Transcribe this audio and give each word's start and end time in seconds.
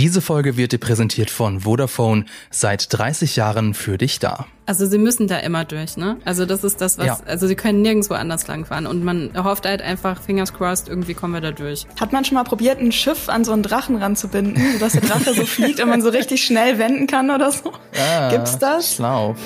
Diese 0.00 0.22
Folge 0.22 0.56
wird 0.56 0.72
dir 0.72 0.78
präsentiert 0.78 1.28
von 1.28 1.60
Vodafone, 1.60 2.24
seit 2.50 2.86
30 2.90 3.36
Jahren 3.36 3.74
für 3.74 3.98
dich 3.98 4.18
da. 4.18 4.46
Also 4.64 4.86
sie 4.86 4.96
müssen 4.96 5.28
da 5.28 5.36
immer 5.40 5.66
durch, 5.66 5.98
ne? 5.98 6.16
Also 6.24 6.46
das 6.46 6.64
ist 6.64 6.80
das, 6.80 6.96
was, 6.96 7.06
ja. 7.06 7.18
also 7.26 7.46
sie 7.46 7.54
können 7.54 7.82
nirgendwo 7.82 8.14
anders 8.14 8.48
langfahren 8.48 8.86
und 8.86 9.04
man 9.04 9.30
hofft 9.36 9.66
halt 9.66 9.82
einfach, 9.82 10.22
fingers 10.22 10.54
crossed, 10.54 10.88
irgendwie 10.88 11.12
kommen 11.12 11.34
wir 11.34 11.42
da 11.42 11.50
durch. 11.50 11.86
Hat 12.00 12.14
man 12.14 12.24
schon 12.24 12.36
mal 12.36 12.44
probiert, 12.44 12.78
ein 12.78 12.92
Schiff 12.92 13.28
an 13.28 13.44
so 13.44 13.52
einen 13.52 13.62
Drachen 13.62 13.96
ranzubinden, 13.96 14.72
sodass 14.72 14.92
der 14.92 15.02
Drache 15.02 15.34
so 15.34 15.44
fliegt 15.44 15.80
und 15.80 15.90
man 15.90 16.00
so 16.00 16.08
richtig 16.08 16.42
schnell 16.46 16.78
wenden 16.78 17.06
kann 17.06 17.30
oder 17.30 17.52
so? 17.52 17.70
Ah, 17.94 18.30
Gibt's 18.30 18.58
das? 18.58 18.94
Schlau. 18.94 19.36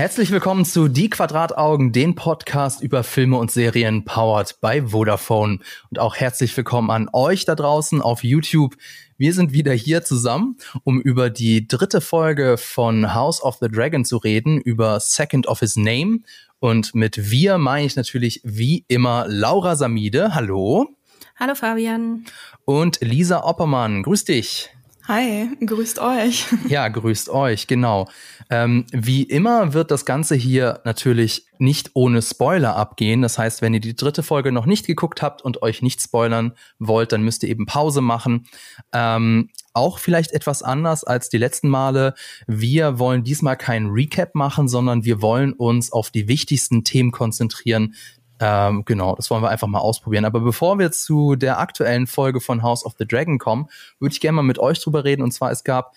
Herzlich 0.00 0.30
willkommen 0.30 0.64
zu 0.64 0.88
Die 0.88 1.10
Quadrataugen, 1.10 1.92
den 1.92 2.14
Podcast 2.14 2.82
über 2.82 3.04
Filme 3.04 3.36
und 3.36 3.50
Serien 3.50 4.06
powered 4.06 4.58
by 4.62 4.80
Vodafone. 4.86 5.58
Und 5.90 5.98
auch 5.98 6.16
herzlich 6.16 6.56
willkommen 6.56 6.90
an 6.90 7.10
euch 7.12 7.44
da 7.44 7.54
draußen 7.54 8.00
auf 8.00 8.24
YouTube. 8.24 8.76
Wir 9.18 9.34
sind 9.34 9.52
wieder 9.52 9.74
hier 9.74 10.02
zusammen, 10.02 10.56
um 10.84 11.02
über 11.02 11.28
die 11.28 11.68
dritte 11.68 12.00
Folge 12.00 12.56
von 12.56 13.12
House 13.12 13.42
of 13.42 13.58
the 13.60 13.68
Dragon 13.68 14.06
zu 14.06 14.16
reden, 14.16 14.58
über 14.58 14.98
Second 15.00 15.46
of 15.46 15.60
His 15.60 15.76
Name. 15.76 16.20
Und 16.60 16.94
mit 16.94 17.30
wir 17.30 17.58
meine 17.58 17.84
ich 17.84 17.94
natürlich 17.94 18.40
wie 18.42 18.86
immer 18.88 19.26
Laura 19.28 19.76
Samide. 19.76 20.34
Hallo. 20.34 20.96
Hallo 21.38 21.54
Fabian. 21.54 22.24
Und 22.64 23.02
Lisa 23.02 23.44
Oppermann. 23.44 24.02
Grüß 24.02 24.24
dich. 24.24 24.70
Hi, 25.12 25.48
grüßt 25.66 25.98
euch. 25.98 26.46
Ja, 26.68 26.86
grüßt 26.86 27.30
euch, 27.30 27.66
genau. 27.66 28.08
Ähm, 28.48 28.86
wie 28.92 29.24
immer 29.24 29.74
wird 29.74 29.90
das 29.90 30.04
Ganze 30.04 30.36
hier 30.36 30.82
natürlich 30.84 31.46
nicht 31.58 31.90
ohne 31.94 32.22
Spoiler 32.22 32.76
abgehen. 32.76 33.20
Das 33.20 33.36
heißt, 33.36 33.60
wenn 33.60 33.74
ihr 33.74 33.80
die 33.80 33.96
dritte 33.96 34.22
Folge 34.22 34.52
noch 34.52 34.66
nicht 34.66 34.86
geguckt 34.86 35.20
habt 35.20 35.42
und 35.42 35.62
euch 35.62 35.82
nicht 35.82 36.00
spoilern 36.00 36.52
wollt, 36.78 37.10
dann 37.10 37.22
müsst 37.22 37.42
ihr 37.42 37.48
eben 37.48 37.66
Pause 37.66 38.02
machen. 38.02 38.46
Ähm, 38.92 39.50
auch 39.72 39.98
vielleicht 39.98 40.30
etwas 40.30 40.62
anders 40.62 41.02
als 41.02 41.28
die 41.28 41.38
letzten 41.38 41.68
Male. 41.68 42.14
Wir 42.46 43.00
wollen 43.00 43.24
diesmal 43.24 43.56
keinen 43.56 43.90
Recap 43.90 44.36
machen, 44.36 44.68
sondern 44.68 45.04
wir 45.04 45.22
wollen 45.22 45.54
uns 45.54 45.90
auf 45.90 46.10
die 46.10 46.28
wichtigsten 46.28 46.84
Themen 46.84 47.10
konzentrieren, 47.10 47.96
ähm, 48.40 48.84
genau, 48.86 49.14
das 49.16 49.30
wollen 49.30 49.42
wir 49.42 49.50
einfach 49.50 49.68
mal 49.68 49.80
ausprobieren. 49.80 50.24
Aber 50.24 50.40
bevor 50.40 50.78
wir 50.78 50.90
zu 50.92 51.36
der 51.36 51.60
aktuellen 51.60 52.06
Folge 52.06 52.40
von 52.40 52.62
House 52.62 52.86
of 52.86 52.94
the 52.98 53.06
Dragon 53.06 53.38
kommen, 53.38 53.68
würde 53.98 54.14
ich 54.14 54.20
gerne 54.20 54.36
mal 54.36 54.42
mit 54.42 54.58
euch 54.58 54.80
drüber 54.80 55.04
reden. 55.04 55.22
Und 55.22 55.32
zwar, 55.32 55.50
es 55.50 55.62
gab 55.62 55.94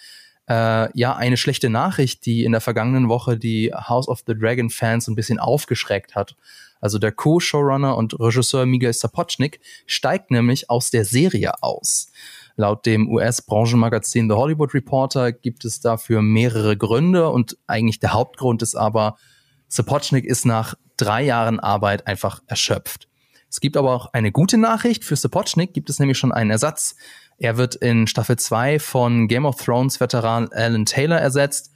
äh, 0.49 0.97
ja 0.97 1.15
eine 1.15 1.37
schlechte 1.37 1.69
Nachricht, 1.69 2.25
die 2.25 2.43
in 2.43 2.51
der 2.51 2.59
vergangenen 2.59 3.07
Woche 3.07 3.37
die 3.37 3.73
House 3.73 4.09
of 4.09 4.23
the 4.27 4.37
Dragon 4.37 4.69
Fans 4.69 5.07
ein 5.07 5.15
bisschen 5.15 5.39
aufgeschreckt 5.39 6.15
hat. 6.15 6.35
Also 6.81 6.99
der 6.99 7.13
Co-Showrunner 7.13 7.95
und 7.95 8.19
Regisseur 8.19 8.65
Miguel 8.65 8.91
Sapochnik 8.91 9.61
steigt 9.85 10.29
nämlich 10.29 10.69
aus 10.69 10.91
der 10.91 11.05
Serie 11.05 11.63
aus. 11.63 12.11
Laut 12.57 12.85
dem 12.85 13.09
US-Branchenmagazin 13.09 14.29
The 14.29 14.35
Hollywood 14.35 14.73
Reporter 14.73 15.31
gibt 15.31 15.63
es 15.63 15.79
dafür 15.79 16.21
mehrere 16.21 16.75
Gründe 16.75 17.29
und 17.29 17.57
eigentlich 17.67 17.99
der 17.99 18.11
Hauptgrund 18.11 18.61
ist 18.61 18.75
aber, 18.75 19.15
Sapochnik 19.73 20.23
ist 20.25 20.45
nach 20.45 20.75
drei 20.97 21.23
Jahren 21.23 21.59
Arbeit 21.59 22.05
einfach 22.05 22.43
erschöpft. 22.45 23.07
Es 23.49 23.59
gibt 23.59 23.75
aber 23.75 23.91
auch 23.91 24.13
eine 24.13 24.31
gute 24.31 24.59
Nachricht. 24.59 25.03
Für 25.03 25.15
Sapochnik 25.15 25.73
gibt 25.73 25.89
es 25.89 25.97
nämlich 25.97 26.19
schon 26.19 26.31
einen 26.31 26.51
Ersatz. 26.51 26.95
Er 27.39 27.57
wird 27.57 27.73
in 27.73 28.05
Staffel 28.05 28.37
2 28.37 28.77
von 28.77 29.27
Game 29.27 29.47
of 29.47 29.55
Thrones 29.55 29.99
Veteran 29.99 30.47
Alan 30.51 30.85
Taylor 30.85 31.17
ersetzt. 31.17 31.71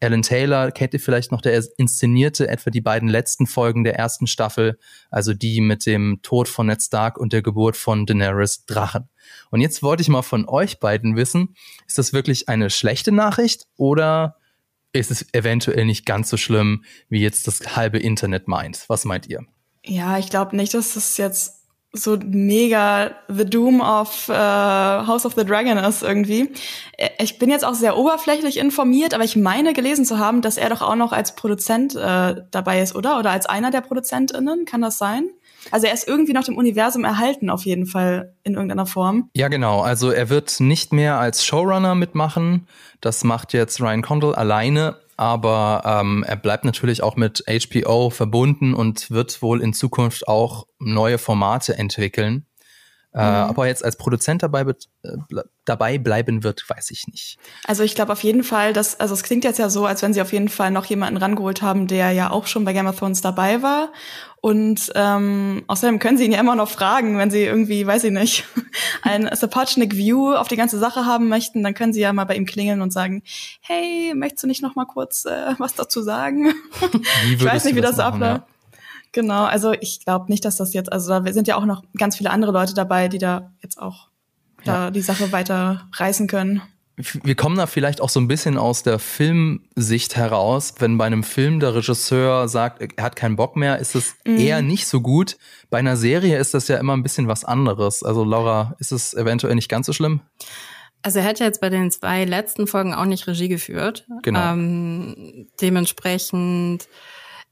Alan 0.00 0.22
Taylor 0.22 0.72
kennt 0.72 0.92
ihr 0.92 0.98
vielleicht 0.98 1.30
noch, 1.30 1.40
der 1.40 1.64
inszenierte 1.76 2.48
etwa 2.48 2.70
die 2.70 2.80
beiden 2.80 3.08
letzten 3.08 3.46
Folgen 3.46 3.84
der 3.84 3.94
ersten 3.94 4.26
Staffel, 4.26 4.76
also 5.10 5.32
die 5.32 5.60
mit 5.60 5.86
dem 5.86 6.18
Tod 6.22 6.48
von 6.48 6.66
Ned 6.66 6.82
Stark 6.82 7.16
und 7.16 7.32
der 7.32 7.42
Geburt 7.42 7.76
von 7.76 8.06
Daenerys 8.06 8.66
Drachen. 8.66 9.08
Und 9.52 9.60
jetzt 9.60 9.84
wollte 9.84 10.02
ich 10.02 10.08
mal 10.08 10.22
von 10.22 10.48
euch 10.48 10.80
beiden 10.80 11.14
wissen, 11.14 11.54
ist 11.86 11.96
das 11.96 12.12
wirklich 12.12 12.48
eine 12.48 12.70
schlechte 12.70 13.12
Nachricht 13.12 13.68
oder 13.76 14.34
ist 14.92 15.10
es 15.10 15.26
eventuell 15.32 15.84
nicht 15.84 16.06
ganz 16.06 16.30
so 16.30 16.36
schlimm, 16.36 16.84
wie 17.08 17.20
jetzt 17.20 17.46
das 17.46 17.76
halbe 17.76 17.98
Internet 17.98 18.48
meint. 18.48 18.84
Was 18.88 19.04
meint 19.04 19.28
ihr? 19.28 19.44
Ja, 19.84 20.18
ich 20.18 20.30
glaube 20.30 20.56
nicht, 20.56 20.74
dass 20.74 20.94
das 20.94 21.16
jetzt 21.16 21.56
so 21.92 22.16
mega 22.24 23.12
The 23.28 23.44
Doom 23.44 23.80
of 23.80 24.28
äh, 24.28 24.32
House 24.32 25.24
of 25.24 25.34
the 25.34 25.44
Dragon 25.44 25.78
ist 25.78 26.02
irgendwie. 26.02 26.50
Äh, 26.96 27.10
ich 27.20 27.38
bin 27.38 27.50
jetzt 27.50 27.64
auch 27.64 27.74
sehr 27.74 27.96
oberflächlich 27.96 28.58
informiert, 28.58 29.14
aber 29.14 29.24
ich 29.24 29.36
meine 29.36 29.72
gelesen 29.72 30.04
zu 30.04 30.18
haben, 30.18 30.42
dass 30.42 30.56
er 30.56 30.68
doch 30.68 30.82
auch 30.82 30.96
noch 30.96 31.12
als 31.12 31.34
Produzent 31.34 31.94
äh, 31.94 32.42
dabei 32.50 32.82
ist, 32.82 32.94
oder? 32.94 33.18
Oder 33.18 33.30
als 33.30 33.46
einer 33.46 33.70
der 33.70 33.80
ProduzentInnen, 33.80 34.64
kann 34.64 34.82
das 34.82 34.98
sein? 34.98 35.30
Also 35.70 35.86
er 35.86 35.94
ist 35.94 36.06
irgendwie 36.06 36.32
noch 36.32 36.44
dem 36.44 36.56
Universum 36.56 37.04
erhalten, 37.04 37.50
auf 37.50 37.64
jeden 37.64 37.86
Fall 37.86 38.34
in 38.44 38.54
irgendeiner 38.54 38.86
Form. 38.86 39.30
Ja, 39.34 39.48
genau. 39.48 39.80
Also 39.80 40.10
er 40.10 40.28
wird 40.28 40.60
nicht 40.60 40.92
mehr 40.92 41.18
als 41.18 41.44
Showrunner 41.44 41.94
mitmachen. 41.94 42.66
Das 43.00 43.24
macht 43.24 43.52
jetzt 43.52 43.80
Ryan 43.80 44.02
Condal 44.02 44.34
alleine. 44.34 44.96
Aber 45.18 45.82
ähm, 45.84 46.24
er 46.26 46.36
bleibt 46.36 46.64
natürlich 46.64 47.02
auch 47.02 47.16
mit 47.16 47.42
HBO 47.46 48.10
verbunden 48.10 48.74
und 48.74 49.10
wird 49.10 49.40
wohl 49.40 49.62
in 49.62 49.72
Zukunft 49.72 50.28
auch 50.28 50.66
neue 50.78 51.16
Formate 51.16 51.78
entwickeln. 51.78 52.46
Äh, 53.16 53.20
mhm. 53.20 53.24
aber 53.24 53.66
jetzt 53.66 53.82
als 53.82 53.96
Produzent 53.96 54.42
dabei, 54.42 54.60
äh, 54.60 55.16
dabei 55.64 55.96
bleiben 55.96 56.44
wird, 56.44 56.68
weiß 56.68 56.90
ich 56.90 57.06
nicht. 57.06 57.38
Also 57.64 57.82
ich 57.82 57.94
glaube 57.94 58.12
auf 58.12 58.22
jeden 58.22 58.44
Fall, 58.44 58.74
dass, 58.74 59.00
also 59.00 59.14
es 59.14 59.22
klingt 59.22 59.44
jetzt 59.44 59.58
ja 59.58 59.70
so, 59.70 59.86
als 59.86 60.02
wenn 60.02 60.12
sie 60.12 60.20
auf 60.20 60.34
jeden 60.34 60.50
Fall 60.50 60.70
noch 60.70 60.84
jemanden 60.84 61.16
rangeholt 61.16 61.62
haben, 61.62 61.86
der 61.86 62.12
ja 62.12 62.30
auch 62.30 62.46
schon 62.46 62.66
bei 62.66 62.74
Game 62.74 62.86
of 62.86 62.98
Thrones 62.98 63.22
dabei 63.22 63.62
war. 63.62 63.90
Und 64.40 64.92
ähm, 64.94 65.64
außerdem 65.66 65.98
können 65.98 66.18
sie 66.18 66.24
ihn 66.24 66.32
ja 66.32 66.40
immer 66.40 66.54
noch 66.54 66.68
fragen, 66.68 67.18
wenn 67.18 67.30
sie 67.30 67.42
irgendwie, 67.42 67.86
weiß 67.86 68.04
ich 68.04 68.12
nicht, 68.12 68.44
ein 69.02 69.28
Sapochnik 69.34 69.96
View 69.96 70.34
auf 70.34 70.48
die 70.48 70.56
ganze 70.56 70.78
Sache 70.78 71.04
haben 71.04 71.28
möchten, 71.28 71.64
dann 71.64 71.74
können 71.74 71.92
sie 71.92 72.00
ja 72.00 72.12
mal 72.12 72.24
bei 72.24 72.36
ihm 72.36 72.46
klingeln 72.46 72.80
und 72.80 72.92
sagen, 72.92 73.22
hey, 73.60 74.12
möchtest 74.14 74.44
du 74.44 74.46
nicht 74.46 74.62
noch 74.62 74.76
mal 74.76 74.84
kurz 74.84 75.24
äh, 75.24 75.54
was 75.58 75.74
dazu 75.74 76.02
sagen? 76.02 76.54
ich 77.32 77.44
weiß 77.44 77.64
nicht, 77.64 77.74
wie 77.74 77.80
das, 77.80 77.96
das 77.96 78.04
abläuft. 78.04 78.42
Ja. 78.42 78.80
Genau, 79.12 79.44
also 79.44 79.72
ich 79.72 80.04
glaube 80.04 80.30
nicht, 80.30 80.44
dass 80.44 80.56
das 80.56 80.74
jetzt, 80.74 80.92
also 80.92 81.08
da 81.08 81.32
sind 81.32 81.48
ja 81.48 81.56
auch 81.56 81.64
noch 81.64 81.82
ganz 81.96 82.16
viele 82.16 82.30
andere 82.30 82.52
Leute 82.52 82.74
dabei, 82.74 83.08
die 83.08 83.18
da 83.18 83.50
jetzt 83.62 83.80
auch 83.80 84.08
ja. 84.64 84.84
da 84.84 84.90
die 84.90 85.00
Sache 85.00 85.32
weiter 85.32 85.88
reißen 85.94 86.26
können. 86.26 86.62
Wir 86.96 87.34
kommen 87.34 87.56
da 87.56 87.66
vielleicht 87.66 88.00
auch 88.00 88.08
so 88.08 88.18
ein 88.20 88.28
bisschen 88.28 88.56
aus 88.56 88.82
der 88.82 88.98
Filmsicht 88.98 90.16
heraus. 90.16 90.74
Wenn 90.78 90.96
bei 90.96 91.04
einem 91.04 91.24
Film 91.24 91.60
der 91.60 91.74
Regisseur 91.74 92.48
sagt, 92.48 92.80
er 92.80 93.04
hat 93.04 93.16
keinen 93.16 93.36
Bock 93.36 93.54
mehr, 93.54 93.78
ist 93.78 93.94
es 93.94 94.14
mhm. 94.24 94.38
eher 94.38 94.62
nicht 94.62 94.86
so 94.86 95.02
gut. 95.02 95.36
Bei 95.68 95.78
einer 95.78 95.98
Serie 95.98 96.38
ist 96.38 96.54
das 96.54 96.68
ja 96.68 96.78
immer 96.78 96.96
ein 96.96 97.02
bisschen 97.02 97.28
was 97.28 97.44
anderes. 97.44 98.02
Also 98.02 98.24
Laura, 98.24 98.76
ist 98.78 98.92
es 98.92 99.12
eventuell 99.12 99.54
nicht 99.54 99.68
ganz 99.68 99.86
so 99.86 99.92
schlimm? 99.92 100.20
Also 101.02 101.18
er 101.18 101.26
hat 101.26 101.38
ja 101.38 101.46
jetzt 101.46 101.60
bei 101.60 101.68
den 101.68 101.90
zwei 101.90 102.24
letzten 102.24 102.66
Folgen 102.66 102.94
auch 102.94 103.04
nicht 103.04 103.26
Regie 103.26 103.48
geführt. 103.48 104.06
Genau. 104.22 104.52
Ähm, 104.52 105.48
dementsprechend 105.60 106.88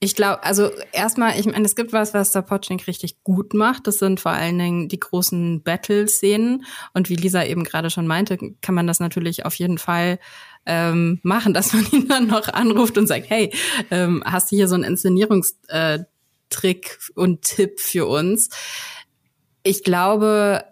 ich 0.05 0.15
glaube, 0.15 0.45
also 0.45 0.71
erstmal, 0.93 1.41
ich 1.41 1.47
meine, 1.47 1.65
es 1.65 1.75
gibt 1.75 1.95
was, 1.95 2.13
was 2.13 2.33
Sapochnik 2.33 2.87
richtig 2.87 3.23
gut 3.25 3.55
macht. 3.55 3.87
Das 3.87 3.99
sind 3.99 4.21
vor 4.21 4.33
allen 4.33 4.59
Dingen 4.59 4.89
die 4.89 5.01
großen 5.01 5.63
Battle-Szenen. 5.63 6.67
Und 6.93 7.09
wie 7.09 7.17
Lisa 7.17 7.43
eben 7.43 7.65
gerade 7.65 7.89
schon 7.89 8.07
meinte, 8.07 8.37
kann 8.61 8.75
man 8.75 8.87
das 8.87 9.01
natürlich 9.01 9.47
auf 9.47 9.55
jeden 9.55 9.79
Fall 9.79 10.19
ähm, 10.67 11.21
machen, 11.23 11.55
dass 11.55 11.73
man 11.73 11.87
ihn 11.93 12.07
dann 12.07 12.27
noch 12.27 12.49
anruft 12.49 12.99
und 12.99 13.07
sagt, 13.07 13.31
hey, 13.31 13.51
ähm, 13.91 14.23
hast 14.27 14.53
du 14.53 14.57
hier 14.57 14.69
so 14.69 14.75
einen 14.75 14.85
Inszenierungstrick 14.85 15.59
äh, 15.69 17.13
und 17.15 17.41
Tipp 17.41 17.81
für 17.81 18.07
uns? 18.07 18.51
Ich 19.63 19.85
glaube, 19.85 20.65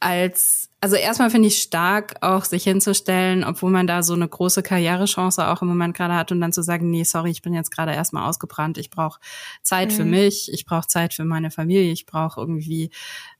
als 0.00 0.59
also 0.82 0.96
erstmal 0.96 1.28
finde 1.28 1.48
ich 1.48 1.60
stark, 1.60 2.14
auch 2.22 2.44
sich 2.44 2.64
hinzustellen, 2.64 3.44
obwohl 3.44 3.70
man 3.70 3.86
da 3.86 4.02
so 4.02 4.14
eine 4.14 4.26
große 4.26 4.62
Karrierechance 4.62 5.46
auch 5.46 5.60
im 5.60 5.68
Moment 5.68 5.94
gerade 5.94 6.14
hat 6.14 6.32
und 6.32 6.40
dann 6.40 6.54
zu 6.54 6.62
sagen, 6.62 6.90
nee, 6.90 7.04
sorry, 7.04 7.30
ich 7.30 7.42
bin 7.42 7.52
jetzt 7.52 7.70
gerade 7.70 7.92
erstmal 7.92 8.26
ausgebrannt, 8.26 8.78
ich 8.78 8.88
brauche 8.88 9.20
Zeit 9.62 9.90
mhm. 9.90 9.94
für 9.94 10.04
mich, 10.06 10.50
ich 10.50 10.64
brauche 10.64 10.86
Zeit 10.86 11.12
für 11.12 11.24
meine 11.24 11.50
Familie, 11.50 11.92
ich 11.92 12.06
brauche 12.06 12.40
irgendwie 12.40 12.90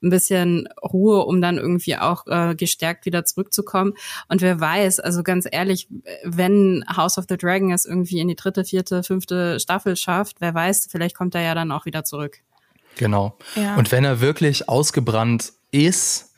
ein 0.02 0.10
bisschen 0.10 0.68
Ruhe, 0.82 1.24
um 1.24 1.40
dann 1.40 1.56
irgendwie 1.56 1.96
auch 1.96 2.26
äh, 2.26 2.54
gestärkt 2.54 3.06
wieder 3.06 3.24
zurückzukommen. 3.24 3.94
Und 4.28 4.42
wer 4.42 4.60
weiß, 4.60 5.00
also 5.00 5.22
ganz 5.22 5.48
ehrlich, 5.50 5.88
wenn 6.24 6.84
House 6.94 7.16
of 7.16 7.24
the 7.26 7.38
Dragon 7.38 7.72
es 7.72 7.86
irgendwie 7.86 8.20
in 8.20 8.28
die 8.28 8.36
dritte, 8.36 8.66
vierte, 8.66 9.02
fünfte 9.02 9.58
Staffel 9.60 9.96
schafft, 9.96 10.42
wer 10.42 10.52
weiß, 10.52 10.88
vielleicht 10.90 11.16
kommt 11.16 11.34
er 11.34 11.40
ja 11.40 11.54
dann 11.54 11.72
auch 11.72 11.86
wieder 11.86 12.04
zurück. 12.04 12.42
Genau. 12.96 13.38
Ja. 13.56 13.76
Und 13.76 13.92
wenn 13.92 14.04
er 14.04 14.20
wirklich 14.20 14.68
ausgebrannt 14.68 15.54
ist, 15.70 16.29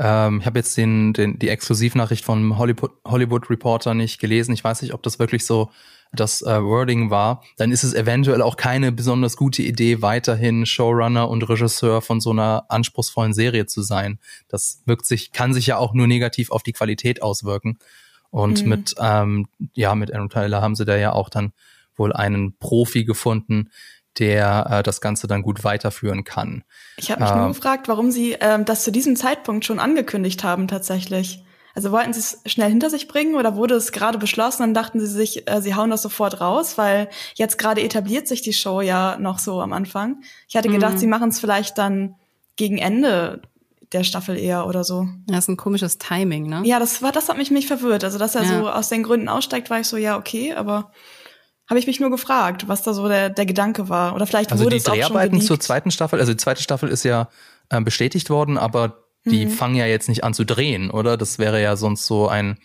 ähm, 0.00 0.40
ich 0.40 0.46
habe 0.46 0.58
jetzt 0.58 0.76
den, 0.78 1.12
den, 1.12 1.38
die 1.38 1.50
Exklusivnachricht 1.50 2.24
vom 2.24 2.56
Hollywood, 2.56 2.92
Hollywood 3.06 3.50
Reporter 3.50 3.92
nicht 3.92 4.18
gelesen. 4.18 4.54
Ich 4.54 4.64
weiß 4.64 4.80
nicht, 4.80 4.94
ob 4.94 5.02
das 5.02 5.18
wirklich 5.18 5.44
so 5.44 5.70
das 6.12 6.40
äh, 6.42 6.62
Wording 6.62 7.10
war. 7.10 7.42
Dann 7.58 7.70
ist 7.70 7.84
es 7.84 7.92
eventuell 7.92 8.40
auch 8.40 8.56
keine 8.56 8.92
besonders 8.92 9.36
gute 9.36 9.62
Idee, 9.62 10.00
weiterhin 10.00 10.64
Showrunner 10.64 11.28
und 11.28 11.48
Regisseur 11.48 12.00
von 12.00 12.20
so 12.20 12.30
einer 12.30 12.64
anspruchsvollen 12.70 13.34
Serie 13.34 13.66
zu 13.66 13.82
sein. 13.82 14.18
Das 14.48 14.82
wirkt 14.86 15.04
sich, 15.06 15.32
kann 15.32 15.52
sich 15.52 15.66
ja 15.66 15.76
auch 15.76 15.92
nur 15.92 16.06
negativ 16.06 16.50
auf 16.50 16.62
die 16.62 16.72
Qualität 16.72 17.22
auswirken. 17.22 17.78
Und 18.30 18.62
mhm. 18.62 18.68
mit, 18.70 18.94
ähm, 18.98 19.48
ja, 19.74 19.94
mit 19.94 20.14
Aaron 20.14 20.30
Tyler 20.30 20.62
haben 20.62 20.76
sie 20.76 20.86
da 20.86 20.96
ja 20.96 21.12
auch 21.12 21.28
dann 21.28 21.52
wohl 21.94 22.12
einen 22.14 22.56
Profi 22.56 23.04
gefunden, 23.04 23.68
der 24.18 24.66
äh, 24.70 24.82
das 24.82 25.00
Ganze 25.00 25.26
dann 25.26 25.42
gut 25.42 25.64
weiterführen 25.64 26.24
kann. 26.24 26.64
Ich 26.96 27.10
habe 27.10 27.22
mich 27.22 27.30
äh, 27.30 27.36
nur 27.36 27.48
gefragt, 27.48 27.88
warum 27.88 28.10
Sie 28.10 28.36
ähm, 28.40 28.64
das 28.64 28.84
zu 28.84 28.92
diesem 28.92 29.16
Zeitpunkt 29.16 29.64
schon 29.64 29.78
angekündigt 29.78 30.44
haben 30.44 30.68
tatsächlich. 30.68 31.44
Also 31.74 31.92
wollten 31.92 32.12
Sie 32.12 32.20
es 32.20 32.40
schnell 32.46 32.68
hinter 32.68 32.90
sich 32.90 33.06
bringen 33.06 33.36
oder 33.36 33.54
wurde 33.54 33.74
es 33.74 33.92
gerade 33.92 34.18
beschlossen 34.18 34.64
und 34.64 34.74
dachten 34.74 35.00
Sie 35.00 35.06
sich, 35.06 35.48
äh, 35.48 35.62
Sie 35.62 35.74
hauen 35.74 35.90
das 35.90 36.02
sofort 36.02 36.40
raus, 36.40 36.76
weil 36.78 37.08
jetzt 37.34 37.58
gerade 37.58 37.82
etabliert 37.82 38.26
sich 38.26 38.42
die 38.42 38.52
Show 38.52 38.80
ja 38.80 39.16
noch 39.18 39.38
so 39.38 39.60
am 39.60 39.72
Anfang. 39.72 40.22
Ich 40.48 40.56
hatte 40.56 40.68
gedacht, 40.68 40.94
mhm. 40.94 40.98
Sie 40.98 41.06
machen 41.06 41.28
es 41.30 41.38
vielleicht 41.38 41.78
dann 41.78 42.16
gegen 42.56 42.78
Ende 42.78 43.42
der 43.92 44.04
Staffel 44.04 44.36
eher 44.36 44.66
oder 44.66 44.84
so. 44.84 45.08
Ja, 45.28 45.38
ist 45.38 45.48
ein 45.48 45.56
komisches 45.56 45.98
Timing, 45.98 46.48
ne? 46.48 46.62
Ja, 46.64 46.78
das 46.78 47.02
war, 47.02 47.12
das 47.12 47.28
hat 47.28 47.36
mich 47.36 47.50
mich 47.50 47.66
verwirrt. 47.66 48.04
Also, 48.04 48.18
dass 48.18 48.34
er 48.34 48.42
ja. 48.42 48.58
so 48.60 48.68
aus 48.68 48.88
den 48.88 49.02
Gründen 49.02 49.28
aussteigt, 49.28 49.70
war 49.70 49.80
ich 49.80 49.88
so, 49.88 49.96
ja, 49.96 50.16
okay, 50.16 50.54
aber 50.54 50.92
habe 51.70 51.78
ich 51.78 51.86
mich 51.86 52.00
nur 52.00 52.10
gefragt, 52.10 52.68
was 52.68 52.82
da 52.82 52.92
so 52.92 53.08
der, 53.08 53.30
der 53.30 53.46
Gedanke 53.46 53.88
war. 53.88 54.14
Oder 54.14 54.26
vielleicht 54.26 54.50
also 54.52 54.64
wurde 54.64 54.76
die 54.76 54.82
es 54.82 54.88
auch 54.88 54.94
Dreharbeiten 54.94 55.38
schon 55.38 55.46
zur 55.46 55.60
zweiten 55.60 55.90
Staffel, 55.90 56.20
also 56.20 56.32
die 56.32 56.36
zweite 56.36 56.62
Staffel 56.62 56.88
ist 56.90 57.04
ja 57.04 57.28
äh, 57.70 57.80
bestätigt 57.80 58.28
worden, 58.28 58.58
aber 58.58 59.04
die 59.24 59.46
mhm. 59.46 59.50
fangen 59.50 59.76
ja 59.76 59.86
jetzt 59.86 60.08
nicht 60.08 60.24
an 60.24 60.34
zu 60.34 60.44
drehen, 60.44 60.90
oder? 60.90 61.16
Das 61.16 61.38
wäre 61.38 61.62
ja 61.62 61.76
sonst 61.76 62.06
so 62.06 62.28
ein 62.28 62.58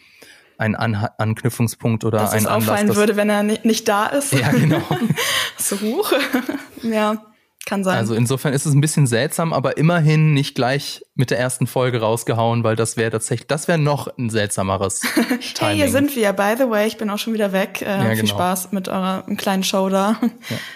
ein 0.58 0.76
An 0.76 0.96
Anknüpfungspunkt 0.96 2.06
oder 2.06 2.20
dass 2.20 2.32
ein 2.32 2.40
es 2.40 2.46
Anlass. 2.46 2.70
auffallen 2.70 2.96
würde, 2.96 3.16
wenn 3.18 3.30
er 3.30 3.44
nicht 3.44 3.88
da 3.90 4.08
ist. 4.08 4.32
Ja, 4.32 4.52
genau. 4.52 4.82
so 5.58 5.80
hoch. 5.82 6.14
ja. 6.82 7.26
Kann 7.66 7.84
sein. 7.84 7.98
Also 7.98 8.14
insofern 8.14 8.54
ist 8.54 8.68
es 8.68 8.74
ein 8.74 8.82
bisschen 8.82 9.08
seltsam, 9.08 9.52
aber 9.52 9.78
immerhin 9.78 10.34
nicht 10.34 10.54
gleich 10.54 11.04
mit 11.16 11.32
der 11.32 11.40
ersten 11.40 11.66
Folge 11.66 12.00
rausgehauen, 12.00 12.64
weil 12.64 12.76
das 12.76 12.96
wäre 12.96 13.10
tatsächlich, 13.10 13.48
das 13.48 13.68
wäre 13.68 13.80
noch 13.80 14.08
ein 14.18 14.30
seltsameres 14.30 15.00
Timing. 15.00 15.40
hey, 15.60 15.76
hier 15.76 15.90
sind 15.90 16.16
wir. 16.16 16.32
By 16.34 16.54
the 16.58 16.70
way, 16.70 16.86
ich 16.86 16.98
bin 16.98 17.10
auch 17.10 17.18
schon 17.18 17.34
wieder 17.34 17.54
weg. 17.54 17.82
Äh, 17.82 17.86
ja, 17.86 18.04
genau. 18.04 18.16
Viel 18.16 18.28
Spaß 18.28 18.72
mit 18.72 18.88
eurer 18.88 19.24
kleinen 19.38 19.64
Show 19.64 19.90
da. 19.90 20.20
Ja. 20.22 20.58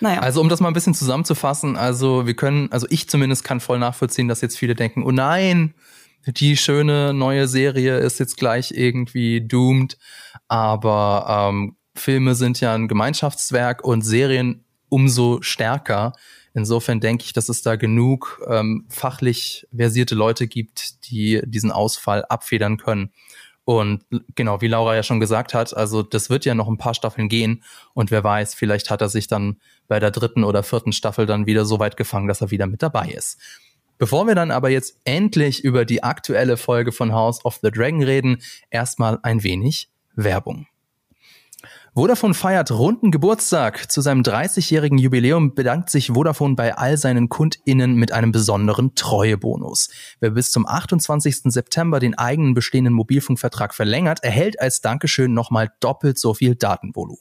Naja. 0.00 0.20
Also 0.20 0.40
um 0.40 0.48
das 0.48 0.60
mal 0.60 0.68
ein 0.68 0.74
bisschen 0.74 0.94
zusammenzufassen, 0.94 1.76
also 1.76 2.24
wir 2.24 2.34
können, 2.34 2.70
also 2.70 2.86
ich 2.88 3.08
zumindest 3.08 3.42
kann 3.42 3.58
voll 3.58 3.80
nachvollziehen, 3.80 4.28
dass 4.28 4.40
jetzt 4.40 4.56
viele 4.56 4.76
denken, 4.76 5.02
oh 5.02 5.10
nein, 5.10 5.74
die 6.26 6.56
schöne 6.56 7.12
neue 7.12 7.48
Serie 7.48 7.98
ist 7.98 8.20
jetzt 8.20 8.36
gleich 8.36 8.70
irgendwie 8.70 9.40
doomed. 9.40 9.98
Aber 10.46 11.48
ähm, 11.50 11.76
Filme 11.94 12.34
sind 12.34 12.60
ja 12.60 12.74
ein 12.74 12.88
Gemeinschaftswerk 12.88 13.84
und 13.84 14.02
Serien 14.02 14.64
umso 14.88 15.40
stärker. 15.42 16.12
Insofern 16.54 17.00
denke 17.00 17.24
ich, 17.24 17.32
dass 17.32 17.48
es 17.48 17.62
da 17.62 17.76
genug 17.76 18.40
ähm, 18.48 18.86
fachlich 18.88 19.66
versierte 19.74 20.14
Leute 20.14 20.46
gibt, 20.46 21.08
die 21.08 21.40
diesen 21.44 21.70
Ausfall 21.70 22.24
abfedern 22.24 22.78
können. 22.78 23.12
Und 23.64 24.02
genau, 24.34 24.62
wie 24.62 24.66
Laura 24.66 24.94
ja 24.94 25.02
schon 25.02 25.20
gesagt 25.20 25.52
hat, 25.52 25.76
also 25.76 26.02
das 26.02 26.30
wird 26.30 26.46
ja 26.46 26.54
noch 26.54 26.68
ein 26.68 26.78
paar 26.78 26.94
Staffeln 26.94 27.28
gehen 27.28 27.62
und 27.92 28.10
wer 28.10 28.24
weiß, 28.24 28.54
vielleicht 28.54 28.88
hat 28.88 29.02
er 29.02 29.10
sich 29.10 29.26
dann 29.26 29.58
bei 29.88 30.00
der 30.00 30.10
dritten 30.10 30.42
oder 30.42 30.62
vierten 30.62 30.92
Staffel 30.92 31.26
dann 31.26 31.44
wieder 31.44 31.66
so 31.66 31.78
weit 31.78 31.98
gefangen, 31.98 32.28
dass 32.28 32.40
er 32.40 32.50
wieder 32.50 32.66
mit 32.66 32.82
dabei 32.82 33.10
ist. 33.10 33.38
Bevor 33.98 34.26
wir 34.26 34.34
dann 34.34 34.52
aber 34.52 34.70
jetzt 34.70 34.98
endlich 35.04 35.62
über 35.62 35.84
die 35.84 36.02
aktuelle 36.02 36.56
Folge 36.56 36.92
von 36.92 37.12
House 37.12 37.44
of 37.44 37.58
the 37.62 37.70
Dragon 37.70 38.02
reden, 38.02 38.42
erstmal 38.70 39.18
ein 39.22 39.42
wenig 39.42 39.90
Werbung. 40.14 40.66
Vodafone 41.98 42.32
feiert 42.32 42.70
runden 42.70 43.10
Geburtstag. 43.10 43.90
Zu 43.90 44.02
seinem 44.02 44.22
30-jährigen 44.22 44.98
Jubiläum 44.98 45.56
bedankt 45.56 45.90
sich 45.90 46.12
Vodafone 46.14 46.54
bei 46.54 46.76
all 46.76 46.96
seinen 46.96 47.28
KundInnen 47.28 47.96
mit 47.96 48.12
einem 48.12 48.30
besonderen 48.30 48.94
Treuebonus. 48.94 49.90
Wer 50.20 50.30
bis 50.30 50.52
zum 50.52 50.64
28. 50.64 51.52
September 51.52 51.98
den 51.98 52.16
eigenen 52.16 52.54
bestehenden 52.54 52.94
Mobilfunkvertrag 52.94 53.74
verlängert, 53.74 54.22
erhält 54.22 54.60
als 54.60 54.80
Dankeschön 54.80 55.34
nochmal 55.34 55.72
doppelt 55.80 56.20
so 56.20 56.34
viel 56.34 56.54
Datenvolumen. 56.54 57.18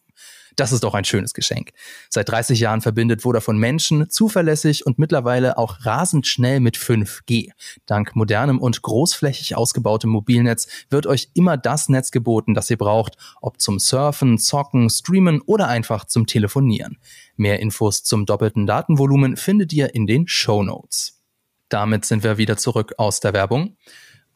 Das 0.58 0.72
ist 0.72 0.84
doch 0.84 0.96
ein 0.96 1.06
schönes 1.06 1.34
Geschenk. 1.34 1.70
Seit 2.10 2.30
30 2.30 2.60
Jahren 2.60 2.82
verbindet 2.82 3.22
Vodafone 3.22 3.60
Menschen 3.60 4.10
zuverlässig 4.10 4.88
und 4.88 4.98
mittlerweile 4.98 5.60
auch 5.60 5.86
rasend 5.86 6.26
schnell 6.26 6.60
mit 6.60 6.78
5G. 6.78 7.52
Dank 7.86 8.16
modernem 8.16 8.60
und 8.60 8.82
großflächig 8.82 9.56
ausgebautem 9.56 10.10
Mobilnetz 10.10 10.68
wird 10.90 11.06
euch 11.06 11.30
immer 11.36 11.58
das 11.58 11.90
Netz 11.90 12.10
geboten, 12.10 12.56
das 12.56 12.72
ihr 12.72 12.78
braucht, 12.78 13.18
ob 13.40 13.62
zum 13.62 13.78
Surfen, 13.78 14.40
Zocken, 14.40 14.90
Streamen 14.90 15.42
oder 15.42 15.68
einfach 15.68 16.06
zum 16.06 16.26
Telefonieren. 16.26 16.98
Mehr 17.36 17.60
Infos 17.60 18.04
zum 18.04 18.26
doppelten 18.26 18.66
Datenvolumen 18.66 19.38
findet 19.38 19.72
ihr 19.74 19.94
in 19.94 20.08
den 20.08 20.28
Show 20.28 20.64
Notes. 20.64 21.22
Damit 21.70 22.04
sind 22.06 22.24
wir 22.24 22.40
wieder 22.40 22.58
zurück 22.58 22.96
aus 22.98 23.20
der 23.20 23.34
Werbung. 23.34 23.78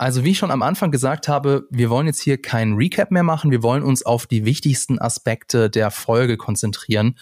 Also 0.02 0.24
wie 0.24 0.32
ich 0.32 0.40
schon 0.40 0.50
am 0.50 0.64
Anfang 0.64 0.90
gesagt 0.90 1.28
habe, 1.28 1.68
wir 1.70 1.92
wollen 1.92 2.08
jetzt 2.08 2.22
hier 2.22 2.42
keinen 2.42 2.74
Recap 2.74 3.12
mehr 3.12 3.22
machen. 3.22 3.52
Wir 3.52 3.62
wollen 3.62 3.84
uns 3.84 4.04
auf 4.04 4.26
die 4.26 4.46
wichtigsten 4.46 4.98
Aspekte 4.98 5.70
der 5.70 5.92
Folge 5.92 6.38
konzentrieren. 6.38 7.20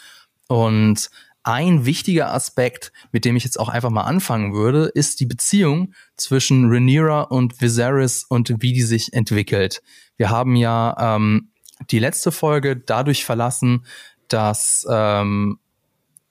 Und 0.48 1.10
ein 1.44 1.86
wichtiger 1.86 2.34
Aspekt, 2.34 2.94
mit 3.12 3.26
dem 3.26 3.36
ich 3.36 3.44
jetzt 3.44 3.60
auch 3.60 3.68
einfach 3.68 3.90
mal 3.90 4.04
anfangen 4.04 4.54
würde, 4.54 4.86
ist 4.86 5.20
die 5.20 5.26
Beziehung 5.26 5.94
zwischen 6.16 6.72
Rhaenyra 6.72 7.24
und 7.24 7.60
Viserys 7.60 8.24
und 8.24 8.62
wie 8.62 8.72
die 8.72 8.84
sich 8.84 9.12
entwickelt. 9.12 9.82
Wir 10.16 10.30
haben 10.30 10.56
ja 10.56 11.18
ähm, 11.18 11.50
die 11.92 12.00
letzte 12.00 12.32
Folge 12.32 12.78
dadurch 12.78 13.25
verlassen, 13.25 13.86
dass 14.30 14.88
ähm, 14.90 15.60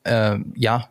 äh, 0.05 0.39
ja 0.55 0.89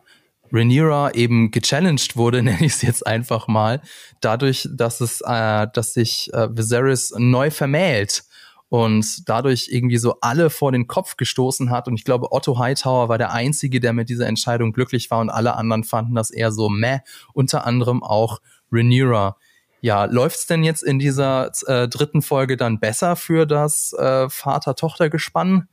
Rhaenyra 0.52 1.12
eben 1.12 1.50
gechallenged 1.50 2.16
wurde, 2.16 2.42
nenne 2.42 2.64
ich 2.64 2.72
es 2.72 2.82
jetzt 2.82 3.06
einfach 3.06 3.48
mal, 3.48 3.80
dadurch, 4.20 4.68
dass 4.70 5.00
es, 5.00 5.20
äh, 5.24 5.66
dass 5.72 5.94
sich 5.94 6.32
äh, 6.32 6.48
Viserys 6.50 7.12
neu 7.16 7.50
vermählt 7.50 8.24
und 8.68 9.28
dadurch 9.28 9.68
irgendwie 9.70 9.98
so 9.98 10.16
alle 10.20 10.50
vor 10.50 10.72
den 10.72 10.86
Kopf 10.86 11.16
gestoßen 11.16 11.70
hat. 11.70 11.88
Und 11.88 11.94
ich 11.94 12.04
glaube, 12.04 12.32
Otto 12.32 12.58
Hightower 12.58 13.08
war 13.08 13.18
der 13.18 13.32
Einzige, 13.32 13.80
der 13.80 13.92
mit 13.92 14.08
dieser 14.08 14.26
Entscheidung 14.26 14.72
glücklich 14.72 15.10
war 15.10 15.20
und 15.20 15.30
alle 15.30 15.56
anderen 15.56 15.84
fanden 15.84 16.14
das 16.14 16.30
eher 16.30 16.52
so 16.52 16.68
meh, 16.68 16.98
unter 17.32 17.66
anderem 17.66 18.02
auch 18.02 18.40
Rhaenyra. 18.70 19.36
Ja, 19.80 20.04
läuft's 20.04 20.46
denn 20.46 20.64
jetzt 20.64 20.82
in 20.82 20.98
dieser 20.98 21.52
äh, 21.66 21.88
dritten 21.88 22.20
Folge 22.20 22.56
dann 22.56 22.80
besser 22.80 23.16
für 23.16 23.46
das 23.46 23.92
äh, 23.92 24.28
Vater-Tochter-Gespann? 24.28 25.68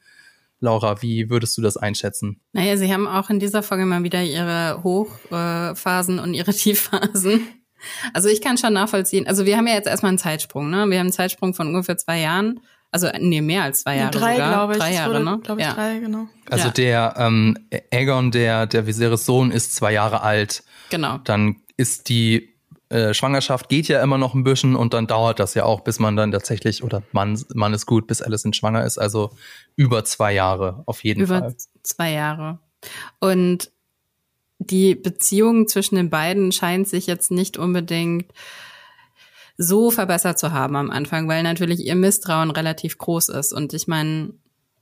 Laura, 0.59 1.01
wie 1.01 1.29
würdest 1.29 1.57
du 1.57 1.61
das 1.61 1.77
einschätzen? 1.77 2.41
Naja, 2.53 2.77
sie 2.77 2.91
haben 2.93 3.07
auch 3.07 3.29
in 3.29 3.39
dieser 3.39 3.61
Folge 3.63 3.85
mal 3.85 4.03
wieder 4.03 4.23
ihre 4.23 4.81
Hochphasen 4.83 6.19
und 6.19 6.33
ihre 6.33 6.53
Tiefphasen. 6.53 7.47
Also 8.13 8.29
ich 8.29 8.41
kann 8.41 8.57
schon 8.57 8.73
nachvollziehen. 8.73 9.27
Also 9.27 9.45
wir 9.45 9.57
haben 9.57 9.67
ja 9.67 9.73
jetzt 9.75 9.87
erstmal 9.87 10.09
einen 10.09 10.17
Zeitsprung, 10.17 10.69
ne? 10.69 10.77
Wir 10.89 10.97
haben 10.97 11.07
einen 11.07 11.11
Zeitsprung 11.11 11.53
von 11.53 11.67
ungefähr 11.67 11.97
zwei 11.97 12.19
Jahren. 12.19 12.59
Also 12.91 13.09
nee, 13.19 13.41
mehr 13.41 13.63
als 13.63 13.81
zwei 13.81 13.97
Jahre 13.97 14.11
drei, 14.11 14.33
sogar. 14.35 14.53
glaube 14.53 14.73
ich. 14.73 14.79
Drei 14.79 14.93
Jahre, 14.93 15.13
wurde, 15.13 15.23
ne? 15.25 15.39
Glaube 15.43 15.61
ich, 15.61 15.67
ja. 15.67 15.73
drei, 15.73 15.99
genau. 15.99 16.27
Also 16.49 16.67
Ja. 16.67 16.71
der 16.73 17.13
ähm, 17.17 17.57
Aegon, 17.91 18.31
der 18.31 18.65
der 18.67 18.87
Viserys 18.87 19.25
Sohn, 19.25 19.51
ist 19.51 19.75
zwei 19.75 19.91
Jahre 19.91 20.21
alt. 20.21 20.63
Genau. 20.89 21.17
Dann 21.19 21.57
ist 21.77 22.07
die 22.09 22.54
äh, 22.89 23.13
Schwangerschaft 23.13 23.69
geht 23.69 23.87
ja 23.87 24.01
immer 24.03 24.17
noch 24.17 24.33
ein 24.33 24.43
bisschen 24.43 24.75
und 24.75 24.93
dann 24.93 25.07
dauert 25.07 25.39
das 25.39 25.53
ja 25.53 25.63
auch, 25.63 25.81
bis 25.81 25.99
man 25.99 26.15
dann 26.15 26.31
tatsächlich 26.31 26.83
oder 26.83 27.01
Mann, 27.11 27.43
Mann 27.53 27.73
ist 27.73 27.85
gut, 27.85 28.07
bis 28.07 28.21
Alicent 28.21 28.55
schwanger 28.55 28.85
ist. 28.85 28.97
Also 28.97 29.31
über 29.75 30.03
zwei 30.05 30.33
Jahre 30.33 30.83
auf 30.85 31.03
jeden 31.03 31.21
Über 31.21 31.39
Fall. 31.39 31.55
zwei 31.83 32.11
Jahre. 32.11 32.59
Und 33.19 33.71
die 34.59 34.95
Beziehung 34.95 35.67
zwischen 35.67 35.95
den 35.95 36.09
beiden 36.09 36.51
scheint 36.51 36.87
sich 36.87 37.07
jetzt 37.07 37.31
nicht 37.31 37.57
unbedingt 37.57 38.31
so 39.57 39.89
verbessert 39.89 40.37
zu 40.37 40.51
haben 40.51 40.75
am 40.75 40.91
Anfang, 40.91 41.27
weil 41.27 41.43
natürlich 41.43 41.85
ihr 41.85 41.95
Misstrauen 41.95 42.51
relativ 42.51 42.97
groß 42.97 43.29
ist. 43.29 43.53
Und 43.53 43.73
ich 43.73 43.87
meine, 43.87 44.33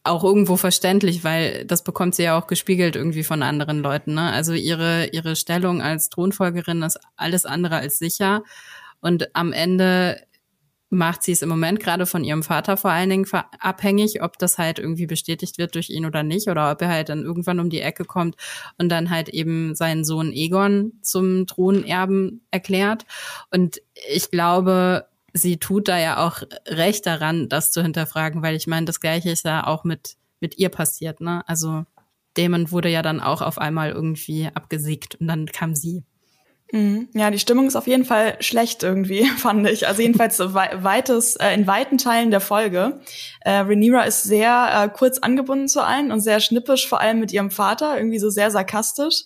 auch 0.04 0.24
irgendwo 0.24 0.58
verständlich, 0.58 1.24
weil 1.24 1.66
das 1.66 1.84
bekommt 1.84 2.16
sie 2.16 2.24
ja 2.24 2.38
auch 2.38 2.48
gespiegelt 2.48 2.96
irgendwie 2.96 3.24
von 3.24 3.42
anderen 3.42 3.80
Leuten. 3.80 4.16
Ne? 4.16 4.32
Also 4.32 4.54
ihre, 4.54 5.08
ihre 5.08 5.36
Stellung 5.36 5.82
als 5.82 6.10
Thronfolgerin 6.10 6.82
ist 6.84 7.00
alles 7.16 7.46
andere 7.46 7.78
als 7.78 8.00
sicher. 8.00 8.44
Und 9.00 9.34
am 9.36 9.54
Ende 9.54 10.18
macht 10.94 11.24
sie 11.24 11.32
es 11.32 11.42
im 11.42 11.50
Moment 11.50 11.80
gerade 11.80 12.06
von 12.06 12.24
ihrem 12.24 12.44
Vater 12.44 12.78
vor 12.78 12.92
allen 12.92 13.10
Dingen 13.10 13.26
abhängig, 13.60 14.22
ob 14.22 14.38
das 14.38 14.58
halt 14.58 14.78
irgendwie 14.78 15.08
bestätigt 15.08 15.58
wird 15.58 15.76
durch 15.76 15.90
ihn 15.90 16.06
oder 16.06 16.22
nicht 16.22 16.48
oder 16.48 16.72
ob 16.72 16.82
er 16.82 16.90
halt 16.90 17.10
dann 17.10 17.24
irgendwann 17.24 17.60
um 17.60 17.70
die 17.70 17.82
Ecke 17.82 18.06
kommt 18.06 18.36
und 18.78 18.90
dann 18.90 19.10
halt 19.10 19.30
eben 19.30 19.74
seinen 19.76 20.06
Sohn 20.06 20.32
Egon 20.32 20.94
zum 21.02 21.48
Thronerben 21.48 22.46
erklärt. 22.52 23.06
Und 23.52 23.82
ich 24.14 24.30
glaube, 24.30 25.08
sie 25.34 25.58
tut 25.58 25.88
da 25.88 25.98
ja 25.98 26.26
auch 26.26 26.44
recht 26.68 27.06
daran, 27.06 27.50
das 27.50 27.72
zu 27.72 27.82
hinterfragen, 27.82 28.42
weil 28.42 28.56
ich 28.56 28.68
meine, 28.68 28.86
das 28.86 29.00
Gleiche 29.00 29.32
ist 29.32 29.46
ja 29.46 29.68
auch 29.68 29.84
mit, 29.84 30.16
mit 30.40 30.58
ihr 30.58 30.70
passiert, 30.70 31.20
ne? 31.20 31.44
Also 31.48 31.86
Damon 32.36 32.72
wurde 32.72 32.90
ja 32.90 33.02
dann 33.02 33.20
auch 33.20 33.42
auf 33.42 33.58
einmal 33.58 33.92
irgendwie 33.92 34.50
abgesiegt 34.54 35.16
und 35.16 35.28
dann 35.28 35.48
kam 35.48 35.76
sie. 35.76 36.04
Mhm. 36.72 37.10
Ja, 37.14 37.30
die 37.30 37.38
Stimmung 37.38 37.68
ist 37.68 37.76
auf 37.76 37.86
jeden 37.86 38.04
Fall 38.06 38.36
schlecht 38.40 38.82
irgendwie, 38.82 39.26
fand 39.38 39.68
ich. 39.70 39.88
Also 39.88 40.02
jedenfalls 40.02 40.40
wei 40.40 40.72
weites, 40.82 41.36
äh, 41.36 41.54
in 41.54 41.68
weiten 41.68 41.98
Teilen 41.98 42.32
der 42.32 42.40
Folge. 42.40 43.00
Äh, 43.42 43.60
Rhaenyra 43.60 44.04
ist 44.04 44.24
sehr 44.24 44.70
äh, 44.74 44.90
kurz 44.90 45.20
angebunden 45.20 45.68
zu 45.68 45.86
allen 45.86 46.12
und 46.12 46.22
sehr 46.22 46.40
schnippisch, 46.40 46.88
vor 46.88 47.00
allem 47.00 47.20
mit 47.20 47.32
ihrem 47.32 47.52
Vater, 47.52 47.96
irgendwie 47.98 48.20
so 48.20 48.32
sehr 48.32 48.50
sarkastisch. 48.50 49.26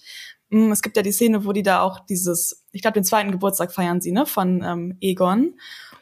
Mm, 0.49 0.71
es 0.71 0.81
gibt 0.81 0.97
ja 0.97 1.03
die 1.03 1.13
Szene, 1.13 1.45
wo 1.45 1.53
die 1.53 1.63
da 1.63 1.81
auch 1.81 2.01
dieses, 2.01 2.65
ich 2.73 2.81
glaube, 2.81 2.95
den 2.95 3.05
zweiten 3.05 3.31
Geburtstag 3.31 3.73
feiern 3.73 4.01
sie, 4.01 4.11
ne, 4.11 4.25
von 4.25 4.61
ähm, 4.63 4.97
Egon. 4.99 5.53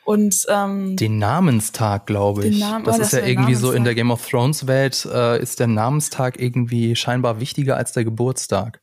Und 0.05 0.45
ähm, 0.49 0.95
den 0.95 1.17
Namenstag, 1.17 2.05
glaube 2.05 2.45
ich. 2.45 2.59
Namen, 2.59 2.85
das 2.85 2.99
oh, 2.99 3.01
ist 3.01 3.13
das 3.13 3.19
ja 3.19 3.27
irgendwie 3.27 3.53
Namenstag. 3.53 3.71
so 3.71 3.75
in 3.75 3.83
der 3.83 3.95
Game 3.95 4.11
of 4.11 4.25
Thrones 4.27 4.67
Welt 4.67 5.05
äh, 5.11 5.41
ist 5.41 5.59
der 5.59 5.67
Namenstag 5.67 6.39
irgendwie 6.39 6.95
scheinbar 6.95 7.39
wichtiger 7.39 7.75
als 7.75 7.91
der 7.91 8.03
Geburtstag. 8.03 8.81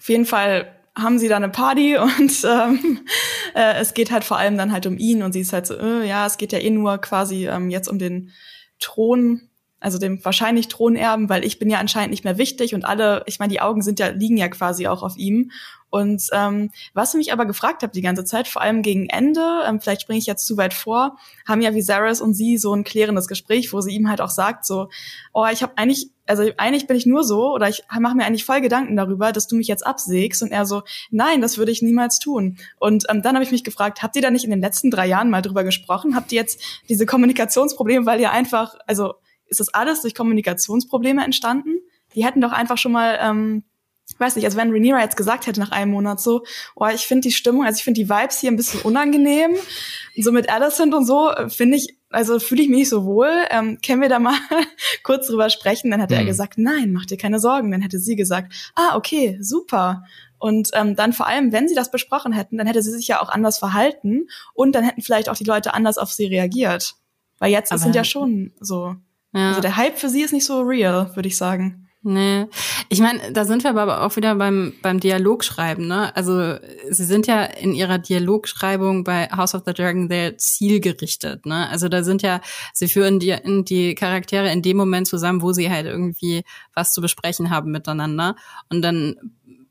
Auf 0.00 0.08
jeden 0.08 0.24
Fall 0.24 0.74
haben 0.96 1.18
sie 1.18 1.28
da 1.28 1.36
eine 1.36 1.50
Party 1.50 1.98
und 1.98 2.32
ähm, 2.44 3.00
äh, 3.54 3.74
es 3.74 3.92
geht 3.92 4.10
halt 4.10 4.24
vor 4.24 4.38
allem 4.38 4.56
dann 4.56 4.72
halt 4.72 4.86
um 4.86 4.96
ihn 4.96 5.22
und 5.22 5.32
sie 5.32 5.40
ist 5.40 5.52
halt 5.52 5.66
so, 5.66 5.74
äh, 5.74 6.08
ja, 6.08 6.26
es 6.26 6.38
geht 6.38 6.52
ja 6.52 6.58
eh 6.58 6.70
nur 6.70 6.98
quasi 6.98 7.46
ähm, 7.46 7.68
jetzt 7.68 7.88
um 7.88 7.98
den 7.98 8.30
Thron 8.80 9.48
also 9.80 9.98
dem 9.98 10.24
wahrscheinlich 10.24 10.68
Thronerben, 10.68 11.28
weil 11.28 11.44
ich 11.44 11.58
bin 11.58 11.70
ja 11.70 11.78
anscheinend 11.78 12.10
nicht 12.10 12.24
mehr 12.24 12.38
wichtig 12.38 12.74
und 12.74 12.84
alle, 12.84 13.22
ich 13.26 13.38
meine, 13.38 13.52
die 13.52 13.60
Augen 13.60 13.82
sind 13.82 14.00
ja, 14.00 14.08
liegen 14.08 14.36
ja 14.36 14.48
quasi 14.48 14.88
auch 14.88 15.02
auf 15.02 15.16
ihm. 15.16 15.50
Und 15.90 16.22
ähm, 16.32 16.70
was 16.92 17.14
ich 17.14 17.18
mich 17.18 17.32
aber 17.32 17.46
gefragt 17.46 17.82
habe 17.82 17.92
die 17.92 18.02
ganze 18.02 18.24
Zeit, 18.24 18.46
vor 18.46 18.62
allem 18.62 18.82
gegen 18.82 19.08
Ende, 19.08 19.62
ähm, 19.66 19.80
vielleicht 19.80 20.02
springe 20.02 20.18
ich 20.18 20.26
jetzt 20.26 20.46
zu 20.46 20.56
weit 20.56 20.74
vor, 20.74 21.16
haben 21.46 21.62
ja 21.62 21.74
Viserys 21.74 22.20
und 22.20 22.34
sie 22.34 22.58
so 22.58 22.74
ein 22.74 22.84
klärendes 22.84 23.26
Gespräch, 23.26 23.72
wo 23.72 23.80
sie 23.80 23.94
ihm 23.94 24.08
halt 24.08 24.20
auch 24.20 24.30
sagt, 24.30 24.66
so, 24.66 24.88
oh, 25.32 25.46
ich 25.50 25.62
habe 25.62 25.72
eigentlich, 25.76 26.10
also 26.26 26.44
eigentlich 26.58 26.86
bin 26.86 26.96
ich 26.96 27.06
nur 27.06 27.24
so, 27.24 27.54
oder 27.54 27.68
ich 27.68 27.84
mache 27.98 28.14
mir 28.14 28.26
eigentlich 28.26 28.44
voll 28.44 28.60
Gedanken 28.60 28.96
darüber, 28.96 29.32
dass 29.32 29.46
du 29.46 29.56
mich 29.56 29.66
jetzt 29.66 29.86
absägst. 29.86 30.42
Und 30.42 30.52
er 30.52 30.66
so, 30.66 30.82
nein, 31.10 31.40
das 31.40 31.56
würde 31.56 31.72
ich 31.72 31.80
niemals 31.80 32.18
tun. 32.18 32.58
Und 32.78 33.06
ähm, 33.08 33.22
dann 33.22 33.34
habe 33.34 33.44
ich 33.44 33.50
mich 33.50 33.64
gefragt, 33.64 34.02
habt 34.02 34.14
ihr 34.16 34.22
da 34.22 34.30
nicht 34.30 34.44
in 34.44 34.50
den 34.50 34.60
letzten 34.60 34.90
drei 34.90 35.06
Jahren 35.06 35.30
mal 35.30 35.42
drüber 35.42 35.64
gesprochen? 35.64 36.14
Habt 36.14 36.32
ihr 36.32 36.36
jetzt 36.36 36.60
diese 36.88 37.06
Kommunikationsprobleme, 37.06 38.04
weil 38.04 38.20
ihr 38.20 38.30
einfach, 38.30 38.74
also 38.86 39.14
ist 39.46 39.60
das 39.60 39.72
alles 39.72 40.02
durch 40.02 40.14
Kommunikationsprobleme 40.14 41.24
entstanden? 41.24 41.78
Die 42.14 42.24
hätten 42.24 42.42
doch 42.42 42.52
einfach 42.52 42.76
schon 42.76 42.92
mal, 42.92 43.18
ähm, 43.22 43.64
weiß 44.18 44.36
nicht, 44.36 44.44
also 44.44 44.56
wenn 44.56 44.70
Rhaenyra 44.70 45.00
jetzt 45.00 45.16
gesagt 45.16 45.46
hätte 45.46 45.60
nach 45.60 45.70
einem 45.70 45.92
Monat 45.92 46.20
so, 46.20 46.44
oh, 46.76 46.86
ich 46.92 47.06
finde 47.06 47.28
die 47.28 47.34
Stimmung, 47.34 47.64
also 47.64 47.78
ich 47.78 47.84
finde 47.84 48.00
die 48.00 48.08
Vibes 48.08 48.40
hier 48.40 48.50
ein 48.50 48.56
bisschen 48.56 48.80
unangenehm, 48.82 49.52
so 50.16 50.32
mit 50.32 50.50
Alicent 50.50 50.94
und 50.94 51.06
so, 51.06 51.30
finde 51.48 51.76
ich, 51.76 51.96
also 52.10 52.38
fühle 52.38 52.62
ich 52.62 52.68
mich 52.68 52.78
nicht 52.78 52.88
so 52.88 53.04
wohl. 53.04 53.30
Ähm, 53.50 53.78
können 53.84 54.00
wir 54.00 54.08
da 54.08 54.18
mal 54.18 54.34
kurz 55.02 55.26
drüber 55.26 55.50
sprechen? 55.50 55.90
Dann 55.90 56.00
hätte 56.00 56.14
mhm. 56.14 56.20
er 56.20 56.26
gesagt, 56.26 56.54
nein, 56.56 56.92
mach 56.92 57.06
dir 57.06 57.18
keine 57.18 57.38
Sorgen. 57.38 57.70
Dann 57.70 57.82
hätte 57.82 57.98
sie 57.98 58.16
gesagt, 58.16 58.52
ah, 58.74 58.96
okay, 58.96 59.38
super. 59.40 60.04
Und 60.38 60.70
ähm, 60.72 60.96
dann 60.96 61.12
vor 61.12 61.26
allem, 61.26 61.52
wenn 61.52 61.68
sie 61.68 61.74
das 61.74 61.90
besprochen 61.90 62.32
hätten, 62.32 62.56
dann 62.56 62.66
hätte 62.66 62.82
sie 62.82 62.92
sich 62.92 63.08
ja 63.08 63.20
auch 63.20 63.28
anders 63.28 63.58
verhalten 63.58 64.28
und 64.54 64.74
dann 64.74 64.84
hätten 64.84 65.02
vielleicht 65.02 65.28
auch 65.28 65.36
die 65.36 65.44
Leute 65.44 65.74
anders 65.74 65.98
auf 65.98 66.12
sie 66.12 66.26
reagiert. 66.26 66.94
Weil 67.38 67.52
jetzt 67.52 67.72
Aber 67.72 67.78
sind 67.78 67.94
ja 67.94 68.04
schon 68.04 68.52
so 68.60 68.96
ja. 69.34 69.50
Also 69.50 69.60
der 69.60 69.76
Hype 69.76 69.98
für 69.98 70.08
sie 70.08 70.22
ist 70.22 70.32
nicht 70.32 70.46
so 70.46 70.60
real, 70.60 71.14
würde 71.14 71.28
ich 71.28 71.36
sagen. 71.36 71.87
Nee. 72.10 72.46
Ich 72.88 73.00
meine, 73.00 73.32
da 73.32 73.44
sind 73.44 73.64
wir 73.64 73.70
aber 73.70 74.02
auch 74.02 74.16
wieder 74.16 74.34
beim, 74.36 74.72
beim 74.80 74.98
Dialogschreiben, 74.98 75.86
ne? 75.86 76.16
Also 76.16 76.56
sie 76.88 77.04
sind 77.04 77.26
ja 77.26 77.42
in 77.44 77.74
ihrer 77.74 77.98
Dialogschreibung 77.98 79.04
bei 79.04 79.28
House 79.28 79.54
of 79.54 79.64
the 79.66 79.74
Dragon 79.74 80.08
sehr 80.08 80.38
zielgerichtet, 80.38 81.44
ne? 81.44 81.68
Also 81.68 81.90
da 81.90 82.02
sind 82.02 82.22
ja, 82.22 82.40
sie 82.72 82.88
führen 82.88 83.18
die, 83.18 83.36
die 83.64 83.94
Charaktere 83.94 84.50
in 84.50 84.62
dem 84.62 84.78
Moment 84.78 85.06
zusammen, 85.06 85.42
wo 85.42 85.52
sie 85.52 85.68
halt 85.70 85.84
irgendwie 85.84 86.44
was 86.72 86.94
zu 86.94 87.02
besprechen 87.02 87.50
haben 87.50 87.70
miteinander. 87.72 88.36
Und 88.70 88.80
dann 88.80 89.16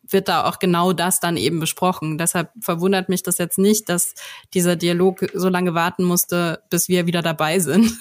wird 0.07 0.27
da 0.27 0.45
auch 0.45 0.59
genau 0.59 0.93
das 0.93 1.19
dann 1.19 1.37
eben 1.37 1.59
besprochen. 1.59 2.19
Deshalb 2.19 2.51
verwundert 2.61 3.09
mich 3.09 3.23
das 3.23 3.39
jetzt 3.39 3.57
nicht, 3.57 3.89
dass 3.89 4.13
dieser 4.53 4.75
Dialog 4.75 5.25
so 5.33 5.49
lange 5.49 5.73
warten 5.73 6.03
musste, 6.03 6.61
bis 6.69 6.87
wir 6.87 7.07
wieder 7.07 7.23
dabei 7.23 7.57
sind. 7.57 7.91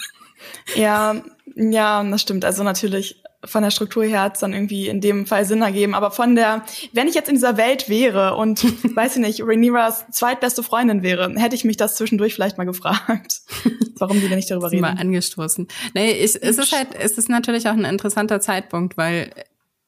Ja, 0.75 1.23
ja, 1.55 2.05
das 2.05 2.21
stimmt. 2.21 2.45
Also 2.45 2.63
natürlich 2.63 3.23
von 3.45 3.63
der 3.63 3.71
Struktur 3.71 4.05
her 4.05 4.23
hat 4.23 4.35
es 4.35 4.41
dann 4.41 4.53
irgendwie 4.53 4.89
in 4.89 5.01
dem 5.01 5.27
Fall 5.27 5.45
Sinn 5.45 5.63
ergeben. 5.63 5.95
Aber 5.95 6.11
von 6.11 6.35
der, 6.35 6.65
wenn 6.93 7.09
ich 7.09 7.15
jetzt 7.15 7.29
in 7.29 7.35
dieser 7.35 7.57
Welt 7.57 7.89
wäre 7.89 8.37
und, 8.37 8.65
weiß 8.97 9.17
ich 9.17 9.23
nicht, 9.23 9.43
Rhaenyras 9.43 10.07
zweitbeste 10.11 10.63
Freundin 10.63 11.03
wäre, 11.03 11.33
hätte 11.37 11.55
ich 11.55 11.65
mich 11.65 11.77
das 11.77 11.97
zwischendurch 11.97 12.35
vielleicht 12.35 12.59
mal 12.59 12.65
gefragt, 12.65 13.43
warum 13.99 14.21
die 14.21 14.29
denn 14.29 14.37
nicht 14.37 14.51
darüber 14.51 14.71
reden. 14.71 14.83
Mal 14.83 14.97
angestoßen. 14.99 15.69
Nee, 15.95 16.13
ich, 16.13 16.37
es 16.41 16.59
ist 16.59 16.73
halt, 16.73 16.89
es 16.99 17.19
ist 17.19 17.29
natürlich 17.29 17.69
auch 17.69 17.73
ein 17.73 17.85
interessanter 17.85 18.41
Zeitpunkt, 18.41 18.97
weil 18.97 19.31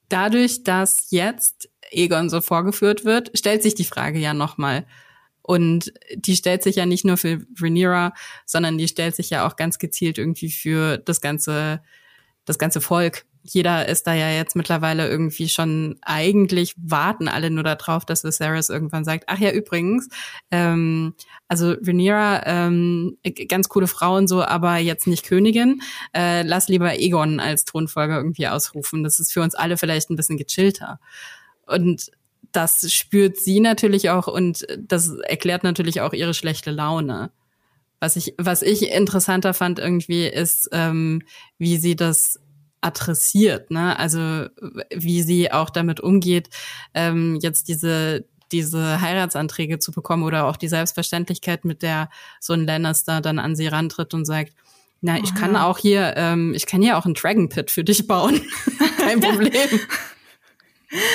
dadurch, 0.08 0.64
dass 0.64 1.10
jetzt 1.10 1.68
Egon 1.90 2.28
so 2.28 2.40
vorgeführt 2.40 3.04
wird, 3.04 3.30
stellt 3.36 3.62
sich 3.62 3.74
die 3.74 3.84
Frage 3.84 4.18
ja 4.18 4.34
nochmal, 4.34 4.84
und 5.48 5.94
die 6.14 6.36
stellt 6.36 6.62
sich 6.62 6.76
ja 6.76 6.84
nicht 6.84 7.06
nur 7.06 7.16
für 7.16 7.40
Rhaenyra, 7.58 8.12
sondern 8.44 8.76
die 8.76 8.86
stellt 8.86 9.16
sich 9.16 9.30
ja 9.30 9.46
auch 9.46 9.56
ganz 9.56 9.78
gezielt 9.78 10.18
irgendwie 10.18 10.50
für 10.50 10.98
das 10.98 11.22
ganze, 11.22 11.80
das 12.44 12.58
ganze 12.58 12.82
Volk. 12.82 13.24
Jeder 13.48 13.88
ist 13.88 14.06
da 14.06 14.14
ja 14.14 14.30
jetzt 14.30 14.56
mittlerweile 14.56 15.08
irgendwie 15.08 15.48
schon, 15.48 15.96
eigentlich 16.02 16.74
warten 16.76 17.28
alle 17.28 17.50
nur 17.50 17.64
darauf, 17.64 18.04
dass 18.04 18.24
Viserys 18.24 18.68
irgendwann 18.68 19.04
sagt, 19.04 19.24
ach 19.26 19.38
ja, 19.38 19.50
übrigens, 19.50 20.08
ähm, 20.50 21.14
also 21.48 21.72
Rhaenyra, 21.72 22.42
ähm, 22.44 23.16
ganz 23.48 23.68
coole 23.68 23.86
Frau 23.86 24.16
und 24.16 24.28
so, 24.28 24.42
aber 24.44 24.76
jetzt 24.76 25.06
nicht 25.06 25.24
Königin. 25.24 25.80
Äh, 26.14 26.42
lass 26.42 26.68
lieber 26.68 26.98
Egon 26.98 27.40
als 27.40 27.64
Thronfolger 27.64 28.16
irgendwie 28.16 28.48
ausrufen. 28.48 29.02
Das 29.02 29.18
ist 29.18 29.32
für 29.32 29.40
uns 29.40 29.54
alle 29.54 29.78
vielleicht 29.78 30.10
ein 30.10 30.16
bisschen 30.16 30.36
gechillter. 30.36 31.00
Und 31.66 32.10
das 32.52 32.92
spürt 32.92 33.36
sie 33.36 33.60
natürlich 33.60 34.10
auch 34.10 34.26
und 34.26 34.66
das 34.78 35.10
erklärt 35.10 35.64
natürlich 35.64 36.00
auch 36.00 36.12
ihre 36.12 36.34
schlechte 36.34 36.70
Laune. 36.70 37.30
Was 38.00 38.16
ich, 38.16 38.34
was 38.38 38.62
ich 38.62 38.90
interessanter 38.90 39.54
fand 39.54 39.78
irgendwie 39.78 40.26
ist, 40.26 40.68
ähm, 40.72 41.22
wie 41.58 41.78
sie 41.78 41.96
das 41.96 42.38
adressiert, 42.80 43.70
ne? 43.70 43.98
Also 43.98 44.46
wie 44.94 45.22
sie 45.22 45.52
auch 45.52 45.70
damit 45.70 46.00
umgeht, 46.00 46.48
ähm, 46.94 47.38
jetzt 47.40 47.68
diese 47.68 48.24
diese 48.50 49.00
Heiratsanträge 49.02 49.78
zu 49.78 49.92
bekommen 49.92 50.22
oder 50.22 50.46
auch 50.46 50.56
die 50.56 50.68
Selbstverständlichkeit, 50.68 51.66
mit 51.66 51.82
der 51.82 52.08
so 52.40 52.54
ein 52.54 52.66
Lannister 52.66 53.20
dann 53.20 53.38
an 53.38 53.54
sie 53.54 53.66
rantritt 53.66 54.14
und 54.14 54.24
sagt, 54.24 54.54
na, 55.00 55.18
ich 55.18 55.34
kann 55.34 55.54
auch 55.54 55.78
hier, 55.78 56.14
ähm, 56.16 56.54
ich 56.54 56.66
kann 56.66 56.82
hier 56.82 56.98
auch 56.98 57.04
einen 57.04 57.14
Dragon 57.14 57.48
Pit 57.48 57.70
für 57.70 57.84
dich 57.84 58.06
bauen. 58.06 58.40
Kein 58.98 59.20
Problem. 59.20 59.80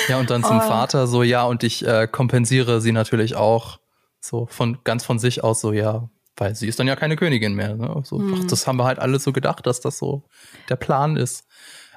Ja, 0.06 0.20
und 0.20 0.30
dann 0.30 0.44
zum 0.44 0.58
oh. 0.58 0.60
Vater 0.60 1.08
so, 1.08 1.24
ja, 1.24 1.42
und 1.42 1.64
ich 1.64 1.84
äh, 1.84 2.06
kompensiere 2.06 2.80
sie 2.80 2.92
natürlich 2.92 3.34
auch 3.34 3.80
so 4.20 4.46
von 4.46 4.78
ganz 4.84 5.04
von 5.04 5.18
sich 5.18 5.42
aus 5.42 5.60
so, 5.60 5.72
ja, 5.72 6.08
weil 6.36 6.54
sie 6.54 6.68
ist 6.68 6.78
dann 6.78 6.86
ja 6.86 6.94
keine 6.94 7.16
Königin 7.16 7.54
mehr. 7.54 7.74
Ne? 7.74 8.02
So, 8.04 8.18
hm. 8.18 8.34
ach, 8.38 8.46
das 8.46 8.68
haben 8.68 8.76
wir 8.76 8.84
halt 8.84 9.00
alle 9.00 9.18
so 9.18 9.32
gedacht, 9.32 9.66
dass 9.66 9.80
das 9.80 9.98
so 9.98 10.22
der 10.68 10.76
Plan 10.76 11.16
ist. 11.16 11.44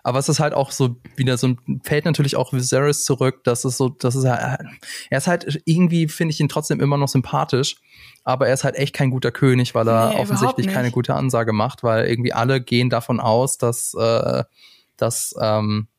Aber 0.07 0.19
es 0.19 0.29
ist 0.29 0.39
halt 0.39 0.53
auch 0.53 0.71
so 0.71 0.95
wieder 1.17 1.35
so 1.35 1.47
ein 1.49 1.81
fällt 1.83 2.05
natürlich 2.05 2.37
auch 2.37 2.53
Viserys 2.53 3.03
zurück, 3.03 3.43
dass 3.43 3.65
es 3.65 3.75
so, 3.75 3.89
das 3.89 4.15
ist 4.15 4.23
ja, 4.23 4.57
er 5.09 5.17
ist 5.17 5.27
halt 5.27 5.61
irgendwie 5.65 6.07
finde 6.07 6.33
ich 6.33 6.39
ihn 6.39 6.47
trotzdem 6.47 6.79
immer 6.79 6.95
noch 6.95 7.09
sympathisch, 7.09 7.75
aber 8.23 8.47
er 8.47 8.53
ist 8.53 8.63
halt 8.63 8.77
echt 8.77 8.95
kein 8.95 9.11
guter 9.11 9.33
König, 9.33 9.75
weil 9.75 9.85
er 9.85 10.11
nee, 10.11 10.15
offensichtlich 10.15 10.69
keine 10.69 10.91
gute 10.91 11.13
Ansage 11.13 11.51
macht, 11.51 11.83
weil 11.83 12.05
irgendwie 12.05 12.31
alle 12.31 12.61
gehen 12.61 12.89
davon 12.89 13.19
aus, 13.19 13.57
dass 13.57 13.93
äh, 13.95 14.45
dass 14.95 15.35
ähm, 15.41 15.89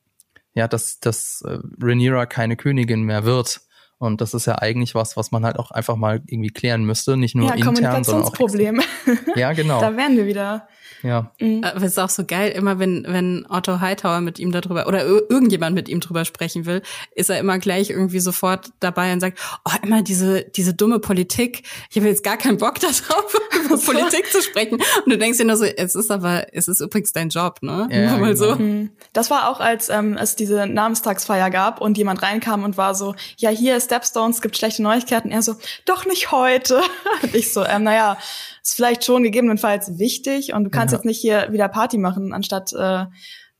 ja, 0.55 0.67
dass, 0.67 0.99
dass 0.99 1.43
äh, 1.45 1.59
Rhaenyra 1.79 2.25
keine 2.25 2.57
Königin 2.57 3.03
mehr 3.03 3.25
wird. 3.25 3.61
Und 3.99 4.21
das 4.21 4.33
ist 4.33 4.45
ja 4.45 4.55
eigentlich 4.59 4.95
was, 4.95 5.17
was 5.17 5.31
man 5.31 5.45
halt 5.45 5.59
auch 5.59 5.71
einfach 5.71 5.97
mal 5.97 6.21
irgendwie 6.25 6.51
klären 6.51 6.85
müsste, 6.85 7.17
nicht 7.17 7.35
nur 7.35 7.49
ja, 7.49 7.55
intern, 7.55 8.03
sondern 8.03 8.27
auch. 8.27 8.33
Problem. 8.33 8.81
Ja, 9.35 9.53
genau. 9.53 9.79
da 9.81 9.95
wären 9.95 10.15
wir 10.17 10.25
wieder. 10.25 10.67
Ja. 11.03 11.31
Mhm. 11.39 11.63
Aber 11.63 11.77
es 11.77 11.93
ist 11.93 11.99
auch 11.99 12.09
so 12.09 12.25
geil, 12.25 12.51
immer 12.51 12.79
wenn, 12.79 13.05
wenn 13.07 13.45
Otto 13.49 13.79
Hightower 13.79 14.21
mit 14.21 14.39
ihm 14.39 14.51
darüber 14.51 14.87
oder 14.87 15.05
irgendjemand 15.05 15.75
mit 15.75 15.87
ihm 15.87 15.99
drüber 15.99 16.25
sprechen 16.25 16.65
will, 16.65 16.81
ist 17.15 17.29
er 17.29 17.39
immer 17.39 17.59
gleich 17.59 17.89
irgendwie 17.89 18.19
sofort 18.19 18.71
dabei 18.79 19.13
und 19.13 19.19
sagt, 19.19 19.39
oh, 19.65 19.71
immer 19.83 20.01
diese, 20.01 20.43
diese 20.43 20.73
dumme 20.73 20.99
Politik. 20.99 21.63
Ich 21.89 21.97
habe 21.97 22.07
jetzt 22.07 22.23
gar 22.23 22.37
keinen 22.37 22.57
Bock 22.57 22.75
darauf, 22.79 23.35
über 23.65 23.77
Politik 23.77 24.31
zu 24.31 24.41
sprechen. 24.41 24.75
Und 25.05 25.11
du 25.11 25.17
denkst 25.17 25.37
dir 25.37 25.45
nur 25.45 25.57
so, 25.57 25.65
es 25.65 25.95
ist 25.95 26.11
aber, 26.11 26.53
es 26.53 26.67
ist 26.67 26.81
übrigens 26.81 27.11
dein 27.13 27.29
Job, 27.29 27.59
ne? 27.61 27.87
Ja, 27.91 28.17
mal 28.17 28.33
genau. 28.33 28.35
so. 28.35 28.55
Mhm. 28.55 28.91
Das 29.13 29.29
war 29.29 29.49
auch, 29.49 29.59
als 29.59 29.89
ähm, 29.89 30.17
es 30.17 30.35
diese 30.35 30.67
Namenstagsfeier 30.67 31.49
gab 31.49 31.81
und 31.81 31.97
jemand 31.97 32.21
reinkam 32.21 32.63
und 32.63 32.77
war 32.77 32.95
so, 32.95 33.15
ja, 33.37 33.49
hier 33.49 33.77
ist 33.77 33.88
Stepstones, 33.89 34.41
gibt 34.41 34.55
schlechte 34.55 34.83
Neuigkeiten. 34.83 35.31
Er 35.31 35.41
so, 35.41 35.55
doch 35.85 36.05
nicht 36.05 36.31
heute. 36.31 36.79
und 37.23 37.33
ich 37.33 37.51
so, 37.51 37.65
ähm, 37.65 37.83
naja, 37.83 38.17
ist 38.61 38.75
vielleicht 38.75 39.03
schon 39.03 39.23
gegebenenfalls 39.23 39.97
wichtig 39.97 40.53
und 40.53 40.63
du 40.63 40.69
kannst 40.69 40.91
ja. 40.91 40.99
jetzt 40.99 41.05
nicht 41.05 41.19
hier 41.19 41.47
wieder 41.51 41.67
Party 41.67 41.97
machen, 41.97 42.31
anstatt 42.31 42.71
äh, 42.73 43.05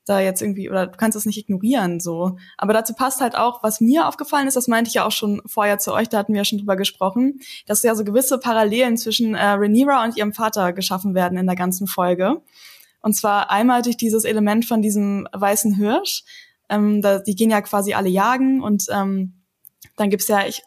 da 0.06 0.20
jetzt 0.20 0.42
irgendwie, 0.42 0.70
oder 0.70 0.88
du 0.88 0.98
kannst 0.98 1.16
es 1.16 1.26
nicht 1.26 1.38
ignorieren, 1.38 2.00
so. 2.00 2.38
Aber 2.58 2.74
dazu 2.74 2.94
passt 2.94 3.22
halt 3.22 3.36
auch, 3.36 3.64
was 3.64 3.82
mir 3.82 4.08
aufgefallen 4.08 4.48
ist, 4.48 4.58
das 4.58 4.68
meinte 4.68 4.90
ich 4.90 4.96
ja 4.96 5.06
auch 5.06 5.12
schon 5.12 5.42
vorher 5.46 5.80
zu 5.80 5.94
euch, 5.94 6.10
da 6.10 6.20
hatten 6.20 6.34
wir 6.34 6.42
ja 6.42 6.46
schon 6.46 6.60
drüber 6.60 6.76
gesprochen, 6.76 7.40
dass 7.66 7.84
ja 7.84 7.96
so 7.96 8.04
gewisse 8.04 8.40
Parallelen 8.40 8.98
zwischen 8.98 9.36
äh, 9.36 9.44
Rhaenyra 9.44 10.04
und 10.04 10.16
ihrem 10.16 10.34
Vater 10.34 10.74
geschaffen 10.74 11.16
werden 11.16 11.38
in 11.38 11.48
der 11.48 11.56
ganzen 11.56 11.88
Folge. 11.88 12.42
Und 13.02 13.14
zwar 13.14 13.50
einmal 13.50 13.82
durch 13.82 13.98
dieses 13.98 14.26
Element 14.26 14.66
von 14.66 14.82
diesem 14.82 15.28
weißen 15.32 15.76
Hirsch. 15.76 16.24
Ähm, 16.70 17.02
da, 17.02 17.20
die 17.20 17.36
gehen 17.36 17.50
ja 17.50 17.62
quasi 17.62 17.94
alle 17.94 18.10
jagen 18.10 18.62
und 18.62 18.86
ähm, 18.92 19.39
dann 20.00 20.10
gibt's 20.10 20.28
ja, 20.28 20.46
ich 20.46 20.62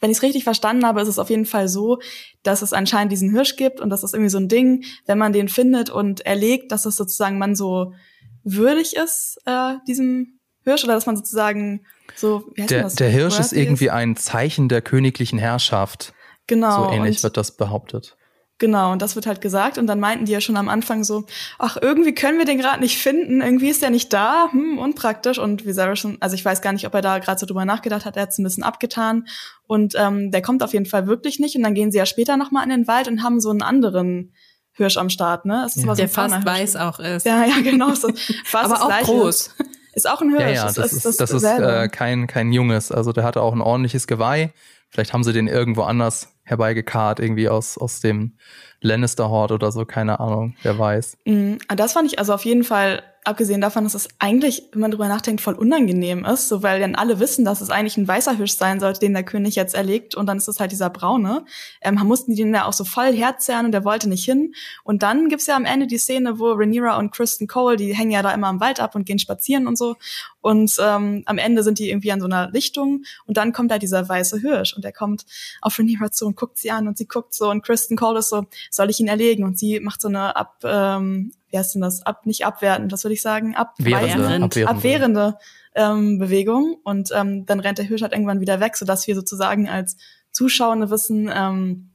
wenn 0.00 0.10
ich 0.10 0.18
es 0.18 0.22
richtig 0.22 0.44
verstanden 0.44 0.84
habe, 0.84 1.00
ist 1.00 1.08
es 1.08 1.18
auf 1.18 1.30
jeden 1.30 1.46
Fall 1.46 1.66
so, 1.66 1.98
dass 2.42 2.60
es 2.60 2.74
anscheinend 2.74 3.10
diesen 3.10 3.30
Hirsch 3.30 3.56
gibt 3.56 3.80
und 3.80 3.88
das 3.88 4.04
ist 4.04 4.12
irgendwie 4.12 4.28
so 4.28 4.36
ein 4.36 4.48
Ding, 4.48 4.84
wenn 5.06 5.16
man 5.16 5.32
den 5.32 5.48
findet 5.48 5.88
und 5.88 6.20
erlegt, 6.26 6.72
dass 6.72 6.84
es 6.84 6.96
sozusagen 6.96 7.38
man 7.38 7.54
so 7.54 7.94
würdig 8.42 8.96
ist, 8.96 9.38
äh, 9.46 9.76
diesem 9.88 10.40
Hirsch 10.62 10.84
oder 10.84 10.92
dass 10.92 11.06
man 11.06 11.16
sozusagen 11.16 11.86
so, 12.16 12.44
wie 12.54 12.62
heißt 12.62 12.70
der, 12.70 12.82
das? 12.82 12.94
Der 12.96 13.08
Hirsch 13.08 13.38
ist 13.38 13.52
irgendwie 13.52 13.88
ein 13.88 14.16
Zeichen 14.16 14.68
der 14.68 14.82
königlichen 14.82 15.38
Herrschaft. 15.38 16.12
Genau. 16.46 16.84
So 16.84 16.90
ähnlich 16.90 17.22
wird 17.22 17.38
das 17.38 17.56
behauptet. 17.56 18.16
Genau, 18.58 18.92
und 18.92 19.02
das 19.02 19.16
wird 19.16 19.26
halt 19.26 19.40
gesagt. 19.40 19.78
Und 19.78 19.88
dann 19.88 19.98
meinten 19.98 20.26
die 20.26 20.32
ja 20.32 20.40
schon 20.40 20.56
am 20.56 20.68
Anfang 20.68 21.02
so, 21.02 21.24
ach, 21.58 21.76
irgendwie 21.80 22.14
können 22.14 22.38
wir 22.38 22.44
den 22.44 22.58
gerade 22.58 22.80
nicht 22.80 22.98
finden, 22.98 23.40
irgendwie 23.40 23.68
ist 23.68 23.82
der 23.82 23.90
nicht 23.90 24.12
da, 24.12 24.48
hm, 24.52 24.78
unpraktisch. 24.78 25.38
Und 25.38 25.66
Viserys 25.66 25.98
schon, 25.98 26.18
also 26.20 26.36
ich 26.36 26.44
weiß 26.44 26.62
gar 26.62 26.72
nicht, 26.72 26.86
ob 26.86 26.94
er 26.94 27.02
da 27.02 27.18
gerade 27.18 27.40
so 27.40 27.46
drüber 27.46 27.64
nachgedacht 27.64 28.04
hat, 28.04 28.16
er 28.16 28.22
hat 28.22 28.30
es 28.30 28.38
ein 28.38 28.44
bisschen 28.44 28.62
abgetan. 28.62 29.26
Und 29.66 29.94
ähm, 29.98 30.30
der 30.30 30.40
kommt 30.40 30.62
auf 30.62 30.72
jeden 30.72 30.86
Fall 30.86 31.08
wirklich 31.08 31.40
nicht. 31.40 31.56
Und 31.56 31.64
dann 31.64 31.74
gehen 31.74 31.90
sie 31.90 31.98
ja 31.98 32.06
später 32.06 32.36
nochmal 32.36 32.62
in 32.62 32.70
den 32.70 32.86
Wald 32.86 33.08
und 33.08 33.24
haben 33.24 33.40
so 33.40 33.50
einen 33.50 33.62
anderen 33.62 34.32
Hirsch 34.72 34.98
am 34.98 35.10
Start, 35.10 35.46
ne? 35.46 35.62
Ja. 35.62 35.68
So 35.68 35.94
der 35.94 36.08
fast 36.08 36.44
weiß 36.44 36.76
auch 36.76 37.00
ist. 37.00 37.26
Ja, 37.26 37.44
ja, 37.44 37.60
genau. 37.60 37.92
So 37.94 38.08
fast 38.44 38.72
Aber 38.72 38.84
auch 38.84 39.00
groß. 39.00 39.50
Ist 39.94 40.08
auch 40.08 40.20
ein 40.20 40.30
Hirsch. 40.30 40.42
Ja, 40.42 40.50
ja, 40.50 40.64
das, 40.64 40.74
das 40.74 40.92
ist, 40.92 41.04
das, 41.06 41.16
das 41.16 41.30
ist 41.30 41.44
äh, 41.44 41.88
kein, 41.88 42.28
kein 42.28 42.52
Junges. 42.52 42.92
Also 42.92 43.12
der 43.12 43.24
hatte 43.24 43.40
auch 43.40 43.52
ein 43.52 43.60
ordentliches 43.60 44.06
Geweih. 44.06 44.52
Vielleicht 44.90 45.12
haben 45.12 45.24
sie 45.24 45.32
den 45.32 45.48
irgendwo 45.48 45.82
anders 45.82 46.33
herbeigekarrt, 46.44 47.20
irgendwie 47.20 47.48
aus, 47.48 47.78
aus 47.78 48.00
dem 48.00 48.36
Lannister-Hort 48.80 49.52
oder 49.52 49.72
so, 49.72 49.84
keine 49.84 50.20
Ahnung, 50.20 50.54
wer 50.62 50.78
weiß. 50.78 51.18
Mhm. 51.24 51.58
Das 51.68 51.94
fand 51.94 52.12
ich 52.12 52.18
also 52.18 52.34
auf 52.34 52.44
jeden 52.44 52.64
Fall 52.64 53.02
abgesehen 53.24 53.62
davon, 53.62 53.84
dass 53.84 53.94
es 53.94 54.08
eigentlich, 54.18 54.68
wenn 54.72 54.82
man 54.82 54.90
drüber 54.90 55.08
nachdenkt, 55.08 55.40
voll 55.40 55.54
unangenehm 55.54 56.24
ist, 56.26 56.48
so 56.48 56.62
weil 56.62 56.78
dann 56.78 56.94
alle 56.94 57.20
wissen, 57.20 57.44
dass 57.44 57.62
es 57.62 57.70
eigentlich 57.70 57.96
ein 57.96 58.06
weißer 58.06 58.36
Hirsch 58.36 58.52
sein 58.52 58.80
sollte, 58.80 59.00
den 59.00 59.14
der 59.14 59.24
König 59.24 59.54
jetzt 59.56 59.74
erlegt 59.74 60.14
und 60.14 60.26
dann 60.26 60.36
ist 60.36 60.46
es 60.46 60.60
halt 60.60 60.72
dieser 60.72 60.90
braune. 60.90 61.44
Ähm, 61.80 61.94
mussten 62.04 62.34
die 62.34 62.42
den 62.42 62.54
ja 62.54 62.66
auch 62.66 62.74
so 62.74 62.84
voll 62.84 63.14
herzerren 63.14 63.66
und 63.66 63.72
der 63.72 63.84
wollte 63.84 64.08
nicht 64.08 64.24
hin. 64.24 64.54
Und 64.84 65.02
dann 65.02 65.28
gibt's 65.28 65.46
ja 65.46 65.56
am 65.56 65.64
Ende 65.64 65.86
die 65.86 65.96
Szene, 65.98 66.38
wo 66.38 66.52
Rhaenyra 66.52 66.98
und 66.98 67.12
Kristen 67.12 67.46
Cole, 67.46 67.76
die 67.76 67.94
hängen 67.94 68.10
ja 68.10 68.22
da 68.22 68.30
immer 68.32 68.50
im 68.50 68.60
Wald 68.60 68.78
ab 68.78 68.94
und 68.94 69.06
gehen 69.06 69.18
spazieren 69.18 69.66
und 69.66 69.78
so. 69.78 69.96
Und 70.42 70.76
ähm, 70.78 71.22
am 71.24 71.38
Ende 71.38 71.62
sind 71.62 71.78
die 71.78 71.88
irgendwie 71.88 72.12
an 72.12 72.20
so 72.20 72.26
einer 72.26 72.50
Lichtung 72.50 73.04
und 73.24 73.38
dann 73.38 73.54
kommt 73.54 73.70
da 73.70 73.78
dieser 73.78 74.06
weiße 74.06 74.40
Hirsch 74.40 74.74
und 74.74 74.84
der 74.84 74.92
kommt 74.92 75.24
auf 75.62 75.78
Rhaenyra 75.78 76.10
zu 76.10 76.26
und 76.26 76.36
guckt 76.36 76.58
sie 76.58 76.70
an 76.70 76.86
und 76.86 76.98
sie 76.98 77.06
guckt 77.06 77.32
so 77.32 77.50
und 77.50 77.64
Kristen 77.64 77.96
Cole 77.96 78.18
ist 78.18 78.28
so, 78.28 78.44
soll 78.70 78.90
ich 78.90 79.00
ihn 79.00 79.08
erlegen? 79.08 79.44
Und 79.44 79.58
sie 79.58 79.80
macht 79.80 80.02
so 80.02 80.08
eine 80.08 80.36
ab 80.36 80.58
ähm, 80.64 81.32
wie 81.54 81.58
heißt 81.58 81.76
denn 81.76 81.82
das? 81.82 82.04
Ab, 82.04 82.26
nicht 82.26 82.44
abwertend, 82.44 82.90
was 82.90 83.04
würde 83.04 83.14
ich 83.14 83.22
sagen? 83.22 83.54
Abwehrende, 83.54 84.44
abwehrende, 84.44 84.68
abwehrende 84.68 85.38
ähm, 85.76 86.18
Bewegung. 86.18 86.78
Und 86.82 87.10
ähm, 87.14 87.46
dann 87.46 87.60
rennt 87.60 87.78
der 87.78 87.84
Hirsch 87.84 88.02
halt 88.02 88.12
irgendwann 88.12 88.40
wieder 88.40 88.58
weg, 88.58 88.76
sodass 88.76 89.06
wir 89.06 89.14
sozusagen 89.14 89.68
als 89.68 89.96
Zuschauende 90.32 90.90
wissen, 90.90 91.30
ähm, 91.32 91.90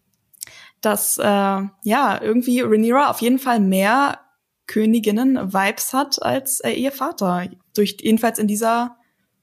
dass 0.80 1.18
äh, 1.18 1.24
ja 1.24 2.22
irgendwie 2.22 2.62
Rhaenyra 2.62 3.10
auf 3.10 3.20
jeden 3.20 3.38
Fall 3.38 3.60
mehr 3.60 4.20
Königinnen-Vibes 4.68 5.92
hat 5.92 6.24
als 6.24 6.62
äh, 6.62 6.72
ihr 6.72 6.94
Vater. 6.94 7.50
Durch 7.76 7.98
jedenfalls 8.00 8.40
in 8.40 8.48
dieser 8.48 8.96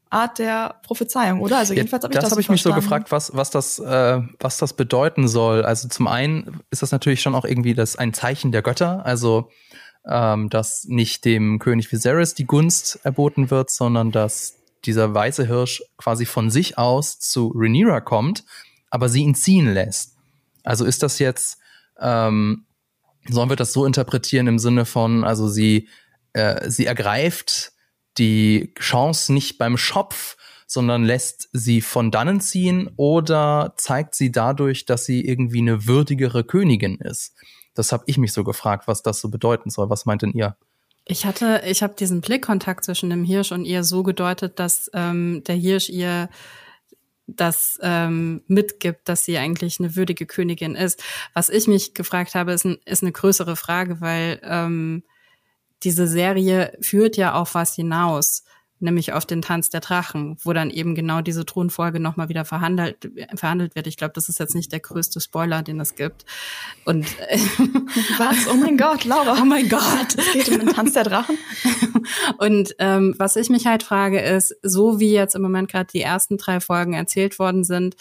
Art 0.09 0.39
der 0.39 0.77
Prophezeiung, 0.83 1.41
oder? 1.41 1.59
Also 1.59 1.75
jedenfalls 1.75 2.05
habe 2.05 2.15
ich 2.15 2.17
das. 2.17 2.25
Das 2.25 2.31
habe 2.31 2.41
ich 2.41 2.49
mich 2.49 2.63
so 2.63 2.73
gefragt, 2.73 3.11
was, 3.11 3.35
was, 3.35 3.51
das, 3.51 3.79
äh, 3.81 4.21
was 4.39 4.57
das 4.57 4.73
bedeuten 4.73 5.29
soll. 5.29 5.63
Also 5.63 5.89
zum 5.89 6.07
einen 6.07 6.61
ist 6.71 6.81
das 6.81 6.93
natürlich 6.93 7.21
schon 7.21 7.35
auch 7.35 7.45
irgendwie 7.45 7.75
das 7.75 7.97
ein 7.97 8.15
Zeichen 8.15 8.53
der 8.53 8.63
Götter. 8.63 9.05
Also 9.05 9.51
ähm, 10.09 10.51
dass 10.51 10.85
nicht 10.85 11.25
dem 11.25 11.59
König 11.59 11.91
Viserys 11.91 12.35
die 12.35 12.47
Gunst 12.47 13.01
erboten 13.03 13.51
wird, 13.51 13.71
sondern 13.71 14.13
dass 14.13 14.57
dieser 14.85 15.13
weiße 15.13 15.47
Hirsch 15.47 15.83
quasi 15.99 16.27
von 16.27 16.51
sich 16.51 16.79
aus 16.79 17.19
zu 17.19 17.53
Rhaenyra 17.55 18.01
kommt, 18.01 18.45
aber 18.91 19.09
sie 19.09 19.23
ihn 19.23 19.35
ziehen 19.35 19.73
lässt. 19.73 20.15
Also 20.63 20.85
ist 20.85 21.03
das 21.03 21.19
jetzt, 21.19 21.59
ähm, 22.01 22.67
sollen 23.29 23.49
wir 23.49 23.57
das 23.57 23.73
so 23.73 23.85
interpretieren 23.85 24.47
im 24.47 24.59
Sinne 24.59 24.85
von, 24.85 25.25
also 25.25 25.49
sie, 25.49 25.89
äh, 26.33 26.71
sie 26.71 26.87
ergreift 26.87 27.73
die 28.19 28.73
Chance 28.79 29.33
nicht 29.33 29.59
beim 29.59 29.77
Schopf, 29.77 30.37
sondern 30.67 31.05
lässt 31.05 31.49
sie 31.53 31.81
von 31.81 32.11
dannen 32.11 32.41
ziehen 32.41 32.91
oder 32.97 33.75
zeigt 33.77 34.15
sie 34.15 34.33
dadurch, 34.33 34.85
dass 34.85 35.05
sie 35.05 35.25
irgendwie 35.25 35.61
eine 35.61 35.87
würdigere 35.87 36.45
Königin 36.45 36.97
ist? 36.97 37.35
Das 37.79 37.93
habe 37.93 38.05
ich 38.07 38.19
mich 38.19 38.33
so 38.33 38.45
gefragt, 38.45 38.89
was 38.89 39.03
das 39.03 39.21
so 39.21 39.29
bedeuten 39.29 39.71
soll. 39.71 39.91
Was 39.91 40.07
meint 40.07 40.23
denn 40.23 40.33
ihr? 40.33 40.57
Ich 41.05 41.25
hatte, 41.25 41.63
ich 41.67 41.83
habe 41.83 41.95
diesen 41.95 42.21
Blickkontakt 42.21 42.85
zwischen 42.85 43.11
dem 43.11 43.25
Hirsch 43.25 43.53
und 43.53 43.65
ihr 43.65 43.85
so 43.85 44.03
gedeutet, 44.03 44.59
dass 44.59 44.91
ähm, 44.93 45.43
der 45.47 45.55
Hirsch 45.55 45.89
ihr 45.89 46.29
das 47.29 47.79
ähm, 47.83 48.43
mitgibt, 48.47 49.09
dass 49.09 49.25
sie 49.25 49.39
eigentlich 49.39 49.79
eine 49.79 49.97
würdige 49.97 50.27
Königin 50.27 50.75
ist. 50.75 51.03
Was 51.35 51.49
ich 51.49 51.67
mich 51.67 51.95
gefragt 51.95 52.35
habe, 52.35 52.53
ist, 52.53 52.65
ein, 52.65 52.79
ist 52.85 53.03
eine 53.03 53.13
größere 53.13 53.57
Frage, 53.57 54.01
weil 54.01 54.41
ähm, 54.45 55.03
diese 55.83 56.07
Serie 56.07 56.77
führt 56.81 57.17
ja 57.17 57.35
auf 57.35 57.55
was 57.55 57.75
hinaus 57.75 58.45
nämlich 58.79 59.13
auf 59.13 59.25
den 59.25 59.43
Tanz 59.43 59.71
der 59.71 59.81
Drachen, 59.81 60.37
wo 60.43 60.53
dann 60.53 60.71
eben 60.71 60.95
genau 60.95 61.21
diese 61.21 61.47
Thronfolge 61.47 62.01
nochmal 62.01 62.29
wieder 62.29 62.45
verhandelt, 62.45 63.11
verhandelt 63.35 63.75
wird. 63.75 63.87
Ich 63.87 63.97
glaube, 63.97 64.13
das 64.15 64.29
ist 64.29 64.39
jetzt 64.39 64.55
nicht 64.55 64.73
der 64.73 64.81
größte 64.81 65.21
Spoiler, 65.21 65.63
den 65.63 65.81
es 65.81 65.95
gibt. 65.95 66.25
Und 66.85 67.07
äh, 67.29 67.39
was? 68.19 68.49
Oh 68.49 68.57
mein 68.57 68.77
Gott, 68.77 69.05
Laura. 69.05 69.39
Oh 69.41 69.45
mein 69.45 69.69
Gott. 69.69 70.17
Es 70.17 70.33
geht 70.33 70.49
um 70.49 70.59
den 70.59 70.69
Tanz 70.69 70.93
der 70.93 71.05
Drachen. 71.05 71.39
Und 72.39 72.75
ähm, 72.79 73.15
was 73.19 73.37
ich 73.37 73.49
mich 73.49 73.67
halt 73.67 73.83
frage, 73.83 74.21
ist, 74.21 74.55
so 74.63 75.01
wie 75.01 75.13
jetzt 75.13 75.35
im 75.35 75.43
Moment 75.43 75.71
gerade 75.71 75.89
die 75.93 76.03
ersten 76.03 76.37
drei 76.37 76.61
Folgen 76.61 76.95
erzählt 76.95 77.39
worden 77.39 77.65
sind, 77.65 77.97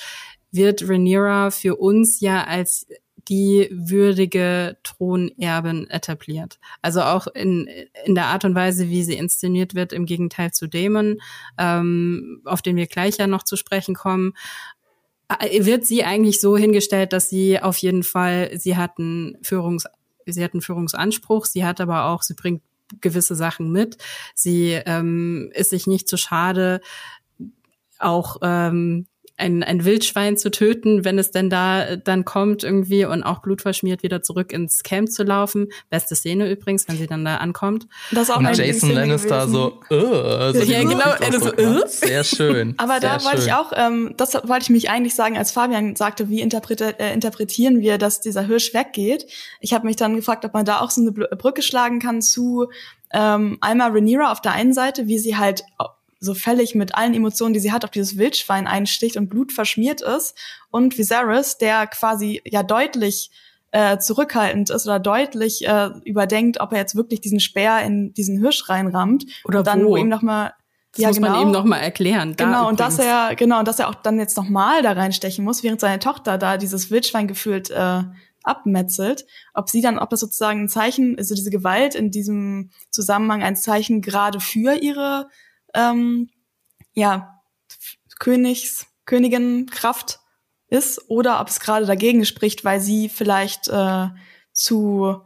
wird 0.52 0.88
Rhaenyra 0.88 1.52
für 1.52 1.76
uns 1.76 2.20
ja 2.20 2.44
als 2.44 2.88
die 3.28 3.70
würdige 3.72 4.78
Thronerbin 4.84 5.90
etabliert. 5.90 6.60
Also 6.82 7.02
auch 7.02 7.28
in, 7.28 7.68
in 8.06 8.16
der 8.16 8.28
Art 8.28 8.46
und 8.46 8.56
Weise, 8.56 8.90
wie 8.90 9.04
sie 9.04 9.16
inszeniert 9.16 9.76
wird, 9.76 9.94
im 9.94 10.06
Gegenteil 10.06 10.52
zu 10.52 10.68
Damon, 10.68 11.20
ähm, 11.58 12.42
auf 12.46 12.62
den 12.62 12.76
wir 12.76 12.88
gleich 12.88 13.18
ja 13.18 13.28
noch 13.28 13.44
zu 13.44 13.56
sprechen 13.56 13.96
kommen 13.96 14.34
äh, 15.28 15.66
wird 15.66 15.86
sie 15.86 16.04
eigentlich 16.04 16.40
so 16.40 16.56
hingestellt, 16.56 17.14
dass 17.14 17.30
sie 17.30 17.60
auf 17.60 17.78
jeden 17.78 18.04
Fall, 18.04 18.52
sie 18.58 18.78
hat 18.78 19.00
einen 19.00 19.38
Führungs, 19.42 19.86
sie 20.26 20.44
hat 20.44 20.54
einen 20.54 20.62
Führungsanspruch, 20.62 21.46
sie 21.46 21.66
hat 21.66 21.82
aber 21.82 22.06
auch, 22.06 22.22
sie 22.22 22.36
bringt 22.36 22.62
gewisse 23.02 23.36
Sachen 23.36 23.72
mit. 23.72 23.98
Sie 24.34 24.72
ähm, 24.86 25.52
ist 25.54 25.72
sich 25.72 25.88
nicht 25.88 26.08
zu 26.08 26.18
schade, 26.18 26.82
auch 27.98 28.38
ähm, 28.42 29.08
ein, 29.38 29.64
ein 29.64 29.84
Wildschwein 29.84 30.38
zu 30.38 30.50
töten, 30.50 31.04
wenn 31.04 31.20
es 31.20 31.32
denn 31.32 31.50
da 31.50 31.98
dann 31.98 32.24
kommt 32.24 32.64
irgendwie 32.64 33.06
und 33.06 33.24
auch 33.24 33.42
blutverschmiert 33.42 34.02
wieder 34.02 34.22
zurück 34.22 34.54
ins 34.54 34.84
Camp 34.84 35.12
zu 35.12 35.24
laufen. 35.24 35.68
Beste 35.90 36.16
Szene 36.16 36.50
übrigens, 36.50 36.88
wenn 36.88 36.98
sie 36.98 37.08
dann 37.08 37.26
da 37.26 37.38
ankommt. 37.38 37.88
Das 38.12 38.30
ist 38.30 38.36
auch 38.36 38.40
und 38.40 38.58
Jason 38.58 38.92
Lannister 38.92 39.48
so, 39.48 39.80
uh, 39.92 40.54
so 40.54 40.64
ja 40.64 40.82
genau, 40.82 41.12
er 41.20 41.40
so, 41.40 41.54
uh. 41.54 41.82
sehr 41.88 42.24
schön. 42.24 42.76
Aber 42.78 43.00
sehr 43.02 43.18
da 43.18 43.24
wollte 43.26 43.42
ich 43.42 43.54
auch, 43.54 43.74
ähm, 43.76 44.14
das 44.18 44.36
wollte 44.36 44.64
ich 44.64 44.70
mich 44.70 44.90
eigentlich 44.90 45.16
sagen, 45.16 45.38
als 45.38 45.52
Fabian 45.52 45.96
sagte, 45.96 46.30
wie 46.30 46.42
interpretiert, 46.42 47.00
äh, 47.00 47.14
interpretieren 47.14 47.82
wir, 47.82 47.98
dass 47.98 48.22
dieser 48.22 48.44
Hirsch 48.44 48.74
weggeht. 48.74 49.26
Ich 49.60 49.74
habe 49.74 49.86
mich 49.86 49.98
dann 49.98 50.16
gefragt, 50.16 50.46
ob 50.46 50.54
man 50.54 50.66
da 50.66 50.80
auch 50.80 50.92
so 50.92 51.02
eine 51.02 51.12
Brücke 51.12 51.62
schlagen 51.62 52.00
kann 52.00 52.22
zu 52.22 52.68
ähm, 53.12 53.58
einmal 53.62 53.92
Rhaenyra 53.92 54.32
auf 54.32 54.42
der 54.42 54.54
einen 54.54 54.74
Seite, 54.74 55.08
wie 55.08 55.20
sie 55.20 55.38
halt 55.38 55.64
so 56.26 56.34
völlig 56.34 56.76
mit 56.76 56.96
allen 56.96 57.14
Emotionen, 57.14 57.54
die 57.54 57.60
sie 57.60 57.72
hat, 57.72 57.86
auf 57.86 57.92
dieses 57.92 58.18
Wildschwein 58.18 58.68
einsticht 58.68 59.16
und 59.16 59.30
Blut 59.30 59.54
verschmiert 59.54 60.02
ist. 60.02 60.36
Und 60.70 60.98
Viserys, 60.98 61.58
der 61.58 61.88
quasi 61.88 62.42
ja 62.46 62.64
deutlich 62.64 63.32
äh, 63.72 63.98
zurückhaltend 63.98 64.70
ist 64.70 64.86
oder 64.86 65.00
deutlich 65.00 65.68
äh, 65.68 65.90
überdenkt, 66.04 66.60
ob 66.60 66.72
er 66.72 66.80
jetzt 66.80 66.96
wirklich 66.96 67.22
diesen 67.22 67.40
Speer 67.40 67.82
in 67.82 68.14
diesen 68.14 68.40
Hirsch 68.40 68.70
reinrammt. 68.70 69.26
Oder 69.46 69.60
und 69.60 69.68
dann 69.68 69.86
wo? 69.86 69.96
ihm 69.96 70.10
noch 70.10 70.22
mal 70.22 70.54
das 70.96 71.02
ja, 71.02 71.08
muss 71.10 71.18
genau. 71.18 71.30
man 71.32 71.42
ihm 71.42 71.52
noch 71.52 71.66
mal 71.66 71.80
erklären. 71.80 72.36
Da 72.38 72.46
genau, 72.46 72.62
übrigens. 72.62 72.70
und 72.70 72.80
dass 72.80 73.00
er 73.00 73.36
genau, 73.36 73.60
und 73.60 73.68
dass 73.68 73.80
er 73.80 73.90
auch 73.90 73.96
dann 73.96 74.18
jetzt 74.18 74.38
noch 74.38 74.48
mal 74.48 74.82
da 74.82 74.94
reinstechen 74.94 75.44
muss, 75.44 75.62
während 75.62 75.82
seine 75.82 76.00
Tochter 76.00 76.38
da 76.38 76.56
dieses 76.56 76.90
Wildschwein 76.90 77.28
gefühlt 77.28 77.70
äh, 77.70 78.04
abmetzelt, 78.44 79.26
ob 79.54 79.70
sie 79.70 79.82
dann, 79.82 80.00
ob 80.00 80.10
das 80.10 80.22
sozusagen 80.22 80.62
ein 80.62 80.70
Zeichen, 80.70 81.18
also 81.18 81.36
diese 81.36 81.50
Gewalt 81.50 81.96
in 81.96 82.12
diesem 82.12 82.70
Zusammenhang 82.92 83.44
ein 83.44 83.56
Zeichen 83.56 84.02
gerade 84.02 84.40
für 84.40 84.76
ihre 84.76 85.28
ähm, 85.76 86.30
ja, 86.94 87.42
Königs, 88.20 88.88
Königin 89.06 89.68
Kraft 89.68 90.20
ist 90.70 91.10
oder 91.10 91.42
ob 91.42 91.50
es 91.50 91.60
gerade 91.60 91.86
dagegen 91.86 92.26
spricht, 92.26 92.66
weil 92.66 92.80
sie 92.80 93.10
vielleicht 93.10 93.68
äh, 93.68 94.08
zu 94.52 95.22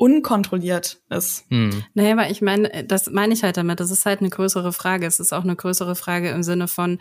unkontrolliert 0.00 1.02
ist. 1.10 1.44
Hm. 1.50 1.84
Naja, 1.92 2.12
aber 2.12 2.30
ich 2.30 2.40
meine, 2.40 2.84
das 2.84 3.10
meine 3.10 3.34
ich 3.34 3.42
halt 3.42 3.58
damit. 3.58 3.80
Das 3.80 3.90
ist 3.90 4.06
halt 4.06 4.20
eine 4.20 4.30
größere 4.30 4.72
Frage. 4.72 5.04
Es 5.04 5.20
ist 5.20 5.34
auch 5.34 5.44
eine 5.44 5.56
größere 5.56 5.94
Frage 5.94 6.30
im 6.30 6.42
Sinne 6.42 6.68
von, 6.68 6.98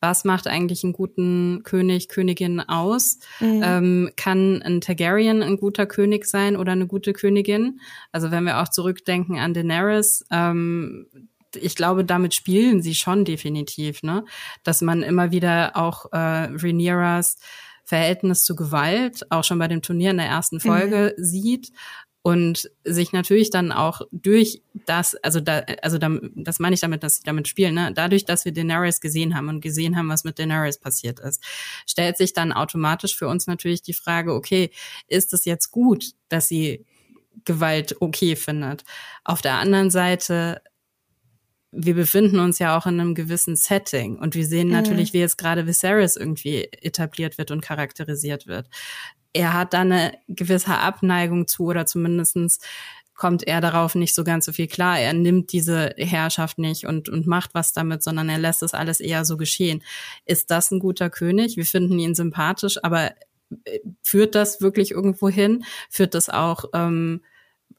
was 0.00 0.24
macht 0.24 0.48
eigentlich 0.48 0.82
einen 0.82 0.92
guten 0.92 1.60
König, 1.62 2.08
Königin 2.08 2.58
aus? 2.58 3.20
Mhm. 3.38 3.62
Ähm, 3.64 4.10
kann 4.16 4.62
ein 4.62 4.80
Targaryen 4.80 5.44
ein 5.44 5.58
guter 5.58 5.86
König 5.86 6.26
sein 6.26 6.56
oder 6.56 6.72
eine 6.72 6.88
gute 6.88 7.12
Königin? 7.12 7.78
Also 8.10 8.32
wenn 8.32 8.42
wir 8.42 8.60
auch 8.60 8.68
zurückdenken 8.68 9.38
an 9.38 9.54
Daenerys, 9.54 10.26
ähm, 10.32 11.06
ich 11.56 11.76
glaube, 11.76 12.04
damit 12.04 12.34
spielen 12.34 12.82
sie 12.82 12.94
schon 12.94 13.24
definitiv, 13.24 14.02
ne? 14.02 14.24
Dass 14.64 14.80
man 14.80 15.02
immer 15.02 15.30
wieder 15.30 15.76
auch 15.76 16.06
äh, 16.12 16.16
Rhaenyras 16.16 17.36
Verhältnis 17.90 18.44
zu 18.44 18.54
Gewalt, 18.54 19.26
auch 19.30 19.42
schon 19.42 19.58
bei 19.58 19.66
dem 19.66 19.82
Turnier 19.82 20.12
in 20.12 20.18
der 20.18 20.26
ersten 20.26 20.60
Folge, 20.60 21.14
mhm. 21.16 21.24
sieht. 21.24 21.72
und 22.22 22.70
sich 22.84 23.12
natürlich 23.12 23.50
dann 23.50 23.72
auch 23.72 24.02
durch 24.12 24.62
das, 24.86 25.16
also 25.16 25.40
da, 25.40 25.60
also 25.82 25.98
da, 25.98 26.10
das 26.36 26.60
meine 26.60 26.74
ich 26.74 26.80
damit, 26.80 27.02
dass 27.02 27.16
sie 27.16 27.22
damit 27.24 27.48
spielen, 27.48 27.74
ne? 27.74 27.92
dadurch, 27.94 28.24
dass 28.26 28.44
wir 28.44 28.52
Daenerys 28.52 29.00
gesehen 29.00 29.34
haben 29.34 29.48
und 29.48 29.60
gesehen 29.60 29.96
haben, 29.96 30.08
was 30.08 30.22
mit 30.22 30.38
Daenerys 30.38 30.78
passiert 30.78 31.18
ist, 31.18 31.42
stellt 31.86 32.16
sich 32.18 32.32
dann 32.32 32.52
automatisch 32.52 33.16
für 33.16 33.26
uns 33.26 33.46
natürlich 33.46 33.82
die 33.82 33.94
Frage, 33.94 34.34
okay, 34.34 34.70
ist 35.08 35.32
es 35.32 35.44
jetzt 35.44 35.70
gut, 35.70 36.12
dass 36.28 36.46
sie 36.46 36.84
Gewalt 37.44 37.96
okay 38.00 38.36
findet? 38.36 38.84
Auf 39.24 39.40
der 39.40 39.54
anderen 39.54 39.90
Seite 39.90 40.60
wir 41.72 41.94
befinden 41.94 42.40
uns 42.40 42.58
ja 42.58 42.76
auch 42.76 42.86
in 42.86 43.00
einem 43.00 43.14
gewissen 43.14 43.56
Setting 43.56 44.18
und 44.18 44.34
wir 44.34 44.46
sehen 44.46 44.68
mhm. 44.68 44.74
natürlich, 44.74 45.12
wie 45.12 45.20
jetzt 45.20 45.38
gerade 45.38 45.66
Viserys 45.66 46.16
irgendwie 46.16 46.64
etabliert 46.72 47.38
wird 47.38 47.50
und 47.50 47.60
charakterisiert 47.60 48.46
wird 48.46 48.68
er 49.32 49.52
hat 49.54 49.74
da 49.74 49.80
eine 49.80 50.12
gewisse 50.28 50.76
Abneigung 50.76 51.46
zu 51.46 51.64
oder 51.66 51.86
zumindestens 51.86 52.58
kommt 53.14 53.46
er 53.46 53.60
darauf 53.60 53.94
nicht 53.94 54.14
so 54.14 54.24
ganz 54.24 54.46
so 54.46 54.52
viel 54.52 54.66
klar. 54.66 54.98
Er 54.98 55.12
nimmt 55.12 55.52
diese 55.52 55.94
Herrschaft 55.98 56.58
nicht 56.58 56.86
und, 56.86 57.10
und 57.10 57.26
macht 57.26 57.50
was 57.52 57.74
damit, 57.74 58.02
sondern 58.02 58.30
er 58.30 58.38
lässt 58.38 58.62
es 58.62 58.72
alles 58.72 58.98
eher 58.98 59.26
so 59.26 59.36
geschehen. 59.36 59.82
Ist 60.24 60.50
das 60.50 60.70
ein 60.70 60.78
guter 60.78 61.10
König? 61.10 61.56
Wir 61.58 61.66
finden 61.66 61.98
ihn 61.98 62.14
sympathisch, 62.14 62.82
aber 62.82 63.12
äh, 63.64 63.80
führt 64.02 64.34
das 64.34 64.62
wirklich 64.62 64.92
irgendwo 64.92 65.28
hin? 65.28 65.64
Führt 65.90 66.14
das 66.14 66.30
auch 66.30 66.64
ähm, 66.72 67.20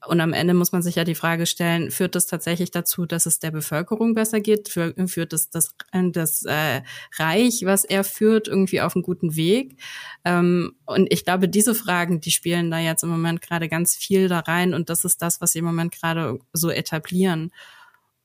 und 0.07 0.19
am 0.19 0.33
Ende 0.33 0.53
muss 0.53 0.71
man 0.71 0.81
sich 0.81 0.95
ja 0.95 1.03
die 1.03 1.15
Frage 1.15 1.45
stellen, 1.45 1.91
führt 1.91 2.15
das 2.15 2.25
tatsächlich 2.25 2.71
dazu, 2.71 3.05
dass 3.05 3.25
es 3.25 3.39
der 3.39 3.51
Bevölkerung 3.51 4.15
besser 4.15 4.39
geht? 4.39 4.69
Führt 4.69 5.33
das 5.33 5.49
das, 5.49 5.75
das 5.91 6.43
äh, 6.43 6.81
Reich, 7.17 7.61
was 7.65 7.83
er 7.83 8.03
führt, 8.03 8.47
irgendwie 8.47 8.81
auf 8.81 8.95
einen 8.95 9.03
guten 9.03 9.35
Weg? 9.35 9.77
Ähm, 10.25 10.75
und 10.85 11.11
ich 11.13 11.23
glaube, 11.23 11.47
diese 11.47 11.75
Fragen, 11.75 12.19
die 12.19 12.31
spielen 12.31 12.71
da 12.71 12.79
jetzt 12.79 13.03
im 13.03 13.09
Moment 13.09 13.41
gerade 13.41 13.69
ganz 13.69 13.95
viel 13.95 14.27
da 14.27 14.39
rein 14.39 14.73
und 14.73 14.89
das 14.89 15.05
ist 15.05 15.21
das, 15.21 15.39
was 15.39 15.51
sie 15.51 15.59
im 15.59 15.65
Moment 15.65 15.93
gerade 15.93 16.39
so 16.53 16.69
etablieren 16.69 17.51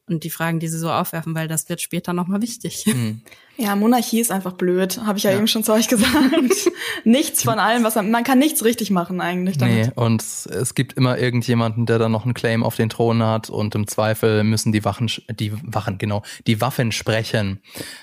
und 0.09 0.25
die 0.25 0.31
Fragen, 0.31 0.61
die 0.61 0.69
sie 0.69 0.79
so 0.79 0.91
aufwerfen, 0.91 1.35
weil 1.35 1.49
das 1.49 1.69
wird 1.69 1.81
später 1.81 2.13
nochmal 2.13 2.41
wichtig. 2.41 2.85
Mhm. 2.87 3.23
Ja, 3.59 3.75
Monarchie 3.75 4.21
ist 4.21 4.31
einfach 4.31 4.53
blöd, 4.53 5.01
habe 5.05 5.19
ich 5.19 5.25
ja, 5.25 5.31
ja, 5.31 5.39
eben 5.39 5.49
schon 5.49 5.65
zu 5.65 5.73
euch 5.73 5.89
gesagt. 5.89 6.13
nichts 7.05 7.43
von 7.43 7.59
allem, 7.59 7.85
was 7.85 7.95
man, 7.95 8.11
man 8.11 8.23
kann 8.23 8.39
nichts 8.39 8.65
richtig 8.65 8.91
machen 8.91 9.21
eigentlich 9.21 9.57
damit. 9.59 9.87
Nee, 9.87 9.93
und 9.95 10.23
es 10.23 10.75
gibt 10.75 10.93
immer 10.93 11.19
irgendjemanden, 11.19 11.87
der 11.87 11.99
dann 11.99 12.13
noch 12.13 12.25
einen 12.25 12.35
Claim 12.35 12.63
auf 12.63 12.77
den 12.77 12.91
Thron 12.91 13.23
hat 13.23 13.49
und 13.49 13.75
im 13.75 13.87
Zweifel 13.87 14.45
müssen 14.45 14.73
die 14.73 14.85
Wachen, 14.85 15.11
die 15.31 15.53
Wachen, 15.63 15.97
genau, 15.99 16.23
die 16.47 16.61
Waffen 16.61 16.93
sprechen. 16.93 17.61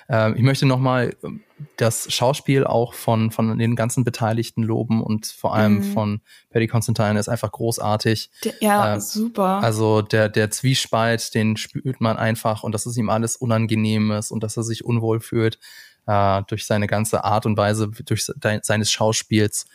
Äh, 0.09 0.33
ich 0.33 0.41
möchte 0.41 0.65
nochmal 0.65 1.15
das 1.77 2.11
Schauspiel 2.13 2.65
auch 2.65 2.93
von, 2.93 3.31
von 3.31 3.57
den 3.57 3.75
ganzen 3.75 4.03
Beteiligten 4.03 4.63
loben 4.63 5.03
und 5.03 5.27
vor 5.27 5.55
allem 5.55 5.75
mhm. 5.75 5.83
von 5.83 6.21
Paddy 6.49 6.67
Constantine 6.67 7.19
ist 7.19 7.29
einfach 7.29 7.51
großartig. 7.51 8.29
Der, 8.43 8.53
ja, 8.61 8.95
äh, 8.95 9.01
super. 9.01 9.61
Also 9.63 10.01
der, 10.01 10.29
der 10.29 10.51
Zwiespalt, 10.51 11.33
den 11.33 11.57
spürt 11.57 12.01
man 12.01 12.17
einfach 12.17 12.63
und 12.63 12.73
dass 12.73 12.85
es 12.85 12.97
ihm 12.97 13.09
alles 13.09 13.35
unangenehm 13.35 14.11
ist 14.11 14.31
und 14.31 14.43
dass 14.43 14.57
er 14.57 14.63
sich 14.63 14.85
unwohl 14.85 15.19
fühlt 15.19 15.59
äh, 16.07 16.41
durch 16.47 16.65
seine 16.65 16.87
ganze 16.87 17.23
Art 17.23 17.45
und 17.45 17.57
Weise, 17.57 17.89
durch 17.89 18.25
de 18.25 18.59
seines 18.63 18.91
Schauspiels 18.91 19.65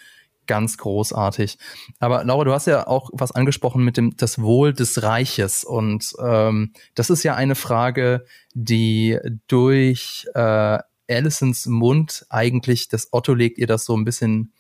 ganz 0.48 0.78
großartig. 0.78 1.58
Aber 2.00 2.24
Laura, 2.24 2.44
du 2.44 2.52
hast 2.52 2.66
ja 2.66 2.88
auch 2.88 3.10
was 3.12 3.30
angesprochen 3.30 3.84
mit 3.84 3.96
dem 3.96 4.16
das 4.16 4.40
Wohl 4.40 4.72
des 4.72 5.02
Reiches 5.02 5.62
und 5.62 6.14
ähm, 6.20 6.72
das 6.94 7.10
ist 7.10 7.22
ja 7.22 7.36
eine 7.36 7.54
Frage, 7.54 8.24
die 8.54 9.18
durch 9.46 10.26
äh, 10.34 10.78
Allisons 11.08 11.66
Mund 11.66 12.26
eigentlich, 12.28 12.88
das 12.88 13.08
Otto 13.12 13.34
legt 13.34 13.58
ihr 13.58 13.66
das 13.66 13.84
so 13.84 13.96
ein 13.96 14.04
bisschen 14.04 14.52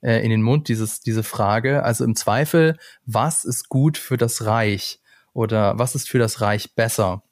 äh, 0.00 0.22
in 0.24 0.30
den 0.30 0.42
Mund, 0.42 0.68
dieses, 0.68 1.00
diese 1.00 1.22
Frage. 1.22 1.82
Also 1.82 2.04
im 2.04 2.14
Zweifel, 2.14 2.76
was 3.06 3.44
ist 3.44 3.68
gut 3.68 3.98
für 3.98 4.16
das 4.16 4.44
Reich? 4.44 5.00
Oder 5.32 5.78
was 5.78 5.94
ist 5.94 6.08
für 6.08 6.18
das 6.18 6.40
Reich 6.40 6.74
besser? 6.74 7.22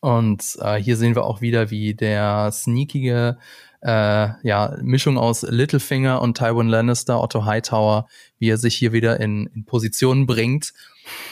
Und 0.00 0.58
äh, 0.60 0.76
hier 0.76 0.98
sehen 0.98 1.14
wir 1.14 1.24
auch 1.24 1.40
wieder, 1.40 1.70
wie 1.70 1.94
der 1.94 2.52
sneakige 2.52 3.38
äh, 3.80 4.28
ja, 4.46 4.76
Mischung 4.82 5.16
aus 5.16 5.42
Littlefinger 5.42 6.20
und 6.20 6.36
Tywin 6.36 6.68
Lannister, 6.68 7.22
Otto 7.22 7.46
Hightower, 7.46 8.06
wie 8.38 8.50
er 8.50 8.58
sich 8.58 8.76
hier 8.76 8.92
wieder 8.92 9.20
in, 9.20 9.46
in 9.54 9.64
Position 9.64 10.26
bringt, 10.26 10.74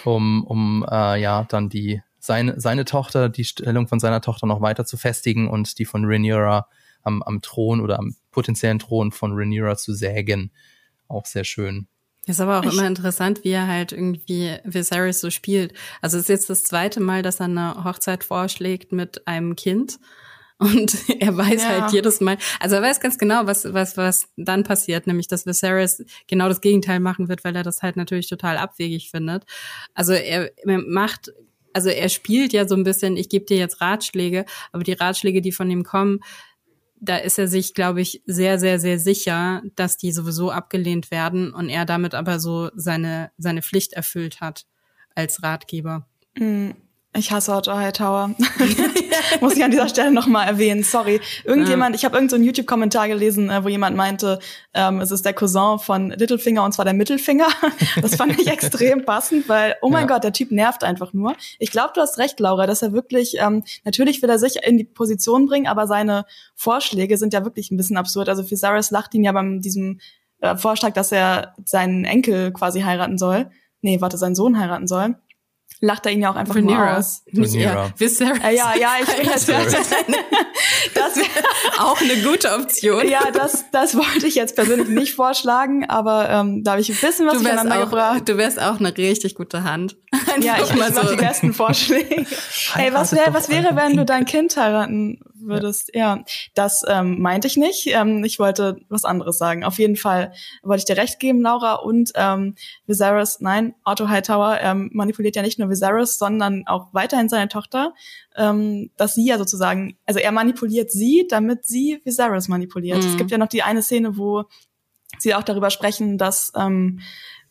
um, 0.04 0.44
um 0.44 0.86
äh, 0.90 1.20
ja 1.20 1.44
dann 1.44 1.68
die 1.68 2.02
seine, 2.22 2.60
seine 2.60 2.84
Tochter, 2.84 3.28
die 3.28 3.44
Stellung 3.44 3.88
von 3.88 3.98
seiner 3.98 4.20
Tochter 4.20 4.46
noch 4.46 4.60
weiter 4.60 4.84
zu 4.84 4.96
festigen 4.96 5.48
und 5.48 5.78
die 5.80 5.84
von 5.84 6.04
Rhaenyra 6.04 6.68
am, 7.02 7.20
am 7.24 7.42
Thron 7.42 7.80
oder 7.80 7.98
am 7.98 8.14
potenziellen 8.30 8.78
Thron 8.78 9.10
von 9.10 9.32
Rhaenyra 9.32 9.76
zu 9.76 9.92
sägen. 9.92 10.52
Auch 11.08 11.26
sehr 11.26 11.42
schön. 11.42 11.88
Ist 12.26 12.40
aber 12.40 12.60
auch 12.60 12.64
ich 12.64 12.74
immer 12.74 12.86
interessant, 12.86 13.42
wie 13.42 13.50
er 13.50 13.66
halt 13.66 13.90
irgendwie 13.90 14.56
Viserys 14.62 15.20
so 15.20 15.30
spielt. 15.30 15.74
Also 16.00 16.16
es 16.16 16.24
ist 16.24 16.28
jetzt 16.28 16.50
das 16.50 16.62
zweite 16.62 17.00
Mal, 17.00 17.22
dass 17.22 17.40
er 17.40 17.46
eine 17.46 17.82
Hochzeit 17.82 18.22
vorschlägt 18.22 18.92
mit 18.92 19.26
einem 19.26 19.56
Kind. 19.56 19.98
Und 20.58 20.96
er 21.20 21.36
weiß 21.36 21.64
ja. 21.64 21.68
halt 21.70 21.92
jedes 21.92 22.20
Mal, 22.20 22.38
also 22.60 22.76
er 22.76 22.82
weiß 22.82 23.00
ganz 23.00 23.18
genau, 23.18 23.46
was, 23.46 23.64
was, 23.74 23.96
was 23.96 24.28
dann 24.36 24.62
passiert, 24.62 25.08
nämlich 25.08 25.26
dass 25.26 25.44
Viserys 25.44 26.04
genau 26.28 26.48
das 26.48 26.60
Gegenteil 26.60 27.00
machen 27.00 27.28
wird, 27.28 27.42
weil 27.42 27.56
er 27.56 27.64
das 27.64 27.82
halt 27.82 27.96
natürlich 27.96 28.28
total 28.28 28.58
abwegig 28.58 29.10
findet. 29.10 29.44
Also 29.92 30.12
er 30.12 30.52
macht 30.64 31.32
also 31.72 31.88
er 31.88 32.08
spielt 32.08 32.52
ja 32.52 32.66
so 32.66 32.74
ein 32.74 32.84
bisschen, 32.84 33.16
ich 33.16 33.28
gebe 33.28 33.44
dir 33.44 33.56
jetzt 33.56 33.80
Ratschläge, 33.80 34.44
aber 34.72 34.84
die 34.84 34.92
Ratschläge, 34.92 35.40
die 35.40 35.52
von 35.52 35.70
ihm 35.70 35.84
kommen, 35.84 36.20
da 37.00 37.16
ist 37.16 37.38
er 37.38 37.48
sich, 37.48 37.74
glaube 37.74 38.00
ich, 38.00 38.22
sehr, 38.26 38.60
sehr, 38.60 38.78
sehr 38.78 38.98
sicher, 38.98 39.62
dass 39.74 39.96
die 39.96 40.12
sowieso 40.12 40.52
abgelehnt 40.52 41.10
werden 41.10 41.52
und 41.52 41.68
er 41.68 41.84
damit 41.84 42.14
aber 42.14 42.38
so 42.38 42.70
seine, 42.76 43.32
seine 43.38 43.62
Pflicht 43.62 43.92
erfüllt 43.92 44.40
hat 44.40 44.66
als 45.14 45.42
Ratgeber. 45.42 46.06
Mhm. 46.38 46.74
Ich 47.14 47.30
hasse 47.30 47.52
Otto 47.54 47.74
Hightower. 47.74 48.30
Muss 49.42 49.54
ich 49.54 49.62
an 49.62 49.70
dieser 49.70 49.88
Stelle 49.88 50.10
nochmal 50.12 50.48
erwähnen. 50.48 50.82
Sorry. 50.82 51.20
Irgendjemand, 51.44 51.94
ja. 51.94 51.98
ich 51.98 52.04
habe 52.06 52.16
irgendeinen 52.16 52.40
so 52.40 52.46
YouTube-Kommentar 52.46 53.06
gelesen, 53.06 53.50
äh, 53.50 53.62
wo 53.62 53.68
jemand 53.68 53.98
meinte, 53.98 54.38
ähm, 54.72 54.98
es 55.02 55.10
ist 55.10 55.26
der 55.26 55.34
Cousin 55.34 55.78
von 55.78 56.08
Littlefinger 56.10 56.64
und 56.64 56.72
zwar 56.72 56.86
der 56.86 56.94
Mittelfinger. 56.94 57.48
Das 58.00 58.16
fand 58.16 58.40
ich 58.40 58.46
extrem 58.46 59.04
passend, 59.04 59.48
weil, 59.48 59.76
oh 59.82 59.90
mein 59.90 60.08
ja. 60.08 60.14
Gott, 60.14 60.24
der 60.24 60.32
Typ 60.32 60.50
nervt 60.50 60.82
einfach 60.84 61.12
nur. 61.12 61.34
Ich 61.58 61.70
glaube, 61.70 61.90
du 61.94 62.00
hast 62.00 62.18
recht, 62.18 62.40
Laura, 62.40 62.66
dass 62.66 62.80
er 62.80 62.92
wirklich, 62.92 63.36
ähm, 63.38 63.64
natürlich 63.84 64.22
will 64.22 64.30
er 64.30 64.38
sich 64.38 64.56
in 64.62 64.78
die 64.78 64.84
Position 64.84 65.46
bringen, 65.46 65.66
aber 65.66 65.86
seine 65.86 66.24
Vorschläge 66.54 67.18
sind 67.18 67.34
ja 67.34 67.44
wirklich 67.44 67.70
ein 67.70 67.76
bisschen 67.76 67.98
absurd. 67.98 68.28
Also 68.28 68.50
Viserys 68.50 68.90
lacht 68.90 69.14
ihn 69.14 69.24
ja 69.24 69.32
beim 69.32 69.60
diesem 69.60 70.00
äh, 70.40 70.56
Vorschlag, 70.56 70.92
dass 70.94 71.12
er 71.12 71.54
seinen 71.64 72.04
Enkel 72.04 72.52
quasi 72.52 72.80
heiraten 72.80 73.18
soll. 73.18 73.50
Nee, 73.82 74.00
warte, 74.00 74.16
seinen 74.16 74.34
Sohn 74.34 74.58
heiraten 74.58 74.86
soll 74.86 75.16
lacht 75.82 76.06
er 76.06 76.12
ihn 76.12 76.22
ja 76.22 76.30
auch 76.30 76.36
einfach 76.36 76.54
Rhaenyra. 76.54 76.86
nur 76.86 76.98
aus. 76.98 77.22
Rhaenyra. 77.36 77.92
Viserys. 77.98 78.42
Äh, 78.42 78.56
ja, 78.56 78.74
ja, 78.76 78.92
ich 79.02 79.16
bin 79.16 79.26
das 79.26 79.46
Das 80.94 81.16
wäre 81.16 81.46
auch 81.78 82.00
eine 82.00 82.16
gute 82.22 82.52
Option. 82.52 83.08
Ja, 83.08 83.30
das, 83.32 83.64
das 83.72 83.96
wollte 83.96 84.26
ich 84.26 84.36
jetzt 84.36 84.54
persönlich 84.54 84.88
nicht 84.88 85.14
vorschlagen, 85.14 85.84
aber 85.88 86.30
ähm, 86.30 86.62
da 86.62 86.72
habe 86.72 86.80
ich 86.80 86.88
ein 86.88 86.96
bisschen 87.00 87.26
was 87.26 87.34
durcheinander 87.34 87.80
gebracht. 87.80 88.28
Du 88.28 88.36
wärst 88.36 88.62
auch 88.62 88.78
eine 88.78 88.96
richtig 88.96 89.34
gute 89.34 89.64
Hand. 89.64 89.96
ja, 90.40 90.54
ich 90.62 90.74
mal 90.76 90.92
so. 90.94 91.02
die 91.02 91.16
besten 91.16 91.52
Vorschläge. 91.52 92.26
Ey, 92.76 92.92
was, 92.92 93.12
wär, 93.12 93.34
was 93.34 93.48
wäre, 93.48 93.74
wenn 93.74 93.96
du 93.96 94.04
dein 94.04 94.24
Kind 94.24 94.56
heiraten 94.56 95.18
würdest. 95.44 95.90
Ja, 95.94 96.16
ja. 96.16 96.24
das 96.54 96.82
ähm, 96.88 97.20
meinte 97.20 97.46
ich 97.48 97.56
nicht. 97.56 97.86
Ähm, 97.86 98.24
ich 98.24 98.38
wollte 98.38 98.80
was 98.88 99.04
anderes 99.04 99.38
sagen. 99.38 99.64
Auf 99.64 99.78
jeden 99.78 99.96
Fall 99.96 100.32
wollte 100.62 100.80
ich 100.80 100.84
dir 100.84 101.00
recht 101.00 101.20
geben, 101.20 101.42
Laura. 101.42 101.74
Und 101.74 102.12
ähm, 102.14 102.54
Viserys, 102.86 103.40
nein, 103.40 103.74
Otto 103.84 104.08
Hightower 104.08 104.58
ähm, 104.60 104.90
manipuliert 104.92 105.36
ja 105.36 105.42
nicht 105.42 105.58
nur 105.58 105.70
Viserys, 105.70 106.18
sondern 106.18 106.66
auch 106.66 106.88
weiterhin 106.92 107.28
seine 107.28 107.48
Tochter, 107.48 107.94
ähm, 108.36 108.90
dass 108.96 109.14
sie 109.14 109.26
ja 109.26 109.38
sozusagen, 109.38 109.96
also 110.06 110.20
er 110.20 110.32
manipuliert 110.32 110.90
sie, 110.90 111.26
damit 111.28 111.66
sie 111.66 112.00
Viserys 112.04 112.48
manipuliert. 112.48 113.02
Mhm. 113.02 113.08
Es 113.08 113.16
gibt 113.16 113.30
ja 113.30 113.38
noch 113.38 113.48
die 113.48 113.62
eine 113.62 113.82
Szene, 113.82 114.16
wo 114.16 114.44
sie 115.18 115.34
auch 115.34 115.42
darüber 115.42 115.70
sprechen, 115.70 116.18
dass 116.18 116.52
ähm, 116.56 117.00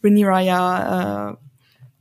Rhaenyra 0.04 0.40
ja 0.42 1.32
äh, 1.32 1.36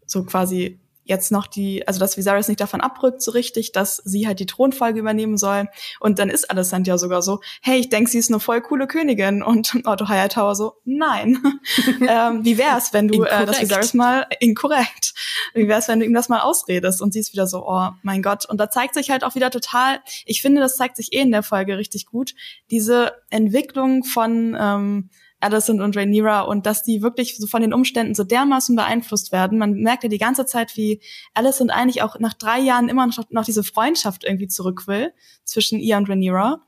so 0.07 0.25
quasi 0.25 0.81
jetzt 1.05 1.33
noch 1.33 1.47
die, 1.47 1.87
also 1.87 1.99
dass 1.99 2.17
Viserys 2.17 2.49
nicht 2.49 2.61
davon 2.61 2.81
abrückt 2.81 3.23
so 3.23 3.33
richtig, 3.33 3.73
dass 3.73 3.97
sie 3.97 4.27
halt 4.27 4.39
die 4.39 4.47
Thronfolge 4.47 5.01
übernehmen 5.01 5.39
soll. 5.39 5.69
Und 5.99 6.19
dann 6.19 6.31
ist 6.31 6.47
ja 6.51 6.99
sogar 6.99 7.23
so, 7.23 7.41
hey, 7.63 7.79
ich 7.79 7.89
denke, 7.89 8.11
sie 8.11 8.19
ist 8.19 8.31
eine 8.31 8.41
voll 8.41 8.61
coole 8.61 8.87
Königin. 8.87 9.43
Und 9.43 9.75
Otto 9.85 10.09
Hightower 10.09 10.55
so, 10.55 10.75
nein. 10.85 11.43
ähm, 12.09 12.45
wie 12.45 12.59
wär's, 12.59 12.93
wenn 12.93 13.09
du 13.09 13.25
äh, 13.25 13.47
das 13.47 13.61
Viserys 13.61 13.95
mal 13.95 14.27
inkorrekt? 14.39 15.15
Wie 15.55 15.69
wär's, 15.69 15.89
wenn 15.89 16.01
du 16.01 16.07
ihm 16.07 16.15
das 16.15 16.29
mal 16.29 16.41
ausredest? 16.41 17.03
Und 17.03 17.13
sie 17.13 17.21
ist 17.21 17.33
wieder 17.33 17.47
so, 17.47 17.67
oh 17.67 17.89
mein 18.03 18.23
Gott. 18.23 18.47
Und 18.47 18.59
da 18.59 18.71
zeigt 18.71 18.95
sich 18.95 19.11
halt 19.11 19.25
auch 19.25 19.35
wieder 19.35 19.51
total, 19.51 20.01
ich 20.25 20.43
finde, 20.43 20.61
das 20.61 20.77
zeigt 20.77 20.97
sich 20.97 21.13
eh 21.13 21.21
in 21.21 21.33
der 21.33 21.43
Folge 21.43 21.77
richtig 21.77 22.07
gut, 22.07 22.35
diese 22.71 23.13
Entwicklung 23.31 24.05
von 24.05 24.57
ähm, 24.59 25.11
Addison 25.41 25.81
und 25.81 25.97
Rhaenyra 25.97 26.43
und 26.43 26.67
dass 26.67 26.83
die 26.83 27.03
wirklich 27.03 27.37
so 27.39 27.47
von 27.47 27.63
den 27.63 27.73
Umständen 27.73 28.15
so 28.15 28.25
dermaßen 28.25 28.77
beeinflusst 28.77 29.33
werden. 29.33 29.59
Man 29.59 29.73
merkt 29.75 30.03
ja 30.03 30.09
die 30.09 30.19
ganze 30.19 30.47
Zeit, 30.47 30.77
wie 30.77 31.01
Alicent 31.35 31.71
eigentlich 31.71 32.03
auch 32.03 32.19
nach 32.19 32.35
drei 32.35 32.61
Jahren 32.61 32.89
immer 32.89 33.07
noch, 33.07 33.19
noch 33.31 33.45
diese 33.45 33.65
Freundschaft 33.65 34.25
irgendwie 34.25 34.49
zurück 34.49 34.87
will 34.87 35.13
zwischen 35.45 35.79
ihr 35.79 35.97
und 35.97 36.09
Rhaenyra. 36.09 36.61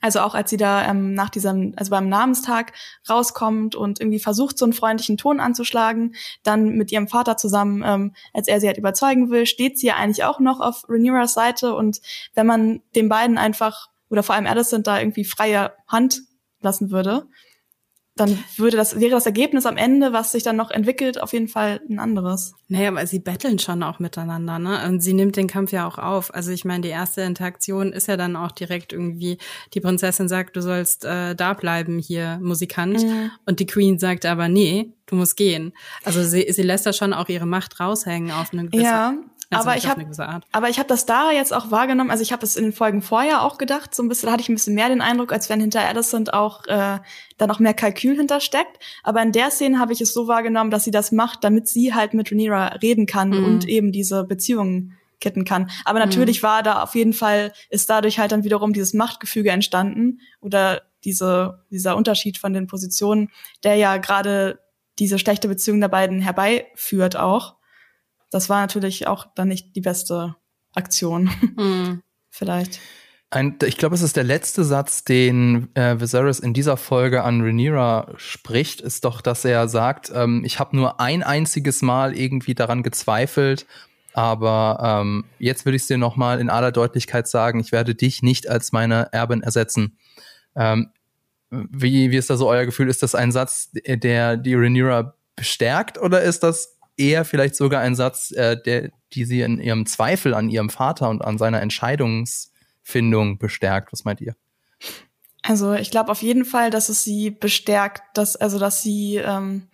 Also 0.00 0.20
auch 0.20 0.34
als 0.34 0.50
sie 0.50 0.56
da 0.56 0.88
ähm, 0.88 1.14
nach 1.14 1.30
diesem, 1.30 1.74
also 1.76 1.90
beim 1.90 2.08
Namenstag 2.08 2.72
rauskommt 3.08 3.74
und 3.74 4.00
irgendwie 4.00 4.20
versucht, 4.20 4.56
so 4.56 4.64
einen 4.64 4.72
freundlichen 4.72 5.16
Ton 5.16 5.40
anzuschlagen, 5.40 6.14
dann 6.42 6.76
mit 6.76 6.92
ihrem 6.92 7.08
Vater 7.08 7.36
zusammen, 7.36 7.82
ähm, 7.84 8.14
als 8.32 8.46
er 8.48 8.60
sie 8.60 8.68
halt 8.68 8.78
überzeugen 8.78 9.30
will, 9.30 9.46
steht 9.46 9.78
sie 9.78 9.88
ja 9.88 9.96
eigentlich 9.96 10.24
auch 10.24 10.38
noch 10.38 10.60
auf 10.60 10.84
Rhaenyras 10.88 11.34
Seite. 11.34 11.74
Und 11.74 12.00
wenn 12.34 12.46
man 12.46 12.82
den 12.94 13.08
beiden 13.08 13.36
einfach, 13.36 13.88
oder 14.08 14.22
vor 14.22 14.36
allem 14.36 14.46
Alicent 14.46 14.86
da 14.86 15.00
irgendwie 15.00 15.24
freie 15.24 15.72
Hand 15.88 16.22
lassen 16.60 16.90
würde, 16.90 17.26
dann 18.16 18.38
würde 18.56 18.76
das, 18.76 19.00
wäre 19.00 19.12
das 19.12 19.24
Ergebnis 19.24 19.66
am 19.66 19.76
Ende, 19.76 20.12
was 20.12 20.32
sich 20.32 20.42
dann 20.42 20.56
noch 20.56 20.70
entwickelt, 20.70 21.20
auf 21.20 21.32
jeden 21.32 21.48
Fall 21.48 21.80
ein 21.88 21.98
anderes. 21.98 22.54
Naja, 22.68 22.88
aber 22.88 23.06
sie 23.06 23.18
betteln 23.18 23.58
schon 23.58 23.82
auch 23.82 23.98
miteinander, 23.98 24.58
ne? 24.58 24.84
Und 24.86 25.00
sie 25.00 25.14
nimmt 25.14 25.36
den 25.36 25.46
Kampf 25.46 25.72
ja 25.72 25.86
auch 25.86 25.98
auf. 25.98 26.34
Also 26.34 26.50
ich 26.50 26.64
meine, 26.64 26.82
die 26.82 26.88
erste 26.88 27.22
Interaktion 27.22 27.92
ist 27.92 28.08
ja 28.08 28.16
dann 28.16 28.36
auch 28.36 28.52
direkt 28.52 28.92
irgendwie, 28.92 29.38
die 29.74 29.80
Prinzessin 29.80 30.28
sagt, 30.28 30.56
du 30.56 30.60
sollst 30.60 31.04
äh, 31.04 31.34
da 31.34 31.54
bleiben 31.54 31.98
hier, 31.98 32.38
Musikant. 32.42 33.02
Mhm. 33.02 33.30
Und 33.46 33.60
die 33.60 33.66
Queen 33.66 33.98
sagt 33.98 34.26
aber, 34.26 34.48
nee, 34.48 34.92
du 35.06 35.16
musst 35.16 35.36
gehen. 35.36 35.72
Also 36.04 36.22
sie, 36.22 36.46
sie 36.50 36.62
lässt 36.62 36.86
da 36.86 36.92
schon 36.92 37.12
auch 37.12 37.28
ihre 37.28 37.46
Macht 37.46 37.80
raushängen 37.80 38.32
auf 38.32 38.52
eine 38.52 38.66
gewisse 38.66 38.84
ja, 38.84 39.14
also 39.52 39.68
aber 39.68 39.76
ich 39.76 39.88
habe, 39.88 40.06
aber 40.52 40.68
ich 40.68 40.78
habe 40.78 40.88
das 40.88 41.06
da 41.06 41.32
jetzt 41.32 41.52
auch 41.52 41.72
wahrgenommen. 41.72 42.10
Also 42.10 42.22
ich 42.22 42.30
habe 42.32 42.44
es 42.44 42.54
in 42.54 42.62
den 42.62 42.72
Folgen 42.72 43.02
vorher 43.02 43.42
auch 43.42 43.58
gedacht. 43.58 43.94
So 43.94 44.02
ein 44.02 44.08
bisschen, 44.08 44.28
da 44.28 44.32
hatte 44.32 44.42
ich 44.42 44.48
ein 44.48 44.54
bisschen 44.54 44.76
mehr 44.76 44.88
den 44.88 45.00
Eindruck, 45.00 45.32
als 45.32 45.48
wenn 45.48 45.60
hinter 45.60 45.80
Alicent 45.80 46.32
auch 46.32 46.64
äh, 46.66 46.98
da 47.36 47.46
noch 47.48 47.58
mehr 47.58 47.74
Kalkül 47.74 48.16
hintersteckt. 48.16 48.78
Aber 49.02 49.20
in 49.22 49.32
der 49.32 49.50
Szene 49.50 49.80
habe 49.80 49.92
ich 49.92 50.00
es 50.00 50.14
so 50.14 50.28
wahrgenommen, 50.28 50.70
dass 50.70 50.84
sie 50.84 50.92
das 50.92 51.10
macht, 51.10 51.42
damit 51.42 51.66
sie 51.66 51.94
halt 51.94 52.14
mit 52.14 52.30
Rhaenyra 52.30 52.66
reden 52.80 53.06
kann 53.06 53.30
mhm. 53.30 53.44
und 53.44 53.68
eben 53.68 53.90
diese 53.90 54.22
Beziehungen 54.22 54.96
kitten 55.18 55.44
kann. 55.44 55.68
Aber 55.84 55.98
natürlich 55.98 56.42
mhm. 56.42 56.46
war 56.46 56.62
da 56.62 56.82
auf 56.82 56.94
jeden 56.94 57.12
Fall 57.12 57.52
ist 57.70 57.90
dadurch 57.90 58.20
halt 58.20 58.30
dann 58.30 58.44
wiederum 58.44 58.72
dieses 58.72 58.94
Machtgefüge 58.94 59.50
entstanden 59.50 60.20
oder 60.40 60.82
diese 61.02 61.64
dieser 61.70 61.96
Unterschied 61.96 62.38
von 62.38 62.52
den 62.52 62.68
Positionen, 62.68 63.30
der 63.64 63.74
ja 63.74 63.96
gerade 63.96 64.60
diese 65.00 65.18
schlechte 65.18 65.48
Beziehung 65.48 65.80
der 65.80 65.88
beiden 65.88 66.20
herbeiführt 66.20 67.16
auch 67.16 67.56
das 68.30 68.48
war 68.48 68.60
natürlich 68.60 69.06
auch 69.06 69.26
dann 69.34 69.48
nicht 69.48 69.76
die 69.76 69.80
beste 69.80 70.36
Aktion. 70.74 71.30
Mhm. 71.56 72.02
Vielleicht. 72.30 72.80
Ein, 73.32 73.58
ich 73.64 73.76
glaube, 73.76 73.94
es 73.94 74.02
ist 74.02 74.16
der 74.16 74.24
letzte 74.24 74.64
Satz, 74.64 75.04
den 75.04 75.74
äh, 75.76 76.00
Viserys 76.00 76.40
in 76.40 76.52
dieser 76.52 76.76
Folge 76.76 77.22
an 77.22 77.40
Rhaenyra 77.40 78.12
spricht, 78.16 78.80
ist 78.80 79.04
doch, 79.04 79.20
dass 79.20 79.44
er 79.44 79.68
sagt, 79.68 80.10
ähm, 80.12 80.42
ich 80.44 80.58
habe 80.58 80.76
nur 80.76 81.00
ein 81.00 81.22
einziges 81.22 81.80
Mal 81.80 82.16
irgendwie 82.16 82.56
daran 82.56 82.82
gezweifelt, 82.82 83.66
aber 84.14 85.00
ähm, 85.02 85.26
jetzt 85.38 85.64
würde 85.64 85.76
ich 85.76 85.82
es 85.82 85.88
dir 85.88 85.98
noch 85.98 86.16
mal 86.16 86.40
in 86.40 86.50
aller 86.50 86.72
Deutlichkeit 86.72 87.28
sagen, 87.28 87.60
ich 87.60 87.70
werde 87.70 87.94
dich 87.94 88.22
nicht 88.22 88.48
als 88.48 88.72
meine 88.72 89.12
Erbin 89.12 89.42
ersetzen. 89.42 89.96
Ähm, 90.56 90.90
wie, 91.50 92.10
wie 92.10 92.16
ist 92.16 92.30
da 92.30 92.36
so 92.36 92.48
euer 92.48 92.64
Gefühl? 92.64 92.88
Ist 92.88 93.04
das 93.04 93.14
ein 93.14 93.30
Satz, 93.30 93.70
der 93.72 94.36
die 94.36 94.54
Rhaenyra 94.54 95.14
bestärkt 95.36 95.98
oder 95.98 96.22
ist 96.22 96.42
das 96.42 96.79
eher 97.00 97.24
vielleicht 97.24 97.56
sogar 97.56 97.80
ein 97.80 97.96
Satz, 97.96 98.30
äh, 98.32 98.60
der, 98.62 98.90
die 99.12 99.24
sie 99.24 99.40
in 99.40 99.60
ihrem 99.60 99.86
Zweifel 99.86 100.34
an 100.34 100.50
ihrem 100.50 100.70
Vater 100.70 101.08
und 101.08 101.22
an 101.22 101.38
seiner 101.38 101.62
Entscheidungsfindung 101.62 103.38
bestärkt. 103.38 103.92
Was 103.92 104.04
meint 104.04 104.20
ihr? 104.20 104.36
Also 105.42 105.72
ich 105.72 105.90
glaube 105.90 106.12
auf 106.12 106.22
jeden 106.22 106.44
Fall, 106.44 106.70
dass 106.70 106.90
es 106.90 107.02
sie 107.02 107.30
bestärkt, 107.30 108.02
dass 108.14 108.36
also 108.36 108.58
dass 108.58 108.82
sie 108.82 109.16
ähm, 109.16 109.68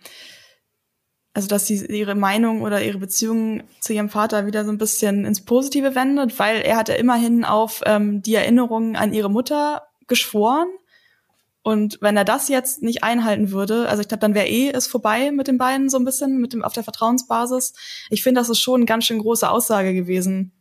also 1.33 1.47
dass 1.49 1.67
sie 1.67 1.85
ihre 1.85 2.15
Meinung 2.15 2.61
oder 2.61 2.81
ihre 2.81 2.97
Beziehung 2.97 3.63
zu 3.81 3.93
ihrem 3.93 4.09
Vater 4.09 4.47
wieder 4.47 4.63
so 4.63 4.71
ein 4.71 4.77
bisschen 4.77 5.25
ins 5.25 5.43
Positive 5.43 5.93
wendet, 5.93 6.39
weil 6.39 6.61
er 6.61 6.77
hat 6.77 6.89
ja 6.89 6.95
immerhin 6.95 7.43
auf 7.43 7.81
ähm, 7.85 8.21
die 8.21 8.35
Erinnerungen 8.35 8.95
an 8.95 9.13
ihre 9.13 9.29
Mutter 9.29 9.83
geschworen 10.07 10.69
und 11.67 11.97
wenn 11.99 12.15
er 12.15 12.23
das 12.23 12.47
jetzt 12.47 12.81
nicht 12.81 13.03
einhalten 13.03 13.51
würde, 13.51 13.89
also 13.89 13.99
ich 13.99 14.07
glaube, 14.07 14.21
dann 14.21 14.33
wäre 14.33 14.47
eh 14.47 14.69
es 14.69 14.87
vorbei 14.87 15.33
mit 15.33 15.49
den 15.49 15.57
beiden 15.57 15.89
so 15.89 15.97
ein 15.97 16.05
bisschen, 16.05 16.39
mit 16.39 16.53
dem 16.53 16.63
auf 16.63 16.71
der 16.71 16.85
Vertrauensbasis. 16.85 17.73
Ich 18.09 18.23
finde, 18.23 18.39
das 18.39 18.47
ist 18.47 18.61
schon 18.61 18.75
eine 18.75 18.85
ganz 18.85 19.03
schön 19.03 19.19
große 19.19 19.49
Aussage 19.49 19.93
gewesen. 19.93 20.53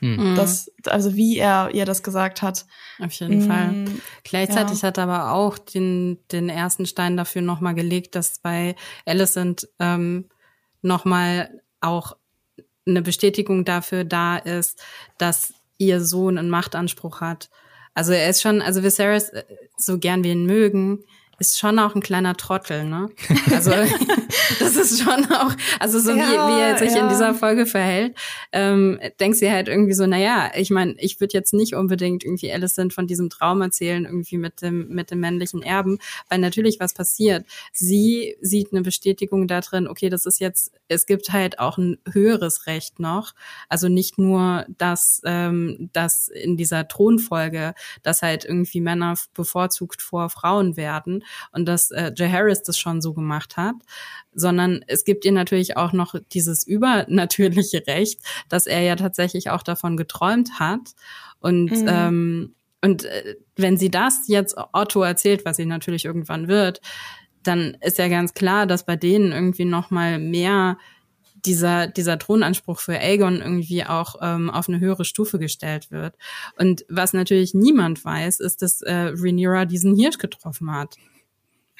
Hm. 0.00 0.34
Das, 0.34 0.72
also 0.86 1.14
wie 1.14 1.38
er 1.38 1.70
ihr 1.74 1.84
das 1.84 2.02
gesagt 2.02 2.42
hat. 2.42 2.66
Auf 2.98 3.12
jeden 3.12 3.42
hm, 3.42 3.48
Fall. 3.48 3.84
Gleichzeitig 4.24 4.82
ja. 4.82 4.88
hat 4.88 4.98
er 4.98 5.04
aber 5.04 5.32
auch 5.32 5.58
den, 5.58 6.18
den 6.32 6.48
ersten 6.48 6.86
Stein 6.86 7.16
dafür 7.16 7.42
nochmal 7.42 7.76
gelegt, 7.76 8.16
dass 8.16 8.40
bei 8.40 8.74
Alicent 9.06 9.68
ähm, 9.78 10.28
nochmal 10.82 11.62
auch 11.80 12.16
eine 12.84 13.02
Bestätigung 13.02 13.64
dafür 13.64 14.02
da 14.02 14.36
ist, 14.38 14.82
dass 15.18 15.54
ihr 15.76 16.00
Sohn 16.00 16.36
einen 16.36 16.50
Machtanspruch 16.50 17.20
hat. 17.20 17.48
Also 17.98 18.12
er 18.12 18.30
ist 18.30 18.40
schon, 18.42 18.62
also 18.62 18.84
Viserys, 18.84 19.30
äh, 19.30 19.42
so 19.76 19.98
gern 19.98 20.22
wir 20.22 20.30
ihn 20.30 20.46
mögen, 20.46 21.02
ist 21.38 21.58
schon 21.58 21.78
auch 21.78 21.94
ein 21.94 22.02
kleiner 22.02 22.36
Trottel, 22.36 22.84
ne? 22.84 23.10
Also 23.52 23.70
das 24.58 24.76
ist 24.76 25.02
schon 25.02 25.24
auch, 25.26 25.52
also 25.78 26.00
so 26.00 26.10
ja, 26.10 26.16
wie, 26.16 26.56
wie 26.56 26.60
er 26.60 26.78
sich 26.78 26.92
ja. 26.92 27.02
in 27.02 27.08
dieser 27.08 27.32
Folge 27.32 27.64
verhält, 27.64 28.16
ähm, 28.52 28.98
denkst 29.20 29.38
du 29.38 29.50
halt 29.50 29.68
irgendwie 29.68 29.92
so, 29.92 30.06
naja, 30.06 30.50
ich 30.56 30.70
meine, 30.70 30.94
ich 30.98 31.20
würde 31.20 31.34
jetzt 31.34 31.54
nicht 31.54 31.74
unbedingt 31.74 32.24
irgendwie 32.24 32.52
Alicent 32.52 32.92
von 32.92 33.06
diesem 33.06 33.30
Traum 33.30 33.62
erzählen, 33.62 34.04
irgendwie 34.04 34.36
mit 34.36 34.62
dem, 34.62 34.88
mit 34.88 35.12
dem 35.12 35.20
männlichen 35.20 35.62
Erben, 35.62 35.98
weil 36.28 36.40
natürlich 36.40 36.80
was 36.80 36.92
passiert. 36.92 37.46
Sie 37.72 38.36
sieht 38.40 38.72
eine 38.72 38.82
Bestätigung 38.82 39.46
da 39.46 39.60
drin, 39.60 39.86
okay, 39.86 40.08
das 40.08 40.26
ist 40.26 40.40
jetzt, 40.40 40.72
es 40.88 41.06
gibt 41.06 41.32
halt 41.32 41.60
auch 41.60 41.78
ein 41.78 41.98
höheres 42.10 42.66
Recht 42.66 42.98
noch. 42.98 43.34
Also 43.68 43.88
nicht 43.88 44.18
nur 44.18 44.66
das, 44.76 45.20
ähm, 45.24 45.88
das 45.92 46.26
in 46.26 46.56
dieser 46.56 46.88
Thronfolge, 46.88 47.74
dass 48.02 48.22
halt 48.22 48.44
irgendwie 48.44 48.80
Männer 48.80 49.14
bevorzugt 49.34 50.02
vor 50.02 50.30
Frauen 50.30 50.76
werden, 50.76 51.22
und 51.52 51.66
dass 51.66 51.90
äh, 51.90 52.12
Jay 52.14 52.30
Harris 52.30 52.62
das 52.62 52.78
schon 52.78 53.00
so 53.00 53.14
gemacht 53.14 53.56
hat, 53.56 53.76
sondern 54.32 54.84
es 54.86 55.04
gibt 55.04 55.24
ihr 55.24 55.32
natürlich 55.32 55.76
auch 55.76 55.92
noch 55.92 56.14
dieses 56.32 56.66
übernatürliche 56.66 57.86
Recht, 57.86 58.20
dass 58.48 58.66
er 58.66 58.80
ja 58.80 58.96
tatsächlich 58.96 59.50
auch 59.50 59.62
davon 59.62 59.96
geträumt 59.96 60.58
hat 60.58 60.94
und 61.40 61.70
mhm. 61.70 61.86
ähm, 61.88 62.54
und 62.80 63.04
äh, 63.04 63.36
wenn 63.56 63.76
sie 63.76 63.90
das 63.90 64.28
jetzt 64.28 64.56
Otto 64.72 65.02
erzählt, 65.02 65.44
was 65.44 65.56
sie 65.56 65.66
natürlich 65.66 66.04
irgendwann 66.04 66.46
wird, 66.46 66.80
dann 67.42 67.76
ist 67.80 67.98
ja 67.98 68.08
ganz 68.08 68.34
klar, 68.34 68.66
dass 68.66 68.86
bei 68.86 68.96
denen 68.96 69.32
irgendwie 69.32 69.64
noch 69.64 69.90
mal 69.90 70.18
mehr 70.18 70.78
dieser, 71.44 71.86
dieser 71.86 72.18
Thronanspruch 72.18 72.80
für 72.80 72.98
Aegon 72.98 73.40
irgendwie 73.40 73.84
auch 73.84 74.16
ähm, 74.20 74.50
auf 74.50 74.68
eine 74.68 74.80
höhere 74.80 75.04
Stufe 75.04 75.38
gestellt 75.38 75.90
wird. 75.90 76.16
Und 76.56 76.84
was 76.88 77.12
natürlich 77.12 77.54
niemand 77.54 78.04
weiß, 78.04 78.40
ist, 78.40 78.62
dass 78.62 78.82
äh, 78.82 79.12
Rhaenyra 79.14 79.64
diesen 79.64 79.96
Hirsch 79.96 80.18
getroffen 80.18 80.72
hat. 80.72 80.96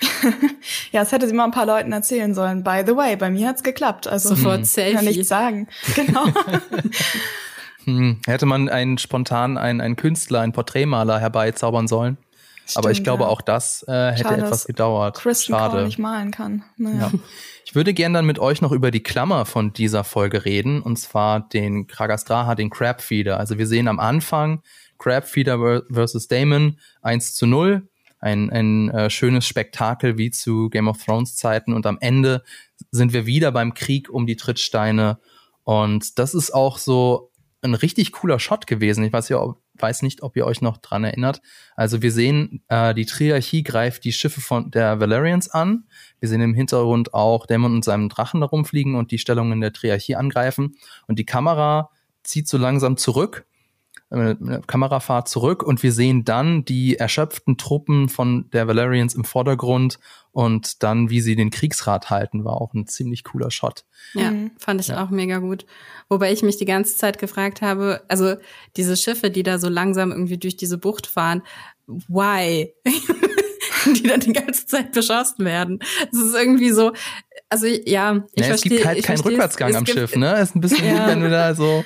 ja, 0.92 1.00
das 1.00 1.12
hätte 1.12 1.26
sie 1.26 1.34
mal 1.34 1.44
ein 1.44 1.50
paar 1.50 1.66
Leuten 1.66 1.92
erzählen 1.92 2.34
sollen. 2.34 2.62
By 2.62 2.82
the 2.87 2.94
way, 2.94 3.16
bei 3.16 3.30
mir 3.30 3.48
hat's 3.48 3.62
geklappt. 3.62 4.06
Also 4.06 4.30
sofort 4.30 4.66
Selfie. 4.66 4.94
Kann 4.94 5.06
ich 5.06 5.26
sagen. 5.26 5.68
Genau. 5.94 6.26
hm, 7.84 8.20
hätte 8.26 8.46
man 8.46 8.68
einen 8.68 8.98
spontan 8.98 9.58
einen, 9.58 9.80
einen 9.80 9.96
Künstler, 9.96 10.40
einen 10.40 10.52
Porträtmaler 10.52 11.18
herbeizaubern 11.18 11.88
sollen. 11.88 12.18
Stimmt, 12.66 12.76
Aber 12.76 12.90
ich 12.90 13.02
glaube, 13.02 13.24
ja. 13.24 13.28
auch 13.30 13.40
das 13.40 13.84
äh, 13.88 14.12
hätte 14.12 14.24
Schade, 14.24 14.42
etwas 14.42 14.66
gedauert. 14.66 15.16
Kristen 15.16 15.54
Schade. 15.54 15.84
nicht 15.84 15.98
malen 15.98 16.30
kann. 16.30 16.64
Naja. 16.76 17.11
Ja. 17.12 17.18
Ich 17.64 17.74
würde 17.74 17.94
gern 17.94 18.12
dann 18.12 18.26
mit 18.26 18.38
euch 18.38 18.61
noch 18.61 18.72
über 18.72 18.90
die 18.90 19.02
Klammer 19.02 19.46
von 19.46 19.72
dieser 19.72 20.04
Folge 20.04 20.44
reden, 20.44 20.80
und 20.82 20.98
zwar 20.98 21.40
den 21.40 21.87
Kragastraha, 21.87 22.54
den 22.54 22.70
Crabfeeder. 22.70 23.38
Also 23.38 23.58
wir 23.58 23.66
sehen 23.66 23.88
am 23.88 23.98
Anfang 23.98 24.62
Crabfeeder 24.98 25.82
versus 25.90 26.28
Damon 26.28 26.78
1 27.02 27.34
zu 27.34 27.46
0 27.46 27.88
ein, 28.20 28.50
ein 28.50 28.90
äh, 28.90 29.11
schönes 29.11 29.46
Spektakel 29.46 30.18
wie 30.18 30.31
zu 30.31 30.70
Game 30.70 30.88
of 30.88 31.02
Thrones 31.02 31.37
Zeiten 31.37 31.72
und 31.72 31.87
am 31.87 31.98
Ende 32.00 32.42
sind 32.90 33.12
wir 33.12 33.26
wieder 33.26 33.52
beim 33.52 33.74
Krieg 33.74 34.11
um 34.11 34.26
die 34.26 34.37
Trittsteine 34.37 35.18
und 35.64 36.18
das 36.18 36.35
ist 36.35 36.52
auch 36.52 36.78
so 36.78 37.31
ein 37.62 37.74
richtig 37.74 38.12
cooler 38.12 38.38
Shot 38.38 38.66
gewesen. 38.66 39.04
Ich 39.04 39.12
weiß 39.12 39.28
ja, 39.28 39.54
weiß 39.74 40.02
nicht, 40.02 40.22
ob 40.22 40.37
ihr 40.37 40.46
euch 40.46 40.61
noch 40.61 40.78
dran 40.78 41.04
erinnert. 41.04 41.40
Also 41.76 42.02
wir 42.02 42.12
sehen, 42.12 42.62
äh, 42.68 42.94
die 42.94 43.07
Triarchie 43.07 43.62
greift 43.62 44.04
die 44.04 44.12
Schiffe 44.12 44.40
von 44.40 44.70
der 44.70 45.00
Valerians 45.00 45.48
an. 45.48 45.85
Wir 46.20 46.28
sehen 46.28 46.40
im 46.40 46.54
Hintergrund 46.54 47.14
auch 47.14 47.46
Dämon 47.46 47.74
und 47.74 47.85
seinem 47.85 48.09
Drachen 48.09 48.40
herumfliegen 48.40 48.94
und 48.94 49.11
die 49.11 49.18
Stellungen 49.18 49.61
der 49.61 49.72
Triarchie 49.72 50.16
angreifen. 50.16 50.76
Und 51.07 51.18
die 51.18 51.26
Kamera 51.26 51.90
zieht 52.22 52.48
so 52.48 52.59
langsam 52.59 52.96
zurück 52.96 53.46
Kamerafahrt 54.10 55.28
zurück 55.28 55.62
und 55.62 55.82
wir 55.82 55.92
sehen 55.92 56.24
dann 56.24 56.64
die 56.64 56.96
erschöpften 56.96 57.58
Truppen 57.58 58.08
von 58.08 58.48
der 58.52 58.66
Valerians 58.66 59.14
im 59.14 59.24
Vordergrund 59.24 59.98
und 60.32 60.82
dann, 60.82 61.10
wie 61.10 61.20
sie 61.20 61.36
den 61.36 61.50
Kriegsrat 61.50 62.08
halten, 62.08 62.42
war 62.42 62.58
auch 62.58 62.72
ein 62.72 62.86
ziemlich 62.86 63.22
cooler 63.22 63.50
Shot. 63.50 63.84
Ja, 64.14 64.30
mhm. 64.30 64.52
fand 64.58 64.80
ich 64.80 64.88
ja. 64.88 65.04
auch 65.04 65.10
mega 65.10 65.38
gut. 65.38 65.66
Wobei 66.08 66.32
ich 66.32 66.42
mich 66.42 66.56
die 66.56 66.64
ganze 66.64 66.96
Zeit 66.96 67.18
gefragt 67.18 67.60
habe, 67.60 68.02
also 68.08 68.36
diese 68.76 68.96
Schiffe, 68.96 69.30
die 69.30 69.42
da 69.42 69.58
so 69.58 69.68
langsam 69.68 70.10
irgendwie 70.10 70.38
durch 70.38 70.56
diese 70.56 70.78
Bucht 70.78 71.06
fahren, 71.06 71.42
why? 71.86 72.72
die 73.86 74.02
dann 74.04 74.20
die 74.20 74.32
ganze 74.32 74.64
Zeit 74.64 74.92
beschossen 74.92 75.44
werden. 75.44 75.80
Es 76.10 76.18
ist 76.18 76.34
irgendwie 76.34 76.70
so, 76.70 76.92
also 77.50 77.66
ja, 77.66 77.76
ich 78.32 78.40
ja, 78.40 78.46
verstehe. 78.46 78.52
Es 78.52 78.62
gibt 78.62 78.86
halt 78.86 79.02
keinen 79.02 79.20
Rückwärtsgang 79.20 79.76
am 79.76 79.84
Schiff, 79.84 80.16
ne? 80.16 80.34
Es 80.36 80.50
ist 80.50 80.56
ein 80.56 80.60
bisschen 80.62 80.86
ja. 80.86 81.04
wie 81.04 81.10
wenn 81.10 81.20
du 81.20 81.28
da 81.28 81.54
so. 81.54 81.84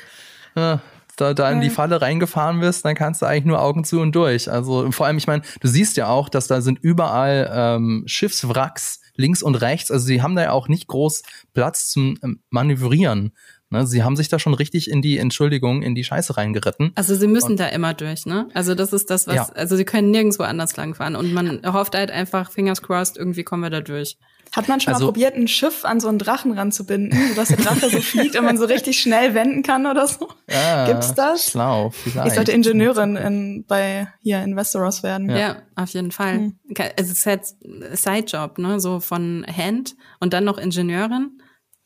Ja 0.54 0.80
da, 1.16 1.34
da 1.34 1.50
in 1.50 1.60
die 1.60 1.70
Falle 1.70 2.00
reingefahren 2.00 2.60
bist, 2.60 2.84
dann 2.84 2.94
kannst 2.94 3.22
du 3.22 3.26
eigentlich 3.26 3.44
nur 3.44 3.62
Augen 3.62 3.84
zu 3.84 4.00
und 4.00 4.14
durch. 4.14 4.50
Also 4.50 4.90
vor 4.92 5.06
allem, 5.06 5.18
ich 5.18 5.26
meine, 5.26 5.42
du 5.60 5.68
siehst 5.68 5.96
ja 5.96 6.08
auch, 6.08 6.28
dass 6.28 6.46
da 6.46 6.60
sind 6.60 6.78
überall 6.80 7.50
ähm, 7.54 8.04
Schiffswracks 8.06 9.00
links 9.14 9.42
und 9.42 9.56
rechts. 9.56 9.90
Also 9.90 10.06
sie 10.06 10.22
haben 10.22 10.36
da 10.36 10.42
ja 10.42 10.52
auch 10.52 10.68
nicht 10.68 10.86
groß 10.86 11.22
Platz 11.52 11.90
zum 11.90 12.18
ähm, 12.22 12.40
Manövrieren. 12.50 13.32
Ne, 13.72 13.86
sie 13.86 14.02
haben 14.02 14.16
sich 14.16 14.28
da 14.28 14.38
schon 14.38 14.52
richtig 14.52 14.90
in 14.90 15.00
die 15.00 15.16
Entschuldigung, 15.16 15.80
in 15.80 15.94
die 15.94 16.04
Scheiße 16.04 16.36
reingeritten. 16.36 16.92
Also 16.94 17.14
sie 17.14 17.26
müssen 17.26 17.52
und, 17.52 17.60
da 17.60 17.68
immer 17.68 17.94
durch, 17.94 18.26
ne? 18.26 18.46
Also 18.52 18.74
das 18.74 18.92
ist 18.92 19.08
das, 19.08 19.26
was, 19.26 19.34
ja. 19.34 19.48
also 19.54 19.76
sie 19.76 19.86
können 19.86 20.10
nirgendwo 20.10 20.42
anders 20.42 20.76
langfahren 20.76 21.16
und 21.16 21.32
man 21.32 21.62
hofft 21.64 21.94
halt 21.94 22.10
einfach, 22.10 22.50
fingers 22.50 22.82
crossed, 22.82 23.16
irgendwie 23.16 23.44
kommen 23.44 23.62
wir 23.62 23.70
da 23.70 23.80
durch. 23.80 24.18
Hat 24.54 24.68
man 24.68 24.78
schon 24.78 24.92
also, 24.92 25.06
mal 25.06 25.12
probiert, 25.12 25.34
ein 25.36 25.48
Schiff 25.48 25.86
an 25.86 26.00
so 26.00 26.08
einen 26.08 26.18
Drachen 26.18 26.52
ranzubinden, 26.52 27.18
sodass 27.30 27.48
der 27.48 27.56
Drache 27.56 27.88
so 27.88 28.02
fliegt 28.02 28.36
und 28.36 28.44
man 28.44 28.58
so 28.58 28.66
richtig 28.66 29.00
schnell 29.00 29.32
wenden 29.32 29.62
kann 29.62 29.86
oder 29.86 30.06
so? 30.06 30.28
Ja, 30.50 30.86
Gibt's 30.86 31.14
das? 31.14 31.46
Schlau, 31.52 31.88
vielleicht. 31.88 32.28
Ich 32.28 32.34
sollte 32.34 32.52
Ingenieurin 32.52 33.16
in, 33.16 33.64
bei 33.66 34.08
hier 34.20 34.42
in 34.42 34.54
Westeros 34.54 35.02
werden. 35.02 35.30
Ja, 35.30 35.38
ja 35.38 35.56
auf 35.76 35.88
jeden 35.94 36.10
Fall. 36.10 36.34
Hm. 36.34 36.56
Es 36.96 37.10
ist 37.10 37.24
halt 37.24 37.46
Sidejob, 37.92 38.58
ne, 38.58 38.78
so 38.80 39.00
von 39.00 39.46
Hand 39.46 39.96
und 40.20 40.34
dann 40.34 40.44
noch 40.44 40.58
Ingenieurin. 40.58 41.38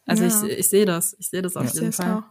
Also 0.06 0.24
ja. 0.24 0.44
ich, 0.44 0.58
ich 0.58 0.70
sehe 0.70 0.86
das, 0.86 1.16
ich 1.18 1.28
sehe 1.28 1.42
das 1.42 1.56
auf 1.56 1.66
ja, 1.66 1.80
jeden 1.80 1.92
Fall. 1.92 2.18
Auch. 2.18 2.22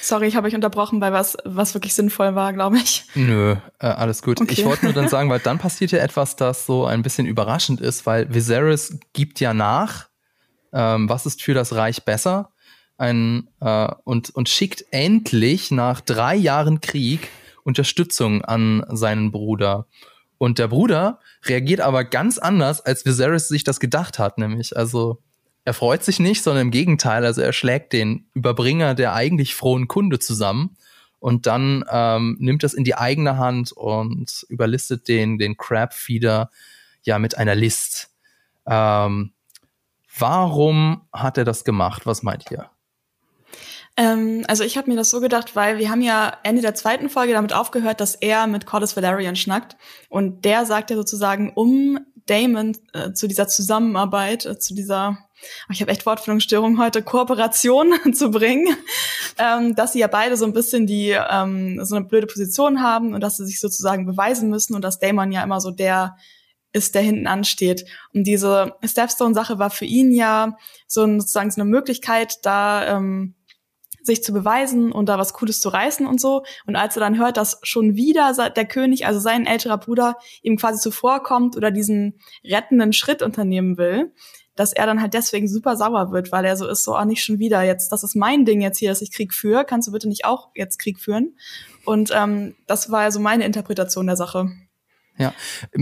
Sorry, 0.00 0.28
ich 0.28 0.36
habe 0.36 0.46
euch 0.46 0.54
unterbrochen 0.54 1.00
bei 1.00 1.12
was, 1.12 1.36
was 1.44 1.74
wirklich 1.74 1.94
sinnvoll 1.94 2.34
war, 2.34 2.52
glaube 2.52 2.78
ich. 2.78 3.06
Nö, 3.14 3.56
äh, 3.80 3.86
alles 3.86 4.22
gut. 4.22 4.40
Okay. 4.40 4.52
Ich 4.52 4.64
wollte 4.64 4.84
nur 4.84 4.94
dann 4.94 5.08
sagen, 5.08 5.28
weil 5.30 5.40
dann 5.40 5.58
passiert 5.58 5.90
ja 5.90 5.98
etwas, 5.98 6.36
das 6.36 6.64
so 6.64 6.86
ein 6.86 7.02
bisschen 7.02 7.26
überraschend 7.26 7.80
ist, 7.80 8.06
weil 8.06 8.32
Viserys 8.32 8.98
gibt 9.12 9.40
ja 9.40 9.52
nach, 9.52 10.08
ähm, 10.72 11.08
was 11.08 11.26
ist 11.26 11.42
für 11.42 11.54
das 11.54 11.74
Reich 11.74 12.04
besser, 12.04 12.52
ein, 12.96 13.48
äh, 13.60 13.88
und, 14.04 14.30
und 14.30 14.48
schickt 14.48 14.84
endlich 14.92 15.72
nach 15.72 16.00
drei 16.00 16.36
Jahren 16.36 16.80
Krieg 16.80 17.28
Unterstützung 17.64 18.44
an 18.44 18.84
seinen 18.90 19.32
Bruder. 19.32 19.86
Und 20.38 20.58
der 20.58 20.68
Bruder 20.68 21.18
reagiert 21.46 21.80
aber 21.80 22.04
ganz 22.04 22.38
anders, 22.38 22.80
als 22.80 23.04
Viserys 23.04 23.48
sich 23.48 23.64
das 23.64 23.80
gedacht 23.80 24.18
hat, 24.18 24.38
nämlich. 24.38 24.76
Also 24.76 25.22
er 25.64 25.74
freut 25.74 26.04
sich 26.04 26.20
nicht, 26.20 26.42
sondern 26.42 26.66
im 26.66 26.70
Gegenteil, 26.70 27.24
also 27.24 27.40
er 27.40 27.52
schlägt 27.52 27.92
den 27.92 28.28
Überbringer 28.34 28.94
der 28.94 29.14
eigentlich 29.14 29.54
frohen 29.54 29.88
Kunde 29.88 30.18
zusammen 30.18 30.76
und 31.20 31.46
dann 31.46 31.84
ähm, 31.90 32.36
nimmt 32.38 32.62
das 32.62 32.74
in 32.74 32.84
die 32.84 32.96
eigene 32.96 33.38
Hand 33.38 33.72
und 33.72 34.44
überlistet 34.50 35.08
den, 35.08 35.38
den 35.38 35.56
Crab-Feeder 35.56 36.50
ja 37.02 37.18
mit 37.18 37.38
einer 37.38 37.54
List. 37.54 38.10
Ähm, 38.66 39.32
warum 40.18 41.08
hat 41.12 41.38
er 41.38 41.44
das 41.44 41.64
gemacht? 41.64 42.04
Was 42.04 42.22
meint 42.22 42.50
ihr? 42.50 42.68
Ähm, 43.96 44.44
also 44.48 44.64
ich 44.64 44.76
habe 44.76 44.90
mir 44.90 44.96
das 44.96 45.08
so 45.08 45.20
gedacht, 45.20 45.56
weil 45.56 45.78
wir 45.78 45.88
haben 45.88 46.02
ja 46.02 46.36
Ende 46.42 46.60
der 46.60 46.74
zweiten 46.74 47.08
Folge 47.08 47.32
damit 47.32 47.54
aufgehört, 47.54 48.00
dass 48.00 48.14
er 48.14 48.46
mit 48.46 48.66
Cordis 48.66 48.94
Valerian 48.96 49.36
schnackt 49.36 49.76
und 50.10 50.44
der 50.44 50.66
sagt 50.66 50.90
ja 50.90 50.96
sozusagen, 50.96 51.52
um 51.54 52.00
Damon 52.26 52.76
äh, 52.92 53.12
zu 53.12 53.28
dieser 53.28 53.48
Zusammenarbeit, 53.48 54.46
äh, 54.46 54.58
zu 54.58 54.74
dieser 54.74 55.18
ich 55.70 55.80
habe 55.80 55.90
echt 55.90 56.06
Wortfindungsstörung 56.06 56.78
heute, 56.78 57.02
Kooperation 57.02 57.94
zu 58.12 58.30
bringen, 58.30 58.76
ähm, 59.38 59.74
dass 59.74 59.92
sie 59.92 60.00
ja 60.00 60.06
beide 60.06 60.36
so 60.36 60.44
ein 60.44 60.52
bisschen 60.52 60.86
die 60.86 61.10
ähm, 61.10 61.84
so 61.84 61.96
eine 61.96 62.04
blöde 62.04 62.26
Position 62.26 62.82
haben 62.82 63.14
und 63.14 63.20
dass 63.20 63.36
sie 63.36 63.46
sich 63.46 63.60
sozusagen 63.60 64.06
beweisen 64.06 64.50
müssen 64.50 64.74
und 64.74 64.82
dass 64.82 64.98
Damon 64.98 65.32
ja 65.32 65.42
immer 65.42 65.60
so 65.60 65.70
der 65.70 66.16
ist, 66.72 66.94
der 66.96 67.02
hinten 67.02 67.28
ansteht. 67.28 67.84
Und 68.12 68.24
diese 68.24 68.74
Stepstone-Sache 68.84 69.58
war 69.58 69.70
für 69.70 69.84
ihn 69.84 70.10
ja 70.12 70.56
so 70.88 71.04
ein, 71.04 71.20
sozusagen 71.20 71.50
so 71.50 71.60
eine 71.60 71.70
Möglichkeit, 71.70 72.38
da 72.42 72.96
ähm, 72.96 73.36
sich 74.04 74.22
zu 74.22 74.32
beweisen 74.32 74.92
und 74.92 75.08
da 75.08 75.18
was 75.18 75.32
Cooles 75.32 75.60
zu 75.60 75.70
reißen 75.70 76.06
und 76.06 76.20
so. 76.20 76.44
Und 76.66 76.76
als 76.76 76.96
er 76.96 77.00
dann 77.00 77.18
hört, 77.18 77.36
dass 77.36 77.58
schon 77.62 77.94
wieder 77.94 78.32
der 78.50 78.66
König, 78.66 79.06
also 79.06 79.18
sein 79.18 79.46
älterer 79.46 79.78
Bruder, 79.78 80.16
ihm 80.42 80.56
quasi 80.56 80.80
zuvorkommt 80.80 81.56
oder 81.56 81.70
diesen 81.70 82.18
rettenden 82.44 82.92
Schritt 82.92 83.22
unternehmen 83.22 83.78
will, 83.78 84.12
dass 84.56 84.72
er 84.72 84.86
dann 84.86 85.00
halt 85.00 85.14
deswegen 85.14 85.48
super 85.48 85.76
sauer 85.76 86.12
wird, 86.12 86.32
weil 86.32 86.44
er 86.44 86.56
so 86.56 86.66
ist, 86.66 86.84
so, 86.84 86.94
ah, 86.94 87.04
nicht 87.04 87.24
schon 87.24 87.38
wieder 87.38 87.62
jetzt, 87.62 87.90
das 87.90 88.04
ist 88.04 88.14
mein 88.14 88.44
Ding 88.44 88.60
jetzt 88.60 88.78
hier, 88.78 88.90
dass 88.90 89.02
ich 89.02 89.12
Krieg 89.12 89.34
führe, 89.34 89.64
kannst 89.64 89.88
du 89.88 89.92
bitte 89.92 90.08
nicht 90.08 90.24
auch 90.24 90.50
jetzt 90.54 90.78
Krieg 90.78 90.98
führen? 91.00 91.36
Und 91.84 92.10
ähm, 92.14 92.54
das 92.66 92.90
war 92.90 93.00
also 93.00 93.20
meine 93.20 93.44
Interpretation 93.44 94.06
der 94.06 94.16
Sache. 94.16 94.50
Ja, 95.16 95.32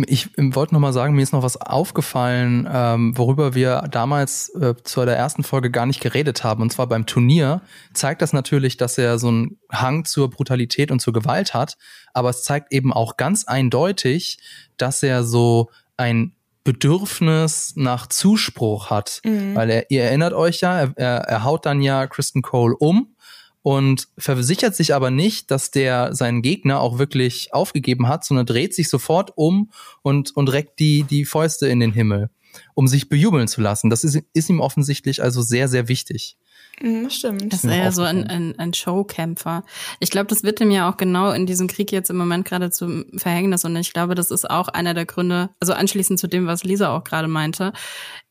ich 0.06 0.28
wollte 0.37 0.74
noch 0.74 0.80
mal 0.80 0.92
sagen, 0.92 1.14
mir 1.14 1.22
ist 1.22 1.32
noch 1.32 1.42
was 1.42 1.58
aufgefallen, 1.58 2.68
ähm, 2.70 3.16
worüber 3.16 3.54
wir 3.54 3.88
damals 3.90 4.50
äh, 4.50 4.74
zu 4.85 5.06
der 5.06 5.16
ersten 5.16 5.42
Folge 5.42 5.70
gar 5.70 5.87
nicht 5.87 6.02
geredet 6.02 6.44
haben. 6.44 6.61
Und 6.61 6.70
zwar 6.70 6.87
beim 6.87 7.06
Turnier 7.06 7.62
zeigt 7.94 8.20
das 8.20 8.35
natürlich, 8.35 8.76
dass 8.76 8.98
er 8.98 9.18
so 9.18 9.28
einen 9.28 9.58
Hang 9.72 10.04
zur 10.04 10.28
Brutalität 10.28 10.90
und 10.90 11.00
zur 11.00 11.14
Gewalt 11.14 11.54
hat. 11.54 11.78
Aber 12.12 12.28
es 12.28 12.42
zeigt 12.42 12.74
eben 12.74 12.92
auch 12.92 13.16
ganz 13.16 13.46
eindeutig, 13.46 14.38
dass 14.76 15.02
er 15.02 15.24
so 15.24 15.70
ein 15.96 16.35
Bedürfnis 16.64 17.75
nach 17.77 18.07
Zuspruch 18.07 18.90
hat. 18.90 19.20
Mhm. 19.25 19.55
Weil 19.55 19.70
er, 19.70 19.90
ihr 19.90 20.05
erinnert 20.05 20.33
euch 20.33 20.61
ja, 20.61 20.81
er, 20.81 20.92
er, 20.96 21.16
er 21.18 21.44
haut 21.44 21.66
dann 21.66 21.83
ja 21.83 22.07
Kristen 22.07 22.42
Cole 22.42 22.77
um 22.77 23.14
und 23.62 24.09
versichert 24.18 24.75
sich 24.75 24.94
aber 24.94 25.11
nicht, 25.11 25.51
dass 25.51 25.70
der 25.70 26.14
seinen 26.14 26.42
Gegner 26.42 26.81
auch 26.81 26.98
wirklich 26.98 27.55
aufgegeben 27.55 28.09
hat, 28.09 28.25
sondern 28.25 28.46
dreht 28.46 28.75
sich 28.75 28.88
sofort 28.88 29.33
um 29.37 29.70
und, 30.03 30.37
und 30.37 30.53
reckt 30.53 30.81
die, 30.81 31.05
die 31.05 31.25
Fäuste 31.25 31.68
in 31.68 31.81
den 31.81 31.92
Himmel, 31.92 32.31
um 32.75 32.88
sich 32.88 33.09
bejubeln 33.09 33.48
zu 33.48 33.61
lassen. 33.61 33.88
Das 33.88 34.03
ist, 34.05 34.20
ist 34.33 34.51
ihm 34.51 34.61
offensichtlich 34.61 35.22
also 35.22 35.42
sehr, 35.42 35.68
sehr 35.68 35.88
wichtig. 35.88 36.37
Mhm, 36.80 37.11
stimmt. 37.11 37.52
Das 37.52 37.64
ist 37.64 37.70
ja 37.70 37.92
so 37.92 38.02
ein, 38.02 38.26
ein, 38.26 38.58
ein 38.58 38.74
Showkämpfer. 38.74 39.64
Ich 40.00 40.11
glaube, 40.11 40.26
das 40.26 40.42
wird 40.42 40.61
ihm 40.61 40.70
ja 40.70 40.90
auch 40.90 40.96
genau 40.96 41.30
in 41.30 41.46
diesem 41.46 41.68
Krieg 41.68 41.92
jetzt 41.92 42.11
im 42.11 42.16
Moment 42.16 42.44
gerade 42.44 42.70
zum 42.70 43.06
Verhängnis. 43.16 43.64
Und 43.64 43.76
ich 43.76 43.92
glaube, 43.92 44.14
das 44.14 44.30
ist 44.30 44.48
auch 44.48 44.68
einer 44.68 44.94
der 44.94 45.06
Gründe, 45.06 45.50
also 45.61 45.74
anschließend 45.74 46.18
zu 46.18 46.26
dem, 46.26 46.46
was 46.46 46.64
Lisa 46.64 46.96
auch 46.96 47.04
gerade 47.04 47.28
meinte. 47.28 47.72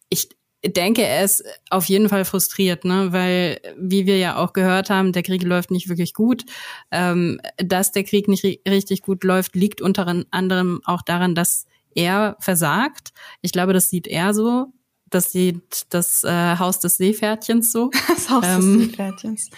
Ich 0.10 0.30
denke, 0.66 1.04
er 1.04 1.24
ist 1.24 1.44
auf 1.70 1.86
jeden 1.86 2.10
Fall 2.10 2.26
frustriert, 2.26 2.86
ne? 2.86 3.12
weil, 3.12 3.60
wie 3.78 4.06
wir 4.06 4.18
ja 4.18 4.38
auch 4.38 4.54
gehört 4.54 4.90
haben, 4.90 5.12
der 5.12 5.24
Krieg 5.24 5.44
läuft 5.44 5.72
nicht 5.72 5.90
wirklich 5.90 6.14
gut. 6.14 6.46
Ähm, 6.92 7.40
dass 7.58 7.92
der 7.92 8.04
Krieg 8.04 8.28
nicht 8.28 8.44
richtig 8.44 9.02
gut 9.02 9.24
läuft, 9.24 9.56
liegt 9.56 9.82
unter 9.82 10.08
anderem 10.32 10.82
auch 10.86 11.02
daran, 11.02 11.36
dass 11.36 11.66
er 11.96 12.38
versagt. 12.40 13.12
Ich 13.42 13.52
glaube, 13.52 13.74
das 13.74 13.90
sieht 13.90 14.08
er 14.08 14.34
so. 14.34 14.68
Das 15.12 15.32
sieht 15.32 15.86
das 15.90 16.24
äh, 16.24 16.58
Haus 16.58 16.80
des 16.80 16.98
Seepferdchens 16.98 17.72
so. 17.72 17.92
Das 18.08 18.30
Haus 18.30 18.44
ähm, 18.48 18.80
des 18.80 18.88
Seepferdchens. 18.88 19.50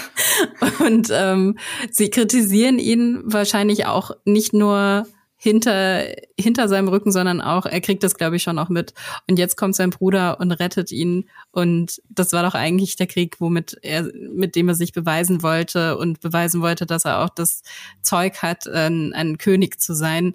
und 0.78 1.08
ähm, 1.12 1.58
sie 1.90 2.08
kritisieren 2.08 2.78
ihn 2.78 3.20
wahrscheinlich 3.24 3.86
auch 3.86 4.12
nicht 4.24 4.54
nur 4.54 5.06
hinter, 5.44 6.06
hinter 6.40 6.68
seinem 6.68 6.88
Rücken, 6.88 7.12
sondern 7.12 7.42
auch, 7.42 7.66
er 7.66 7.82
kriegt 7.82 8.02
das, 8.02 8.14
glaube 8.14 8.36
ich, 8.36 8.42
schon 8.42 8.58
auch 8.58 8.70
mit. 8.70 8.94
Und 9.28 9.38
jetzt 9.38 9.56
kommt 9.56 9.76
sein 9.76 9.90
Bruder 9.90 10.40
und 10.40 10.52
rettet 10.52 10.90
ihn. 10.90 11.28
Und 11.50 12.00
das 12.08 12.32
war 12.32 12.42
doch 12.42 12.54
eigentlich 12.54 12.96
der 12.96 13.06
Krieg, 13.06 13.40
womit 13.40 13.76
er, 13.82 14.10
mit 14.32 14.56
dem 14.56 14.68
er 14.68 14.74
sich 14.74 14.92
beweisen 14.92 15.42
wollte 15.42 15.98
und 15.98 16.20
beweisen 16.20 16.62
wollte, 16.62 16.86
dass 16.86 17.04
er 17.04 17.22
auch 17.22 17.28
das 17.28 17.62
Zeug 18.00 18.40
hat, 18.40 18.66
ein, 18.66 19.12
ein 19.12 19.36
König 19.36 19.78
zu 19.80 19.94
sein. 19.94 20.34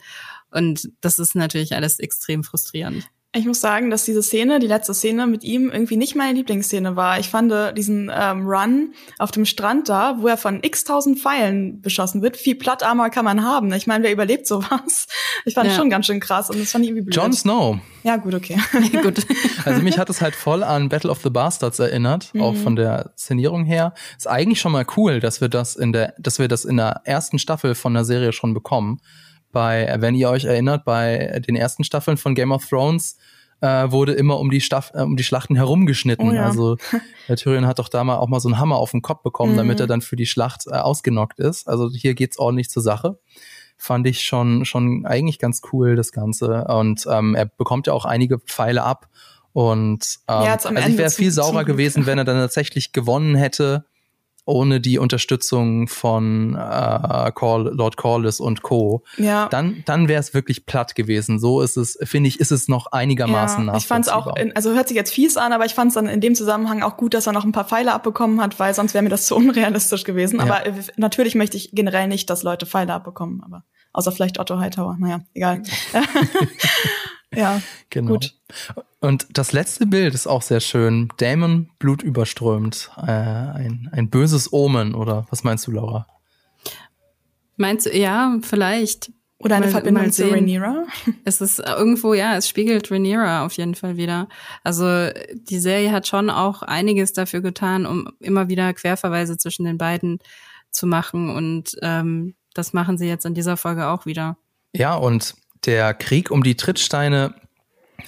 Und 0.52 0.92
das 1.02 1.18
ist 1.18 1.34
natürlich 1.34 1.74
alles 1.74 1.98
extrem 2.00 2.44
frustrierend. 2.44 3.10
Ich 3.32 3.46
muss 3.46 3.62
sagen, 3.62 3.92
dass 3.92 4.06
diese 4.06 4.24
Szene, 4.24 4.58
die 4.58 4.66
letzte 4.66 4.96
Szene 4.96 5.28
mit 5.28 5.44
ihm 5.44 5.70
irgendwie 5.70 5.98
nicht 5.98 6.16
meine 6.16 6.34
Lieblingsszene 6.34 6.96
war. 6.96 7.20
Ich 7.20 7.30
fand 7.30 7.52
äh, 7.52 7.72
diesen 7.76 8.10
ähm, 8.12 8.48
Run 8.48 8.96
auf 9.20 9.30
dem 9.30 9.46
Strand 9.46 9.88
da, 9.88 10.16
wo 10.20 10.28
er 10.28 10.36
von 10.36 10.64
x-tausend 10.64 11.20
Pfeilen 11.20 11.80
beschossen 11.80 12.24
wird. 12.24 12.38
Viel 12.38 12.56
Plattarmer 12.56 13.12
kann 13.12 13.26
man 13.26 13.44
haben. 13.44 13.72
Ich 13.74 13.86
meine, 13.86 14.04
wer 14.04 14.12
überlebt 14.12 14.48
sowas? 14.48 15.06
Ich 15.46 15.54
fand 15.54 15.70
ja. 15.70 15.76
schon 15.76 15.92
ganz 15.92 16.08
schön 16.08 16.20
krass 16.20 16.50
und 16.50 16.60
das 16.60 16.72
fand 16.72 16.86
ich 16.86 16.90
irgendwie 16.90 17.06
blöd. 17.06 17.16
Jon 17.16 17.32
Snow. 17.32 17.78
Ja, 18.04 18.18
gut, 18.18 18.34
okay. 18.34 18.58
gut. 19.04 19.24
Also 19.64 19.84
mich 19.84 20.00
hat 20.00 20.10
es 20.10 20.22
halt 20.22 20.34
voll 20.34 20.64
an 20.64 20.90
Battle 20.90 21.12
of 21.12 21.22
the 21.22 21.30
Bastards 21.30 21.78
erinnert, 21.78 22.34
mhm. 22.34 22.42
auch 22.42 22.56
von 22.56 22.76
der 22.76 23.14
Szenierung 23.16 23.64
her. 23.64 23.94
Ist 24.18 24.28
eigentlich 24.28 24.60
schon 24.60 24.72
mal 24.72 24.88
cool, 24.98 25.20
dass 25.20 25.40
wir 25.40 25.50
das 25.50 25.76
in 25.76 25.94
der, 25.94 26.16
dass 26.18 26.40
wir 26.40 26.48
das 26.48 26.66
in 26.66 26.78
der 26.78 27.02
ersten 27.04 27.38
Staffel 27.38 27.76
von 27.76 27.94
der 27.94 28.06
Serie 28.06 28.34
schon 28.34 28.56
bekommen 28.56 29.00
bei, 29.52 29.96
wenn 30.00 30.16
ihr 30.16 30.30
euch 30.30 30.46
erinnert, 30.46 30.86
bei 30.86 31.42
den 31.48 31.56
ersten 31.56 31.84
Staffeln 31.84 32.18
von 32.18 32.36
Game 32.36 32.52
of 32.52 32.68
Thrones 32.68 33.18
äh, 33.62 33.92
wurde 33.92 34.14
immer 34.14 34.40
um 34.40 34.50
die, 34.50 34.62
Staff 34.62 34.92
äh, 34.94 35.02
um 35.02 35.18
die 35.18 35.24
Schlachten 35.24 35.56
herumgeschnitten. 35.56 36.30
Oh 36.30 36.34
ja. 36.34 36.46
Also 36.46 36.78
der 37.28 37.36
Tyrion 37.38 37.68
hat 37.68 37.80
doch 37.80 37.90
da 37.90 38.04
mal 38.04 38.18
auch 38.18 38.28
mal 38.28 38.40
so 38.40 38.48
einen 38.48 38.60
Hammer 38.60 38.78
auf 38.78 38.92
den 38.92 39.02
Kopf 39.02 39.22
bekommen, 39.24 39.54
mhm. 39.54 39.58
damit 39.58 39.80
er 39.80 39.88
dann 39.88 40.02
für 40.02 40.16
die 40.16 40.26
Schlacht 40.26 40.66
äh, 40.68 40.76
ausgenockt 40.76 41.40
ist. 41.40 41.68
Also 41.68 41.90
hier 41.90 42.14
geht's 42.14 42.40
ordentlich 42.40 42.70
zur 42.70 42.84
Sache. 42.84 43.20
Fand 43.78 44.08
ich 44.08 44.22
schon, 44.22 44.66
schon 44.66 45.06
eigentlich 45.06 45.40
ganz 45.40 45.62
cool, 45.72 45.96
das 45.96 46.12
Ganze. 46.12 46.66
Und 46.66 47.06
ähm, 47.10 47.36
er 47.36 47.46
bekommt 47.46 47.88
ja 47.88 47.94
auch 47.94 48.06
einige 48.06 48.40
Pfeile 48.40 48.84
ab. 48.84 49.08
Und 49.54 50.20
ähm, 50.28 50.44
ja, 50.44 50.54
also 50.54 50.70
ich 50.74 50.98
wäre 50.98 51.10
viel 51.10 51.32
saurer 51.32 51.64
gewesen, 51.66 52.06
wenn 52.06 52.18
er 52.18 52.26
dann 52.26 52.38
tatsächlich 52.38 52.92
gewonnen 52.92 53.36
hätte 53.36 53.86
ohne 54.50 54.82
die 54.82 54.98
Unterstützung 54.98 55.88
von 55.88 56.56
äh, 56.56 57.32
Call, 57.34 57.72
Lord 57.74 57.98
Corliss 57.98 58.40
und 58.40 58.62
Co. 58.62 59.04
Ja. 59.18 59.48
Dann, 59.50 59.84
dann 59.86 60.08
wäre 60.08 60.20
es 60.20 60.34
wirklich 60.34 60.66
platt 60.66 60.96
gewesen. 60.96 61.40
So 61.40 61.62
ist 61.62 61.78
es, 61.78 61.98
finde 62.04 62.28
ich, 62.28 62.40
ist 62.40 62.52
es 62.52 62.68
noch 62.68 62.88
einigermaßen 62.92 63.68
ja, 63.68 63.78
Ich 63.78 63.88
fand 63.88 64.06
es 64.06 64.12
auch, 64.12 64.36
in, 64.36 64.56
also 64.56 64.74
hört 64.74 64.88
sich 64.88 64.98
jetzt 64.98 65.14
fies 65.14 65.38
an, 65.38 65.54
aber 65.54 65.66
ich 65.66 65.74
fand 65.74 65.90
es 65.90 65.96
dann 65.96 66.08
in 66.08 66.22
dem 66.22 66.36
Zusammenhang 66.36 66.82
auch 66.82 66.98
gut, 66.98 67.14
dass 67.14 67.28
er 67.28 67.34
noch 67.34 67.46
ein 67.46 67.52
paar 67.52 67.66
Pfeile 67.66 67.94
abbekommen 67.94 68.42
hat, 68.42 68.60
weil 68.60 68.74
sonst 68.74 68.94
wäre 68.94 69.04
mir 69.04 69.10
das 69.10 69.26
zu 69.28 69.36
unrealistisch 69.36 70.04
gewesen. 70.04 70.38
Ja. 70.38 70.44
Aber 70.44 70.66
äh, 70.66 70.74
natürlich 70.98 71.36
möchte 71.36 71.58
ich 71.58 71.72
generell 71.72 72.08
nicht, 72.08 72.30
dass 72.30 72.44
Leute 72.44 72.66
Pfeile 72.66 72.94
abbekommen, 72.94 73.42
aber 73.44 73.64
außer 73.94 74.12
vielleicht 74.12 74.40
Otto 74.40 74.60
Hightower. 74.60 74.98
Naja, 75.00 75.22
egal. 75.34 75.62
ja, 77.34 77.62
genau. 77.90 78.14
gut. 78.14 78.36
Und 79.00 79.28
das 79.34 79.54
letzte 79.54 79.86
Bild 79.86 80.14
ist 80.14 80.28
auch 80.28 80.42
sehr 80.42 80.60
schön. 80.60 81.10
Damon 81.18 81.70
blutüberströmt. 81.80 82.92
Äh, 82.98 83.12
ein, 83.12 83.90
ein 83.92 84.10
böses 84.10 84.52
Omen, 84.52 84.94
oder 84.94 85.26
was 85.30 85.44
meinst 85.44 85.68
du, 85.68 85.72
Laura? 85.72 86.08
Meinst 87.56 87.86
du, 87.86 87.98
ja, 87.98 88.38
vielleicht. 88.42 89.12
Oder 89.38 89.56
eine 89.56 89.68
mal, 89.68 89.72
Verbindung 89.72 90.04
mal 90.04 90.12
zu 90.12 90.30
Rhaenyra? 90.30 90.86
Es 91.24 91.40
ist 91.40 91.60
irgendwo, 91.60 92.14
ja, 92.14 92.36
es 92.36 92.50
spiegelt 92.50 92.92
Rhaenyra 92.92 93.46
auf 93.46 93.54
jeden 93.54 93.76
Fall 93.76 93.96
wieder. 93.96 94.28
Also 94.66 95.10
die 95.34 95.60
Serie 95.60 95.94
hat 95.94 96.08
schon 96.08 96.30
auch 96.30 96.62
einiges 96.62 97.14
dafür 97.14 97.40
getan, 97.40 97.86
um 97.86 98.10
immer 98.20 98.50
wieder 98.50 98.74
Querverweise 98.74 99.38
zwischen 99.38 99.64
den 99.64 99.78
beiden 99.78 100.20
zu 100.72 100.88
machen. 100.88 101.30
Und 101.30 101.78
ähm, 101.82 102.36
das 102.54 102.74
machen 102.74 102.98
sie 102.98 103.08
jetzt 103.08 103.26
in 103.26 103.34
dieser 103.34 103.56
Folge 103.56 103.88
auch 103.88 104.06
wieder. 104.06 104.38
Ja, 104.74 104.96
und 104.96 105.36
der 105.66 105.94
Krieg 105.94 106.32
um 106.32 106.44
die 106.44 106.56
Trittsteine 106.56 107.36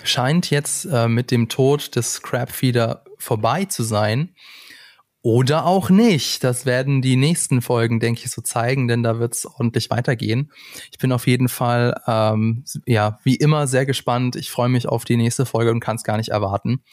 scheint 0.04 0.50
jetzt 0.50 0.86
äh, 0.86 1.08
mit 1.08 1.32
dem 1.32 1.50
Tod 1.50 1.96
des 1.96 2.22
Crabfeeder 2.22 3.04
vorbei 3.18 3.66
zu 3.66 3.84
sein. 3.84 4.36
Oder 5.24 5.68
auch 5.68 5.92
nicht. 5.92 6.44
Das 6.44 6.66
werden 6.66 7.04
die 7.04 7.16
nächsten 7.16 7.62
Folgen, 7.62 8.00
denke 8.00 8.22
ich, 8.26 8.32
so 8.32 8.42
zeigen, 8.42 8.88
denn 8.88 9.04
da 9.04 9.20
wird 9.20 9.36
es 9.36 9.46
ordentlich 9.46 9.92
weitergehen. 9.92 10.52
Ich 10.92 10.98
bin 10.98 11.12
auf 11.12 11.28
jeden 11.28 11.48
Fall, 11.48 12.02
ähm, 12.08 12.64
ja, 12.88 13.20
wie 13.24 13.36
immer 13.36 13.68
sehr 13.68 13.86
gespannt. 13.86 14.36
Ich 14.36 14.50
freue 14.50 14.70
mich 14.70 14.88
auf 14.88 15.06
die 15.06 15.18
nächste 15.18 15.46
Folge 15.46 15.70
und 15.70 15.80
kann 15.80 15.98
es 15.98 16.04
gar 16.04 16.18
nicht 16.18 16.30
erwarten. 16.30 16.84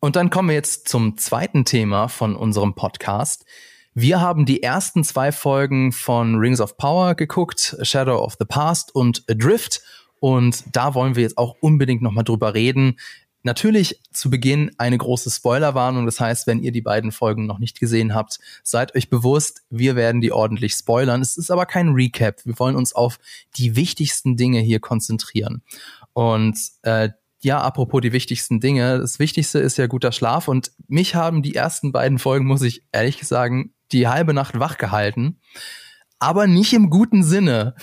Und 0.00 0.16
dann 0.16 0.30
kommen 0.30 0.48
wir 0.48 0.54
jetzt 0.54 0.88
zum 0.88 1.18
zweiten 1.18 1.66
Thema 1.66 2.08
von 2.08 2.34
unserem 2.34 2.74
Podcast. 2.74 3.44
Wir 3.92 4.22
haben 4.22 4.46
die 4.46 4.62
ersten 4.62 5.04
zwei 5.04 5.32
Folgen 5.32 5.92
von 5.92 6.36
Rings 6.36 6.60
of 6.60 6.78
Power 6.78 7.14
geguckt, 7.14 7.76
Shadow 7.82 8.18
of 8.18 8.36
the 8.38 8.44
Past 8.46 8.94
und 8.94 9.24
Adrift. 9.28 9.82
Und 10.20 10.64
da 10.72 10.94
wollen 10.94 11.16
wir 11.16 11.22
jetzt 11.22 11.38
auch 11.38 11.56
unbedingt 11.60 12.02
nochmal 12.02 12.24
drüber 12.24 12.54
reden. 12.54 12.96
Natürlich 13.42 14.00
zu 14.12 14.28
Beginn 14.28 14.72
eine 14.76 14.98
große 14.98 15.30
Spoilerwarnung. 15.30 16.04
Das 16.04 16.18
heißt, 16.18 16.48
wenn 16.48 16.60
ihr 16.60 16.72
die 16.72 16.80
beiden 16.80 17.12
Folgen 17.12 17.46
noch 17.46 17.60
nicht 17.60 17.78
gesehen 17.78 18.12
habt, 18.12 18.40
seid 18.64 18.96
euch 18.96 19.08
bewusst, 19.08 19.62
wir 19.70 19.94
werden 19.94 20.20
die 20.20 20.32
ordentlich 20.32 20.72
spoilern. 20.72 21.22
Es 21.22 21.36
ist 21.36 21.52
aber 21.52 21.64
kein 21.64 21.90
Recap. 21.90 22.44
Wir 22.44 22.58
wollen 22.58 22.74
uns 22.74 22.92
auf 22.92 23.20
die 23.56 23.76
wichtigsten 23.76 24.36
Dinge 24.36 24.58
hier 24.58 24.80
konzentrieren. 24.80 25.62
Und 26.12 26.58
äh, 26.82 27.10
ja, 27.40 27.60
apropos 27.60 28.00
die 28.00 28.12
wichtigsten 28.12 28.58
Dinge. 28.58 28.98
Das 28.98 29.20
Wichtigste 29.20 29.60
ist 29.60 29.78
ja 29.78 29.86
guter 29.86 30.10
Schlaf. 30.10 30.48
Und 30.48 30.72
mich 30.88 31.14
haben 31.14 31.42
die 31.42 31.54
ersten 31.54 31.92
beiden 31.92 32.18
Folgen, 32.18 32.46
muss 32.46 32.62
ich 32.62 32.82
ehrlich 32.90 33.22
sagen, 33.22 33.72
die 33.92 34.08
halbe 34.08 34.34
Nacht 34.34 34.58
wach 34.58 34.76
gehalten. 34.76 35.38
Aber 36.18 36.48
nicht 36.48 36.72
im 36.72 36.90
guten 36.90 37.22
Sinne. 37.22 37.76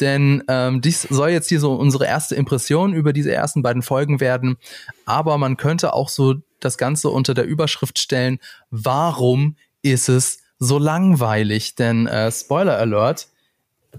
Denn 0.00 0.42
ähm, 0.48 0.80
dies 0.80 1.02
soll 1.02 1.30
jetzt 1.30 1.48
hier 1.48 1.60
so 1.60 1.74
unsere 1.74 2.06
erste 2.06 2.34
Impression 2.34 2.94
über 2.94 3.12
diese 3.12 3.32
ersten 3.32 3.62
beiden 3.62 3.82
Folgen 3.82 4.20
werden. 4.20 4.56
Aber 5.04 5.38
man 5.38 5.56
könnte 5.56 5.92
auch 5.92 6.08
so 6.08 6.36
das 6.60 6.78
Ganze 6.78 7.08
unter 7.10 7.34
der 7.34 7.44
Überschrift 7.44 7.98
stellen, 7.98 8.38
warum 8.70 9.56
ist 9.82 10.08
es 10.08 10.38
so 10.58 10.78
langweilig? 10.78 11.74
Denn 11.74 12.06
äh, 12.06 12.30
Spoiler 12.30 12.78
Alert, 12.78 13.28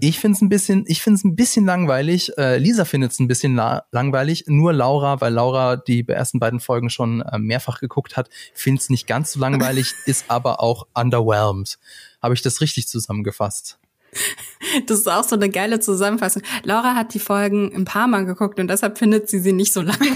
ich 0.00 0.18
finde 0.18 0.36
es 0.36 0.42
ein 0.42 0.48
bisschen, 0.48 0.84
ich 0.86 1.02
finde 1.02 1.16
es 1.16 1.24
ein 1.24 1.36
bisschen 1.36 1.66
langweilig. 1.66 2.36
Äh, 2.38 2.56
Lisa 2.58 2.84
findet 2.84 3.12
es 3.12 3.20
ein 3.20 3.28
bisschen 3.28 3.56
la 3.56 3.84
langweilig. 3.90 4.44
Nur 4.46 4.72
Laura, 4.72 5.20
weil 5.20 5.32
Laura 5.32 5.76
die 5.76 6.06
ersten 6.08 6.40
beiden 6.40 6.60
Folgen 6.60 6.88
schon 6.88 7.20
äh, 7.20 7.38
mehrfach 7.38 7.78
geguckt 7.78 8.16
hat, 8.16 8.30
findet 8.54 8.82
es 8.82 8.90
nicht 8.90 9.06
ganz 9.06 9.32
so 9.32 9.40
langweilig, 9.40 9.92
ist 10.06 10.24
aber 10.28 10.60
auch 10.60 10.86
underwhelmed. 10.94 11.78
Habe 12.22 12.34
ich 12.34 12.42
das 12.42 12.60
richtig 12.60 12.88
zusammengefasst? 12.88 13.78
Das 14.86 15.00
ist 15.00 15.08
auch 15.08 15.24
so 15.24 15.34
eine 15.36 15.50
geile 15.50 15.80
Zusammenfassung. 15.80 16.42
Laura 16.62 16.94
hat 16.94 17.14
die 17.14 17.18
Folgen 17.18 17.72
ein 17.74 17.84
paar 17.84 18.06
Mal 18.06 18.24
geguckt 18.24 18.58
und 18.58 18.68
deshalb 18.68 18.96
findet 18.96 19.28
sie 19.28 19.38
sie 19.40 19.52
nicht 19.52 19.72
so 19.72 19.82
langweilig. 19.82 20.14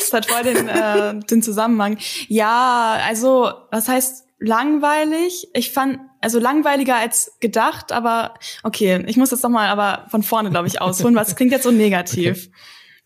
Das 0.00 0.12
hat 0.12 0.26
voll 0.26 0.42
den, 0.42 0.68
äh, 0.68 1.18
den 1.20 1.42
Zusammenhang. 1.42 1.98
Ja, 2.28 2.98
also, 3.06 3.50
was 3.70 3.88
heißt 3.88 4.26
langweilig? 4.38 5.48
Ich 5.54 5.72
fand, 5.72 5.98
also 6.20 6.38
langweiliger 6.38 6.96
als 6.96 7.32
gedacht, 7.40 7.92
aber 7.92 8.34
okay, 8.62 9.02
ich 9.06 9.16
muss 9.16 9.30
jetzt 9.30 9.42
nochmal 9.42 9.68
aber 9.68 10.06
von 10.10 10.22
vorne, 10.22 10.50
glaube 10.50 10.68
ich, 10.68 10.80
ausholen, 10.80 11.14
weil 11.14 11.24
es 11.24 11.36
klingt 11.36 11.52
jetzt 11.52 11.64
so 11.64 11.70
negativ. 11.70 12.48
Okay. 12.48 12.56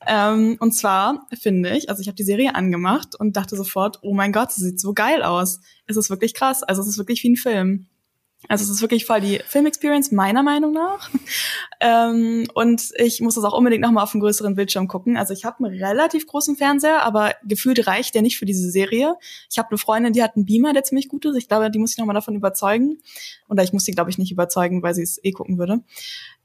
Ähm, 0.06 0.56
und 0.60 0.72
zwar 0.72 1.26
finde 1.40 1.76
ich, 1.76 1.90
also 1.90 2.00
ich 2.00 2.08
habe 2.08 2.16
die 2.16 2.24
Serie 2.24 2.54
angemacht 2.54 3.14
und 3.16 3.36
dachte 3.36 3.56
sofort, 3.56 3.98
oh 4.02 4.14
mein 4.14 4.32
Gott, 4.32 4.50
sie 4.50 4.64
sieht 4.64 4.80
so 4.80 4.94
geil 4.94 5.22
aus. 5.22 5.60
Es 5.86 5.96
ist 5.96 6.10
wirklich 6.10 6.34
krass. 6.34 6.62
Also 6.62 6.80
es 6.82 6.88
ist 6.88 6.98
wirklich 6.98 7.22
wie 7.22 7.30
ein 7.30 7.36
Film. 7.36 7.86
Also 8.48 8.64
es 8.64 8.70
ist 8.70 8.80
wirklich 8.80 9.04
voll 9.04 9.20
die 9.20 9.40
Film-Experience, 9.46 10.12
meiner 10.12 10.42
Meinung 10.42 10.72
nach. 10.72 11.10
ähm, 11.80 12.48
und 12.54 12.90
ich 12.96 13.20
muss 13.20 13.34
das 13.34 13.44
auch 13.44 13.52
unbedingt 13.56 13.82
nochmal 13.82 14.02
auf 14.02 14.14
einem 14.14 14.22
größeren 14.22 14.54
Bildschirm 14.54 14.88
gucken. 14.88 15.16
Also 15.16 15.34
ich 15.34 15.44
habe 15.44 15.64
einen 15.64 15.78
relativ 15.78 16.26
großen 16.26 16.56
Fernseher, 16.56 17.02
aber 17.02 17.34
gefühlt 17.44 17.86
reicht 17.86 18.14
der 18.14 18.22
nicht 18.22 18.38
für 18.38 18.46
diese 18.46 18.70
Serie. 18.70 19.14
Ich 19.50 19.58
habe 19.58 19.68
eine 19.70 19.78
Freundin, 19.78 20.14
die 20.14 20.22
hat 20.22 20.36
einen 20.36 20.46
Beamer, 20.46 20.72
der 20.72 20.84
ziemlich 20.84 21.08
gut 21.08 21.26
ist. 21.26 21.36
Ich 21.36 21.48
glaube, 21.48 21.70
die 21.70 21.78
muss 21.78 21.92
ich 21.92 21.98
nochmal 21.98 22.14
davon 22.14 22.34
überzeugen. 22.34 22.98
Oder 23.48 23.62
ich 23.62 23.72
muss 23.72 23.84
sie, 23.84 23.92
glaube 23.92 24.10
ich, 24.10 24.18
nicht 24.18 24.32
überzeugen, 24.32 24.82
weil 24.82 24.94
sie 24.94 25.02
es 25.02 25.22
eh 25.22 25.32
gucken 25.32 25.58
würde. 25.58 25.80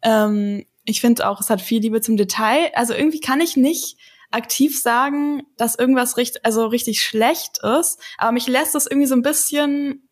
Ähm, 0.02 0.66
ich 0.84 1.02
finde 1.02 1.28
auch, 1.28 1.40
es 1.40 1.50
hat 1.50 1.62
viel 1.62 1.82
Liebe 1.82 2.02
zum 2.02 2.18
Detail. 2.18 2.72
Also 2.76 2.94
irgendwie 2.94 3.22
kann 3.22 3.40
ich 3.40 3.56
nicht 3.56 3.98
aktiv 4.32 4.80
sagen, 4.80 5.44
dass 5.58 5.76
irgendwas 5.76 6.18
richtig, 6.18 6.46
also 6.46 6.68
richtig 6.68 7.02
schlecht 7.02 7.60
ist. 7.64 8.00
Aber 8.18 8.34
mich 8.34 8.48
lässt 8.48 8.76
es 8.76 8.86
irgendwie 8.86 9.08
so 9.08 9.16
ein 9.16 9.22
bisschen 9.22 10.05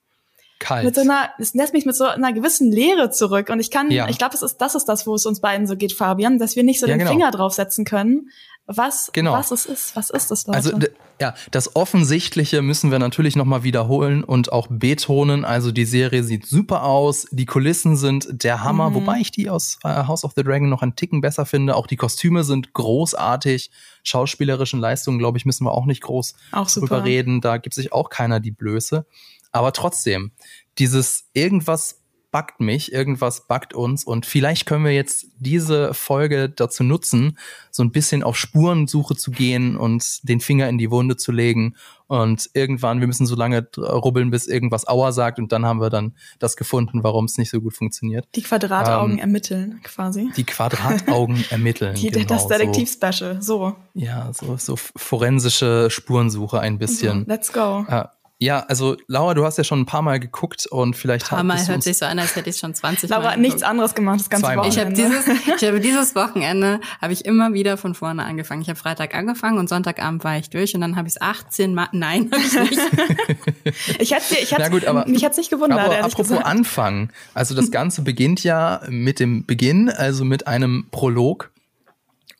Kalt. 0.60 0.86
Mit 0.86 0.96
so 0.96 1.02
einer, 1.02 1.30
es 1.40 1.54
lässt 1.54 1.74
mich 1.74 1.86
mit 1.86 1.96
so 1.96 2.06
einer 2.06 2.34
gewissen 2.34 2.72
Leere 2.72 3.10
zurück. 3.10 3.50
Und 3.50 3.60
ich 3.60 3.72
kann, 3.72 3.92
ja. 3.92 4.08
ich 4.08 4.18
glaube, 4.18 4.32
das 4.32 4.42
ist, 4.42 4.58
das 4.58 4.76
ist 4.76 4.86
das, 4.86 5.06
wo 5.06 5.16
es 5.16 5.26
uns 5.26 5.42
beiden 5.42 5.68
so 5.68 5.76
geht, 5.76 5.94
Fabian, 5.94 6.40
dass 6.40 6.56
wir 6.56 6.64
nicht 6.64 6.80
so 6.80 6.88
ja, 6.88 6.94
den 6.94 7.00
genau. 7.00 7.12
Finger 7.12 7.32
draufsetzen 7.32 7.86
können, 7.86 8.30
was, 8.66 9.10
genau. 9.12 9.34
was 9.34 9.52
es 9.52 9.66
ist. 9.66 9.96
Was 9.98 10.10
ist 10.10 10.32
das, 10.32 10.48
Leute? 10.48 10.58
Also, 10.58 10.80
ja, 11.20 11.34
das 11.52 11.76
Offensichtliche 11.76 12.62
müssen 12.62 12.92
wir 12.92 13.00
natürlich 13.00 13.36
nochmal 13.36 13.64
wiederholen 13.64 14.24
und 14.24 14.54
auch 14.54 14.68
betonen. 14.70 15.44
Also, 15.44 15.72
die 15.72 15.84
Serie 15.84 16.24
sieht 16.24 16.46
super 16.46 16.84
aus. 16.84 17.28
Die 17.32 17.46
Kulissen 17.46 17.98
sind 17.98 18.44
der 18.44 18.64
Hammer, 18.64 18.90
mhm. 18.90 18.96
wobei 18.96 19.20
ich 19.20 19.32
die 19.32 19.50
aus 19.50 19.80
äh, 19.84 19.90
House 19.90 20.24
of 20.24 20.32
the 20.38 20.44
Dragon 20.44 20.70
noch 20.70 20.82
einen 20.82 20.96
Ticken 20.96 21.20
besser 21.20 21.46
finde. 21.46 21.76
Auch 21.76 21.88
die 21.88 21.98
Kostüme 21.98 22.46
sind 22.46 22.72
großartig. 22.74 23.70
Schauspielerischen 24.02 24.80
Leistungen, 24.80 25.20
glaube 25.20 25.38
ich, 25.38 25.46
müssen 25.46 25.66
wir 25.66 25.74
auch 25.74 25.86
nicht 25.86 26.02
groß 26.02 26.36
auch 26.54 26.70
drüber 26.70 27.04
reden. 27.04 27.42
Da 27.42 27.58
gibt 27.58 27.76
sich 27.76 27.92
auch 27.92 28.10
keiner 28.10 28.40
die 28.40 28.52
Blöße. 28.52 29.06
Aber 29.54 29.72
trotzdem, 29.72 30.32
dieses 30.78 31.30
irgendwas 31.34 32.04
backt 32.34 32.60
mich, 32.60 32.92
irgendwas 32.92 33.48
backt 33.48 33.76
uns 33.76 34.04
und 34.04 34.26
vielleicht 34.26 34.66
können 34.66 34.84
wir 34.84 34.92
jetzt 34.92 35.28
diese 35.38 35.94
Folge 35.94 36.50
dazu 36.50 36.84
nutzen, 36.84 37.38
so 37.70 37.84
ein 37.84 37.92
bisschen 37.92 38.24
auf 38.24 38.36
Spurensuche 38.38 39.16
zu 39.16 39.30
gehen 39.30 39.78
und 39.78 40.28
den 40.28 40.40
Finger 40.40 40.68
in 40.68 40.80
die 40.80 40.90
Wunde 40.90 41.16
zu 41.16 41.32
legen 41.32 41.76
und 42.08 42.50
irgendwann, 42.56 43.02
wir 43.02 43.08
müssen 43.08 43.28
so 43.28 43.36
lange 43.36 43.68
rubbeln, 43.78 44.32
bis 44.32 44.48
irgendwas 44.48 44.88
Auer 44.88 45.14
sagt 45.14 45.38
und 45.38 45.52
dann 45.52 45.64
haben 45.64 45.80
wir 45.80 45.92
dann 45.92 46.16
das 46.40 46.58
gefunden, 46.58 47.04
warum 47.04 47.26
es 47.26 47.38
nicht 47.38 47.52
so 47.52 47.62
gut 47.62 47.76
funktioniert. 47.76 48.28
Die 48.34 48.42
Quadrataugen 48.42 49.14
ähm, 49.14 49.20
ermitteln 49.20 49.80
quasi. 49.84 50.32
Die 50.36 50.44
Quadrataugen 50.44 51.46
ermitteln. 51.52 51.94
Die, 51.94 52.10
genau, 52.10 52.26
das 52.26 52.48
Detektiv-Special, 52.48 53.44
so. 53.44 53.76
Ja, 53.94 54.32
so, 54.34 54.58
so 54.58 54.76
forensische 54.76 55.92
Spurensuche 55.92 56.60
ein 56.60 56.80
bisschen. 56.80 57.26
So, 57.26 57.30
let's 57.30 57.54
go. 57.54 57.86
Äh, 57.88 58.06
ja, 58.40 58.60
also 58.68 58.98
Laura, 59.08 59.36
du 59.36 59.46
hast 59.46 59.58
ja 59.58 59.64
schon 59.64 59.82
ein 59.82 59.86
paar 59.86 60.02
Mal 60.02 60.20
geguckt 60.20 60.66
und 60.66 60.98
vielleicht 60.98 61.28
ein 61.28 61.30
paar 61.30 61.44
Mal 61.44 61.66
hört 61.66 61.84
sich 61.84 61.98
so 61.98 62.06
an, 62.06 62.20
als 62.20 62.36
hätte 62.36 62.50
ich 62.50 62.58
schon 62.58 62.74
20 62.74 63.10
Laura 63.10 63.20
Mal. 63.20 63.24
Laura 63.24 63.34
hat 63.34 63.40
nichts 63.40 63.64
anderes 63.64 63.96
gemacht 63.96 64.20
das 64.20 64.30
ganze 64.30 64.48
Zweimal. 64.48 64.68
Wochenende. 64.68 65.02
Ich 65.02 65.08
habe 65.08 65.24
dieses, 65.24 65.56
ich 65.56 65.68
habe 65.68 65.80
dieses 65.80 66.16
Wochenende 66.16 66.82
habe 67.00 67.14
ich 67.14 67.24
immer 67.26 67.54
wieder 67.54 67.78
von 67.78 67.96
vorne 67.96 68.26
angefangen. 68.26 68.62
Ich 68.62 68.70
habe 68.70 68.78
Freitag 68.78 69.16
angefangen 69.16 69.60
und 69.60 69.70
Sonntagabend 69.70 70.24
war 70.24 70.38
ich 70.38 70.50
durch 70.50 70.76
und 70.76 70.82
dann 70.82 70.96
habe 70.98 71.08
ich 71.08 71.16
es 71.16 71.22
18 71.22 71.74
Mal. 71.74 71.88
Nein, 71.94 72.32
habe 72.34 72.44
ich 72.44 72.70
nicht. 72.70 74.00
ich 74.00 74.12
hätte, 74.12 74.36
ich 74.36 74.72
gut, 74.72 74.86
aber, 74.86 75.08
mich 75.08 75.24
hat's 75.24 75.38
nicht 75.38 75.50
gewundert. 75.50 75.80
Aber 75.80 76.00
apropos 76.00 76.28
gesagt. 76.30 76.46
Anfang, 76.46 77.14
also 77.34 77.56
das 77.56 77.72
Ganze 77.72 78.02
beginnt 78.02 78.44
ja 78.44 78.82
mit 78.90 79.20
dem 79.20 79.46
Beginn, 79.46 79.90
also 79.90 80.26
mit 80.26 80.48
einem 80.48 80.88
Prolog. 80.92 81.52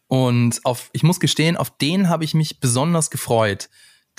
Und 0.08 0.60
auf, 0.66 0.90
ich 0.92 1.04
muss 1.04 1.20
gestehen, 1.20 1.56
auf 1.56 1.70
den 1.70 2.10
habe 2.10 2.24
ich 2.24 2.34
mich 2.34 2.60
besonders 2.60 3.10
gefreut 3.10 3.70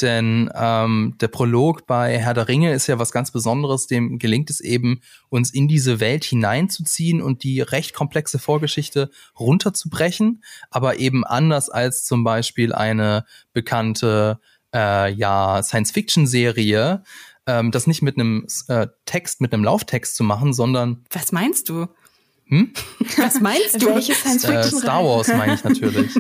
denn 0.01 0.51
ähm, 0.55 1.17
der 1.21 1.29
Prolog 1.29 1.87
bei 1.87 2.19
Herr 2.19 2.35
der 2.35 2.49
Ringe 2.49 2.73
ist 2.73 2.87
ja 2.87 2.99
was 2.99 3.13
ganz 3.13 3.31
Besonderes. 3.31 3.87
Dem 3.87 4.19
gelingt 4.19 4.51
es 4.51 4.61
eben, 4.61 5.01
uns 5.29 5.53
in 5.53 5.69
diese 5.69 6.01
Welt 6.01 6.25
hineinzuziehen 6.25 7.23
und 7.23 7.45
die 7.45 7.61
recht 7.61 7.95
komplexe 7.95 8.39
Vorgeschichte 8.39 9.11
runterzubrechen, 9.39 10.43
aber 10.71 10.99
eben 10.99 11.25
anders 11.25 11.71
als 11.71 12.05
zum 12.05 12.25
Beispiel 12.25 12.73
eine 12.73 13.25
bekannte 13.53 14.41
äh, 14.75 15.13
ja, 15.13 15.63
Science-Fiction-Serie, 15.63 17.03
ähm, 17.47 17.71
das 17.71 17.87
nicht 17.87 18.03
mit 18.03 18.17
einem 18.17 18.47
äh, 18.69 18.89
Text, 19.05 19.41
mit 19.41 19.53
einem 19.53 19.65
Lauftext 19.65 20.17
zu 20.17 20.25
machen, 20.25 20.53
sondern. 20.53 21.05
Was 21.11 21.33
meinst 21.33 21.69
du? 21.69 21.87
Hm? 22.47 22.73
Was 23.17 23.41
meinst 23.41 23.81
du? 23.81 23.87
Welche 23.95 24.15
Science 24.15 24.45
Äh, 24.45 24.63
Star 24.65 25.05
Wars 25.05 25.29
meine 25.29 25.55
ich 25.55 25.65
natürlich. 25.65 26.13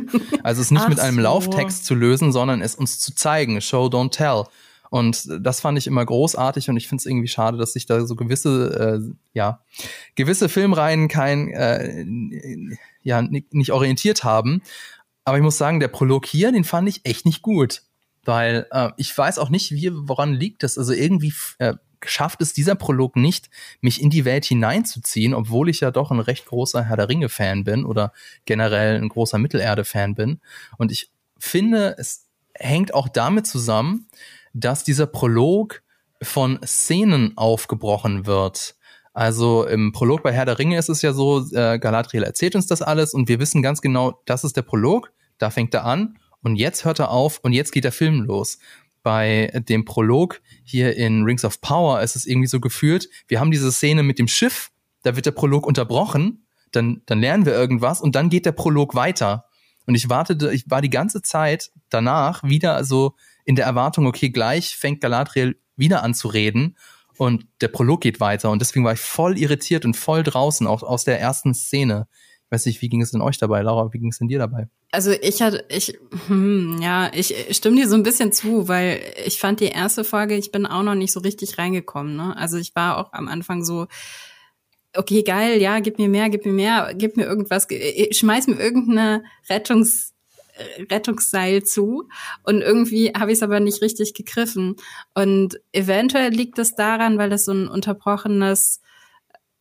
Also 0.42 0.62
es 0.62 0.70
nicht 0.70 0.82
Ach 0.82 0.88
mit 0.88 1.00
einem 1.00 1.16
so. 1.16 1.22
Lauftext 1.22 1.84
zu 1.84 1.94
lösen, 1.94 2.32
sondern 2.32 2.62
es 2.62 2.74
uns 2.74 2.98
zu 2.98 3.14
zeigen. 3.14 3.60
Show, 3.60 3.86
don't 3.86 4.10
tell. 4.10 4.44
Und 4.90 5.26
das 5.40 5.60
fand 5.60 5.76
ich 5.76 5.86
immer 5.86 6.04
großartig 6.04 6.70
und 6.70 6.76
ich 6.76 6.86
finde 6.86 7.02
es 7.02 7.06
irgendwie 7.06 7.28
schade, 7.28 7.58
dass 7.58 7.72
sich 7.72 7.86
da 7.86 8.06
so 8.06 8.14
gewisse, 8.14 9.02
äh, 9.02 9.14
ja, 9.32 9.60
gewisse 10.14 10.48
Filmreihen 10.48 11.08
kein, 11.08 11.48
äh, 11.48 12.04
ja, 13.02 13.20
nicht, 13.20 13.52
nicht 13.52 13.72
orientiert 13.72 14.22
haben. 14.22 14.62
Aber 15.24 15.36
ich 15.36 15.42
muss 15.42 15.58
sagen, 15.58 15.80
der 15.80 15.88
Prolog 15.88 16.26
hier, 16.26 16.52
den 16.52 16.64
fand 16.64 16.88
ich 16.88 17.00
echt 17.04 17.26
nicht 17.26 17.42
gut. 17.42 17.82
Weil 18.24 18.66
äh, 18.70 18.90
ich 18.96 19.16
weiß 19.16 19.38
auch 19.38 19.50
nicht, 19.50 19.72
wie, 19.72 19.90
woran 19.92 20.32
liegt 20.32 20.62
das. 20.62 20.78
Also 20.78 20.92
irgendwie 20.92 21.34
äh, 21.58 21.74
schafft 22.06 22.40
es 22.40 22.52
dieser 22.52 22.74
Prolog 22.74 23.16
nicht, 23.16 23.50
mich 23.80 24.00
in 24.00 24.10
die 24.10 24.24
Welt 24.24 24.44
hineinzuziehen, 24.44 25.34
obwohl 25.34 25.68
ich 25.68 25.80
ja 25.80 25.90
doch 25.90 26.10
ein 26.10 26.20
recht 26.20 26.46
großer 26.46 26.84
Herr 26.84 26.96
der 26.96 27.08
Ringe-Fan 27.08 27.64
bin 27.64 27.84
oder 27.84 28.12
generell 28.44 28.96
ein 28.96 29.08
großer 29.08 29.38
Mittelerde-Fan 29.38 30.14
bin. 30.14 30.40
Und 30.78 30.92
ich 30.92 31.10
finde, 31.38 31.96
es 31.98 32.26
hängt 32.54 32.94
auch 32.94 33.08
damit 33.08 33.46
zusammen, 33.46 34.06
dass 34.52 34.84
dieser 34.84 35.06
Prolog 35.06 35.82
von 36.22 36.60
Szenen 36.64 37.36
aufgebrochen 37.36 38.26
wird. 38.26 38.76
Also 39.12 39.64
im 39.66 39.92
Prolog 39.92 40.22
bei 40.22 40.32
Herr 40.32 40.44
der 40.44 40.58
Ringe 40.58 40.78
ist 40.78 40.88
es 40.88 41.02
ja 41.02 41.12
so, 41.12 41.44
äh, 41.52 41.78
Galadriel 41.78 42.24
erzählt 42.24 42.56
uns 42.56 42.66
das 42.66 42.82
alles 42.82 43.14
und 43.14 43.28
wir 43.28 43.38
wissen 43.38 43.62
ganz 43.62 43.80
genau, 43.80 44.20
das 44.24 44.42
ist 44.42 44.56
der 44.56 44.62
Prolog, 44.62 45.12
da 45.38 45.50
fängt 45.50 45.74
er 45.74 45.84
an 45.84 46.18
und 46.42 46.56
jetzt 46.56 46.84
hört 46.84 46.98
er 46.98 47.10
auf 47.10 47.38
und 47.42 47.52
jetzt 47.52 47.72
geht 47.72 47.84
der 47.84 47.92
Film 47.92 48.22
los. 48.22 48.58
Bei 49.04 49.52
dem 49.68 49.84
Prolog 49.84 50.40
hier 50.64 50.96
in 50.96 51.22
Rings 51.22 51.44
of 51.44 51.60
Power 51.60 52.00
ist 52.00 52.16
es 52.16 52.26
irgendwie 52.26 52.48
so 52.48 52.58
gefühlt, 52.58 53.08
wir 53.28 53.38
haben 53.38 53.50
diese 53.50 53.70
Szene 53.70 54.02
mit 54.02 54.18
dem 54.18 54.26
Schiff, 54.26 54.70
da 55.02 55.14
wird 55.14 55.26
der 55.26 55.32
Prolog 55.32 55.66
unterbrochen, 55.66 56.46
dann, 56.72 57.02
dann 57.06 57.20
lernen 57.20 57.46
wir 57.46 57.52
irgendwas 57.52 58.00
und 58.00 58.16
dann 58.16 58.30
geht 58.30 58.46
der 58.46 58.52
Prolog 58.52 58.94
weiter. 58.94 59.44
Und 59.86 59.94
ich 59.94 60.08
wartete, 60.08 60.52
ich 60.52 60.64
war 60.70 60.80
die 60.80 60.90
ganze 60.90 61.20
Zeit 61.20 61.70
danach 61.90 62.42
wieder 62.42 62.82
so 62.82 63.14
in 63.44 63.56
der 63.56 63.66
Erwartung, 63.66 64.06
okay, 64.06 64.30
gleich 64.30 64.76
fängt 64.76 65.02
Galadriel 65.02 65.60
wieder 65.76 66.02
an 66.02 66.14
zu 66.14 66.28
reden 66.28 66.76
und 67.18 67.46
der 67.60 67.68
Prolog 67.68 68.00
geht 68.00 68.20
weiter. 68.20 68.50
Und 68.50 68.60
deswegen 68.60 68.84
war 68.84 68.94
ich 68.94 69.00
voll 69.00 69.38
irritiert 69.38 69.84
und 69.84 69.96
voll 69.96 70.22
draußen, 70.22 70.66
auch 70.66 70.82
aus 70.82 71.04
der 71.04 71.20
ersten 71.20 71.54
Szene. 71.54 72.08
Ich 72.54 72.60
weiß 72.60 72.66
nicht, 72.66 72.82
wie 72.82 72.88
ging 72.88 73.02
es 73.02 73.10
denn 73.10 73.20
euch 73.20 73.36
dabei, 73.36 73.62
Laura? 73.62 73.92
Wie 73.92 73.98
ging 73.98 74.10
es 74.10 74.18
denn 74.18 74.28
dir 74.28 74.38
dabei? 74.38 74.68
Also 74.92 75.10
ich 75.10 75.42
hatte, 75.42 75.64
ich, 75.68 75.98
hm, 76.28 76.78
ja, 76.80 77.10
ich 77.12 77.34
stimme 77.50 77.74
dir 77.74 77.88
so 77.88 77.96
ein 77.96 78.04
bisschen 78.04 78.30
zu, 78.30 78.68
weil 78.68 79.00
ich 79.26 79.40
fand 79.40 79.58
die 79.58 79.64
erste 79.64 80.04
Folge, 80.04 80.36
ich 80.36 80.52
bin 80.52 80.64
auch 80.64 80.84
noch 80.84 80.94
nicht 80.94 81.10
so 81.10 81.18
richtig 81.18 81.58
reingekommen. 81.58 82.14
Ne? 82.14 82.36
Also 82.36 82.56
ich 82.56 82.76
war 82.76 82.98
auch 82.98 83.12
am 83.12 83.26
Anfang 83.26 83.64
so, 83.64 83.88
okay, 84.94 85.24
geil, 85.24 85.60
ja, 85.60 85.80
gib 85.80 85.98
mir 85.98 86.08
mehr, 86.08 86.30
gib 86.30 86.46
mir 86.46 86.52
mehr, 86.52 86.94
gib 86.96 87.16
mir 87.16 87.24
irgendwas, 87.24 87.66
ge- 87.66 88.14
schmeiß 88.14 88.46
mir 88.46 88.60
irgendeine 88.60 89.24
Rettungs 89.50 90.12
Rettungsseil 90.88 91.64
zu 91.64 92.08
und 92.44 92.60
irgendwie 92.60 93.08
habe 93.08 93.32
ich 93.32 93.38
es 93.38 93.42
aber 93.42 93.58
nicht 93.58 93.82
richtig 93.82 94.14
gegriffen 94.14 94.76
und 95.12 95.60
eventuell 95.72 96.30
liegt 96.30 96.60
es 96.60 96.76
daran, 96.76 97.18
weil 97.18 97.32
es 97.32 97.46
so 97.46 97.50
ein 97.52 97.66
unterbrochenes 97.66 98.80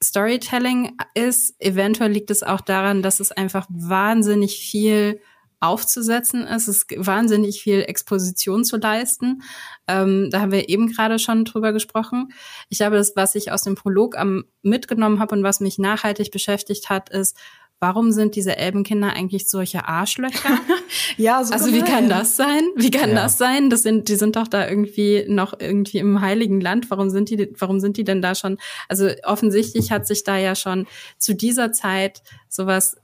Storytelling 0.03 0.97
ist. 1.13 1.55
Eventuell 1.59 2.11
liegt 2.11 2.31
es 2.31 2.43
auch 2.43 2.61
daran, 2.61 3.01
dass 3.01 3.19
es 3.19 3.31
einfach 3.31 3.65
wahnsinnig 3.69 4.59
viel 4.59 5.19
aufzusetzen 5.63 6.45
ist. 6.45 6.67
Es 6.67 6.89
ist 6.89 7.07
wahnsinnig 7.07 7.63
viel 7.63 7.81
Exposition 7.81 8.65
zu 8.65 8.77
leisten. 8.77 9.43
Ähm, 9.87 10.29
da 10.29 10.41
haben 10.41 10.51
wir 10.51 10.67
eben 10.67 10.91
gerade 10.91 11.19
schon 11.19 11.45
drüber 11.45 11.71
gesprochen. 11.71 12.33
Ich 12.67 12.79
glaube, 12.79 12.97
das, 12.97 13.13
was 13.15 13.33
ich 13.35 13.51
aus 13.51 13.63
dem 13.63 13.75
Prolog 13.75 14.17
am 14.17 14.43
mitgenommen 14.61 15.19
habe 15.19 15.35
und 15.35 15.43
was 15.43 15.61
mich 15.61 15.79
nachhaltig 15.79 16.31
beschäftigt 16.31 16.89
hat, 16.89 17.09
ist, 17.09 17.37
warum 17.80 18.11
sind 18.11 18.36
diese 18.36 18.55
Elbenkinder 18.57 19.13
eigentlich 19.13 19.49
solche 19.49 19.88
Arschlöcher? 19.88 20.59
Ja, 21.17 21.43
so 21.43 21.53
Also 21.53 21.74
wie 21.74 21.82
kann 21.82 22.07
das 22.09 22.36
sein? 22.38 22.61
Wie 22.76 22.89
kann 22.89 23.09
Ja. 23.11 23.15
das 23.15 23.38
sein? 23.38 23.69
Das 23.69 23.84
sind, 23.84 24.07
die 24.09 24.15
sind 24.15 24.36
doch 24.36 24.47
da 24.47 24.67
irgendwie 24.67 25.26
noch 25.28 25.53
irgendwie 25.59 25.97
im 25.99 26.21
Heiligen 26.21 26.59
Land. 26.61 26.89
Warum 26.89 27.09
sind 27.09 27.30
die, 27.30 27.51
warum 27.59 27.80
sind 27.80 27.97
die 27.97 28.03
denn 28.03 28.21
da 28.21 28.34
schon? 28.36 28.57
Also 28.89 29.09
offensichtlich 29.24 29.91
hat 29.91 30.07
sich 30.07 30.24
da 30.24 30.38
ja 30.38 30.55
schon 30.55 30.88
zu 31.17 31.36
dieser 31.36 31.71
Zeit 31.71 32.21
sowas 32.49 32.97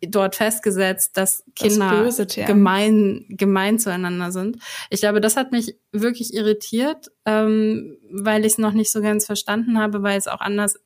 dort 0.00 0.34
festgesetzt, 0.34 1.16
dass 1.16 1.44
Das 1.56 1.68
Kinder 1.72 2.08
TM. 2.26 2.46
gemein, 2.46 3.24
gemein 3.28 3.78
zueinander 3.78 4.32
sind. 4.32 4.56
Ich 4.90 5.00
glaube, 5.00 5.20
das 5.20 5.36
hat 5.36 5.52
mich 5.52 5.76
wirklich 5.92 6.34
irritiert, 6.34 7.08
ähm, 7.26 7.98
weil 8.10 8.40
ich 8.44 8.52
es 8.52 8.58
noch 8.58 8.72
nicht 8.72 8.90
so 8.90 9.00
ganz 9.02 9.26
verstanden 9.26 9.78
habe, 9.78 10.02
weil 10.02 10.18
es 10.18 10.26
auch 10.26 10.40
anders 10.40 10.80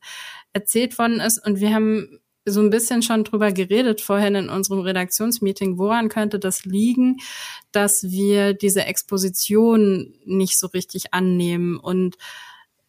erzählt 0.53 0.99
worden 0.99 1.19
ist. 1.19 1.43
Und 1.43 1.59
wir 1.59 1.73
haben 1.73 2.19
so 2.51 2.61
ein 2.61 2.69
bisschen 2.69 3.01
schon 3.01 3.23
drüber 3.23 3.51
geredet 3.51 4.01
vorhin 4.01 4.35
in 4.35 4.49
unserem 4.49 4.79
Redaktionsmeeting, 4.79 5.77
woran 5.77 6.09
könnte 6.09 6.39
das 6.39 6.65
liegen, 6.65 7.17
dass 7.71 8.03
wir 8.03 8.53
diese 8.53 8.85
Exposition 8.85 10.13
nicht 10.25 10.57
so 10.57 10.67
richtig 10.67 11.13
annehmen. 11.13 11.77
Und 11.77 12.17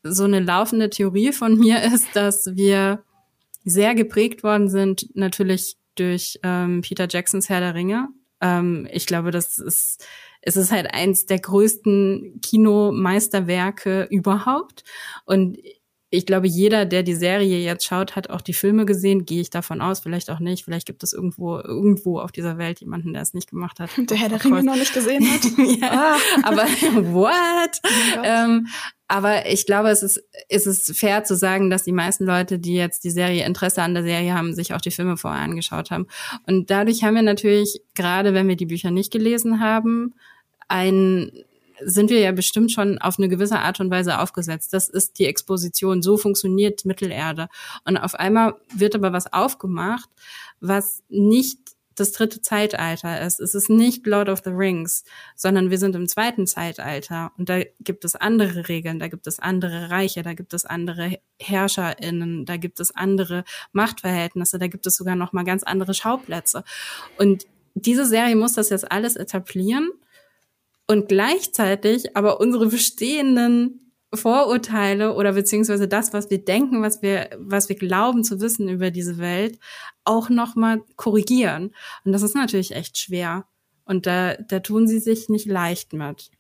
so 0.03 0.25
eine 0.25 0.41
laufende 0.41 0.91
Theorie 0.91 1.33
von 1.33 1.59
mir 1.59 1.83
ist, 1.95 2.15
dass 2.15 2.57
wir 2.57 3.03
sehr 3.65 3.95
geprägt 3.95 4.43
worden 4.43 4.69
sind, 4.69 5.15
natürlich 5.15 5.77
durch 5.95 6.39
ähm, 6.43 6.81
Peter 6.81 7.09
Jacksons 7.11 7.49
Herr 7.49 7.61
der 7.61 7.75
Ringe. 7.75 8.09
Ähm, 8.41 8.89
ich 8.93 9.07
glaube, 9.07 9.31
das 9.31 9.59
ist, 9.59 10.07
es 10.41 10.57
ist 10.57 10.71
halt 10.71 10.95
eins 10.95 11.27
der 11.27 11.41
größten 11.41 12.41
Kinomeisterwerke 12.41 14.07
überhaupt. 14.11 14.85
Und 15.25 15.59
ich 16.11 16.25
glaube, 16.25 16.47
jeder, 16.47 16.87
der 16.87 17.03
die 17.03 17.15
Serie 17.15 17.59
jetzt 17.59 17.85
schaut, 17.85 18.17
hat 18.17 18.31
auch 18.31 18.41
die 18.41 18.55
Filme 18.55 18.87
gesehen, 18.87 19.27
gehe 19.27 19.43
ich 19.43 19.51
davon 19.51 19.83
aus, 19.83 20.01
vielleicht 20.01 20.31
auch 20.31 20.39
nicht. 20.39 20.65
Vielleicht 20.65 20.87
gibt 20.87 21.03
es 21.03 21.13
irgendwo, 21.13 21.59
irgendwo 21.59 22.19
auf 22.19 22.33
dieser 22.33 22.57
Welt 22.57 22.81
jemanden, 22.81 23.13
der 23.13 23.21
es 23.23 23.35
nicht 23.35 23.51
gemacht 23.51 23.79
hat. 23.79 23.91
Der 23.99 24.17
Herr 24.17 24.31
der 24.31 24.43
Ringe 24.43 24.63
noch 24.63 24.77
nicht 24.77 24.95
gesehen 24.95 25.27
hat. 25.31 25.43
ja, 25.81 26.17
Ah. 26.17 26.17
aber 26.43 26.63
what? 27.13 27.33
Gott. 27.83 28.23
ähm, 28.25 28.69
aber 29.07 29.47
ich 29.51 29.67
glaube, 29.67 29.89
es 29.91 30.03
ist, 30.03 30.23
es 30.49 30.67
ist 30.67 30.99
fair 30.99 31.25
zu 31.25 31.37
sagen, 31.37 31.69
dass 31.71 31.83
die 31.85 31.93
meisten 31.93 32.25
Leute, 32.25 32.59
die 32.59 32.75
jetzt 32.75 33.05
die 33.05 33.11
Serie 33.11 33.45
Interesse 33.45 33.83
an 33.83 33.95
der 33.95 34.03
Serie 34.03 34.35
haben, 34.35 34.55
sich 34.55 34.73
auch 34.75 34.81
die 34.81 34.91
Filme 34.91 35.17
vorher 35.17 35.43
angeschaut 35.43 35.91
haben. 35.91 36.07
Und 36.47 36.71
dadurch 36.71 37.05
haben 37.05 37.15
wir 37.15 37.23
natürlich, 37.23 37.81
gerade 37.95 38.33
wenn 38.35 38.49
wir 38.49 38.57
die 38.57 38.67
Bücher 38.67 38.91
nicht 38.91 39.13
gelesen 39.13 39.61
haben, 39.61 40.15
ein 40.69 41.33
sind 41.85 42.11
wir 42.11 42.21
ja 42.21 42.33
bestimmt 42.33 42.73
schon 42.73 42.99
auf 42.99 43.19
eine 43.19 43.29
gewisse 43.29 43.59
Art 43.59 43.81
und 43.81 43.91
Weise 43.91 44.19
aufgesetzt. 44.19 44.73
Das 44.73 44.89
ist 44.89 45.19
die 45.19 45.27
Exposition. 45.27 46.03
So 46.03 46.17
funktioniert 46.17 46.85
Mittelerde. 46.85 47.49
Und 47.85 47.97
auf 47.97 48.15
einmal 48.15 48.55
wird 48.75 48.95
aber 48.95 49.13
was 49.13 49.33
aufgemacht, 49.33 50.09
was 50.61 51.03
nicht 51.09 51.59
das 51.99 52.13
dritte 52.13 52.41
Zeitalter 52.41 53.21
ist. 53.23 53.41
Es 53.41 53.55
ist 53.55 53.71
nicht 53.71 54.07
Lord 54.07 54.29
of 54.29 54.43
the 54.45 54.51
Rings, 54.51 55.05
sondern 55.35 55.71
wir 55.71 55.79
sind 55.79 55.97
im 55.97 56.07
zweiten 56.07 56.47
Zeitalter. 56.47 57.33
Und 57.37 57.49
da 57.49 57.63
gibt 57.81 58.05
es 58.05 58.15
andere 58.15 58.69
Regeln, 58.69 58.99
da 58.99 59.09
gibt 59.09 59.27
es 59.27 59.39
andere 59.39 59.91
Reiche, 59.91 60.23
da 60.23 60.35
gibt 60.35 60.55
es 60.55 60.65
andere 60.65 61.19
HerrscherInnen, 61.41 62.45
da 62.45 62.57
gibt 62.57 62.81
es 62.81 62.95
andere 62.95 63.45
Machtverhältnisse, 63.73 64.59
da 64.59 64.69
gibt 64.69 64.87
es 64.87 64.97
sogar 64.97 65.17
noch 65.17 65.33
mal 65.33 65.45
ganz 65.45 65.63
andere 65.63 65.95
Schauplätze. 65.95 66.65
Und 67.19 67.47
diese 67.75 68.07
Serie 68.07 68.37
muss 68.37 68.55
das 68.55 68.71
jetzt 68.71 68.91
alles 68.91 69.17
etablieren 69.17 69.91
und 70.89 71.09
gleichzeitig 71.09 72.17
aber 72.17 72.41
unsere 72.41 72.67
bestehenden 72.67 73.93
Vorurteile 74.13 75.15
oder 75.15 75.35
beziehungsweise 75.35 75.87
das, 75.87 76.15
was 76.15 76.31
wir 76.31 76.43
denken, 76.43 76.83
was 76.83 77.03
wir, 77.03 77.31
was 77.39 77.69
wir 77.69 77.77
glauben 77.77 78.25
zu 78.25 78.41
wissen 78.41 78.69
über 78.69 78.91
diese 78.91 79.19
Welt, 79.19 79.59
auch 80.05 80.31
nochmal 80.31 80.83
korrigieren. 80.97 81.75
Und 82.05 82.13
das 82.13 82.23
ist 82.23 82.35
natürlich 82.35 82.75
echt 82.75 82.97
schwer. 82.97 83.45
Und 83.85 84.07
da, 84.07 84.35
da 84.35 84.61
tun 84.61 84.89
sie 84.89 84.99
sich 84.99 85.29
nicht 85.29 85.47
leicht 85.47 85.93
mit. 85.93 86.31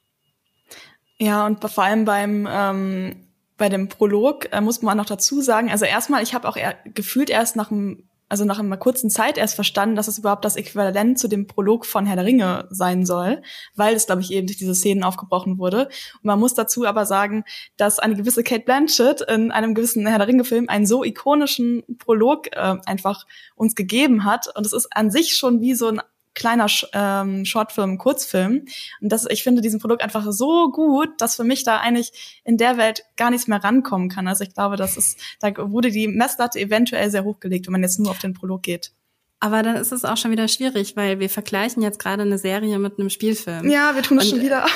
Ja, 1.19 1.45
und 1.47 1.63
vor 1.63 1.85
allem 1.85 2.05
beim 2.05 2.49
ähm, 2.51 3.29
bei 3.59 3.69
dem 3.69 3.89
Prolog 3.89 4.51
äh, 4.53 4.61
muss 4.61 4.81
man 4.81 4.97
noch 4.97 5.05
dazu 5.05 5.43
sagen, 5.43 5.69
also 5.71 5.85
erstmal, 5.85 6.23
ich 6.23 6.33
habe 6.33 6.49
auch 6.49 6.57
eher, 6.57 6.77
gefühlt 6.95 7.29
erst 7.29 7.57
nach 7.57 7.71
einem 7.71 8.08
also 8.29 8.45
nach 8.45 8.59
einer 8.59 8.77
kurzen 8.77 9.11
Zeit 9.11 9.39
erst 9.39 9.55
verstanden, 9.55 9.97
dass 9.97 10.09
es 10.09 10.19
überhaupt 10.19 10.45
das 10.45 10.57
Äquivalent 10.57 11.19
zu 11.19 11.29
dem 11.29 11.47
Prolog 11.47 11.87
von 11.87 12.07
Herr 12.07 12.17
der 12.17 12.25
Ringe 12.25 12.67
sein 12.71 13.07
soll, 13.07 13.43
weil 13.75 13.95
es, 13.95 14.07
glaube 14.07 14.21
ich, 14.21 14.33
eben 14.33 14.47
durch 14.47 14.59
diese 14.59 14.75
Szenen 14.75 15.03
aufgebrochen 15.03 15.59
wurde. 15.59 15.87
Und 15.87 16.25
man 16.25 16.39
muss 16.39 16.55
dazu 16.55 16.87
aber 16.87 17.07
sagen, 17.07 17.45
dass 17.77 17.99
eine 17.99 18.17
gewisse 18.17 18.43
Kate 18.43 18.65
Blanchett 18.65 19.23
in 19.23 19.51
einem 19.51 19.75
gewissen 19.75 20.07
Herr 20.07 20.19
der 20.19 20.29
Ringe-Film 20.29 20.69
einen 20.69 20.87
so 20.87 21.05
ikonischen 21.05 21.83
Prolog 21.99 22.49
äh, 22.53 22.77
einfach 22.87 23.27
uns 23.57 23.75
gegeben 23.75 24.25
hat. 24.25 24.55
Und 24.55 24.67
es 24.67 24.73
ist 24.73 24.89
an 24.91 25.11
sich 25.11 25.35
schon 25.35 25.61
wie 25.61 25.75
so 25.75 25.89
ein 25.89 26.01
kleiner 26.39 26.69
Sch 26.69 26.87
ähm, 26.93 27.45
Shortfilm, 27.45 27.99
Kurzfilm. 27.99 28.65
Und 29.01 29.13
das, 29.13 29.27
ich 29.29 29.43
finde 29.43 29.61
diesen 29.61 29.81
Produkt 29.81 30.03
einfach 30.03 30.25
so 30.31 30.71
gut, 30.71 31.11
dass 31.19 31.35
für 31.35 31.45
mich 31.45 31.65
da 31.65 31.79
eigentlich 31.79 32.41
in 32.45 32.57
der 32.57 32.79
Welt 32.79 33.03
gar 33.17 33.31
nichts 33.31 33.49
mehr 33.49 33.63
rankommen 33.63 34.09
kann. 34.09 34.29
Also 34.29 34.45
ich 34.45 34.55
glaube, 34.55 34.77
das 34.77 34.97
ist, 34.97 35.21
da 35.41 35.53
wurde 35.71 35.91
die 35.91 36.07
Messlatte 36.09 36.61
eventuell 36.61 37.11
sehr 37.11 37.25
hochgelegt, 37.25 37.67
wenn 37.67 37.73
man 37.73 37.83
jetzt 37.83 37.99
nur 37.99 38.11
auf 38.11 38.21
den 38.21 38.35
Prolog 38.35 38.63
geht. 38.63 38.93
Aber 39.41 39.63
dann 39.63 39.77
ist 39.77 39.93
es 39.93 40.05
auch 40.05 40.17
schon 40.17 40.33
wieder 40.33 40.49
schwierig, 40.49 40.97
weil 40.97 41.21
wir 41.21 41.31
vergleichen 41.31 41.81
jetzt 41.83 42.01
gerade 42.01 42.23
eine 42.23 42.39
Serie 42.39 42.79
mit 42.79 42.99
einem 42.99 43.09
Spielfilm. 43.09 43.69
Ja, 43.69 43.95
wir 43.95 44.03
tun 44.03 44.17
das 44.17 44.27
Und, 44.27 44.39
schon 44.39 44.45
wieder. 44.45 44.67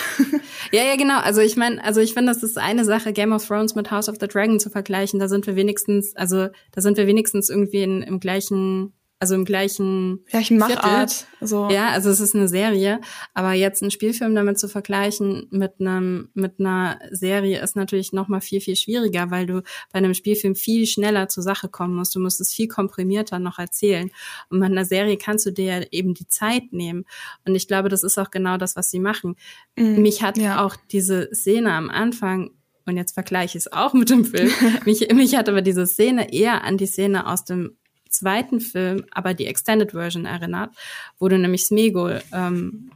ja, 0.72 0.84
ja, 0.84 0.96
genau. 0.96 1.18
Also 1.18 1.40
ich 1.40 1.56
meine, 1.56 1.82
also 1.82 2.00
ich 2.00 2.14
finde, 2.14 2.32
das 2.32 2.44
ist 2.44 2.58
eine 2.58 2.84
Sache, 2.84 3.12
Game 3.12 3.32
of 3.32 3.46
Thrones 3.46 3.74
mit 3.74 3.90
House 3.90 4.08
of 4.08 4.16
the 4.20 4.28
Dragon 4.28 4.60
zu 4.60 4.70
vergleichen. 4.70 5.18
Da 5.18 5.28
sind 5.28 5.46
wir 5.48 5.56
wenigstens, 5.56 6.14
also 6.14 6.48
da 6.70 6.80
sind 6.80 6.96
wir 6.96 7.08
wenigstens 7.08 7.50
irgendwie 7.50 7.82
in, 7.82 8.02
im 8.02 8.20
gleichen 8.20 8.92
also 9.23 9.37
im 9.37 9.45
gleichen 9.45 10.25
gleichen 10.27 10.59
Machart. 10.59 11.29
So. 11.41 11.70
Ja, 11.70 11.91
also 11.91 12.11
es 12.11 12.18
ist 12.18 12.35
eine 12.35 12.49
Serie, 12.49 13.01
aber 13.35 13.53
jetzt 13.53 13.81
einen 13.81 13.93
Spielfilm 13.93 14.35
damit 14.35 14.59
zu 14.59 14.66
vergleichen 14.66 15.47
mit 15.53 15.75
einem 15.79 16.31
mit 16.35 16.59
einer 16.59 16.99
Serie 17.12 17.62
ist 17.62 17.77
natürlich 17.77 18.12
noch 18.12 18.27
mal 18.27 18.41
viel 18.41 18.61
viel 18.61 18.75
schwieriger, 18.75 19.31
weil 19.31 19.47
du 19.47 19.62
bei 19.93 19.99
einem 19.99 20.14
Spielfilm 20.14 20.57
viel 20.57 20.89
schneller 20.89 21.29
zur 21.29 21.45
Sache 21.45 21.68
kommen 21.68 21.95
musst. 21.95 22.16
Du 22.16 22.18
musst 22.18 22.41
es 22.41 22.53
viel 22.53 22.66
komprimierter 22.66 23.39
noch 23.39 23.61
erzählen 23.61 24.11
und 24.51 24.59
mit 24.59 24.73
einer 24.73 24.85
Serie 24.85 25.16
kannst 25.18 25.47
du 25.47 25.53
dir 25.53 25.64
ja 25.66 25.87
eben 25.93 26.14
die 26.14 26.27
Zeit 26.27 26.73
nehmen 26.73 27.05
und 27.47 27.55
ich 27.55 27.68
glaube, 27.68 27.89
das 27.89 28.03
ist 28.03 28.18
auch 28.18 28.33
genau 28.33 28.57
das, 28.57 28.75
was 28.75 28.91
sie 28.91 28.99
machen. 28.99 29.37
Mhm, 29.77 30.03
mich 30.03 30.25
hat 30.25 30.37
ja. 30.37 30.66
auch 30.66 30.75
diese 30.91 31.33
Szene 31.33 31.70
am 31.75 31.91
Anfang 31.91 32.51
und 32.87 32.97
jetzt 32.97 33.12
vergleiche 33.12 33.57
ich 33.57 33.66
es 33.66 33.73
auch 33.73 33.95
mit 33.95 34.11
dem 34.11 34.25
Film. 34.25 34.51
mich, 34.85 35.09
mich 35.14 35.37
hat 35.37 35.49
aber 35.49 35.62
diese 35.62 35.87
Szene 35.87 36.33
eher 36.33 36.64
an 36.64 36.77
die 36.77 36.87
Szene 36.87 37.29
aus 37.29 37.45
dem 37.45 37.77
zweiten 38.12 38.60
Film, 38.60 39.04
aber 39.10 39.34
die 39.34 39.46
Extended 39.46 39.92
Version 39.92 40.24
erinnert, 40.24 40.70
wo 41.18 41.28
du 41.28 41.38
nämlich 41.38 41.64
Smegol 41.64 42.22
ähm, 42.32 42.90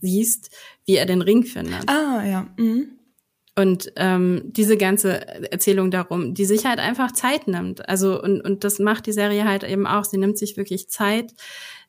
siehst, 0.00 0.50
wie 0.86 0.96
er 0.96 1.06
den 1.06 1.22
Ring 1.22 1.44
findet. 1.44 1.88
Ah, 1.88 2.24
ja. 2.24 2.46
Mhm. 2.56 2.98
Und 3.56 3.92
ähm, 3.96 4.42
diese 4.46 4.76
ganze 4.76 5.52
Erzählung 5.52 5.92
darum, 5.92 6.34
die 6.34 6.44
sich 6.44 6.66
halt 6.66 6.80
einfach 6.80 7.12
Zeit 7.12 7.46
nimmt. 7.46 7.88
Also, 7.88 8.20
und, 8.20 8.40
und 8.40 8.64
das 8.64 8.80
macht 8.80 9.06
die 9.06 9.12
Serie 9.12 9.44
halt 9.44 9.62
eben 9.62 9.86
auch. 9.86 10.04
Sie 10.04 10.18
nimmt 10.18 10.38
sich 10.38 10.56
wirklich 10.56 10.88
Zeit, 10.88 11.32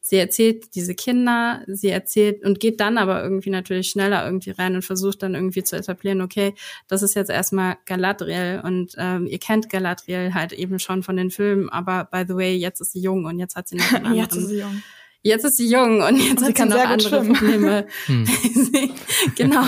sie 0.08 0.18
erzählt 0.18 0.76
diese 0.76 0.94
Kinder, 0.94 1.64
sie 1.66 1.90
erzählt 1.90 2.46
und 2.46 2.60
geht 2.60 2.80
dann 2.80 3.00
aber 3.00 3.24
irgendwie 3.24 3.50
natürlich 3.50 3.90
schneller 3.90 4.24
irgendwie 4.24 4.52
rein 4.52 4.76
und 4.76 4.84
versucht 4.84 5.24
dann 5.24 5.34
irgendwie 5.34 5.64
zu 5.64 5.76
etablieren, 5.76 6.22
okay, 6.22 6.54
das 6.88 7.02
ist 7.02 7.16
jetzt 7.16 7.32
erstmal 7.32 7.78
Galadriel 7.88 8.62
und 8.64 8.94
ähm, 9.00 9.26
ihr 9.26 9.40
kennt 9.40 9.68
Galadriel 9.68 10.36
halt 10.36 10.54
eben 10.54 10.78
schon 10.78 11.02
von 11.02 11.18
den 11.18 11.32
Filmen, 11.32 11.70
aber 11.70 12.08
by 12.12 12.24
the 12.28 12.36
way, 12.36 12.56
jetzt 12.56 12.82
ist 12.82 12.92
sie 12.92 13.02
jung 13.02 13.26
und 13.26 13.40
jetzt 13.40 13.56
hat 13.56 13.68
sie 13.68 13.78
noch 13.78 13.92
einen 13.94 14.06
anderen. 14.06 14.16
jetzt 14.16 14.36
ist 14.36 14.48
sie 14.50 14.60
jung. 14.60 14.84
Jetzt 15.24 15.44
ist 15.44 15.58
sie 15.58 15.68
jung 15.68 16.04
und 16.04 16.18
jetzt 16.18 16.44
und 16.44 16.50
hat 16.50 16.56
sie 16.56 16.66
noch 16.66 16.86
andere 16.86 17.10
schwimmen. 17.10 17.34
Probleme. 17.34 17.88
Hm. 18.06 18.26
genau. 19.36 19.64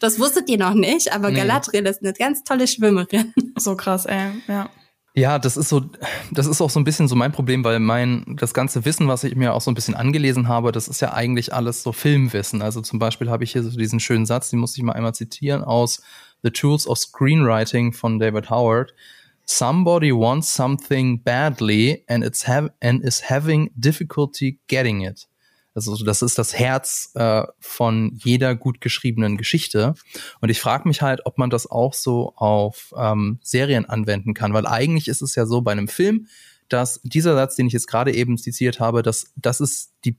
Das 0.00 0.18
wusstet 0.18 0.48
ihr 0.48 0.58
noch 0.58 0.74
nicht, 0.74 1.12
aber 1.12 1.30
nee. 1.30 1.36
Galadriel 1.36 1.86
ist 1.86 2.02
eine 2.02 2.14
ganz 2.14 2.42
tolle 2.42 2.66
Schwimmerin. 2.66 3.32
So 3.56 3.76
krass, 3.76 4.06
ey. 4.06 4.32
Ja. 4.48 4.70
Ja, 5.18 5.40
das 5.40 5.56
ist 5.56 5.68
so, 5.68 5.82
das 6.30 6.46
ist 6.46 6.60
auch 6.60 6.70
so 6.70 6.78
ein 6.78 6.84
bisschen 6.84 7.08
so 7.08 7.16
mein 7.16 7.32
Problem, 7.32 7.64
weil 7.64 7.80
mein, 7.80 8.36
das 8.38 8.54
ganze 8.54 8.84
Wissen, 8.84 9.08
was 9.08 9.24
ich 9.24 9.34
mir 9.34 9.52
auch 9.52 9.60
so 9.60 9.68
ein 9.68 9.74
bisschen 9.74 9.96
angelesen 9.96 10.46
habe, 10.46 10.70
das 10.70 10.86
ist 10.86 11.00
ja 11.00 11.12
eigentlich 11.12 11.52
alles 11.52 11.82
so 11.82 11.92
Filmwissen. 11.92 12.62
Also 12.62 12.82
zum 12.82 13.00
Beispiel 13.00 13.28
habe 13.28 13.42
ich 13.42 13.50
hier 13.50 13.64
so 13.64 13.76
diesen 13.76 13.98
schönen 13.98 14.26
Satz, 14.26 14.50
den 14.50 14.60
muss 14.60 14.76
ich 14.76 14.82
mal 14.84 14.92
einmal 14.92 15.16
zitieren 15.16 15.64
aus 15.64 16.02
The 16.44 16.50
Tools 16.50 16.86
of 16.86 16.98
Screenwriting 16.98 17.92
von 17.92 18.20
David 18.20 18.48
Howard. 18.48 18.94
Somebody 19.44 20.12
wants 20.12 20.54
something 20.54 21.20
badly 21.20 22.04
and 22.06 22.22
it's 22.24 22.46
have, 22.46 22.70
and 22.80 23.02
is 23.02 23.28
having 23.28 23.72
difficulty 23.74 24.60
getting 24.68 25.00
it. 25.00 25.26
Also 25.74 25.96
das 26.04 26.22
ist 26.22 26.38
das 26.38 26.54
Herz 26.58 27.12
äh, 27.14 27.44
von 27.60 28.12
jeder 28.24 28.56
gut 28.56 28.80
geschriebenen 28.80 29.36
Geschichte. 29.36 29.94
Und 30.40 30.48
ich 30.48 30.60
frage 30.60 30.88
mich 30.88 31.02
halt, 31.02 31.20
ob 31.24 31.38
man 31.38 31.50
das 31.50 31.70
auch 31.70 31.94
so 31.94 32.32
auf 32.36 32.92
ähm, 32.96 33.38
Serien 33.42 33.84
anwenden 33.84 34.34
kann, 34.34 34.54
weil 34.54 34.66
eigentlich 34.66 35.08
ist 35.08 35.22
es 35.22 35.34
ja 35.34 35.46
so 35.46 35.62
bei 35.62 35.72
einem 35.72 35.88
Film, 35.88 36.26
dass 36.68 37.00
dieser 37.02 37.34
Satz, 37.34 37.56
den 37.56 37.66
ich 37.66 37.72
jetzt 37.72 37.86
gerade 37.86 38.12
eben 38.12 38.36
zitiert 38.38 38.80
habe, 38.80 39.02
dass 39.02 39.32
das 39.36 39.60
ist 39.60 39.92
die, 40.04 40.18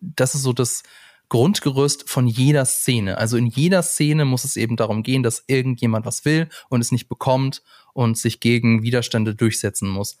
das 0.00 0.34
ist 0.34 0.42
so 0.42 0.52
das 0.52 0.82
Grundgerüst 1.28 2.08
von 2.08 2.26
jeder 2.26 2.64
Szene. 2.64 3.18
Also 3.18 3.36
in 3.36 3.46
jeder 3.46 3.82
Szene 3.82 4.24
muss 4.24 4.44
es 4.44 4.56
eben 4.56 4.76
darum 4.76 5.02
gehen, 5.02 5.22
dass 5.22 5.44
irgendjemand 5.46 6.06
was 6.06 6.24
will 6.24 6.48
und 6.68 6.80
es 6.80 6.92
nicht 6.92 7.08
bekommt 7.08 7.62
und 7.94 8.16
sich 8.16 8.40
gegen 8.40 8.82
Widerstände 8.82 9.34
durchsetzen 9.34 9.88
muss. 9.88 10.18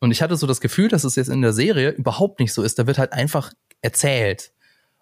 Und 0.00 0.10
ich 0.10 0.22
hatte 0.22 0.36
so 0.36 0.46
das 0.46 0.60
Gefühl, 0.60 0.88
dass 0.88 1.04
es 1.04 1.16
jetzt 1.16 1.28
in 1.28 1.42
der 1.42 1.52
Serie 1.52 1.90
überhaupt 1.90 2.40
nicht 2.40 2.52
so 2.52 2.62
ist. 2.62 2.78
Da 2.78 2.86
wird 2.86 2.98
halt 2.98 3.12
einfach 3.12 3.52
erzählt. 3.86 4.52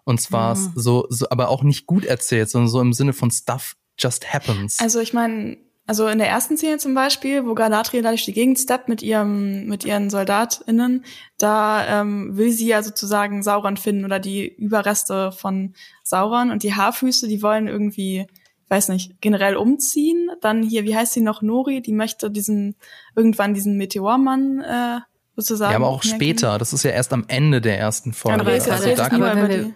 Und 0.05 0.21
zwar 0.21 0.55
mhm. 0.55 0.71
so, 0.75 1.07
so, 1.09 1.27
aber 1.29 1.49
auch 1.49 1.63
nicht 1.63 1.87
gut 1.87 2.05
erzählt, 2.05 2.49
sondern 2.49 2.69
so 2.69 2.79
im 2.79 2.93
Sinne 2.93 3.13
von 3.13 3.31
Stuff 3.31 3.75
just 3.97 4.31
happens. 4.31 4.79
Also 4.79 4.99
ich 4.99 5.13
meine, 5.13 5.57
also 5.87 6.07
in 6.07 6.19
der 6.19 6.29
ersten 6.29 6.57
Szene 6.57 6.77
zum 6.77 6.93
Beispiel, 6.93 7.45
wo 7.45 7.55
Galadriel 7.55 8.03
da 8.03 8.09
durch 8.09 8.25
die 8.25 8.33
Gegend 8.33 8.59
steppt 8.59 8.87
mit 8.87 9.01
ihrem, 9.01 9.65
mit 9.65 9.83
ihren 9.83 10.09
SoldatInnen, 10.09 11.03
da 11.37 12.01
ähm, 12.01 12.37
will 12.37 12.51
sie 12.51 12.67
ja 12.67 12.83
sozusagen 12.83 13.41
Sauron 13.41 13.77
finden 13.77 14.05
oder 14.05 14.19
die 14.19 14.47
Überreste 14.47 15.31
von 15.31 15.73
Sauron 16.03 16.51
und 16.51 16.63
die 16.63 16.75
Haarfüße, 16.75 17.27
die 17.27 17.41
wollen 17.41 17.67
irgendwie, 17.67 18.27
weiß 18.69 18.89
nicht, 18.89 19.21
generell 19.21 19.55
umziehen. 19.57 20.29
Dann 20.41 20.61
hier, 20.61 20.83
wie 20.83 20.95
heißt 20.95 21.13
sie 21.13 21.21
noch, 21.21 21.41
Nori, 21.41 21.81
die 21.81 21.93
möchte 21.93 22.29
diesen, 22.29 22.75
irgendwann 23.15 23.53
diesen 23.55 23.77
Meteormann 23.77 24.61
äh, 24.61 24.99
sozusagen. 25.35 25.71
Ja, 25.71 25.77
aber 25.77 25.87
auch 25.87 26.03
später. 26.03 26.57
Das 26.57 26.73
ist 26.73 26.83
ja 26.83 26.91
erst 26.91 27.13
am 27.13 27.25
Ende 27.27 27.61
der 27.61 27.77
ersten 27.77 28.13
Folge. 28.13 28.41
Aber, 28.41 28.51
also 28.51 28.95
da 28.95 29.05
aber, 29.05 29.47
der, 29.47 29.71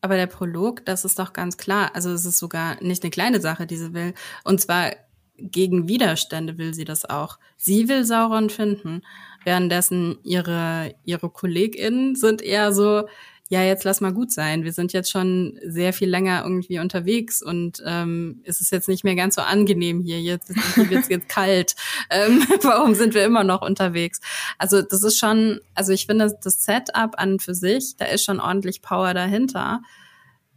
aber 0.00 0.16
der 0.16 0.26
Prolog, 0.26 0.84
das 0.84 1.04
ist 1.04 1.18
doch 1.18 1.32
ganz 1.32 1.56
klar. 1.56 1.90
Also 1.94 2.10
es 2.10 2.24
ist 2.24 2.38
sogar 2.38 2.82
nicht 2.82 3.02
eine 3.02 3.10
kleine 3.10 3.40
Sache, 3.40 3.66
die 3.66 3.76
sie 3.76 3.92
will. 3.92 4.14
Und 4.44 4.60
zwar 4.60 4.92
gegen 5.36 5.88
Widerstände 5.88 6.58
will 6.58 6.74
sie 6.74 6.84
das 6.84 7.04
auch. 7.04 7.38
Sie 7.56 7.88
will 7.88 8.04
Sauron 8.04 8.50
finden, 8.50 9.02
währenddessen 9.44 10.18
ihre, 10.22 10.94
ihre 11.04 11.28
KollegInnen 11.28 12.14
sind 12.14 12.40
eher 12.40 12.72
so, 12.72 13.08
ja, 13.50 13.62
jetzt 13.62 13.84
lass 13.84 14.00
mal 14.00 14.12
gut 14.12 14.32
sein. 14.32 14.64
Wir 14.64 14.72
sind 14.72 14.94
jetzt 14.94 15.10
schon 15.10 15.58
sehr 15.66 15.92
viel 15.92 16.08
länger 16.08 16.42
irgendwie 16.44 16.78
unterwegs 16.78 17.42
und 17.42 17.82
ähm, 17.84 18.40
es 18.44 18.62
ist 18.62 18.72
jetzt 18.72 18.88
nicht 18.88 19.04
mehr 19.04 19.16
ganz 19.16 19.34
so 19.34 19.42
angenehm 19.42 20.00
hier. 20.00 20.20
Jetzt 20.20 20.48
wird 20.76 21.02
es 21.02 21.08
jetzt 21.08 21.28
kalt. 21.28 21.74
Ähm, 22.08 22.42
warum 22.62 22.94
sind 22.94 23.12
wir 23.12 23.24
immer 23.24 23.44
noch 23.44 23.60
unterwegs? 23.60 24.20
Also 24.56 24.80
das 24.80 25.02
ist 25.02 25.18
schon, 25.18 25.60
also 25.74 25.92
ich 25.92 26.06
finde 26.06 26.34
das 26.42 26.64
Setup 26.64 27.18
an 27.18 27.38
für 27.38 27.54
sich, 27.54 27.96
da 27.98 28.06
ist 28.06 28.24
schon 28.24 28.40
ordentlich 28.40 28.80
Power 28.80 29.12
dahinter. 29.12 29.82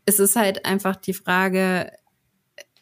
Es 0.06 0.20
ist 0.20 0.38
halt 0.38 0.66
einfach 0.66 0.96
die 0.96 1.14
Frage, 1.14 1.92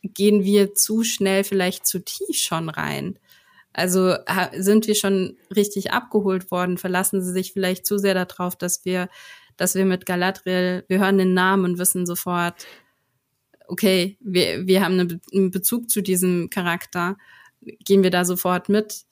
gehen 0.03 0.43
wir 0.43 0.75
zu 0.75 1.03
schnell 1.03 1.43
vielleicht 1.43 1.87
zu 1.87 1.99
tief 1.99 2.37
schon 2.37 2.69
rein? 2.69 3.17
Also 3.73 4.15
sind 4.55 4.85
wir 4.87 4.95
schon 4.95 5.37
richtig 5.53 5.91
abgeholt 5.91 6.51
worden? 6.51 6.77
Verlassen 6.77 7.23
sie 7.23 7.33
sich 7.33 7.53
vielleicht 7.53 7.87
zu 7.87 7.97
sehr 7.97 8.13
darauf, 8.13 8.55
dass 8.55 8.85
wir 8.85 9.09
dass 9.57 9.75
wir 9.75 9.85
mit 9.85 10.05
Galadriel, 10.05 10.83
wir 10.87 10.99
hören 10.99 11.17
den 11.17 11.33
Namen 11.33 11.65
und 11.65 11.77
wissen 11.77 12.05
sofort, 12.05 12.65
okay, 13.67 14.17
wir, 14.19 14.67
wir 14.67 14.83
haben 14.83 15.19
einen 15.33 15.51
Bezug 15.51 15.89
zu 15.89 16.01
diesem 16.01 16.49
Charakter, 16.49 17.17
gehen 17.61 18.03
wir 18.03 18.11
da 18.11 18.25
sofort 18.25 18.69
mit. 18.69 19.05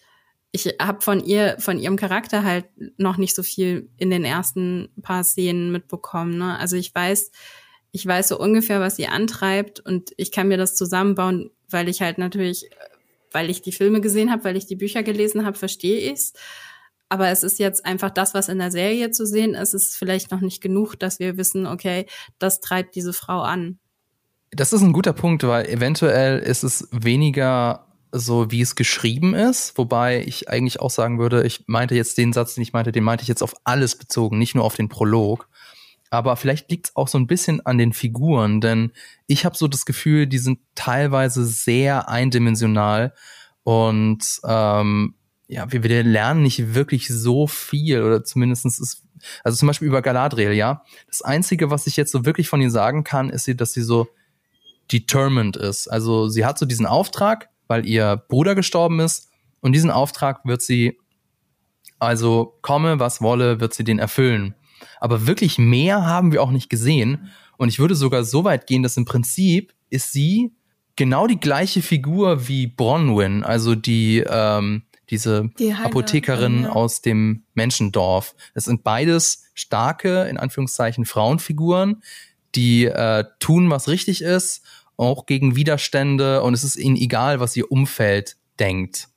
Ich 0.51 0.67
habe 0.79 1.01
von 1.01 1.23
ihr, 1.23 1.55
von 1.59 1.79
ihrem 1.79 1.95
Charakter 1.95 2.43
halt 2.43 2.65
noch 2.97 3.17
nicht 3.17 3.35
so 3.35 3.41
viel 3.41 3.89
in 3.97 4.11
den 4.11 4.23
ersten 4.23 4.89
paar 5.01 5.23
Szenen 5.23 5.71
mitbekommen. 5.71 6.37
Ne? 6.37 6.57
Also 6.59 6.75
ich 6.75 6.93
weiß, 6.93 7.31
ich 7.91 8.05
weiß 8.05 8.27
so 8.27 8.39
ungefähr, 8.39 8.79
was 8.79 8.95
sie 8.95 9.07
antreibt 9.07 9.79
und 9.79 10.11
ich 10.17 10.31
kann 10.31 10.47
mir 10.47 10.57
das 10.57 10.75
zusammenbauen, 10.75 11.49
weil 11.69 11.89
ich 11.89 12.01
halt 12.01 12.19
natürlich, 12.19 12.69
weil 13.31 13.49
ich 13.49 13.61
die 13.61 13.71
Filme 13.71 14.01
gesehen 14.01 14.31
habe, 14.31 14.43
weil 14.43 14.57
ich 14.57 14.67
die 14.67 14.75
Bücher 14.75 15.01
gelesen 15.01 15.45
habe, 15.45 15.57
verstehe 15.57 16.11
ich's. 16.11 16.33
Aber 17.13 17.29
es 17.29 17.43
ist 17.43 17.59
jetzt 17.59 17.85
einfach 17.85 18.09
das, 18.09 18.33
was 18.33 18.49
in 18.49 18.57
der 18.57 18.71
Serie 18.71 19.11
zu 19.11 19.27
sehen 19.27 19.53
ist, 19.53 19.75
ist 19.75 19.95
vielleicht 19.95 20.31
noch 20.31 20.41
nicht 20.41 20.61
genug, 20.61 20.95
dass 20.95 21.19
wir 21.19 21.37
wissen, 21.37 21.67
okay, 21.67 22.07
das 22.39 22.59
treibt 22.59 22.95
diese 22.95 23.13
Frau 23.13 23.43
an. 23.43 23.77
Das 24.49 24.73
ist 24.73 24.81
ein 24.81 24.93
guter 24.93 25.13
Punkt, 25.13 25.43
weil 25.43 25.67
eventuell 25.67 26.39
ist 26.39 26.63
es 26.63 26.87
weniger 26.91 27.85
so, 28.11 28.49
wie 28.49 28.61
es 28.61 28.75
geschrieben 28.75 29.35
ist, 29.35 29.77
wobei 29.77 30.23
ich 30.25 30.49
eigentlich 30.49 30.79
auch 30.79 30.89
sagen 30.89 31.19
würde, 31.19 31.45
ich 31.45 31.65
meinte 31.67 31.93
jetzt 31.93 32.17
den 32.17 32.33
Satz, 32.33 32.55
den 32.55 32.63
ich 32.63 32.73
meinte, 32.73 32.91
den 32.91 33.03
meinte 33.03 33.21
ich 33.21 33.27
jetzt 33.27 33.43
auf 33.43 33.53
alles 33.63 33.95
bezogen, 33.95 34.39
nicht 34.39 34.55
nur 34.55 34.63
auf 34.63 34.75
den 34.75 34.89
Prolog. 34.89 35.47
Aber 36.09 36.35
vielleicht 36.35 36.71
liegt 36.71 36.87
es 36.87 36.95
auch 36.95 37.07
so 37.07 37.19
ein 37.19 37.27
bisschen 37.27 37.63
an 37.63 37.77
den 37.77 37.93
Figuren, 37.93 38.59
denn 38.59 38.91
ich 39.27 39.45
habe 39.45 39.55
so 39.55 39.67
das 39.67 39.85
Gefühl, 39.85 40.25
die 40.25 40.39
sind 40.39 40.57
teilweise 40.73 41.45
sehr 41.45 42.09
eindimensional 42.09 43.13
und 43.61 44.39
ähm, 44.43 45.13
ja, 45.53 45.71
wir, 45.71 45.83
wir 45.83 46.03
lernen 46.03 46.41
nicht 46.41 46.73
wirklich 46.73 47.07
so 47.07 47.45
viel 47.47 48.01
oder 48.01 48.23
zumindestens 48.23 48.79
ist, 48.79 49.03
also 49.43 49.55
zum 49.57 49.67
Beispiel 49.67 49.87
über 49.87 50.01
Galadriel, 50.01 50.51
ja. 50.51 50.83
Das 51.07 51.21
Einzige, 51.21 51.69
was 51.69 51.85
ich 51.87 51.95
jetzt 51.95 52.11
so 52.11 52.25
wirklich 52.25 52.49
von 52.49 52.59
ihr 52.59 52.71
sagen 52.71 53.03
kann, 53.03 53.29
ist, 53.29 53.49
dass 53.61 53.73
sie 53.73 53.83
so 53.83 54.07
determined 54.91 55.55
ist. 55.55 55.87
Also 55.87 56.27
sie 56.27 56.43
hat 56.43 56.57
so 56.57 56.65
diesen 56.65 56.87
Auftrag, 56.87 57.49
weil 57.67 57.87
ihr 57.87 58.17
Bruder 58.27 58.55
gestorben 58.55 58.99
ist 58.99 59.29
und 59.61 59.73
diesen 59.73 59.91
Auftrag 59.91 60.43
wird 60.43 60.61
sie, 60.61 60.97
also 61.99 62.57
komme, 62.61 62.99
was 62.99 63.21
wolle, 63.21 63.59
wird 63.59 63.73
sie 63.73 63.83
den 63.83 63.99
erfüllen. 63.99 64.55
Aber 64.99 65.27
wirklich 65.27 65.57
mehr 65.59 66.03
haben 66.05 66.31
wir 66.31 66.41
auch 66.41 66.51
nicht 66.51 66.69
gesehen. 66.69 67.31
Und 67.57 67.69
ich 67.69 67.79
würde 67.79 67.95
sogar 67.95 68.23
so 68.23 68.43
weit 68.43 68.65
gehen, 68.67 68.83
dass 68.83 68.97
im 68.97 69.05
Prinzip 69.05 69.73
ist 69.89 70.11
sie 70.11 70.51
genau 70.95 71.27
die 71.27 71.39
gleiche 71.39 71.81
Figur 71.81 72.47
wie 72.47 72.67
Bronwyn, 72.67 73.43
also 73.43 73.75
die, 73.75 74.23
ähm, 74.27 74.83
diese 75.13 75.49
die 75.59 75.71
Apothekerin 75.73 76.63
ja. 76.63 76.69
aus 76.69 77.01
dem 77.01 77.43
Menschendorf. 77.53 78.35
Es 78.55 78.65
sind 78.65 78.83
beides 78.83 79.43
starke, 79.53 80.23
in 80.23 80.37
Anführungszeichen, 80.37 81.05
Frauenfiguren, 81.05 82.01
die 82.55 82.85
äh, 82.85 83.23
tun, 83.39 83.69
was 83.69 83.87
richtig 83.87 84.21
ist, 84.21 84.63
auch 84.97 85.25
gegen 85.27 85.55
Widerstände 85.55 86.41
und 86.41 86.53
es 86.53 86.63
ist 86.63 86.75
ihnen 86.75 86.97
egal, 86.97 87.39
was 87.39 87.55
ihr 87.55 87.71
Umfeld 87.71 88.37
denkt. 88.59 89.09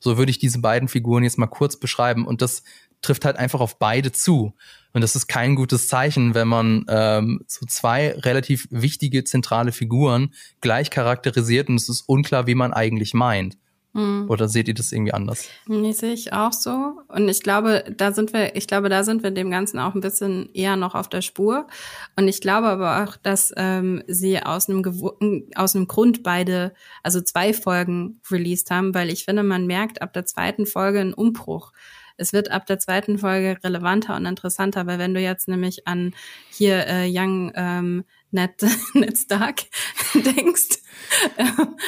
So 0.00 0.18
würde 0.18 0.30
ich 0.30 0.38
diese 0.38 0.60
beiden 0.60 0.88
Figuren 0.88 1.24
jetzt 1.24 1.38
mal 1.38 1.46
kurz 1.46 1.78
beschreiben 1.78 2.26
und 2.26 2.42
das 2.42 2.62
trifft 3.00 3.24
halt 3.24 3.36
einfach 3.36 3.60
auf 3.60 3.78
beide 3.78 4.12
zu. 4.12 4.54
Und 4.92 5.00
das 5.00 5.16
ist 5.16 5.28
kein 5.28 5.54
gutes 5.54 5.88
Zeichen, 5.88 6.34
wenn 6.34 6.48
man 6.48 6.84
ähm, 6.88 7.40
so 7.46 7.64
zwei 7.66 8.12
relativ 8.12 8.66
wichtige 8.70 9.24
zentrale 9.24 9.72
Figuren 9.72 10.34
gleich 10.60 10.90
charakterisiert 10.90 11.68
und 11.68 11.76
es 11.76 11.88
ist 11.88 12.02
unklar, 12.02 12.46
wie 12.46 12.54
man 12.54 12.72
eigentlich 12.72 13.14
meint. 13.14 13.56
Mhm. 13.92 14.26
Oder 14.28 14.48
seht 14.48 14.68
ihr 14.68 14.74
das 14.74 14.92
irgendwie 14.92 15.14
anders? 15.14 15.48
Nee, 15.66 15.92
sehe 15.92 16.12
ich 16.12 16.32
auch 16.32 16.52
so. 16.52 17.00
Und 17.08 17.28
ich 17.28 17.42
glaube, 17.42 17.84
da 17.96 18.12
sind 18.12 18.32
wir, 18.32 18.54
ich 18.54 18.66
glaube, 18.66 18.88
da 18.88 19.02
sind 19.02 19.22
wir 19.22 19.30
dem 19.30 19.50
Ganzen 19.50 19.78
auch 19.78 19.94
ein 19.94 20.00
bisschen 20.00 20.50
eher 20.52 20.76
noch 20.76 20.94
auf 20.94 21.08
der 21.08 21.22
Spur. 21.22 21.66
Und 22.16 22.28
ich 22.28 22.40
glaube 22.40 22.68
aber 22.68 23.02
auch, 23.02 23.16
dass 23.16 23.52
ähm, 23.56 24.02
sie 24.06 24.42
aus 24.42 24.68
einem, 24.68 24.84
aus 25.54 25.74
einem 25.74 25.88
Grund 25.88 26.22
beide, 26.22 26.74
also 27.02 27.20
zwei 27.20 27.52
Folgen 27.52 28.20
released 28.30 28.70
haben, 28.70 28.94
weil 28.94 29.10
ich 29.10 29.24
finde, 29.24 29.42
man 29.42 29.66
merkt 29.66 30.02
ab 30.02 30.12
der 30.12 30.26
zweiten 30.26 30.66
Folge 30.66 31.00
einen 31.00 31.14
Umbruch 31.14 31.72
es 32.18 32.32
wird 32.32 32.50
ab 32.50 32.66
der 32.66 32.78
zweiten 32.80 33.16
Folge 33.16 33.56
relevanter 33.62 34.16
und 34.16 34.26
interessanter, 34.26 34.86
weil 34.86 34.98
wenn 34.98 35.14
du 35.14 35.20
jetzt 35.20 35.48
nämlich 35.48 35.86
an 35.86 36.14
hier 36.50 36.86
äh, 36.86 37.08
Young 37.08 37.52
ähm, 37.54 38.04
Ned, 38.30 38.52
Ned 38.94 39.16
Stark 39.16 39.62
denkst, 40.14 40.80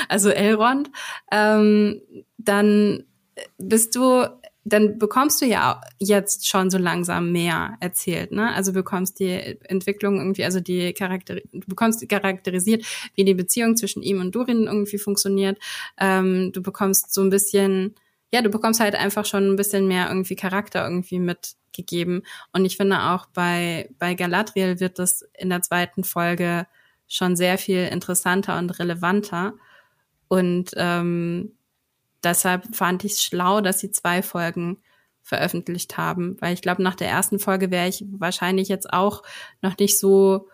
also 0.08 0.30
Elrond, 0.30 0.90
ähm, 1.30 2.00
dann 2.38 3.04
bist 3.58 3.94
du 3.94 4.26
dann 4.64 4.98
bekommst 4.98 5.40
du 5.40 5.46
ja 5.46 5.80
jetzt 5.98 6.46
schon 6.46 6.70
so 6.70 6.76
langsam 6.78 7.32
mehr 7.32 7.76
erzählt, 7.80 8.30
ne? 8.30 8.52
Also 8.54 8.72
bekommst 8.72 9.18
die 9.18 9.58
Entwicklung 9.64 10.18
irgendwie, 10.18 10.44
also 10.44 10.60
die 10.60 10.92
Charakter, 10.92 11.36
du 11.36 11.60
bekommst 11.66 12.06
charakterisiert, 12.08 12.84
wie 13.14 13.24
die 13.24 13.34
Beziehung 13.34 13.76
zwischen 13.76 14.02
ihm 14.02 14.20
und 14.20 14.34
Durin 14.34 14.64
irgendwie 14.64 14.98
funktioniert. 14.98 15.58
Ähm, 15.98 16.52
du 16.52 16.62
bekommst 16.62 17.12
so 17.12 17.22
ein 17.22 17.30
bisschen 17.30 17.94
ja, 18.32 18.42
du 18.42 18.50
bekommst 18.50 18.80
halt 18.80 18.94
einfach 18.94 19.24
schon 19.24 19.50
ein 19.50 19.56
bisschen 19.56 19.88
mehr 19.88 20.08
irgendwie 20.08 20.36
Charakter 20.36 20.84
irgendwie 20.84 21.18
mitgegeben. 21.18 22.22
Und 22.52 22.64
ich 22.64 22.76
finde 22.76 23.00
auch 23.00 23.26
bei, 23.26 23.90
bei 23.98 24.14
Galadriel 24.14 24.80
wird 24.80 24.98
das 24.98 25.22
in 25.36 25.50
der 25.50 25.62
zweiten 25.62 26.04
Folge 26.04 26.66
schon 27.08 27.34
sehr 27.36 27.58
viel 27.58 27.86
interessanter 27.86 28.58
und 28.58 28.78
relevanter. 28.78 29.54
Und 30.28 30.70
ähm, 30.76 31.52
deshalb 32.22 32.74
fand 32.74 33.04
ich 33.04 33.12
es 33.12 33.24
schlau, 33.24 33.60
dass 33.60 33.80
sie 33.80 33.90
zwei 33.90 34.22
Folgen 34.22 34.78
veröffentlicht 35.22 35.96
haben, 35.96 36.36
weil 36.40 36.54
ich 36.54 36.62
glaube, 36.62 36.82
nach 36.82 36.94
der 36.94 37.08
ersten 37.08 37.38
Folge 37.38 37.70
wäre 37.70 37.88
ich 37.88 38.04
wahrscheinlich 38.12 38.68
jetzt 38.68 38.92
auch 38.92 39.22
noch 39.60 39.76
nicht 39.78 39.98
so 39.98 40.48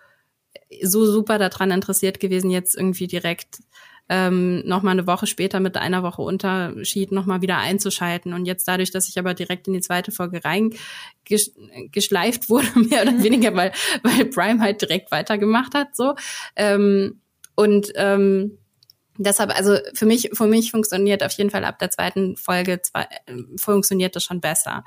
so 0.82 1.06
super 1.06 1.38
daran 1.38 1.70
interessiert 1.70 2.20
gewesen, 2.20 2.50
jetzt 2.50 2.76
irgendwie 2.76 3.06
direkt 3.06 3.60
ähm, 4.08 4.66
nochmal 4.66 4.92
eine 4.92 5.06
Woche 5.06 5.26
später 5.26 5.60
mit 5.60 5.76
einer 5.76 6.02
Woche 6.02 6.22
Unterschied 6.22 7.12
nochmal 7.12 7.42
wieder 7.42 7.58
einzuschalten. 7.58 8.32
Und 8.32 8.46
jetzt 8.46 8.66
dadurch, 8.68 8.90
dass 8.90 9.08
ich 9.08 9.18
aber 9.18 9.34
direkt 9.34 9.66
in 9.66 9.74
die 9.74 9.80
zweite 9.80 10.12
Folge 10.12 10.42
reingeschleift 10.44 10.80
wurde, 12.48 12.78
mehr 12.78 13.02
oder 13.02 13.22
weniger, 13.22 13.54
weil, 13.54 13.72
weil 14.02 14.26
Prime 14.26 14.60
halt 14.60 14.80
direkt 14.80 15.10
weitergemacht 15.10 15.74
hat, 15.74 15.96
so. 15.96 16.14
Ähm, 16.54 17.20
und 17.54 17.92
ähm, 17.96 18.58
deshalb, 19.18 19.56
also 19.56 19.78
für 19.94 20.06
mich, 20.06 20.30
für 20.32 20.46
mich 20.46 20.70
funktioniert 20.70 21.24
auf 21.24 21.32
jeden 21.32 21.50
Fall 21.50 21.64
ab 21.64 21.78
der 21.78 21.90
zweiten 21.90 22.36
Folge 22.36 22.80
zwei, 22.82 23.06
funktioniert 23.56 24.14
das 24.14 24.24
schon 24.24 24.40
besser. 24.40 24.84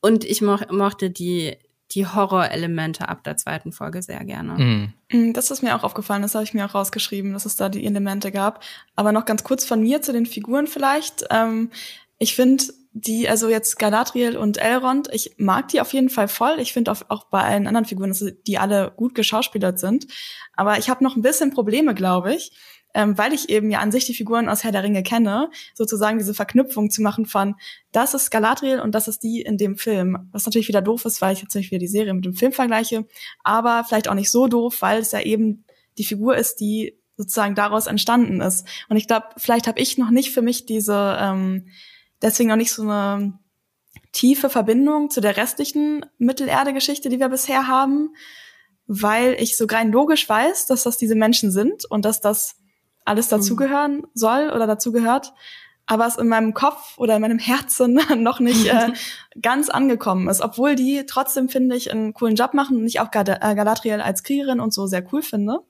Und 0.00 0.24
ich 0.24 0.42
mo 0.42 0.58
mochte 0.70 1.10
die 1.10 1.56
die 1.92 2.06
Horrorelemente 2.06 3.08
ab 3.08 3.24
der 3.24 3.36
zweiten 3.36 3.72
Folge 3.72 4.02
sehr 4.02 4.24
gerne. 4.24 4.52
Mhm. 4.52 4.92
mhm. 5.10 5.32
Das 5.32 5.50
ist 5.50 5.62
mir 5.62 5.74
auch 5.76 5.84
aufgefallen, 5.84 6.22
das 6.22 6.34
habe 6.34 6.44
ich 6.44 6.54
mir 6.54 6.64
auch 6.64 6.74
rausgeschrieben, 6.74 7.32
dass 7.32 7.46
es 7.46 7.56
da 7.56 7.68
die 7.68 7.84
Elemente 7.84 8.30
gab. 8.30 8.62
Aber 8.96 9.12
noch 9.12 9.24
ganz 9.24 9.44
kurz 9.44 9.64
von 9.64 9.80
mir 9.80 10.02
zu 10.02 10.12
den 10.12 10.26
Figuren 10.26 10.66
vielleicht. 10.66 11.24
Ähm, 11.30 11.70
ich 12.18 12.34
finde 12.34 12.64
die, 12.92 13.28
also 13.28 13.48
jetzt 13.48 13.78
Galadriel 13.78 14.36
und 14.36 14.58
Elrond, 14.58 15.08
ich 15.12 15.34
mag 15.38 15.68
die 15.68 15.80
auf 15.80 15.92
jeden 15.92 16.10
Fall 16.10 16.28
voll. 16.28 16.56
Ich 16.58 16.72
finde 16.72 16.90
auch, 16.92 17.02
auch 17.08 17.24
bei 17.24 17.40
allen 17.40 17.66
anderen 17.66 17.86
Figuren, 17.86 18.10
dass 18.10 18.24
die 18.46 18.58
alle 18.58 18.92
gut 18.96 19.14
geschauspielert 19.14 19.78
sind. 19.78 20.06
Aber 20.54 20.78
ich 20.78 20.90
habe 20.90 21.04
noch 21.04 21.16
ein 21.16 21.22
bisschen 21.22 21.52
Probleme, 21.52 21.94
glaube 21.94 22.34
ich 22.34 22.52
ähm, 22.94 23.16
weil 23.16 23.32
ich 23.32 23.48
eben 23.48 23.70
ja 23.70 23.78
an 23.80 23.92
sich 23.92 24.04
die 24.04 24.14
Figuren 24.14 24.48
aus 24.48 24.64
Herr 24.64 24.72
der 24.72 24.82
Ringe 24.82 25.02
kenne, 25.02 25.50
sozusagen 25.74 26.18
diese 26.18 26.34
Verknüpfung 26.34 26.90
zu 26.90 27.02
machen 27.02 27.26
von, 27.26 27.54
das 27.92 28.14
ist 28.14 28.30
Galadriel 28.30 28.80
und 28.80 28.94
das 28.94 29.08
ist 29.08 29.22
die 29.22 29.42
in 29.42 29.58
dem 29.58 29.76
Film. 29.76 30.28
Was 30.32 30.46
natürlich 30.46 30.68
wieder 30.68 30.82
doof 30.82 31.04
ist, 31.04 31.20
weil 31.20 31.32
ich 31.32 31.42
jetzt 31.42 31.54
nicht 31.54 31.70
wieder 31.70 31.78
die 31.78 31.88
Serie 31.88 32.14
mit 32.14 32.24
dem 32.24 32.34
Film 32.34 32.52
vergleiche, 32.52 33.06
aber 33.44 33.84
vielleicht 33.86 34.08
auch 34.08 34.14
nicht 34.14 34.30
so 34.30 34.48
doof, 34.48 34.78
weil 34.80 35.00
es 35.00 35.12
ja 35.12 35.20
eben 35.20 35.64
die 35.98 36.04
Figur 36.04 36.36
ist, 36.36 36.56
die 36.56 36.98
sozusagen 37.16 37.54
daraus 37.54 37.86
entstanden 37.86 38.40
ist. 38.40 38.66
Und 38.88 38.96
ich 38.96 39.06
glaube, 39.06 39.26
vielleicht 39.36 39.66
habe 39.66 39.80
ich 39.80 39.98
noch 39.98 40.10
nicht 40.10 40.32
für 40.32 40.42
mich 40.42 40.66
diese, 40.66 41.18
ähm, 41.20 41.68
deswegen 42.22 42.48
noch 42.48 42.56
nicht 42.56 42.72
so 42.72 42.82
eine 42.82 43.38
tiefe 44.12 44.50
Verbindung 44.50 45.10
zu 45.10 45.20
der 45.20 45.36
restlichen 45.36 46.06
Mittelerde-Geschichte, 46.18 47.08
die 47.08 47.20
wir 47.20 47.28
bisher 47.28 47.66
haben, 47.66 48.14
weil 48.86 49.36
ich 49.38 49.56
so 49.56 49.66
rein 49.66 49.92
logisch 49.92 50.28
weiß, 50.28 50.66
dass 50.66 50.82
das 50.82 50.96
diese 50.96 51.14
Menschen 51.14 51.52
sind 51.52 51.84
und 51.84 52.04
dass 52.04 52.20
das 52.20 52.56
alles 53.04 53.30
mhm. 53.30 53.36
dazugehören 53.36 54.02
soll 54.14 54.50
oder 54.50 54.66
dazugehört, 54.66 55.32
aber 55.86 56.06
es 56.06 56.16
in 56.16 56.28
meinem 56.28 56.54
Kopf 56.54 56.98
oder 56.98 57.16
in 57.16 57.22
meinem 57.22 57.38
Herzen 57.38 58.00
noch 58.18 58.40
nicht 58.40 58.66
äh, 58.66 58.92
ganz 59.42 59.68
angekommen 59.68 60.28
ist, 60.28 60.40
obwohl 60.40 60.76
die 60.76 61.04
trotzdem, 61.06 61.48
finde 61.48 61.76
ich, 61.76 61.90
einen 61.90 62.14
coolen 62.14 62.36
Job 62.36 62.54
machen 62.54 62.76
und 62.76 62.86
ich 62.86 63.00
auch 63.00 63.08
äh, 63.12 63.54
Galadriel 63.54 64.00
als 64.00 64.22
Kriegerin 64.22 64.60
und 64.60 64.72
so 64.72 64.86
sehr 64.86 65.04
cool 65.12 65.22
finde. 65.22 65.60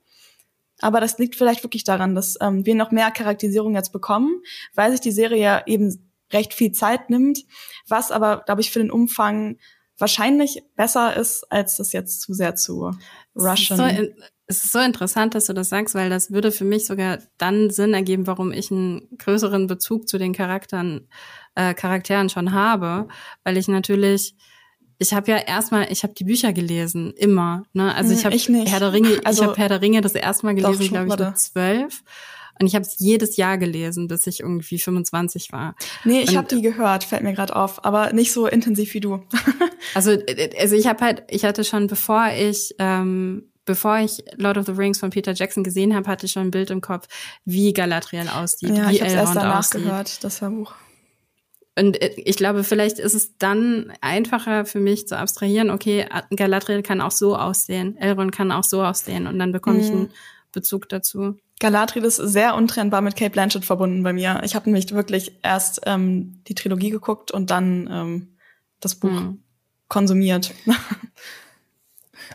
Aber 0.80 1.00
das 1.00 1.18
liegt 1.18 1.36
vielleicht 1.36 1.62
wirklich 1.62 1.84
daran, 1.84 2.14
dass 2.14 2.36
ähm, 2.40 2.64
wir 2.64 2.74
noch 2.74 2.90
mehr 2.90 3.10
Charakterisierung 3.10 3.74
jetzt 3.74 3.92
bekommen, 3.92 4.42
weil 4.74 4.90
sich 4.90 5.00
die 5.00 5.12
Serie 5.12 5.42
ja 5.42 5.62
eben 5.66 6.10
recht 6.32 6.54
viel 6.54 6.72
Zeit 6.72 7.10
nimmt, 7.10 7.40
was 7.88 8.10
aber, 8.10 8.42
glaube 8.46 8.60
ich, 8.60 8.70
für 8.70 8.78
den 8.78 8.90
Umfang 8.90 9.58
wahrscheinlich 9.98 10.62
besser 10.76 11.16
ist, 11.16 11.44
als 11.50 11.76
das 11.76 11.92
jetzt 11.92 12.20
zu 12.22 12.32
sehr 12.32 12.56
zu 12.56 12.90
rushen. 13.36 13.76
So, 13.76 13.84
es 14.50 14.64
ist 14.64 14.72
so 14.72 14.80
interessant, 14.80 15.36
dass 15.36 15.46
du 15.46 15.52
das 15.52 15.68
sagst, 15.68 15.94
weil 15.94 16.10
das 16.10 16.32
würde 16.32 16.50
für 16.50 16.64
mich 16.64 16.84
sogar 16.84 17.18
dann 17.38 17.70
Sinn 17.70 17.94
ergeben, 17.94 18.26
warum 18.26 18.50
ich 18.50 18.72
einen 18.72 19.08
größeren 19.16 19.68
Bezug 19.68 20.08
zu 20.08 20.18
den 20.18 20.32
Charakteren, 20.32 21.08
äh, 21.54 21.72
Charakteren 21.72 22.28
schon 22.28 22.52
habe, 22.52 23.06
weil 23.44 23.56
ich 23.56 23.68
natürlich 23.68 24.34
ich 25.02 25.14
habe 25.14 25.30
ja 25.30 25.38
erstmal, 25.38 25.90
ich 25.90 26.02
habe 26.02 26.12
die 26.12 26.24
Bücher 26.24 26.52
gelesen, 26.52 27.14
immer. 27.16 27.62
Ne? 27.72 27.94
Also 27.94 28.12
ich 28.12 28.24
hm, 28.24 28.56
habe 28.56 28.70
Herr 28.70 28.80
der 28.80 28.92
Ringe, 28.92 29.18
also, 29.24 29.42
ich 29.42 29.48
habe 29.48 29.56
Herr 29.56 29.70
der 29.70 29.80
Ringe 29.80 30.02
das 30.02 30.14
erste 30.14 30.44
Mal 30.44 30.54
gelesen, 30.54 30.88
glaube 30.88 31.08
ich, 31.08 31.18
mit 31.18 31.38
zwölf. 31.38 32.02
Und 32.60 32.66
ich 32.66 32.74
habe 32.74 32.84
es 32.84 32.98
jedes 32.98 33.38
Jahr 33.38 33.56
gelesen, 33.56 34.08
bis 34.08 34.26
ich 34.26 34.40
irgendwie 34.40 34.78
25 34.78 35.52
war. 35.52 35.74
Nee, 36.04 36.20
ich 36.20 36.36
habe 36.36 36.46
die 36.54 36.60
gehört, 36.60 37.04
fällt 37.04 37.22
mir 37.22 37.32
gerade 37.32 37.56
auf, 37.56 37.82
aber 37.86 38.12
nicht 38.12 38.32
so 38.32 38.46
intensiv 38.46 38.92
wie 38.92 39.00
du. 39.00 39.22
also, 39.94 40.10
äh, 40.10 40.50
also 40.60 40.76
ich 40.76 40.86
habe 40.86 41.02
halt, 41.02 41.22
ich 41.30 41.46
hatte 41.46 41.64
schon, 41.64 41.86
bevor 41.86 42.28
ich 42.36 42.74
ähm, 42.78 43.49
bevor 43.70 43.98
ich 44.00 44.24
Lord 44.36 44.58
of 44.58 44.66
the 44.66 44.72
Rings 44.72 44.98
von 44.98 45.10
Peter 45.10 45.32
Jackson 45.32 45.62
gesehen 45.62 45.94
habe, 45.94 46.08
hatte 46.08 46.26
ich 46.26 46.32
schon 46.32 46.48
ein 46.48 46.50
Bild 46.50 46.70
im 46.70 46.80
Kopf, 46.80 47.06
wie 47.44 47.72
Galadriel 47.72 48.28
aussieht, 48.28 48.76
ja, 48.76 48.90
wie 48.90 48.96
ich 48.96 49.00
Elrond 49.00 49.16
erst 49.16 49.36
danach 49.36 49.58
aussieht. 49.60 49.84
gehört, 49.84 50.24
das 50.24 50.40
Buch. 50.40 50.74
Und 51.78 52.02
äh, 52.02 52.12
ich 52.16 52.34
glaube, 52.34 52.64
vielleicht 52.64 52.98
ist 52.98 53.14
es 53.14 53.38
dann 53.38 53.92
einfacher 54.00 54.64
für 54.64 54.80
mich 54.80 55.06
zu 55.06 55.16
abstrahieren, 55.16 55.70
okay, 55.70 56.04
Galadriel 56.34 56.82
kann 56.82 57.00
auch 57.00 57.12
so 57.12 57.36
aussehen, 57.36 57.96
Elrond 57.96 58.32
kann 58.32 58.50
auch 58.50 58.64
so 58.64 58.82
aussehen 58.82 59.28
und 59.28 59.38
dann 59.38 59.52
bekomme 59.52 59.76
mhm. 59.76 59.84
ich 59.84 59.90
einen 59.90 60.10
Bezug 60.50 60.88
dazu. 60.88 61.36
Galadriel 61.60 62.02
ist 62.02 62.16
sehr 62.16 62.56
untrennbar 62.56 63.02
mit 63.02 63.14
Kate 63.14 63.30
Blanchett 63.30 63.64
verbunden 63.64 64.02
bei 64.02 64.12
mir. 64.12 64.40
Ich 64.42 64.56
habe 64.56 64.68
nämlich 64.68 64.92
wirklich 64.92 65.38
erst 65.44 65.82
ähm, 65.86 66.42
die 66.48 66.56
Trilogie 66.56 66.90
geguckt 66.90 67.30
und 67.30 67.52
dann 67.52 67.88
ähm, 67.88 68.28
das 68.80 68.96
Buch 68.96 69.10
mhm. 69.10 69.44
konsumiert. 69.86 70.52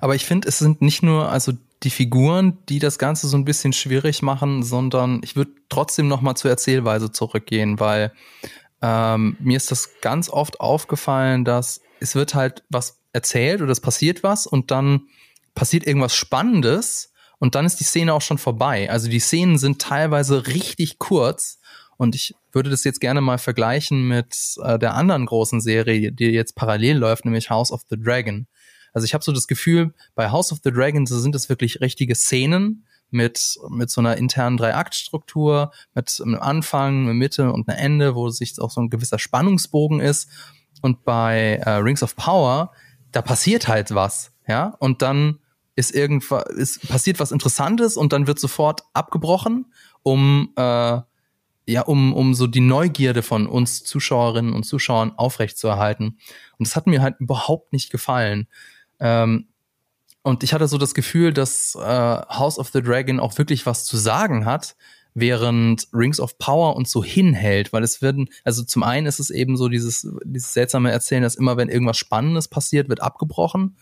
Aber 0.02 0.16
ich 0.16 0.26
finde, 0.26 0.48
es 0.48 0.60
sind 0.60 0.82
nicht 0.82 1.04
nur 1.04 1.30
also 1.30 1.54
die 1.84 1.90
Figuren, 1.90 2.58
die 2.70 2.80
das 2.80 2.98
Ganze 2.98 3.28
so 3.28 3.38
ein 3.38 3.46
bisschen 3.46 3.74
schwierig 3.74 4.22
machen, 4.22 4.64
sondern 4.64 5.22
ich 5.24 5.36
würde 5.36 5.52
trotzdem 5.70 6.08
noch 6.08 6.22
mal 6.22 6.36
zur 6.36 6.52
Erzählweise 6.52 7.12
zurückgehen, 7.12 7.80
weil 7.80 8.12
ähm, 8.82 9.38
mir 9.40 9.58
ist 9.58 9.72
das 9.72 10.02
ganz 10.02 10.30
oft 10.30 10.60
aufgefallen, 10.60 11.46
dass 11.46 11.82
es 12.00 12.16
wird 12.16 12.36
halt 12.36 12.64
was 12.70 13.00
erzählt 13.14 13.62
oder 13.62 13.72
es 13.72 13.82
passiert 13.82 14.24
was 14.24 14.48
und 14.48 14.72
dann 14.72 15.08
passiert 15.54 15.88
irgendwas 15.88 16.16
Spannendes 16.16 17.14
und 17.40 17.56
dann 17.56 17.66
ist 17.66 17.80
die 17.80 17.86
Szene 17.86 18.14
auch 18.14 18.22
schon 18.22 18.38
vorbei. 18.38 18.90
Also 18.90 19.10
die 19.10 19.20
Szenen 19.20 19.58
sind 19.58 19.82
teilweise 19.82 20.48
richtig 20.48 21.00
kurz 21.00 21.60
und 21.98 22.16
ich 22.16 22.36
würde 22.52 22.70
das 22.70 22.84
jetzt 22.84 23.00
gerne 23.00 23.22
mal 23.22 23.38
vergleichen 23.38 24.08
mit 24.08 24.56
äh, 24.62 24.78
der 24.80 24.96
anderen 24.96 25.26
großen 25.26 25.62
Serie, 25.62 26.12
die 26.12 26.26
jetzt 26.26 26.56
parallel 26.56 26.98
läuft, 26.98 27.26
nämlich 27.26 27.50
House 27.50 27.72
of 27.72 27.82
the 27.90 27.98
Dragon. 27.98 28.48
Also 28.96 29.06
ich 29.06 29.14
habe 29.14 29.24
so 29.24 29.34
das 29.34 29.48
Gefühl, 29.48 29.94
bei 30.16 30.32
House 30.32 30.54
of 30.54 30.60
the 30.64 30.72
Dragons 30.72 31.10
sind 31.10 31.36
es 31.36 31.50
wirklich 31.50 31.82
richtige 31.82 32.16
Szenen 32.16 32.86
mit, 33.12 33.60
mit 33.70 33.90
so 33.92 34.00
einer 34.00 34.18
internen 34.18 34.56
Drei-Akt-Struktur, 34.56 35.72
mit 35.94 36.22
einem 36.24 36.40
Anfang, 36.40 37.04
eine 37.04 37.14
Mitte 37.14 37.52
und 37.52 37.68
einem 37.68 37.78
Ende, 37.78 38.16
wo 38.16 38.30
sich 38.30 38.60
auch 38.60 38.72
so 38.72 38.80
ein 38.80 38.90
gewisser 38.90 39.20
Spannungsbogen 39.20 40.00
ist. 40.00 40.30
Und 40.82 41.04
bei 41.04 41.62
äh, 41.62 41.72
Rings 41.72 42.04
of 42.04 42.16
Power, 42.16 42.72
da 43.12 43.22
passiert 43.22 43.68
halt 43.68 43.94
was, 43.94 44.32
ja, 44.48 44.76
und 44.80 45.02
dann 45.02 45.40
ist 45.76 45.94
irgendwas, 45.94 46.46
ist 46.56 46.88
passiert 46.88 47.20
was 47.20 47.34
Interessantes 47.34 47.98
und 47.98 48.14
dann 48.14 48.28
wird 48.28 48.40
sofort 48.40 48.84
abgebrochen, 48.94 49.74
um 50.04 50.54
äh, 50.56 51.02
ja, 51.68 51.82
um, 51.82 52.14
um 52.14 52.34
so 52.34 52.48
die 52.48 52.62
Neugierde 52.62 53.24
von 53.24 53.48
uns 53.48 53.84
Zuschauerinnen 53.84 54.54
und 54.54 54.64
Zuschauern 54.64 55.14
aufrechtzuerhalten. 55.18 56.20
Und 56.58 56.68
das 56.68 56.76
hat 56.76 56.88
mir 56.88 57.02
halt 57.02 57.16
überhaupt 57.20 57.74
nicht 57.74 57.90
gefallen. 57.90 58.48
Ähm, 59.00 59.48
und 60.24 60.44
ich 60.44 60.54
hatte 60.54 60.68
so 60.68 60.78
das 60.78 60.94
Gefühl, 60.94 61.34
dass 61.34 61.76
äh, 61.76 61.80
House 61.80 62.58
of 62.58 62.70
the 62.70 62.82
Dragon 62.82 63.20
auch 63.20 63.38
wirklich 63.38 63.66
was 63.66 63.86
zu 63.86 63.96
sagen 63.96 64.46
hat, 64.46 64.76
während 65.14 65.88
Rings 65.94 66.20
of 66.20 66.38
Power 66.38 66.76
uns 66.76 66.92
so 66.92 67.04
hinhält, 67.04 67.72
weil 67.72 67.84
es 67.84 68.02
werden, 68.02 68.30
also 68.44 68.64
zum 68.64 68.84
einen 68.84 69.08
ist 69.08 69.20
es 69.20 69.30
eben 69.30 69.56
so 69.56 69.70
dieses, 69.70 70.08
dieses 70.26 70.54
seltsame 70.54 70.92
Erzählen, 70.92 71.24
dass 71.24 71.36
immer 71.36 71.58
wenn 71.58 71.70
irgendwas 71.70 71.98
Spannendes 71.98 72.48
passiert, 72.48 72.90
wird 72.90 73.02
abgebrochen. 73.02 73.78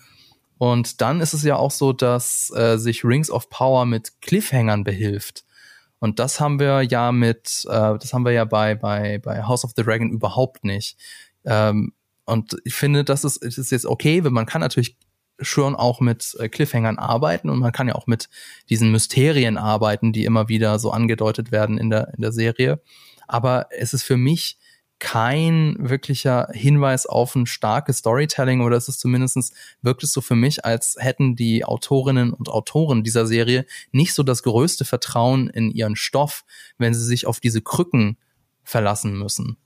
Und 0.57 1.01
dann 1.01 1.21
ist 1.21 1.33
es 1.33 1.43
ja 1.43 1.55
auch 1.55 1.71
so, 1.71 1.91
dass 1.91 2.51
äh, 2.55 2.77
sich 2.77 3.03
Rings 3.03 3.31
of 3.31 3.49
Power 3.49 3.85
mit 3.85 4.21
Cliffhangern 4.21 4.83
behilft. 4.83 5.43
Und 5.99 6.19
das 6.19 6.39
haben 6.39 6.59
wir 6.59 6.81
ja 6.81 7.11
mit, 7.11 7.65
äh, 7.69 7.97
das 7.97 8.13
haben 8.13 8.25
wir 8.25 8.33
ja 8.33 8.45
bei, 8.45 8.75
bei, 8.75 9.17
bei 9.17 9.43
House 9.43 9.63
of 9.63 9.71
the 9.75 9.83
Dragon 9.83 10.11
überhaupt 10.11 10.65
nicht. 10.65 10.97
Ähm, 11.45 11.93
und 12.25 12.57
ich 12.63 12.75
finde, 12.75 13.03
das 13.03 13.23
ist, 13.23 13.37
ist 13.37 13.71
jetzt 13.71 13.85
okay, 13.85 14.23
weil 14.23 14.31
man 14.31 14.45
kann 14.45 14.61
natürlich 14.61 14.97
schon 15.39 15.75
auch 15.75 15.99
mit 15.99 16.35
äh, 16.39 16.49
Cliffhangern 16.49 16.97
arbeiten 16.97 17.49
und 17.49 17.59
man 17.59 17.71
kann 17.71 17.87
ja 17.87 17.95
auch 17.95 18.07
mit 18.07 18.29
diesen 18.69 18.91
Mysterien 18.91 19.57
arbeiten, 19.57 20.13
die 20.13 20.25
immer 20.25 20.47
wieder 20.47 20.79
so 20.79 20.91
angedeutet 20.91 21.51
werden 21.51 21.77
in 21.77 21.89
der, 21.89 22.13
in 22.15 22.21
der 22.21 22.31
Serie. 22.31 22.81
Aber 23.27 23.67
es 23.71 23.93
ist 23.93 24.03
für 24.03 24.17
mich 24.17 24.57
kein 24.99 25.75
wirklicher 25.79 26.47
Hinweis 26.53 27.05
auf 27.05 27.35
ein 27.35 27.45
starkes 27.45 27.97
Storytelling 27.97 28.61
oder 28.61 28.77
es 28.77 28.87
ist 28.87 29.01
zumindest 29.01 29.53
wirklich 29.81 30.09
so 30.09 30.21
für 30.21 30.35
mich, 30.35 30.63
als 30.63 30.95
hätten 30.97 31.35
die 31.35 31.65
Autorinnen 31.65 32.31
und 32.31 32.47
Autoren 32.47 33.03
dieser 33.03 33.27
Serie 33.27 33.65
nicht 33.91 34.13
so 34.13 34.23
das 34.23 34.43
größte 34.43 34.85
Vertrauen 34.85 35.49
in 35.49 35.71
ihren 35.71 35.97
Stoff, 35.97 36.45
wenn 36.77 36.93
sie 36.93 37.03
sich 37.03 37.27
auf 37.27 37.41
diese 37.41 37.61
Krücken 37.61 38.17
verlassen 38.63 39.17
müssen. 39.17 39.57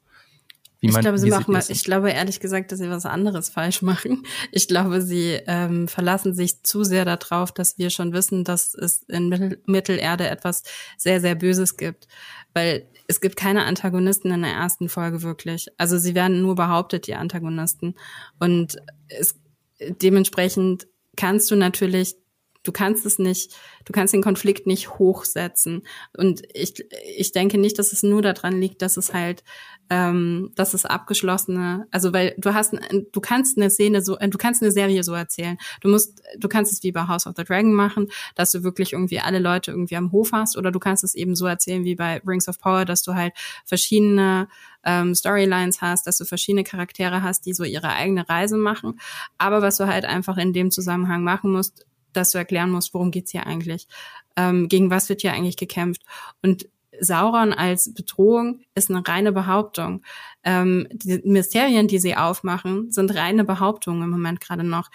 Wie 0.80 0.90
ich 0.90 1.00
glaube, 1.00 1.18
sie 1.18 1.30
machen 1.30 1.52
mal, 1.52 1.64
ich 1.68 1.84
glaube 1.84 2.12
ehrlich 2.12 2.40
gesagt, 2.40 2.72
dass 2.72 2.80
sie 2.80 2.90
was 2.90 3.06
anderes 3.06 3.50
falsch 3.50 3.82
machen. 3.82 4.26
Ich 4.52 4.68
glaube, 4.68 5.02
sie 5.02 5.40
ähm, 5.48 5.88
verlassen 5.88 6.36
sich 6.36 6.64
zu 6.64 6.84
sehr 6.84 7.04
darauf, 7.04 7.52
dass 7.52 7.78
wir 7.78 7.90
schon 7.90 8.14
wissen, 8.14 8.44
dass 8.44 8.76
es 8.76 9.04
in 9.04 9.30
Mittel 9.30 9.62
Mittelerde 9.66 10.28
etwas 10.30 10.64
sehr, 10.98 11.20
sehr 11.20 11.36
Böses 11.36 11.78
gibt. 11.78 12.08
Weil 12.54 12.88
es 13.08 13.22
gibt 13.22 13.38
keine 13.38 13.66
Antagonisten 13.66 14.32
in 14.32 14.44
der 14.44 14.52
ersten 14.52 14.90
Folge 14.90 15.24
wirklich. 15.24 15.68
Also 15.78 15.98
sie 15.98 16.14
werden 16.14 16.42
nur 16.42 16.56
behauptet, 16.56 17.08
die 17.08 17.16
Antagonisten. 17.16 17.96
Und 18.40 18.78
es, 19.08 19.40
dementsprechend 19.80 20.88
kannst 21.16 21.50
du 21.50 21.56
natürlich 21.56 22.16
Du 22.64 22.74
kannst 22.74 23.06
es 23.06 23.18
nicht, 23.18 23.56
du 23.86 23.94
kannst 23.94 24.14
den 24.14 24.22
Konflikt 24.22 24.68
nicht 24.68 25.00
hochsetzen. 25.00 25.88
Und 26.18 26.42
ich, 26.54 26.74
ich 27.16 27.32
denke 27.32 27.58
nicht, 27.58 27.80
dass 27.80 27.94
es 27.94 28.04
nur 28.04 28.22
daran 28.22 28.60
liegt, 28.60 28.82
dass 28.82 28.98
es 28.98 29.14
halt, 29.14 29.46
ähm, 29.90 30.52
dass 30.56 30.74
es 30.74 30.86
abgeschlossene, 30.86 31.88
also 31.92 32.14
weil 32.14 32.36
du 32.38 32.54
hast, 32.54 32.76
du 33.12 33.22
kannst 33.22 33.58
eine 33.58 33.70
Szene 33.70 34.02
so, 34.02 34.18
du 34.18 34.38
kannst 34.38 34.62
eine 34.62 34.72
Serie 34.72 35.04
so 35.04 35.14
erzählen. 35.14 35.58
Du 35.82 35.90
musst, 35.90 36.22
du 36.38 36.48
kannst 36.48 36.74
es 36.74 36.84
wie 36.84 36.92
bei 36.92 37.08
House 37.08 37.26
of 37.26 37.36
the 37.38 37.44
Dragon 37.44 37.74
machen, 37.74 38.08
dass 38.36 38.52
du 38.52 38.64
wirklich 38.64 38.94
irgendwie 38.94 39.20
alle 39.20 39.40
Leute 39.40 39.72
irgendwie 39.72 39.96
am 39.96 40.12
Hof 40.12 40.32
hast, 40.34 40.58
oder 40.58 40.72
du 40.72 40.80
kannst 40.80 41.04
es 41.04 41.16
eben 41.16 41.36
so 41.36 41.46
erzählen 41.46 41.84
wie 41.84 41.96
bei 41.96 42.22
Rings 42.26 42.48
of 42.48 42.60
Power, 42.60 42.86
dass 42.86 43.04
du 43.04 43.16
halt 43.16 43.34
verschiedene 43.66 44.48
ähm, 44.84 45.16
Storylines 45.16 45.82
hast, 45.82 46.08
dass 46.08 46.18
du 46.18 46.26
verschiedene 46.26 46.64
Charaktere 46.64 47.22
hast, 47.22 47.46
die 47.46 47.54
so 47.54 47.64
ihre 47.64 47.90
eigene 47.90 48.28
Reise 48.28 48.58
machen. 48.58 49.00
Aber 49.38 49.62
was 49.62 49.78
du 49.78 49.88
halt 49.88 50.06
einfach 50.06 50.38
in 50.38 50.54
dem 50.54 50.72
Zusammenhang 50.72 51.24
machen 51.24 51.52
musst, 51.52 51.86
dass 52.14 52.32
du 52.32 52.38
erklären 52.38 52.72
musst, 52.72 52.94
worum 52.94 53.12
geht's 53.12 53.32
hier 53.32 53.46
eigentlich, 53.46 53.88
ähm, 54.36 54.68
gegen 54.70 54.90
was 54.90 55.10
wird 55.10 55.22
hier 55.22 55.34
eigentlich 55.34 55.58
gekämpft. 55.58 56.02
Und 56.42 56.68
Sauron 57.00 57.54
als 57.54 57.94
Bedrohung 57.94 58.62
ist 58.76 58.90
eine 58.90 59.08
reine 59.08 59.32
Behauptung. 59.32 60.04
Ähm, 60.44 60.88
die 60.92 61.22
Mysterien, 61.24 61.88
die 61.88 62.00
sie 62.00 62.16
aufmachen, 62.16 62.92
sind 62.92 63.14
reine 63.16 63.44
Behauptungen 63.44 64.04
im 64.04 64.10
Moment 64.10 64.42
gerade 64.42 64.64
noch. 64.64 64.90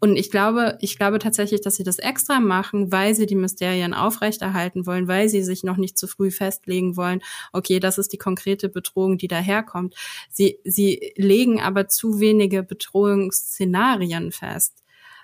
Und 0.00 0.16
ich 0.16 0.30
glaube, 0.30 0.78
ich 0.80 0.96
glaube 0.96 1.18
tatsächlich, 1.18 1.60
dass 1.60 1.76
sie 1.76 1.84
das 1.84 1.98
extra 1.98 2.40
machen, 2.40 2.92
weil 2.92 3.14
sie 3.14 3.26
die 3.26 3.36
Mysterien 3.36 3.94
aufrechterhalten 3.94 4.86
wollen, 4.86 5.08
weil 5.08 5.28
sie 5.28 5.42
sich 5.42 5.62
noch 5.62 5.76
nicht 5.76 5.98
zu 5.98 6.06
früh 6.06 6.30
festlegen 6.30 6.96
wollen. 6.96 7.20
Okay, 7.52 7.80
das 7.80 7.98
ist 7.98 8.12
die 8.12 8.18
konkrete 8.18 8.68
Bedrohung, 8.68 9.18
die 9.18 9.28
daherkommt. 9.28 9.94
Sie, 10.28 10.58
sie 10.64 11.12
legen 11.16 11.60
aber 11.60 11.88
zu 11.88 12.20
wenige 12.20 12.62
Bedrohungsszenarien 12.62 14.32
fest. 14.32 14.80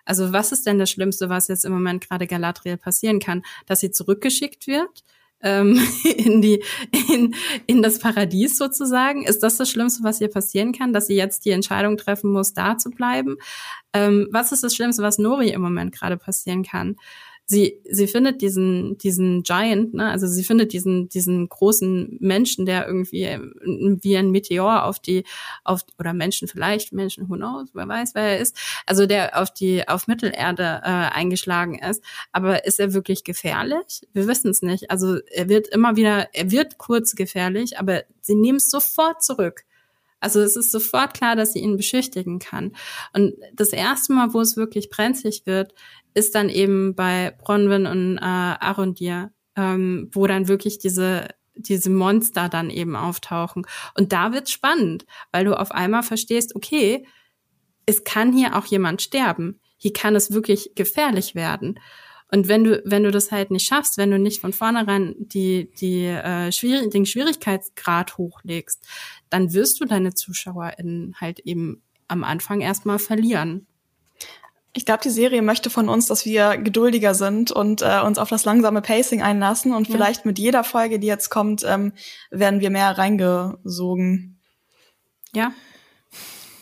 Also 0.07 0.33
was 0.33 0.53
ist 0.53 0.67
denn 0.67 0.79
das 0.79 0.91
Schlimmste, 0.91 1.29
was 1.29 1.49
jetzt 1.49 1.65
im 1.65 1.73
Moment 1.73 2.09
gerade 2.09 2.27
Galadriel 2.27 2.77
passieren 2.77 3.19
kann? 3.19 3.43
Dass 3.67 3.81
sie 3.81 3.91
zurückgeschickt 3.91 4.67
wird? 4.67 5.05
Ähm, 5.43 5.81
in 6.17 6.43
die 6.43 6.63
in, 7.13 7.35
in 7.67 7.83
das 7.83 7.99
Paradies 7.99 8.57
sozusagen. 8.57 9.23
Ist 9.23 9.43
das 9.43 9.57
das 9.57 9.71
Schlimmste, 9.71 10.05
was 10.05 10.21
ihr 10.21 10.29
passieren 10.29 10.73
kann, 10.73 10.93
dass 10.93 11.07
sie 11.07 11.17
jetzt 11.17 11.45
die 11.45 11.51
Entscheidung 11.51 11.97
treffen 11.97 12.33
muss, 12.33 12.53
da 12.53 12.79
zu 12.79 12.91
bleiben? 12.91 13.37
Ähm, 13.93 14.29
was 14.31 14.53
ist 14.53 14.63
das 14.63 14.75
Schlimmste, 14.75 15.03
was 15.03 15.19
Nori 15.19 15.51
im 15.51 15.63
Moment 15.63 15.93
gerade 15.93 16.17
passieren 16.17 16.63
kann? 16.63 16.97
Sie, 17.47 17.81
sie 17.89 18.09
findet 18.09 18.43
diesen, 18.43 18.99
diesen 18.99 19.45
Giant, 19.45 19.95
ne, 19.95 20.11
also 20.11 20.27
sie 20.27 20.43
findet 20.43 20.73
diesen, 20.73 21.09
diesen 21.09 21.49
großen 21.49 22.19
Menschen, 22.21 22.67
der 22.67 22.87
irgendwie 22.87 23.23
äh, 23.23 23.41
wie 23.63 24.17
ein 24.17 24.33
Meteor 24.33 24.85
auf 24.85 24.99
die, 24.99 25.25
auf, 25.63 25.83
oder 25.99 26.13
Menschen 26.13 26.49
vielleicht, 26.49 26.93
Menschen, 26.93 27.29
who 27.29 27.37
knows, 27.37 27.69
wer 27.73 27.87
weiß, 27.87 28.15
wer 28.15 28.25
er 28.25 28.39
ist, 28.41 28.57
also 28.85 29.07
der 29.07 29.41
auf 29.41 29.55
die, 29.55 29.87
auf 29.87 30.09
Mittelerde 30.09 30.83
äh, 30.83 30.89
eingeschlagen 30.89 31.79
ist. 31.79 32.03
Aber 32.33 32.65
ist 32.65 32.81
er 32.81 32.95
wirklich 32.95 33.23
gefährlich? 33.23 34.03
Wir 34.13 34.27
wissen 34.27 34.51
es 34.51 34.63
nicht. 34.63 34.91
Also 34.91 35.19
er 35.31 35.49
wird 35.49 35.69
immer 35.69 35.95
wieder, 35.95 36.29
er 36.35 36.51
wird 36.51 36.79
kurz 36.79 37.15
gefährlich, 37.15 37.79
aber 37.79 38.03
sie 38.21 38.35
nehmen 38.35 38.57
es 38.57 38.71
sofort 38.71 39.23
zurück. 39.23 39.63
Also 40.19 40.41
es 40.41 40.57
ist 40.57 40.73
sofort 40.73 41.15
klar, 41.15 41.37
dass 41.37 41.53
sie 41.53 41.61
ihn 41.61 41.77
beschüchtigen 41.77 42.39
kann. 42.41 42.73
Und 43.13 43.35
das 43.55 43.69
erste 43.69 44.13
Mal, 44.13 44.33
wo 44.35 44.41
es 44.41 44.57
wirklich 44.57 44.91
brenzlig 44.91 45.43
wird, 45.45 45.73
ist 46.17 46.35
dann 46.35 46.49
eben 46.49 46.95
bei 46.95 47.37
Bronwyn 47.39 47.87
und 47.87 48.19
äh, 48.19 48.21
Arondir, 48.21 49.31
ähm, 49.57 50.11
wo 50.13 50.27
dann 50.27 50.49
wirklich 50.49 50.79
diese 50.79 51.29
diese 51.59 51.89
Monster 51.89 52.51
dann 52.51 52.69
eben 52.69 52.97
auftauchen. 52.97 53.67
Und 53.97 54.13
da 54.13 54.33
wird's 54.33 54.53
spannend, 54.53 55.07
weil 55.33 55.47
du 55.47 55.59
auf 55.59 55.73
einmal 55.73 56.03
verstehst, 56.03 56.55
okay, 56.55 57.07
es 57.87 58.05
kann 58.05 58.33
hier 58.33 58.57
auch 58.57 58.67
jemand 58.67 59.01
sterben. 59.01 59.59
Hier 59.79 59.93
kann 59.93 60.15
es 60.15 60.33
wirklich 60.33 60.73
gefährlich 60.75 61.35
werden. 61.35 61.79
Und 62.31 62.49
wenn 62.49 62.65
du, 62.65 62.83
wenn 62.85 63.05
du 63.05 63.11
das 63.11 63.31
halt 63.31 63.51
nicht 63.51 63.67
schaffst, 63.67 63.99
wenn 63.99 64.11
du 64.11 64.19
nicht 64.19 64.41
von 64.41 64.53
vornherein 64.53 65.15
die, 65.19 65.71
die, 65.81 66.07
äh, 66.07 66.51
schwierig, 66.51 66.91
den 66.91 67.07
Schwierigkeitsgrad 67.07 68.19
hochlegst, 68.19 68.85
dann 69.31 69.53
wirst 69.53 69.81
du 69.81 69.85
deine 69.85 70.13
ZuschauerInnen 70.13 71.15
halt 71.21 71.39
eben 71.41 71.83
am 72.09 72.25
Anfang 72.25 72.61
erstmal 72.61 72.99
verlieren. 72.99 73.67
Ich 74.77 74.85
glaube, 74.85 75.01
die 75.03 75.11
Serie 75.11 75.41
möchte 75.41 75.71
von 75.71 75.89
uns, 75.89 76.05
dass 76.07 76.27
wir 76.27 76.59
geduldiger 76.59 77.15
sind 77.15 77.51
und 77.51 77.81
äh, 77.81 78.03
uns 78.05 78.19
auf 78.19 78.29
das 78.29 78.45
langsame 78.45 78.83
Pacing 78.83 79.23
einlassen. 79.23 79.73
Und 79.73 79.89
ja. 79.89 79.95
vielleicht 79.95 80.27
mit 80.27 80.39
jeder 80.39 80.65
Folge, 80.65 80.99
die 80.99 81.07
jetzt 81.07 81.31
kommt, 81.31 81.65
ähm, 81.67 81.95
werden 82.31 82.61
wir 82.61 82.69
mehr 82.69 82.99
reingesogen. 82.99 84.39
Ja. 85.33 85.53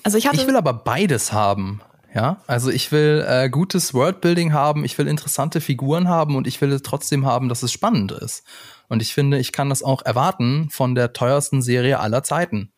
Also 0.04 0.16
ich 0.16 0.28
hatte. 0.28 0.36
Ich 0.36 0.46
will 0.46 0.54
aber 0.54 0.72
beides 0.72 1.32
haben. 1.32 1.80
Ja, 2.14 2.36
also 2.46 2.70
ich 2.70 2.92
will 2.92 3.26
äh, 3.26 3.50
gutes 3.50 3.92
Worldbuilding 3.92 4.52
haben, 4.52 4.84
ich 4.84 4.96
will 4.96 5.08
interessante 5.08 5.60
Figuren 5.60 6.08
haben 6.08 6.36
und 6.36 6.46
ich 6.46 6.60
will 6.60 6.78
trotzdem 6.78 7.26
haben, 7.26 7.48
dass 7.48 7.64
es 7.64 7.72
spannend 7.72 8.12
ist. 8.12 8.44
Und 8.88 9.02
ich 9.02 9.12
finde, 9.12 9.40
ich 9.40 9.50
kann 9.50 9.70
das 9.70 9.82
auch 9.82 10.02
erwarten 10.02 10.68
von 10.70 10.94
der 10.94 11.12
teuersten 11.12 11.62
Serie 11.62 11.98
aller 11.98 12.22
Zeiten 12.22 12.73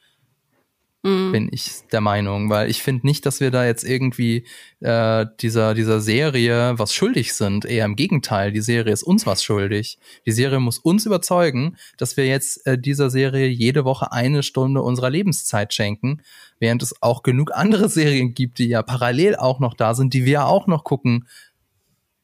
mhm. 1.07 1.33
bin 1.33 1.49
ich 1.51 1.83
der 1.93 2.01
Meinung, 2.01 2.51
weil 2.51 2.69
ich 2.69 2.83
finde 2.83 3.07
nicht, 3.07 3.25
dass 3.27 3.41
wir 3.41 3.51
da 3.51 3.65
jetzt 3.65 3.85
irgendwie 3.85 4.45
äh, 4.81 5.27
dieser, 5.41 5.75
dieser 5.75 6.01
Serie 6.01 6.79
was 6.79 6.93
schuldig 6.93 7.35
sind. 7.35 7.65
Eher 7.65 7.85
im 7.85 7.97
Gegenteil, 7.97 8.53
die 8.53 8.61
Serie 8.61 8.93
ist 8.93 9.03
uns 9.03 9.27
was 9.27 9.43
schuldig. 9.43 9.99
Die 10.27 10.33
Serie 10.33 10.61
muss 10.61 10.79
uns 10.79 11.07
überzeugen, 11.07 11.77
dass 11.97 12.17
wir 12.17 12.27
jetzt 12.27 12.67
äh, 12.67 12.79
dieser 12.79 13.11
Serie 13.11 13.49
jede 13.49 13.85
Woche 13.85 14.13
eine 14.13 14.43
Stunde 14.43 14.83
unserer 14.83 15.11
Lebenszeit 15.11 15.73
schenken, 15.73 16.23
während 16.59 16.83
es 16.83 17.01
auch 17.03 17.23
genug 17.23 17.53
andere 17.55 17.89
Serien 17.89 18.35
gibt, 18.35 18.59
die 18.59 18.69
ja 18.69 18.83
parallel 18.83 19.37
auch 19.37 19.61
noch 19.61 19.75
da 19.75 19.95
sind, 19.95 20.15
die 20.15 20.25
wir 20.25 20.47
auch 20.47 20.67
noch 20.67 20.85
gucken 20.85 21.27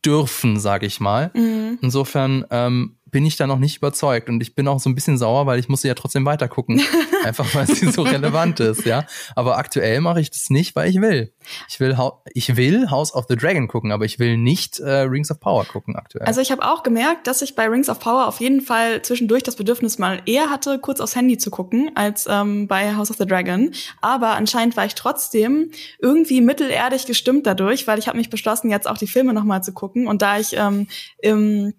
dürfen, 0.05 0.59
sage 0.59 0.87
ich 0.87 1.01
mal. 1.01 1.31
Mhm. 1.35 1.79
Insofern 1.81 2.45
ähm, 2.51 2.97
bin 3.13 3.27
ich 3.27 3.37
da 3.37 3.47
noch 3.47 3.59
nicht 3.59 3.77
überzeugt 3.77 4.29
und 4.31 4.43
ich 4.43 4.55
bin 4.55 4.67
auch 4.67 4.81
so 4.81 4.89
ein 4.89 4.95
bisschen 4.95 5.19
sauer, 5.19 5.47
weil 5.47 5.61
ich 5.61 5.69
muss 5.69 5.83
sie 5.83 5.89
ja 5.89 5.95
trotzdem 5.95 6.25
weiter 6.25 6.49
gucken, 6.49 6.81
einfach 7.25 7.55
weil 7.55 7.67
sie 7.67 7.93
so 7.93 8.03
relevant 8.03 8.59
ist, 8.59 8.87
ja. 8.87 9.05
Aber 9.37 9.59
aktuell 9.59 10.01
mache 10.01 10.21
ich 10.21 10.31
das 10.31 10.49
nicht, 10.49 10.75
weil 10.75 10.89
ich 10.89 11.01
will. 11.01 11.33
Ich 11.69 11.79
will, 11.79 11.97
ich 12.33 12.57
will 12.57 12.91
House 12.91 13.15
of 13.15 13.27
the 13.29 13.37
Dragon 13.37 13.69
gucken, 13.69 13.93
aber 13.93 14.07
ich 14.07 14.19
will 14.19 14.39
nicht 14.39 14.81
äh, 14.81 14.91
Rings 15.03 15.31
of 15.31 15.41
Power 15.41 15.67
gucken 15.67 15.95
aktuell. 15.95 16.27
Also 16.27 16.41
ich 16.41 16.51
habe 16.51 16.65
auch 16.65 16.83
gemerkt, 16.83 17.27
dass 17.27 17.43
ich 17.43 17.55
bei 17.55 17.69
Rings 17.69 17.91
of 17.91 18.01
Power 18.01 18.27
auf 18.27 18.41
jeden 18.41 18.63
Fall 18.63 19.03
zwischendurch 19.03 19.43
das 19.43 19.57
Bedürfnis 19.57 19.99
mal 19.99 20.23
eher 20.25 20.49
hatte, 20.49 20.79
kurz 20.79 20.99
aufs 20.99 21.15
Handy 21.15 21.37
zu 21.37 21.51
gucken, 21.51 21.91
als 21.95 22.27
ähm, 22.29 22.67
bei 22.67 22.97
House 22.97 23.11
of 23.11 23.19
the 23.19 23.27
Dragon. 23.27 23.73
Aber 24.01 24.31
anscheinend 24.31 24.77
war 24.79 24.87
ich 24.87 24.95
trotzdem 24.95 25.71
irgendwie 25.99 26.41
mittelerdig 26.41 27.05
gestimmt 27.05 27.47
dadurch, 27.47 27.87
weil 27.87 27.99
ich 27.99 28.09
habe 28.09 28.17
mich 28.17 28.31
beschlossen, 28.31 28.71
jetzt 28.71 28.89
auch 28.89 28.97
die 28.97 29.07
Filme 29.07 29.35
noch 29.35 29.45
mal 29.45 29.63
zu 29.63 29.73
gucken. 29.73 30.07
Und 30.07 30.23
da 30.23 30.39
ich 30.39 30.57
ähm, 30.57 30.89
im 31.19 31.75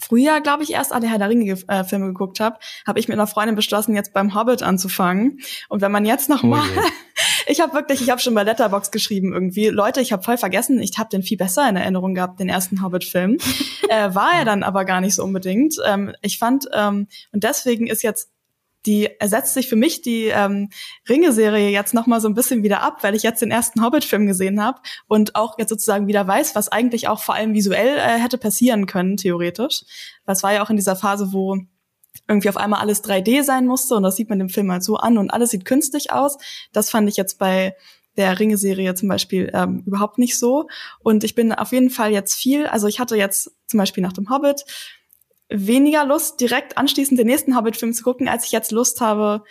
Frühjahr, 0.00 0.40
glaube 0.40 0.62
ich, 0.62 0.72
erst 0.72 0.92
alle 0.92 1.08
Herr 1.08 1.18
der 1.18 1.28
Ringe 1.28 1.56
äh, 1.68 1.84
Filme 1.84 2.06
geguckt 2.06 2.40
habe, 2.40 2.58
habe 2.86 2.98
ich 2.98 3.08
mit 3.08 3.16
einer 3.16 3.26
Freundin 3.26 3.56
beschlossen, 3.56 3.94
jetzt 3.94 4.12
beim 4.12 4.34
Hobbit 4.34 4.62
anzufangen. 4.62 5.40
Und 5.68 5.80
wenn 5.82 5.92
man 5.92 6.04
jetzt 6.04 6.28
noch 6.28 6.42
oh 6.42 6.46
mal, 6.46 6.66
oh 6.76 6.80
ich 7.46 7.60
habe 7.60 7.74
wirklich, 7.74 8.00
ich 8.00 8.10
habe 8.10 8.20
schon 8.20 8.34
bei 8.34 8.42
Letterbox 8.42 8.90
geschrieben 8.90 9.32
irgendwie, 9.32 9.68
Leute, 9.68 10.00
ich 10.00 10.12
habe 10.12 10.22
voll 10.22 10.38
vergessen, 10.38 10.80
ich 10.80 10.98
habe 10.98 11.10
den 11.10 11.22
viel 11.22 11.36
besser 11.36 11.68
in 11.68 11.76
Erinnerung 11.76 12.14
gehabt, 12.14 12.40
den 12.40 12.48
ersten 12.48 12.82
Hobbit-Film. 12.82 13.38
äh, 13.88 14.14
war 14.14 14.32
er 14.34 14.44
dann 14.44 14.62
aber 14.62 14.84
gar 14.84 15.00
nicht 15.00 15.14
so 15.14 15.22
unbedingt. 15.22 15.76
Ähm, 15.86 16.12
ich 16.22 16.38
fand 16.38 16.68
ähm, 16.72 17.06
und 17.32 17.44
deswegen 17.44 17.86
ist 17.86 18.02
jetzt 18.02 18.30
die 18.86 19.08
ersetzt 19.20 19.54
sich 19.54 19.68
für 19.68 19.76
mich 19.76 20.02
die 20.02 20.26
ähm, 20.26 20.70
Ringe-Serie 21.08 21.68
jetzt 21.70 21.94
noch 21.94 22.06
mal 22.06 22.20
so 22.20 22.28
ein 22.28 22.34
bisschen 22.34 22.62
wieder 22.62 22.82
ab, 22.82 23.02
weil 23.02 23.14
ich 23.14 23.22
jetzt 23.22 23.42
den 23.42 23.50
ersten 23.50 23.82
Hobbit-Film 23.82 24.26
gesehen 24.26 24.62
habe 24.62 24.80
und 25.06 25.36
auch 25.36 25.58
jetzt 25.58 25.68
sozusagen 25.68 26.06
wieder 26.06 26.26
weiß, 26.26 26.54
was 26.54 26.68
eigentlich 26.68 27.08
auch 27.08 27.22
vor 27.22 27.34
allem 27.34 27.54
visuell 27.54 27.98
äh, 27.98 28.18
hätte 28.18 28.38
passieren 28.38 28.86
können, 28.86 29.16
theoretisch. 29.16 29.82
Das 30.24 30.42
war 30.42 30.52
ja 30.52 30.62
auch 30.62 30.70
in 30.70 30.76
dieser 30.76 30.96
Phase, 30.96 31.32
wo 31.32 31.58
irgendwie 32.28 32.48
auf 32.48 32.56
einmal 32.56 32.80
alles 32.80 33.04
3D 33.04 33.42
sein 33.42 33.66
musste 33.66 33.94
und 33.94 34.02
das 34.02 34.16
sieht 34.16 34.30
man 34.30 34.38
dem 34.38 34.48
Film 34.48 34.70
halt 34.70 34.82
so 34.82 34.96
an 34.96 35.18
und 35.18 35.30
alles 35.30 35.50
sieht 35.50 35.64
künstlich 35.64 36.12
aus. 36.12 36.38
Das 36.72 36.90
fand 36.90 37.08
ich 37.08 37.16
jetzt 37.16 37.38
bei 37.38 37.74
der 38.16 38.38
Ringe-Serie 38.38 38.94
zum 38.94 39.08
Beispiel 39.08 39.50
ähm, 39.54 39.82
überhaupt 39.86 40.18
nicht 40.18 40.38
so. 40.38 40.68
Und 41.00 41.24
ich 41.24 41.34
bin 41.34 41.52
auf 41.52 41.72
jeden 41.72 41.90
Fall 41.90 42.12
jetzt 42.12 42.34
viel, 42.34 42.66
also 42.66 42.86
ich 42.86 42.98
hatte 43.00 43.16
jetzt 43.16 43.52
zum 43.66 43.78
Beispiel 43.78 44.02
nach 44.02 44.12
dem 44.12 44.30
Hobbit 44.30 44.64
weniger 45.50 46.04
Lust, 46.04 46.40
direkt 46.40 46.78
anschließend 46.78 47.18
den 47.18 47.26
nächsten 47.26 47.56
Hobbit-Film 47.56 47.92
zu 47.92 48.02
gucken, 48.02 48.28
als 48.28 48.44
ich 48.44 48.52
jetzt 48.52 48.72
Lust 48.72 49.00
habe, 49.00 49.42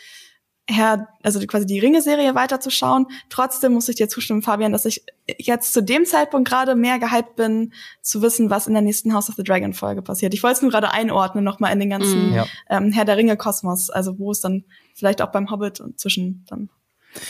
Herr, 0.70 1.08
also 1.24 1.40
quasi 1.48 1.66
die 1.66 1.80
Ringe-Serie 1.80 2.36
weiterzuschauen. 2.36 3.08
Trotzdem 3.30 3.74
muss 3.74 3.90
ich 3.90 3.96
dir 3.96 4.08
zustimmen, 4.08 4.44
Fabian, 4.44 4.72
dass 4.72 4.86
ich 4.86 5.04
jetzt 5.38 5.74
zu 5.74 5.82
dem 5.82 6.06
Zeitpunkt 6.06 6.48
gerade 6.48 6.76
mehr 6.76 7.00
gehypt 7.00 7.36
bin, 7.36 7.74
zu 8.02 8.22
wissen, 8.22 8.52
was 8.52 8.68
in 8.68 8.74
der 8.74 8.84
nächsten 8.84 9.14
House 9.14 9.30
of 9.30 9.36
the 9.36 9.44
Dragon 9.44 9.74
Folge 9.74 10.04
passiert. 10.04 10.34
Ich 10.34 10.44
wollte 10.44 10.58
es 10.58 10.62
nur 10.62 10.70
gerade 10.70 10.92
einordnen, 10.92 11.44
nochmal 11.44 11.74
in 11.74 11.80
den 11.80 11.90
ganzen 11.90 12.32
mm, 12.32 12.36
ja. 12.36 12.46
ähm, 12.70 12.92
Herr 12.92 13.06
der 13.06 13.18
Ringe-Kosmos, 13.18 13.90
also 13.90 14.20
wo 14.20 14.32
es 14.32 14.42
dann 14.42 14.64
vielleicht 14.94 15.24
auch 15.24 15.32
beim 15.32 15.50
Hobbit 15.50 15.80
und 15.80 16.00
zwischen 16.00 16.46
dann 16.48 16.70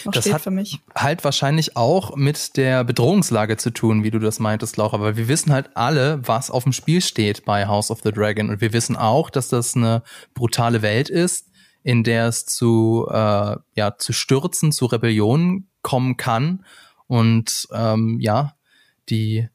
noch 0.06 0.14
das 0.14 0.32
hat 0.32 0.46
halt 0.96 1.24
wahrscheinlich 1.24 1.76
auch 1.76 2.16
mit 2.16 2.58
der 2.58 2.84
Bedrohungslage 2.84 3.58
zu 3.58 3.72
tun, 3.72 4.04
wie 4.04 4.12
du 4.12 4.20
das 4.20 4.40
meintest, 4.40 4.78
Laura, 4.78 5.00
weil 5.00 5.18
wir 5.18 5.28
wissen 5.28 5.52
halt 5.52 5.70
alle, 5.76 6.20
was 6.28 6.52
auf 6.52 6.64
dem 6.64 6.74
Spiel 6.74 7.02
steht 7.02 7.46
bei 7.46 7.68
House 7.68 7.92
of 7.92 8.02
the 8.04 8.12
Dragon. 8.12 8.50
Und 8.50 8.62
wir 8.62 8.74
wissen 8.74 8.96
auch, 8.96 9.30
dass 9.30 9.50
das 9.50 9.76
eine 9.76 10.04
brutale 10.34 10.82
Welt 10.82 11.10
ist, 11.10 11.48
in 11.84 12.04
der 12.04 12.28
es 12.28 12.46
zu 12.46 13.08
äh, 13.10 13.56
ja 13.76 13.98
zu 13.98 14.14
Stürzen, 14.14 14.72
zu 14.72 14.86
Rebellionen 14.86 15.70
kommen 15.82 16.18
kann. 16.18 16.66
Und 17.08 17.68
ähm, 17.74 18.18
ja 18.20 18.54
die 19.10 19.48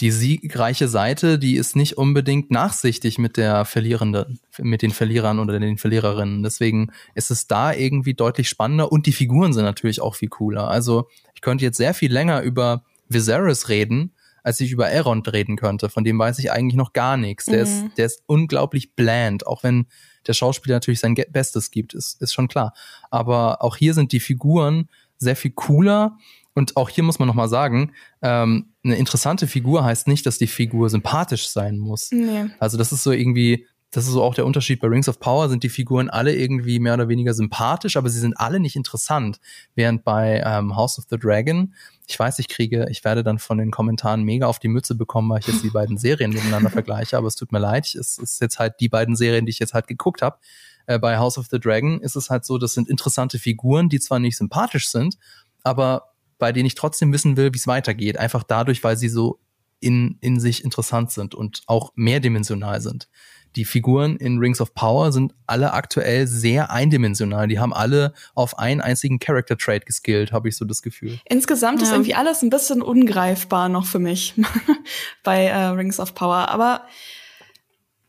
die 0.00 0.10
siegreiche 0.10 0.88
Seite, 0.88 1.38
die 1.38 1.56
ist 1.56 1.74
nicht 1.74 1.96
unbedingt 1.96 2.50
nachsichtig 2.50 3.18
mit 3.18 3.38
der 3.38 3.64
Verlierenden, 3.64 4.40
mit 4.58 4.82
den 4.82 4.90
Verlierern 4.90 5.38
oder 5.38 5.58
den 5.58 5.78
Verliererinnen. 5.78 6.42
Deswegen 6.42 6.92
ist 7.14 7.30
es 7.30 7.46
da 7.46 7.72
irgendwie 7.72 8.12
deutlich 8.12 8.48
spannender 8.48 8.92
und 8.92 9.06
die 9.06 9.12
Figuren 9.12 9.54
sind 9.54 9.64
natürlich 9.64 10.02
auch 10.02 10.14
viel 10.14 10.28
cooler. 10.28 10.68
Also 10.68 11.08
ich 11.34 11.40
könnte 11.40 11.64
jetzt 11.64 11.78
sehr 11.78 11.94
viel 11.94 12.12
länger 12.12 12.42
über 12.42 12.84
Viserys 13.08 13.70
reden, 13.70 14.12
als 14.42 14.60
ich 14.60 14.70
über 14.70 14.90
Elrond 14.90 15.32
reden 15.32 15.56
könnte. 15.56 15.88
Von 15.88 16.04
dem 16.04 16.18
weiß 16.18 16.38
ich 16.40 16.52
eigentlich 16.52 16.76
noch 16.76 16.92
gar 16.92 17.16
nichts. 17.16 17.46
Der, 17.46 17.64
mhm. 17.64 17.86
ist, 17.86 17.98
der 17.98 18.06
ist 18.06 18.22
unglaublich 18.26 18.94
bland, 18.94 19.46
auch 19.46 19.62
wenn 19.62 19.86
der 20.26 20.34
Schauspieler 20.34 20.76
natürlich 20.76 21.00
sein 21.00 21.14
Bestes 21.30 21.70
gibt, 21.70 21.94
ist, 21.94 22.20
ist 22.20 22.34
schon 22.34 22.48
klar. 22.48 22.74
Aber 23.10 23.62
auch 23.62 23.76
hier 23.76 23.94
sind 23.94 24.12
die 24.12 24.20
Figuren 24.20 24.88
sehr 25.18 25.36
viel 25.36 25.52
cooler 25.52 26.18
und 26.56 26.76
auch 26.76 26.88
hier 26.88 27.04
muss 27.04 27.18
man 27.18 27.28
nochmal 27.28 27.50
sagen, 27.50 27.92
ähm, 28.22 28.72
eine 28.82 28.96
interessante 28.96 29.46
Figur 29.46 29.84
heißt 29.84 30.08
nicht, 30.08 30.24
dass 30.24 30.38
die 30.38 30.46
Figur 30.46 30.88
sympathisch 30.88 31.48
sein 31.48 31.76
muss. 31.76 32.10
Nee. 32.10 32.46
Also 32.58 32.78
das 32.78 32.92
ist 32.92 33.02
so 33.02 33.12
irgendwie, 33.12 33.66
das 33.90 34.06
ist 34.06 34.12
so 34.12 34.22
auch 34.22 34.34
der 34.34 34.46
Unterschied 34.46 34.80
bei 34.80 34.88
Rings 34.88 35.06
of 35.06 35.20
Power, 35.20 35.50
sind 35.50 35.64
die 35.64 35.68
Figuren 35.68 36.08
alle 36.08 36.34
irgendwie 36.34 36.78
mehr 36.78 36.94
oder 36.94 37.08
weniger 37.08 37.34
sympathisch, 37.34 37.98
aber 37.98 38.08
sie 38.08 38.20
sind 38.20 38.40
alle 38.40 38.58
nicht 38.58 38.74
interessant. 38.74 39.38
Während 39.74 40.02
bei 40.02 40.42
ähm, 40.46 40.74
House 40.74 40.98
of 40.98 41.04
the 41.10 41.18
Dragon, 41.18 41.74
ich 42.06 42.18
weiß, 42.18 42.38
ich 42.38 42.48
kriege, 42.48 42.86
ich 42.90 43.04
werde 43.04 43.22
dann 43.22 43.38
von 43.38 43.58
den 43.58 43.70
Kommentaren 43.70 44.22
mega 44.22 44.46
auf 44.46 44.58
die 44.58 44.68
Mütze 44.68 44.94
bekommen, 44.94 45.28
weil 45.28 45.40
ich 45.40 45.48
jetzt 45.48 45.62
die 45.62 45.70
beiden 45.70 45.98
Serien 45.98 46.30
miteinander 46.32 46.70
vergleiche, 46.70 47.18
aber 47.18 47.26
es 47.26 47.36
tut 47.36 47.52
mir 47.52 47.58
leid, 47.58 47.94
es 47.94 48.16
ist 48.16 48.40
jetzt 48.40 48.58
halt 48.58 48.80
die 48.80 48.88
beiden 48.88 49.14
Serien, 49.14 49.44
die 49.44 49.50
ich 49.50 49.58
jetzt 49.58 49.74
halt 49.74 49.88
geguckt 49.88 50.22
habe. 50.22 50.38
Äh, 50.86 50.98
bei 50.98 51.18
House 51.18 51.36
of 51.36 51.48
the 51.50 51.60
Dragon 51.60 52.00
ist 52.00 52.16
es 52.16 52.30
halt 52.30 52.46
so, 52.46 52.56
das 52.56 52.72
sind 52.72 52.88
interessante 52.88 53.38
Figuren, 53.38 53.90
die 53.90 54.00
zwar 54.00 54.20
nicht 54.20 54.38
sympathisch 54.38 54.88
sind, 54.88 55.18
aber 55.62 56.15
bei 56.38 56.52
denen 56.52 56.66
ich 56.66 56.74
trotzdem 56.74 57.12
wissen 57.12 57.36
will, 57.36 57.52
wie 57.52 57.58
es 57.58 57.66
weitergeht. 57.66 58.18
Einfach 58.18 58.42
dadurch, 58.42 58.84
weil 58.84 58.96
sie 58.96 59.08
so 59.08 59.40
in, 59.80 60.18
in 60.20 60.40
sich 60.40 60.64
interessant 60.64 61.10
sind 61.10 61.34
und 61.34 61.62
auch 61.66 61.92
mehrdimensional 61.94 62.80
sind. 62.80 63.08
Die 63.56 63.64
Figuren 63.64 64.16
in 64.16 64.38
Rings 64.38 64.60
of 64.60 64.74
Power 64.74 65.12
sind 65.12 65.34
alle 65.46 65.72
aktuell 65.72 66.26
sehr 66.26 66.70
eindimensional. 66.70 67.48
Die 67.48 67.58
haben 67.58 67.72
alle 67.72 68.12
auf 68.34 68.58
einen 68.58 68.82
einzigen 68.82 69.18
Character 69.18 69.56
Trait 69.56 69.86
geskillt, 69.86 70.30
habe 70.32 70.48
ich 70.48 70.56
so 70.58 70.66
das 70.66 70.82
Gefühl. 70.82 71.18
Insgesamt 71.24 71.80
ja. 71.80 71.86
ist 71.86 71.92
irgendwie 71.92 72.14
alles 72.14 72.42
ein 72.42 72.50
bisschen 72.50 72.82
ungreifbar 72.82 73.70
noch 73.70 73.86
für 73.86 73.98
mich 73.98 74.34
bei 75.22 75.46
äh, 75.46 75.56
Rings 75.68 75.98
of 75.98 76.14
Power. 76.14 76.50
Aber 76.50 76.82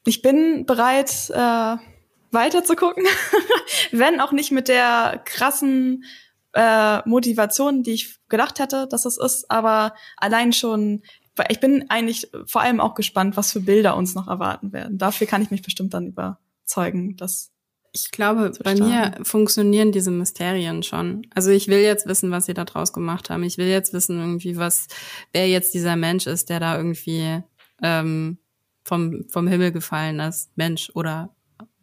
ich 0.06 0.22
bin 0.22 0.66
bereit, 0.66 1.30
äh, 1.34 1.78
weiter 2.32 2.64
zu 2.66 2.76
gucken, 2.76 3.06
wenn 3.92 4.20
auch 4.20 4.34
nicht 4.34 4.52
mit 4.52 4.68
der 4.68 5.22
krassen 5.24 6.04
äh, 6.58 7.08
Motivation, 7.08 7.84
die 7.84 7.92
ich 7.92 8.18
gedacht 8.30 8.58
hätte, 8.58 8.88
dass 8.90 9.06
es 9.06 9.18
ist, 9.18 9.50
aber 9.52 9.94
allein 10.18 10.54
schon, 10.54 11.04
ich 11.50 11.60
bin 11.60 11.86
eigentlich 11.90 12.32
vor 12.48 12.62
allem 12.62 12.80
auch 12.80 12.96
gespannt, 12.96 13.38
was 13.38 13.52
für 13.52 13.60
Bilder 13.60 13.96
uns 13.96 14.16
noch 14.16 14.28
erwarten 14.28 14.74
werden. 14.74 14.98
Dafür 14.98 15.28
kann 15.28 15.44
ich 15.44 15.52
mich 15.52 15.62
bestimmt 15.62 15.94
dann 15.94 16.08
überzeugen, 16.08 17.16
dass 17.16 17.52
ich 17.94 18.12
glaube, 18.12 18.52
bei 18.64 18.76
mir 18.76 19.18
funktionieren 19.24 19.92
diese 19.92 20.12
Mysterien 20.12 20.84
schon. 20.84 21.26
Also 21.34 21.50
ich 21.52 21.68
will 21.68 21.80
jetzt 21.80 22.06
wissen, 22.06 22.30
was 22.32 22.46
sie 22.46 22.54
da 22.54 22.64
draus 22.66 22.94
gemacht 22.94 23.30
haben. 23.30 23.44
Ich 23.44 23.58
will 23.58 23.68
jetzt 23.68 23.94
wissen, 23.94 24.20
irgendwie, 24.20 24.58
was, 24.58 24.88
wer 25.32 25.48
jetzt 25.48 25.74
dieser 25.74 25.96
Mensch 25.96 26.28
ist, 26.28 26.50
der 26.50 26.60
da 26.60 26.78
irgendwie 26.78 27.42
ähm, 27.82 28.38
vom, 28.84 29.24
vom 29.30 29.48
Himmel 29.48 29.72
gefallen 29.72 30.20
ist. 30.20 30.52
Mensch 30.56 30.92
oder 30.94 31.36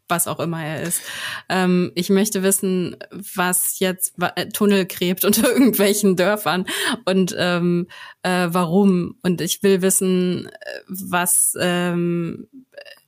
was 0.09 0.29
auch 0.29 0.41
immer 0.41 0.65
er 0.65 0.83
ist. 0.83 1.01
Ähm, 1.49 1.93
ich 1.95 2.11
möchte 2.11 2.43
wissen, 2.43 2.97
was 3.11 3.79
jetzt 3.79 4.15
äh, 4.21 4.49
Tunnel 4.49 4.87
gräbt 4.87 5.25
unter 5.27 5.51
irgendwelchen 5.51 6.17
Dörfern 6.17 6.67
und 7.05 7.35
ähm, 7.39 7.89
äh, 8.23 8.49
warum. 8.51 9.17
Und 9.23 9.41
ich 9.41 9.63
will 9.63 9.83
wissen, 9.83 10.51
was 10.89 11.55
ähm, 11.59 12.49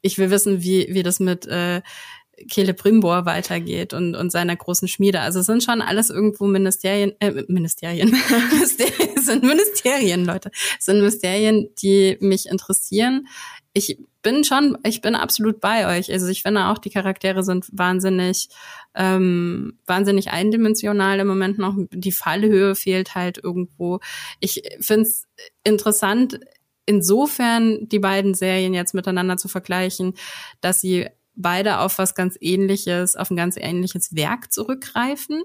ich 0.03 0.19
will 0.19 0.31
wissen, 0.31 0.63
wie, 0.63 0.89
wie 0.91 1.03
das 1.03 1.21
mit 1.21 1.47
äh, 1.47 1.83
Celebrimbor 2.51 3.25
weitergeht 3.25 3.93
und, 3.93 4.15
und 4.15 4.31
seiner 4.31 4.57
großen 4.57 4.89
Schmiede. 4.89 5.21
Also 5.21 5.41
es 5.41 5.47
sind 5.47 5.65
schon 5.65 5.81
alles 5.81 6.11
irgendwo 6.11 6.47
Ministerien, 6.47 7.13
äh, 7.21 7.45
Ministerien, 7.49 8.11
Ministerien 8.53 9.23
sind 9.23 9.43
Ministerien, 9.43 10.25
Leute, 10.25 10.51
es 10.79 10.85
sind 10.85 11.01
Mysterien, 11.01 11.71
die 11.83 12.19
mich 12.21 12.47
interessieren. 12.47 13.27
Ich 13.73 13.99
bin 14.27 14.43
schon, 14.43 14.77
ich 14.83 15.03
bin 15.03 15.15
absolut 15.15 15.61
bei 15.61 15.97
euch. 15.97 16.11
Also 16.11 16.27
ich 16.27 16.43
finde 16.43 16.65
auch, 16.65 16.79
die 16.79 16.91
Charaktere 16.91 17.45
sind 17.45 17.69
wahnsinnig, 17.71 18.49
ähm, 18.97 19.79
wahnsinnig 19.87 20.33
eindimensional 20.33 21.21
im 21.21 21.29
Moment 21.29 21.61
noch. 21.61 21.77
Die 21.93 22.11
Fallhöhe 22.11 22.75
fehlt 22.75 23.15
halt 23.15 23.39
irgendwo. 23.39 24.01
Ich 24.41 24.63
finde 24.81 25.03
es 25.03 25.29
interessant, 25.63 26.41
insofern 26.87 27.89
die 27.89 28.01
beiden 28.01 28.35
Serien 28.35 28.75
jetzt 28.75 28.95
miteinander 28.95 29.37
zu 29.37 29.47
vergleichen, 29.47 30.15
dass 30.61 30.81
sie 30.81 31.07
beide 31.37 31.79
auf 31.79 31.99
was 31.99 32.17
ganz 32.17 32.37
ähnliches, 32.41 33.15
auf 33.15 33.31
ein 33.31 33.37
ganz 33.37 33.57
ähnliches 33.57 34.17
Werk 34.17 34.53
zurückgreifen, 34.53 35.45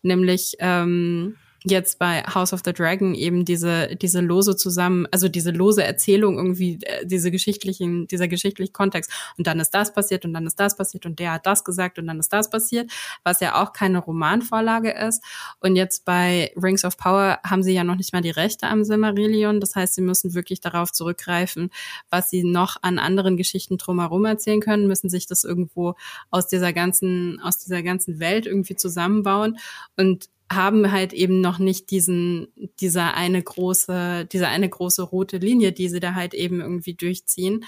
nämlich 0.00 0.56
ähm, 0.58 1.36
jetzt 1.64 1.98
bei 1.98 2.22
House 2.22 2.52
of 2.52 2.62
the 2.64 2.72
Dragon 2.72 3.14
eben 3.14 3.44
diese 3.44 3.94
diese 3.96 4.20
lose 4.20 4.56
zusammen, 4.56 5.06
also 5.10 5.28
diese 5.28 5.50
lose 5.50 5.82
Erzählung 5.84 6.36
irgendwie 6.36 6.78
äh, 6.82 7.06
diese 7.06 7.30
geschichtlichen 7.30 8.06
dieser 8.08 8.28
geschichtliche 8.28 8.72
Kontext. 8.72 9.12
Und 9.38 9.46
dann 9.46 9.60
ist 9.60 9.70
das 9.70 9.92
passiert 9.92 10.24
und 10.24 10.32
dann 10.32 10.46
ist 10.46 10.58
das 10.58 10.76
passiert 10.76 11.06
und 11.06 11.18
der 11.18 11.32
hat 11.32 11.46
das 11.46 11.64
gesagt 11.64 11.98
und 11.98 12.06
dann 12.06 12.18
ist 12.18 12.32
das 12.32 12.50
passiert, 12.50 12.90
was 13.24 13.40
ja 13.40 13.62
auch 13.62 13.72
keine 13.72 13.98
Romanvorlage 13.98 14.90
ist. 14.92 15.22
Und 15.60 15.76
jetzt 15.76 16.04
bei 16.04 16.52
Rings 16.56 16.84
of 16.84 16.96
Power 16.96 17.38
haben 17.44 17.62
sie 17.62 17.72
ja 17.72 17.84
noch 17.84 17.96
nicht 17.96 18.12
mal 18.12 18.22
die 18.22 18.30
Rechte 18.30 18.66
am 18.66 18.84
Silmarillion, 18.84 19.60
das 19.60 19.76
heißt, 19.76 19.94
sie 19.94 20.02
müssen 20.02 20.34
wirklich 20.34 20.60
darauf 20.60 20.92
zurückgreifen, 20.92 21.70
was 22.10 22.30
sie 22.30 22.44
noch 22.44 22.76
an 22.82 22.98
anderen 22.98 23.36
Geschichten 23.36 23.78
drumherum 23.78 24.24
erzählen 24.24 24.60
können, 24.60 24.86
müssen 24.86 25.08
sich 25.08 25.26
das 25.26 25.44
irgendwo 25.44 25.94
aus 26.30 26.48
dieser 26.48 26.72
ganzen 26.72 27.40
aus 27.40 27.58
dieser 27.58 27.82
ganzen 27.82 28.18
Welt 28.20 28.46
irgendwie 28.46 28.76
zusammenbauen. 28.76 29.58
Und 29.96 30.28
haben 30.54 30.90
halt 30.90 31.12
eben 31.12 31.40
noch 31.40 31.58
nicht 31.58 31.90
diesen, 31.90 32.48
dieser 32.80 33.14
eine 33.14 33.42
große, 33.42 34.26
diese 34.30 34.48
eine 34.48 34.68
große 34.68 35.02
rote 35.02 35.38
Linie, 35.38 35.72
die 35.72 35.88
sie 35.88 36.00
da 36.00 36.14
halt 36.14 36.34
eben 36.34 36.60
irgendwie 36.60 36.94
durchziehen. 36.94 37.64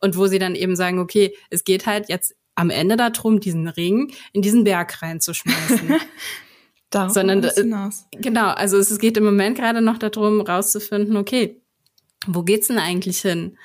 Und 0.00 0.16
wo 0.16 0.26
sie 0.26 0.38
dann 0.38 0.54
eben 0.54 0.76
sagen, 0.76 0.98
okay, 0.98 1.34
es 1.50 1.64
geht 1.64 1.86
halt 1.86 2.08
jetzt 2.08 2.34
am 2.54 2.70
Ende 2.70 2.96
darum, 2.96 3.40
diesen 3.40 3.68
Ring 3.68 4.12
in 4.32 4.42
diesen 4.42 4.64
Berg 4.64 5.02
reinzuschmeißen. 5.02 5.94
Darauf 6.90 7.12
Sondern, 7.12 7.42
hinaus. 7.50 8.06
genau, 8.12 8.48
also 8.48 8.78
es 8.78 8.98
geht 8.98 9.16
im 9.16 9.24
Moment 9.24 9.58
gerade 9.58 9.80
noch 9.80 9.98
darum, 9.98 10.40
rauszufinden, 10.40 11.16
okay, 11.16 11.60
wo 12.26 12.42
geht's 12.42 12.68
denn 12.68 12.78
eigentlich 12.78 13.20
hin? 13.20 13.58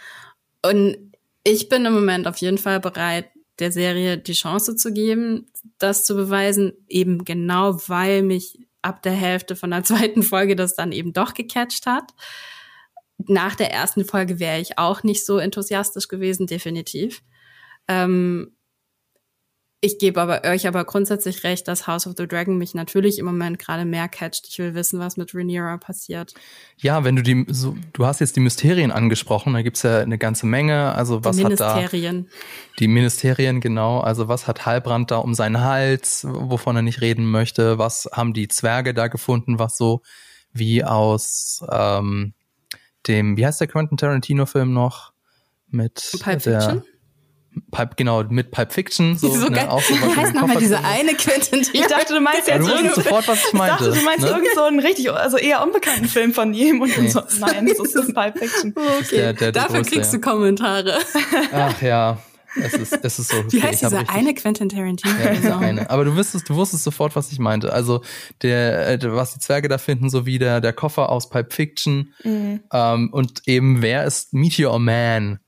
Und 0.64 0.98
ich 1.44 1.70
bin 1.70 1.86
im 1.86 1.94
Moment 1.94 2.28
auf 2.28 2.38
jeden 2.38 2.58
Fall 2.58 2.80
bereit, 2.80 3.30
der 3.62 3.72
Serie 3.72 4.18
die 4.18 4.34
Chance 4.34 4.76
zu 4.76 4.92
geben, 4.92 5.52
das 5.78 6.04
zu 6.04 6.16
beweisen, 6.16 6.74
eben 6.88 7.24
genau 7.24 7.80
weil 7.88 8.24
mich 8.24 8.60
ab 8.82 9.02
der 9.02 9.14
Hälfte 9.14 9.56
von 9.56 9.72
der 9.72 9.84
zweiten 9.86 10.24
Folge 10.24 10.56
das 10.56 10.76
dann 10.76 10.92
eben 10.92 11.14
doch 11.14 11.34
gecatcht 11.34 11.86
hat. 11.86 12.12
Nach 13.18 13.56
der 13.56 13.72
ersten 13.72 14.04
Folge 14.04 14.40
wäre 14.40 14.60
ich 14.60 14.78
auch 14.78 15.04
nicht 15.04 15.26
so 15.26 15.38
enthusiastisch 15.38 16.08
gewesen, 16.08 16.48
definitiv. 16.48 17.22
Ähm, 17.88 18.56
ich 19.84 19.98
gebe 19.98 20.22
aber 20.22 20.44
euch 20.44 20.68
aber 20.68 20.86
grundsätzlich 20.86 21.44
recht, 21.44 21.68
dass 21.68 21.88
House 21.88 22.06
of 22.06 22.14
the 22.16 22.28
Dragon 22.28 22.56
mich 22.56 22.76
natürlich 22.76 23.18
im 23.18 23.26
Moment 23.26 23.58
gerade 23.58 23.84
mehr 23.84 24.08
catcht. 24.08 24.48
Ich 24.48 24.60
will 24.60 24.76
wissen, 24.76 25.00
was 25.00 25.18
mit 25.18 25.34
Rhaenyra 25.34 25.78
passiert. 25.78 26.36
Ja, 26.78 27.04
wenn 27.04 27.16
du 27.16 27.24
die, 27.24 27.48
so, 27.50 27.76
du 27.92 28.06
hast 28.06 28.20
jetzt 28.20 28.36
die 28.36 28.42
Mysterien 28.42 28.92
angesprochen, 28.92 29.54
da 29.54 29.64
gibt's 29.64 29.82
ja 29.82 30.02
eine 30.02 30.20
ganze 30.20 30.46
Menge. 30.46 30.94
Also 30.94 31.24
was 31.24 31.38
die 31.38 31.46
hat 31.46 31.60
da? 31.60 31.84
Die 32.78 32.88
Ministerien, 32.88 33.60
genau. 33.60 34.02
Also 34.02 34.28
was 34.28 34.48
hat 34.48 34.68
Halbrand 34.68 35.10
da 35.10 35.18
um 35.18 35.34
seinen 35.34 35.62
Hals, 35.62 36.28
wovon 36.30 36.76
er 36.76 36.84
nicht 36.84 37.02
reden 37.02 37.26
möchte? 37.26 37.80
Was 37.80 38.08
haben 38.14 38.34
die 38.34 38.48
Zwerge 38.48 38.94
da 38.94 39.08
gefunden, 39.08 39.58
was 39.58 39.78
so 39.78 40.04
wie 40.54 40.84
aus 40.84 41.66
ähm, 41.72 42.34
dem, 43.08 43.36
wie 43.36 43.48
heißt 43.48 43.60
der 43.60 43.68
Quentin 43.68 43.98
Tarantino-Film 43.98 44.74
noch? 44.74 45.12
Mit 45.70 46.12
Pulp 46.22 46.44
der, 46.44 46.62
Fiction? 46.62 46.84
Pipe, 47.72 47.96
genau, 47.98 48.24
mit 48.24 48.52
Pipe 48.52 48.72
Fiction. 48.72 49.18
So, 49.22 49.30
so 49.30 49.48
ne, 49.48 49.70
auch 49.70 49.82
so 49.82 49.94
Wie 49.94 50.16
heißt 50.16 50.34
nochmal 50.34 50.58
diese 50.58 50.84
eine 50.84 51.14
Quentin 51.14 51.66
Ich 51.74 51.86
dachte, 51.88 52.14
du 52.14 52.22
meinst 52.22 52.48
jetzt 52.48 52.68
ja, 52.68 52.82
du 52.82 52.96
sofort, 52.96 53.28
was 53.28 53.46
ich 53.46 53.54
meinte. 53.54 53.76
Ich 53.76 53.88
dachte, 53.88 54.00
du 54.00 54.06
meinst 54.06 54.26
ne? 54.26 54.30
irgend 54.30 54.48
so 54.56 54.64
einen 54.64 54.80
richtig, 54.80 55.12
also 55.12 55.38
eher 55.38 55.64
unbekannten 55.64 56.06
Film 56.06 56.34
von 56.34 56.54
ihm 56.54 56.82
und 56.82 56.98
nee. 56.98 57.10
so. 57.10 57.22
Nein, 57.40 57.68
das 57.68 57.94
ist 57.94 58.14
Pipe 58.14 58.40
Fiction. 58.40 58.74
Okay. 59.02 59.16
Der, 59.16 59.34
der, 59.34 59.52
der 59.52 59.64
Dafür 59.64 59.84
kriegst 59.84 60.14
du 60.14 60.20
Kommentare. 60.20 60.98
Ach 61.52 61.82
ja. 61.82 62.18
Es 62.56 62.74
ist, 62.74 63.00
es 63.04 63.20
ist 63.20 63.30
so. 63.30 63.38
Okay. 63.38 63.48
Wie 63.52 63.64
heißt 63.64 63.82
dieser 63.82 64.10
eine 64.10 64.34
Quentin 64.34 64.70
Tarantino? 64.70 65.14
Ja, 65.24 65.32
dieser 65.32 65.60
eine. 65.60 65.90
Aber 65.90 66.04
du 66.04 66.16
wusstest, 66.16 66.50
du 66.50 66.56
wusstest 66.56 66.84
sofort, 66.84 67.16
was 67.16 67.32
ich 67.32 67.40
meinte. 67.40 67.72
Also 67.72 68.02
der, 68.42 68.90
äh, 68.90 69.00
was 69.04 69.34
die 69.34 69.40
Zwerge 69.40 69.70
da 69.70 69.78
finden, 69.78 70.10
so 70.10 70.26
wie 70.26 70.38
der, 70.40 70.60
der 70.62 70.74
Koffer 70.74 71.10
aus 71.10 71.30
Pipe 71.30 71.54
Fiction 71.54 72.14
mhm. 72.24 72.62
ähm, 72.72 73.10
und 73.14 73.42
eben 73.46 73.82
wer 73.82 74.06
ist 74.06 74.34
Meteor 74.34 74.80
Man? 74.80 75.40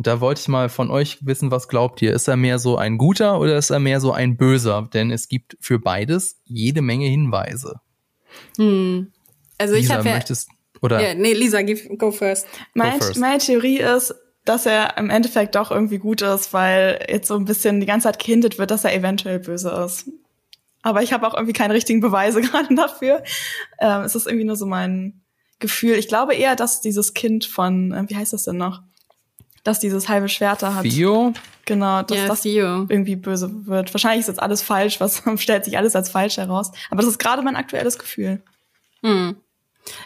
Da 0.00 0.20
wollte 0.20 0.40
ich 0.40 0.48
mal 0.48 0.68
von 0.68 0.90
euch 0.90 1.18
wissen, 1.26 1.50
was 1.50 1.66
glaubt 1.66 2.00
ihr? 2.02 2.12
Ist 2.12 2.28
er 2.28 2.36
mehr 2.36 2.60
so 2.60 2.76
ein 2.76 2.98
guter 2.98 3.40
oder 3.40 3.58
ist 3.58 3.70
er 3.70 3.80
mehr 3.80 4.00
so 4.00 4.12
ein 4.12 4.36
böser? 4.36 4.88
Denn 4.94 5.10
es 5.10 5.28
gibt 5.28 5.56
für 5.60 5.80
beides 5.80 6.40
jede 6.44 6.82
Menge 6.82 7.06
Hinweise. 7.06 7.80
Hm. 8.56 9.12
Also 9.58 9.74
Lisa, 9.74 9.94
ich 9.94 9.98
habe 9.98 10.08
ja, 10.08 10.14
möchtest, 10.14 10.50
oder? 10.80 11.02
Ja, 11.02 11.14
nee, 11.14 11.32
Lisa, 11.32 11.62
go 11.62 12.12
first. 12.12 12.46
Mein, 12.74 12.98
go 12.98 13.04
first. 13.04 13.18
Meine 13.18 13.38
Theorie 13.38 13.78
ist, 13.78 14.14
dass 14.44 14.66
er 14.66 14.96
im 14.98 15.10
Endeffekt 15.10 15.56
doch 15.56 15.72
irgendwie 15.72 15.98
gut 15.98 16.22
ist, 16.22 16.52
weil 16.52 17.04
jetzt 17.08 17.26
so 17.26 17.34
ein 17.34 17.44
bisschen 17.44 17.80
die 17.80 17.86
ganze 17.86 18.04
Zeit 18.04 18.20
gehintet 18.20 18.58
wird, 18.58 18.70
dass 18.70 18.84
er 18.84 18.94
eventuell 18.94 19.40
böse 19.40 19.70
ist. 19.84 20.10
Aber 20.82 21.02
ich 21.02 21.12
habe 21.12 21.26
auch 21.26 21.34
irgendwie 21.34 21.52
keine 21.52 21.74
richtigen 21.74 22.00
Beweise 22.00 22.40
gerade 22.42 22.72
dafür. 22.74 23.24
Ähm, 23.80 24.02
es 24.02 24.14
ist 24.14 24.28
irgendwie 24.28 24.46
nur 24.46 24.56
so 24.56 24.66
mein 24.66 25.22
Gefühl. 25.58 25.94
Ich 25.94 26.06
glaube 26.06 26.34
eher, 26.34 26.54
dass 26.54 26.80
dieses 26.80 27.14
Kind 27.14 27.44
von, 27.44 27.92
äh, 27.92 28.04
wie 28.06 28.16
heißt 28.16 28.32
das 28.32 28.44
denn 28.44 28.58
noch? 28.58 28.82
Dass 29.64 29.80
dieses 29.80 30.08
halbe 30.08 30.28
Schwert 30.28 30.62
da 30.62 30.74
hat. 30.74 30.84
Theo? 30.84 31.32
Genau, 31.64 32.02
dass 32.02 32.16
ja, 32.16 32.26
das 32.26 32.44
irgendwie 32.44 33.16
böse 33.16 33.66
wird. 33.66 33.92
Wahrscheinlich 33.92 34.20
ist 34.20 34.28
jetzt 34.28 34.42
alles 34.42 34.62
falsch, 34.62 35.00
was 35.00 35.22
stellt 35.36 35.64
sich 35.64 35.76
alles 35.76 35.94
als 35.94 36.08
falsch 36.08 36.38
heraus. 36.38 36.72
Aber 36.90 37.02
das 37.02 37.10
ist 37.10 37.18
gerade 37.18 37.42
mein 37.42 37.56
aktuelles 37.56 37.98
Gefühl. 37.98 38.42
Hm. 39.02 39.36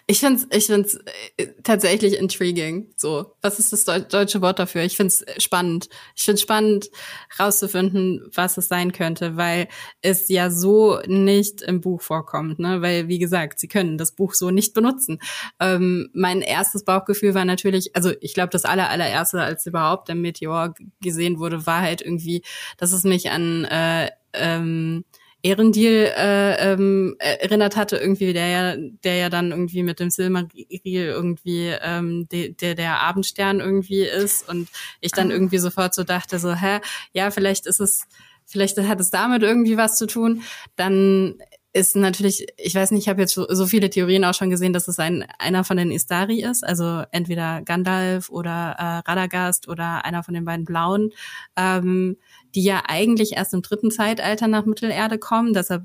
Ich 0.07 0.21
find's, 0.21 0.47
ich 0.51 0.67
find's 0.67 0.99
äh, 1.37 1.49
tatsächlich 1.63 2.19
intriguing. 2.19 2.93
So, 2.97 3.35
was 3.41 3.59
ist 3.59 3.73
das 3.73 3.85
deutsche 3.85 4.43
Wort 4.43 4.59
dafür? 4.59 4.83
Ich 4.83 4.97
find's 4.97 5.25
spannend. 5.39 5.89
Ich 6.15 6.25
find's 6.25 6.43
spannend, 6.43 6.91
rauszufinden, 7.39 8.29
was 8.35 8.57
es 8.57 8.69
sein 8.69 8.93
könnte, 8.93 9.37
weil 9.37 9.69
es 10.01 10.29
ja 10.29 10.51
so 10.51 11.01
nicht 11.07 11.63
im 11.63 11.81
Buch 11.81 12.01
vorkommt. 12.01 12.59
Ne? 12.59 12.83
Weil, 12.83 13.09
wie 13.09 13.19
gesagt, 13.19 13.59
sie 13.59 13.69
können 13.69 13.99
das 13.99 14.13
Buch 14.13 14.35
so 14.35 14.51
nicht 14.51 14.75
benutzen. 14.75 15.19
Ähm, 15.61 16.11
mein 16.13 16.43
erstes 16.43 16.85
Bauchgefühl 16.85 17.35
war 17.35 17.45
natürlich, 17.45 17.95
also 17.97 18.13
ich 18.21 18.35
glaube, 18.35 18.51
das 18.51 18.65
aller 18.65 18.91
allererste, 18.91 19.41
als 19.41 19.67
überhaupt 19.67 20.09
der 20.09 20.15
Meteor 20.15 20.75
gesehen 21.01 21.39
wurde, 21.39 21.67
war 21.67 21.83
halt 21.83 22.03
irgendwie, 22.03 22.43
dass 22.77 22.93
es 22.93 23.05
mich 23.05 23.31
an 23.31 23.65
äh, 23.65 24.11
ähm, 24.35 25.05
Ehrendil 25.43 26.11
äh, 26.17 26.73
ähm, 26.73 27.17
erinnert 27.19 27.77
hatte, 27.77 27.97
irgendwie, 27.97 28.33
der 28.33 28.49
ja, 28.49 28.77
der 29.03 29.17
ja 29.17 29.29
dann 29.29 29.51
irgendwie 29.51 29.83
mit 29.83 29.99
dem 29.99 30.11
Silmaril 30.11 30.49
irgendwie 30.85 31.75
ähm, 31.81 32.29
de, 32.31 32.53
der 32.55 32.75
der 32.75 33.01
Abendstern 33.01 33.61
irgendwie 33.61 34.03
ist 34.03 34.49
und 34.49 34.69
ich 35.01 35.11
dann 35.11 35.31
ah. 35.31 35.35
irgendwie 35.35 35.59
sofort 35.59 35.95
so 35.95 36.05
dachte, 36.05 36.39
so, 36.39 36.55
hä, 36.55 36.81
ja, 37.13 37.31
vielleicht 37.31 37.67
ist 37.67 37.81
es, 37.81 38.07
vielleicht 38.47 38.79
hat 38.79 39.01
es 39.01 39.11
damit 39.11 39.43
irgendwie 39.43 39.77
was 39.77 39.97
zu 39.97 40.07
tun. 40.07 40.43
Dann 40.77 41.35
ist 41.73 41.97
natürlich, 41.97 42.47
ich 42.59 42.75
weiß 42.75 42.91
nicht, 42.91 43.03
ich 43.03 43.09
habe 43.09 43.23
jetzt 43.23 43.35
so 43.35 43.67
viele 43.67 43.89
Theorien 43.89 44.25
auch 44.25 44.35
schon 44.35 44.51
gesehen, 44.51 44.73
dass 44.73 44.89
es 44.89 44.99
ein 44.99 45.25
einer 45.39 45.65
von 45.65 45.79
den 45.79 45.91
Istari 45.91 46.43
ist, 46.43 46.65
also 46.65 47.05
entweder 47.13 47.63
Gandalf 47.63 48.29
oder 48.29 48.77
äh, 48.79 49.11
Radagast 49.11 49.69
oder 49.69 50.05
einer 50.05 50.23
von 50.23 50.35
den 50.35 50.45
beiden 50.45 50.65
Blauen. 50.65 51.13
Ähm, 51.57 52.17
die 52.55 52.63
ja 52.63 52.83
eigentlich 52.87 53.33
erst 53.33 53.55
im 53.55 53.63
dritten 53.63 53.91
Zeitalter 53.91 54.47
nach 54.47 54.67
Mittelerde 54.67 55.19
kommen. 55.19 55.55
Deshalb, 55.55 55.85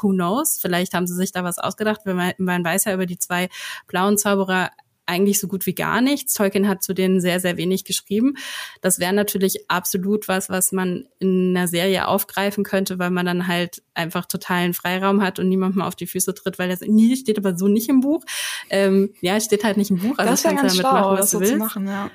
who 0.00 0.10
knows? 0.10 0.58
Vielleicht 0.60 0.94
haben 0.94 1.06
sie 1.06 1.14
sich 1.14 1.32
da 1.32 1.44
was 1.44 1.58
ausgedacht. 1.58 2.04
Man, 2.04 2.32
man 2.38 2.64
weiß 2.64 2.84
ja 2.84 2.94
über 2.94 3.06
die 3.06 3.18
zwei 3.18 3.48
blauen 3.86 4.18
Zauberer 4.18 4.70
eigentlich 5.06 5.38
so 5.38 5.48
gut 5.48 5.66
wie 5.66 5.74
gar 5.74 6.00
nichts. 6.00 6.34
Tolkien 6.34 6.68
hat 6.68 6.82
zu 6.82 6.94
denen 6.94 7.20
sehr, 7.20 7.40
sehr 7.40 7.56
wenig 7.56 7.84
geschrieben. 7.84 8.34
Das 8.80 8.98
wäre 8.98 9.12
natürlich 9.12 9.70
absolut 9.70 10.28
was, 10.28 10.48
was 10.48 10.72
man 10.72 11.06
in 11.18 11.56
einer 11.56 11.68
Serie 11.68 12.08
aufgreifen 12.08 12.64
könnte, 12.64 12.98
weil 12.98 13.10
man 13.10 13.26
dann 13.26 13.46
halt 13.46 13.82
einfach 13.94 14.26
totalen 14.26 14.74
Freiraum 14.74 15.22
hat 15.22 15.38
und 15.38 15.48
niemand 15.48 15.76
mal 15.76 15.86
auf 15.86 15.96
die 15.96 16.06
Füße 16.06 16.34
tritt, 16.34 16.58
weil 16.58 16.68
das 16.68 16.80
nie 16.80 17.16
steht 17.16 17.38
aber 17.38 17.56
so 17.56 17.68
nicht 17.68 17.88
im 17.88 18.00
Buch. 18.00 18.24
Ähm, 18.70 19.14
ja, 19.20 19.38
steht 19.40 19.64
halt 19.64 19.76
nicht 19.76 19.90
im 19.90 19.98
Buch, 19.98 20.18
also 20.18 20.30
das 20.30 20.42
kannst 20.42 20.62
du 20.62 20.66
damit 20.66 20.76
schlau, 20.76 20.92
machen, 20.92 21.18
was 21.18 21.30
du 21.30 21.40
willst. 21.40 21.56
Machen, 21.56 21.86
ja. 21.86 22.10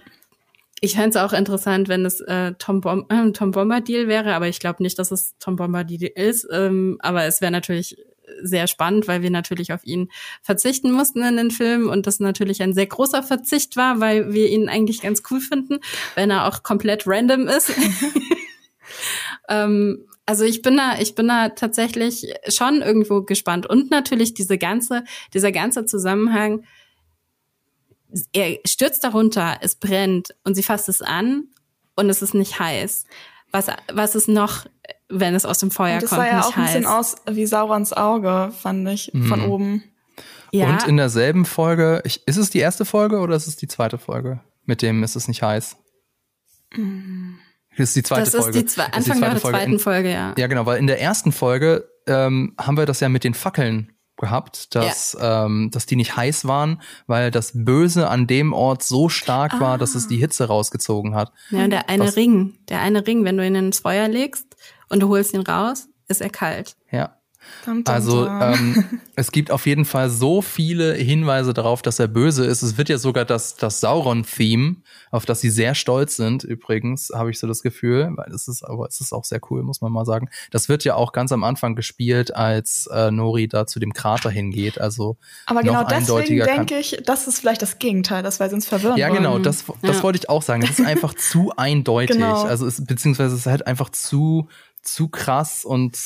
Ich 0.81 0.93
fände 0.93 1.09
es 1.09 1.15
auch 1.17 1.33
interessant, 1.33 1.89
wenn 1.89 2.05
es 2.05 2.21
äh, 2.21 2.53
Tom, 2.57 2.81
Bom 2.81 3.05
äh, 3.09 3.31
Tom 3.31 3.51
Bombadil 3.51 4.07
wäre, 4.07 4.33
aber 4.33 4.47
ich 4.47 4.59
glaube 4.59 4.81
nicht, 4.81 4.97
dass 4.97 5.11
es 5.11 5.35
Tom 5.37 5.57
Bombadil 5.57 6.09
ist. 6.15 6.47
Ähm, 6.51 6.97
aber 7.01 7.25
es 7.25 7.41
wäre 7.41 7.51
natürlich 7.51 7.97
sehr 8.41 8.67
spannend, 8.67 9.07
weil 9.07 9.21
wir 9.21 9.31
natürlich 9.31 9.73
auf 9.73 9.85
ihn 9.85 10.09
verzichten 10.41 10.91
mussten 10.91 11.23
in 11.23 11.37
den 11.37 11.51
Film 11.51 11.89
und 11.89 12.07
das 12.07 12.19
natürlich 12.19 12.61
ein 12.61 12.73
sehr 12.73 12.87
großer 12.87 13.23
Verzicht 13.23 13.75
war, 13.75 13.99
weil 13.99 14.33
wir 14.33 14.49
ihn 14.49 14.69
eigentlich 14.69 15.01
ganz 15.01 15.23
cool 15.31 15.41
finden, 15.41 15.79
wenn 16.15 16.31
er 16.31 16.47
auch 16.47 16.63
komplett 16.63 17.03
random 17.05 17.47
ist. 17.47 17.71
ähm, 19.49 20.05
also 20.25 20.43
ich 20.43 20.61
bin 20.61 20.77
da, 20.77 20.99
ich 20.99 21.15
bin 21.15 21.27
da 21.27 21.49
tatsächlich 21.49 22.27
schon 22.47 22.81
irgendwo 22.81 23.23
gespannt 23.23 23.65
und 23.65 23.89
natürlich 23.89 24.33
diese 24.33 24.57
ganze, 24.57 25.03
dieser 25.33 25.51
ganze 25.51 25.85
Zusammenhang 25.85 26.63
er 28.33 28.59
stürzt 28.65 29.03
darunter, 29.03 29.57
es 29.61 29.75
brennt 29.75 30.35
und 30.43 30.55
sie 30.55 30.63
fasst 30.63 30.89
es 30.89 31.01
an 31.01 31.47
und 31.95 32.09
es 32.09 32.21
ist 32.21 32.33
nicht 32.33 32.59
heiß. 32.59 33.05
Was, 33.51 33.67
was 33.91 34.15
ist 34.15 34.27
noch, 34.27 34.65
wenn 35.09 35.35
es 35.35 35.45
aus 35.45 35.57
dem 35.57 35.71
Feuer 35.71 35.95
und 35.95 36.03
das 36.03 36.09
kommt? 36.11 36.21
Das 36.21 36.29
sah 36.29 36.35
ja 36.35 36.43
auch 36.43 36.55
ein 36.55 36.65
bisschen 36.65 36.85
aus 36.85 37.15
wie 37.29 37.45
Saurons 37.45 37.93
Auge, 37.93 38.51
fand 38.51 38.87
ich, 38.89 39.11
mhm. 39.13 39.25
von 39.25 39.41
oben. 39.41 39.83
Ja. 40.51 40.69
Und 40.69 40.87
in 40.87 40.97
derselben 40.97 41.45
Folge, 41.45 42.01
ich, 42.05 42.25
ist 42.27 42.37
es 42.37 42.49
die 42.49 42.59
erste 42.59 42.85
Folge 42.85 43.19
oder 43.19 43.35
ist 43.35 43.47
es 43.47 43.55
die 43.55 43.67
zweite 43.67 43.97
Folge? 43.97 44.39
Mit 44.65 44.81
dem 44.81 45.03
ist 45.03 45.15
es 45.15 45.27
nicht 45.27 45.41
heiß. 45.41 45.77
Mhm. 46.75 47.39
Das 47.77 47.89
ist 47.89 47.95
die 47.95 48.03
zweite 48.03 48.31
das 48.31 48.35
Folge. 48.35 48.59
Ist 48.59 48.63
die, 48.63 48.65
zwe 48.65 48.93
Anfang 48.93 49.15
die 49.15 49.21
der 49.21 49.35
Folge. 49.37 49.57
zweiten 49.57 49.79
Folge, 49.79 50.11
ja. 50.11 50.33
Ja, 50.37 50.47
genau, 50.47 50.65
weil 50.65 50.79
in 50.79 50.87
der 50.87 51.01
ersten 51.01 51.31
Folge 51.31 51.89
ähm, 52.07 52.55
haben 52.59 52.77
wir 52.77 52.85
das 52.85 52.99
ja 52.99 53.09
mit 53.09 53.23
den 53.23 53.33
Fackeln 53.33 53.93
gehabt, 54.17 54.75
dass, 54.75 55.13
ja. 55.17 55.45
ähm, 55.45 55.69
dass 55.71 55.85
die 55.85 55.95
nicht 55.95 56.17
heiß 56.17 56.45
waren, 56.45 56.81
weil 57.07 57.31
das 57.31 57.51
Böse 57.53 58.09
an 58.09 58.27
dem 58.27 58.51
Ort 58.51 58.83
so 58.83 59.07
stark 59.07 59.53
ah. 59.55 59.59
war, 59.61 59.77
dass 59.77 59.95
es 59.95 60.07
die 60.07 60.17
ah. 60.17 60.21
Hitze 60.21 60.45
rausgezogen 60.45 61.15
hat. 61.15 61.31
Ja, 61.51 61.63
und 61.63 61.69
der 61.69 61.89
eine 61.89 62.05
Was? 62.05 62.17
Ring, 62.17 62.57
der 62.67 62.81
eine 62.81 63.07
Ring, 63.07 63.23
wenn 63.23 63.37
du 63.37 63.45
ihn 63.45 63.55
ins 63.55 63.79
Feuer 63.79 64.07
legst 64.09 64.48
und 64.89 65.01
du 65.01 65.09
holst 65.09 65.33
ihn 65.33 65.41
raus, 65.41 65.87
ist 66.07 66.21
er 66.21 66.29
kalt. 66.29 66.75
Ja. 66.91 67.19
Dum, 67.65 67.83
dum, 67.83 67.93
also 67.93 68.27
ähm, 68.27 69.01
es 69.15 69.31
gibt 69.31 69.51
auf 69.51 69.65
jeden 69.65 69.85
Fall 69.85 70.09
so 70.09 70.41
viele 70.41 70.93
Hinweise 70.93 71.53
darauf, 71.53 71.81
dass 71.81 71.99
er 71.99 72.07
böse 72.07 72.45
ist. 72.45 72.61
Es 72.61 72.77
wird 72.77 72.89
ja 72.89 72.97
sogar 72.97 73.25
das, 73.25 73.55
das 73.55 73.79
Sauron-Theme, 73.79 74.77
auf 75.11 75.25
das 75.25 75.41
sie 75.41 75.49
sehr 75.49 75.75
stolz 75.75 76.15
sind, 76.15 76.43
übrigens, 76.43 77.11
habe 77.13 77.31
ich 77.31 77.39
so 77.39 77.47
das 77.47 77.61
Gefühl, 77.61 78.11
weil 78.15 78.31
es 78.33 78.47
ist, 78.47 78.63
aber 78.63 78.87
es 78.87 78.99
ist 79.01 79.13
auch 79.13 79.23
sehr 79.23 79.39
cool, 79.49 79.63
muss 79.63 79.81
man 79.81 79.91
mal 79.91 80.05
sagen. 80.05 80.29
Das 80.51 80.69
wird 80.69 80.83
ja 80.83 80.95
auch 80.95 81.11
ganz 81.11 81.31
am 81.31 81.43
Anfang 81.43 81.75
gespielt, 81.75 82.35
als 82.35 82.87
äh, 82.93 83.11
Nori 83.11 83.47
da 83.47 83.65
zu 83.65 83.79
dem 83.79 83.93
Krater 83.93 84.29
hingeht. 84.29 84.79
Also 84.79 85.17
aber 85.45 85.63
genau 85.63 85.83
deswegen 85.83 86.43
denke 86.43 86.77
ich, 86.77 87.01
das 87.05 87.27
ist 87.27 87.39
vielleicht 87.39 87.61
das 87.61 87.79
Gegenteil, 87.79 88.21
das 88.21 88.39
wir 88.39 88.51
uns 88.51 88.67
verwirren 88.67 88.97
Ja, 88.97 89.09
genau, 89.09 89.39
das, 89.39 89.65
das 89.81 89.97
ja. 89.97 90.03
wollte 90.03 90.19
ich 90.19 90.29
auch 90.29 90.41
sagen. 90.41 90.63
Es 90.63 90.79
ist 90.79 90.85
einfach 90.85 91.13
zu 91.15 91.51
eindeutig. 91.55 92.17
Genau. 92.17 92.43
Also 92.43 92.67
es, 92.67 92.83
beziehungsweise 92.85 93.33
es 93.35 93.41
ist 93.41 93.47
halt 93.47 93.65
einfach 93.65 93.89
zu 93.89 94.47
zu 94.81 95.09
krass 95.09 95.65
und 95.65 95.97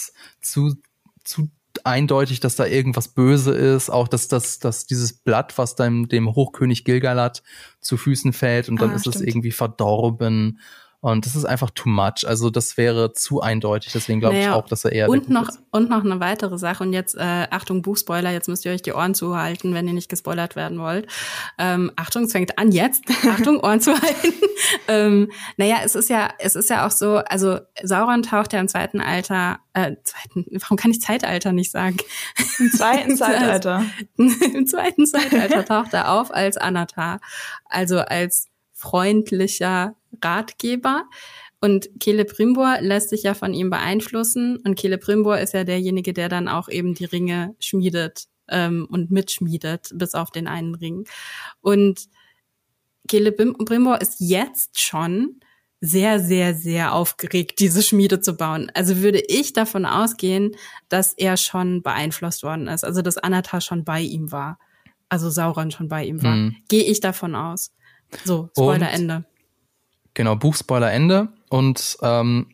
zu 0.41 0.75
zu 1.23 1.49
eindeutig, 1.83 2.39
dass 2.39 2.55
da 2.55 2.65
irgendwas 2.65 3.07
böse 3.09 3.51
ist, 3.51 3.89
auch 3.89 4.07
dass, 4.07 4.27
dass, 4.27 4.59
dass 4.59 4.85
dieses 4.85 5.13
Blatt, 5.13 5.57
was 5.57 5.75
dem, 5.75 6.07
dem 6.07 6.33
Hochkönig 6.33 6.85
Gilgalad 6.85 7.43
zu 7.79 7.97
Füßen 7.97 8.33
fällt 8.33 8.69
und 8.69 8.79
dann 8.81 8.91
ah, 8.91 8.95
ist 8.95 9.01
stimmt. 9.01 9.15
es 9.15 9.21
irgendwie 9.21 9.51
verdorben 9.51 10.59
und 11.03 11.25
das 11.25 11.35
ist 11.35 11.43
einfach 11.43 11.69
too 11.71 11.89
much. 11.89 12.25
Also 12.25 12.49
das 12.49 12.77
wäre 12.77 13.11
zu 13.11 13.41
eindeutig. 13.41 13.91
Deswegen 13.91 14.21
glaube 14.21 14.37
naja, 14.37 14.51
ich 14.51 14.55
auch, 14.55 14.69
dass 14.69 14.85
er 14.85 14.93
eher. 14.93 15.09
Und 15.09 15.27
noch, 15.27 15.49
ist. 15.49 15.59
und 15.69 15.89
noch 15.89 16.05
eine 16.05 16.21
weitere 16.21 16.57
Sache. 16.57 16.81
Und 16.81 16.93
jetzt, 16.93 17.15
äh, 17.15 17.47
Achtung, 17.51 17.81
Buchspoiler, 17.81 18.31
jetzt 18.31 18.47
müsst 18.47 18.63
ihr 18.63 18.71
euch 18.71 18.83
die 18.83 18.93
Ohren 18.93 19.13
zuhalten, 19.13 19.73
wenn 19.73 19.85
ihr 19.85 19.93
nicht 19.93 20.07
gespoilert 20.07 20.55
werden 20.55 20.79
wollt. 20.79 21.07
Ähm, 21.57 21.91
Achtung, 21.97 22.23
es 22.23 22.31
fängt 22.31 22.57
an 22.57 22.71
jetzt. 22.71 23.03
Achtung, 23.29 23.59
Ohren 23.59 23.81
zuhalten. 23.81 24.31
ähm, 24.87 25.29
naja, 25.57 25.79
es 25.83 25.95
ist 25.95 26.09
ja, 26.09 26.29
es 26.39 26.55
ist 26.55 26.69
ja 26.69 26.87
auch 26.87 26.91
so, 26.91 27.17
also 27.17 27.59
Sauron 27.83 28.23
taucht 28.23 28.53
ja 28.53 28.61
im 28.61 28.69
zweiten 28.69 29.01
Alter, 29.01 29.59
äh, 29.73 29.97
zweiten, 30.05 30.45
warum 30.61 30.77
kann 30.77 30.91
ich 30.91 31.01
Zeitalter 31.01 31.51
nicht 31.51 31.71
sagen? 31.71 31.97
Im 32.59 32.71
zweiten 32.71 33.17
Zeitalter. 33.17 33.83
Im 34.15 34.67
zweiten 34.67 35.05
Zeitalter 35.05 35.65
taucht 35.65 35.93
er 35.93 36.13
auf 36.13 36.33
als 36.33 36.55
Anatar. 36.55 37.19
Also 37.65 37.99
als 37.99 38.47
freundlicher 38.71 39.95
Ratgeber. 40.23 41.05
Und 41.59 41.89
Celebrimbor 42.01 42.81
lässt 42.81 43.09
sich 43.09 43.23
ja 43.23 43.33
von 43.33 43.53
ihm 43.53 43.69
beeinflussen. 43.69 44.57
Und 44.57 44.79
Celebrimbor 44.79 45.37
ist 45.37 45.53
ja 45.53 45.63
derjenige, 45.63 46.13
der 46.13 46.29
dann 46.29 46.47
auch 46.47 46.67
eben 46.67 46.93
die 46.93 47.05
Ringe 47.05 47.55
schmiedet 47.59 48.25
ähm, 48.49 48.87
und 48.89 49.11
mitschmiedet, 49.11 49.91
bis 49.93 50.13
auf 50.13 50.29
den 50.29 50.47
einen 50.47 50.75
Ring. 50.75 51.05
Und 51.61 52.07
Celebrimbor 53.09 54.01
ist 54.01 54.15
jetzt 54.19 54.79
schon 54.79 55.39
sehr, 55.85 56.21
sehr, 56.21 56.53
sehr 56.53 56.93
aufgeregt, 56.93 57.59
diese 57.59 57.83
Schmiede 57.83 58.21
zu 58.21 58.37
bauen. 58.37 58.71
Also 58.73 58.99
würde 58.99 59.21
ich 59.27 59.51
davon 59.51 59.85
ausgehen, 59.85 60.55
dass 60.87 61.13
er 61.13 61.35
schon 61.35 61.81
beeinflusst 61.81 62.43
worden 62.43 62.67
ist. 62.67 62.85
Also 62.85 63.01
dass 63.01 63.17
Anatar 63.17 63.59
schon 63.59 63.83
bei 63.83 63.99
ihm 63.99 64.31
war. 64.31 64.59
Also 65.09 65.29
Sauron 65.29 65.71
schon 65.71 65.89
bei 65.89 66.05
ihm 66.05 66.23
war. 66.23 66.35
Mhm. 66.35 66.55
Gehe 66.69 66.83
ich 66.83 67.01
davon 67.01 67.35
aus. 67.35 67.73
So, 68.23 68.49
Spoiler 68.51 68.87
und, 68.87 68.93
Ende. 68.93 69.25
Genau, 70.13 70.35
Buchspoiler 70.35 70.91
Ende. 70.91 71.29
Und 71.49 71.97
ähm, 72.01 72.47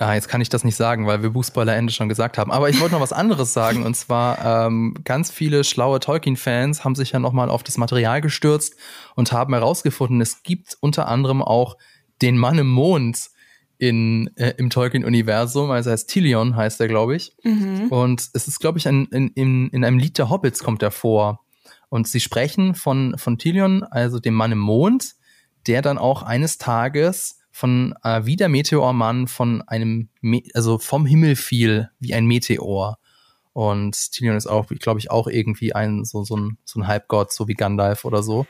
ja, 0.00 0.14
jetzt 0.14 0.28
kann 0.28 0.40
ich 0.40 0.48
das 0.48 0.62
nicht 0.62 0.76
sagen, 0.76 1.06
weil 1.06 1.22
wir 1.22 1.30
Buchspoiler 1.30 1.74
Ende 1.74 1.92
schon 1.92 2.08
gesagt 2.08 2.38
haben. 2.38 2.52
Aber 2.52 2.68
ich 2.70 2.80
wollte 2.80 2.94
noch 2.94 3.00
was 3.00 3.12
anderes 3.12 3.52
sagen. 3.52 3.84
Und 3.84 3.94
zwar, 3.96 4.66
ähm, 4.66 4.94
ganz 5.02 5.30
viele 5.30 5.64
schlaue 5.64 5.98
Tolkien-Fans 5.98 6.84
haben 6.84 6.94
sich 6.94 7.12
ja 7.12 7.18
nochmal 7.18 7.50
auf 7.50 7.64
das 7.64 7.78
Material 7.78 8.20
gestürzt 8.20 8.76
und 9.16 9.32
haben 9.32 9.54
herausgefunden, 9.54 10.20
es 10.20 10.44
gibt 10.44 10.76
unter 10.80 11.08
anderem 11.08 11.42
auch 11.42 11.76
den 12.22 12.36
Mann 12.36 12.58
im 12.58 12.68
Mond 12.68 13.30
in, 13.78 14.30
äh, 14.36 14.54
im 14.56 14.70
Tolkien-Universum. 14.70 15.70
Also 15.72 15.90
heißt 15.90 16.08
Tilion, 16.08 16.54
heißt 16.54 16.80
er, 16.80 16.86
glaube 16.86 17.16
ich. 17.16 17.32
Mhm. 17.42 17.88
Und 17.88 18.28
es 18.34 18.46
ist, 18.46 18.60
glaube 18.60 18.78
ich, 18.78 18.86
in, 18.86 19.06
in, 19.06 19.68
in 19.68 19.84
einem 19.84 19.98
Lied 19.98 20.18
der 20.18 20.30
Hobbits 20.30 20.62
kommt 20.62 20.82
er 20.82 20.92
vor. 20.92 21.40
Und 21.88 22.06
sie 22.06 22.20
sprechen 22.20 22.74
von, 22.74 23.16
von 23.18 23.38
Tilion, 23.38 23.82
also 23.82 24.20
dem 24.20 24.34
Mann 24.34 24.52
im 24.52 24.58
Mond, 24.58 25.14
der 25.68 25.82
dann 25.82 25.98
auch 25.98 26.22
eines 26.22 26.58
Tages 26.58 27.38
von 27.50 27.94
äh, 28.02 28.24
wie 28.24 28.36
der 28.36 28.48
Meteormann 28.48 29.28
von 29.28 29.62
einem, 29.62 30.08
Me 30.20 30.42
also 30.54 30.78
vom 30.78 31.06
Himmel 31.06 31.36
fiel 31.36 31.90
wie 31.98 32.14
ein 32.14 32.26
Meteor. 32.26 32.98
Und 33.52 34.12
Tilion 34.12 34.36
ist 34.36 34.46
auch, 34.46 34.66
glaube 34.68 35.00
ich, 35.00 35.10
auch 35.10 35.26
irgendwie 35.26 35.74
ein 35.74 36.04
so, 36.04 36.24
so, 36.24 36.36
ein, 36.36 36.58
so 36.64 36.80
ein 36.80 36.86
Halbgott, 36.86 37.32
so 37.32 37.48
wie 37.48 37.54
Gandalf 37.54 38.04
oder 38.04 38.22
so. 38.22 38.46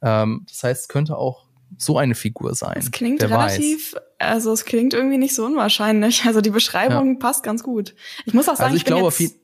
Ähm, 0.00 0.44
das 0.48 0.62
heißt, 0.62 0.82
es 0.82 0.88
könnte 0.88 1.16
auch 1.16 1.46
so 1.78 1.98
eine 1.98 2.14
Figur 2.14 2.54
sein. 2.54 2.76
Es 2.76 2.90
klingt 2.90 3.20
Wer 3.20 3.30
relativ, 3.30 3.94
weiß. 3.94 4.02
also 4.18 4.52
es 4.52 4.64
klingt 4.64 4.94
irgendwie 4.94 5.18
nicht 5.18 5.34
so 5.34 5.44
unwahrscheinlich. 5.44 6.24
Also 6.24 6.40
die 6.40 6.50
Beschreibung 6.50 7.14
ja. 7.14 7.18
passt 7.18 7.42
ganz 7.42 7.62
gut. 7.62 7.94
Ich 8.26 8.34
muss 8.34 8.48
auch 8.48 8.56
sagen, 8.56 8.64
also 8.72 8.76
ich, 8.76 8.82
ich 8.82 8.86
glaube, 8.86 9.12
jetzt, 9.18 9.38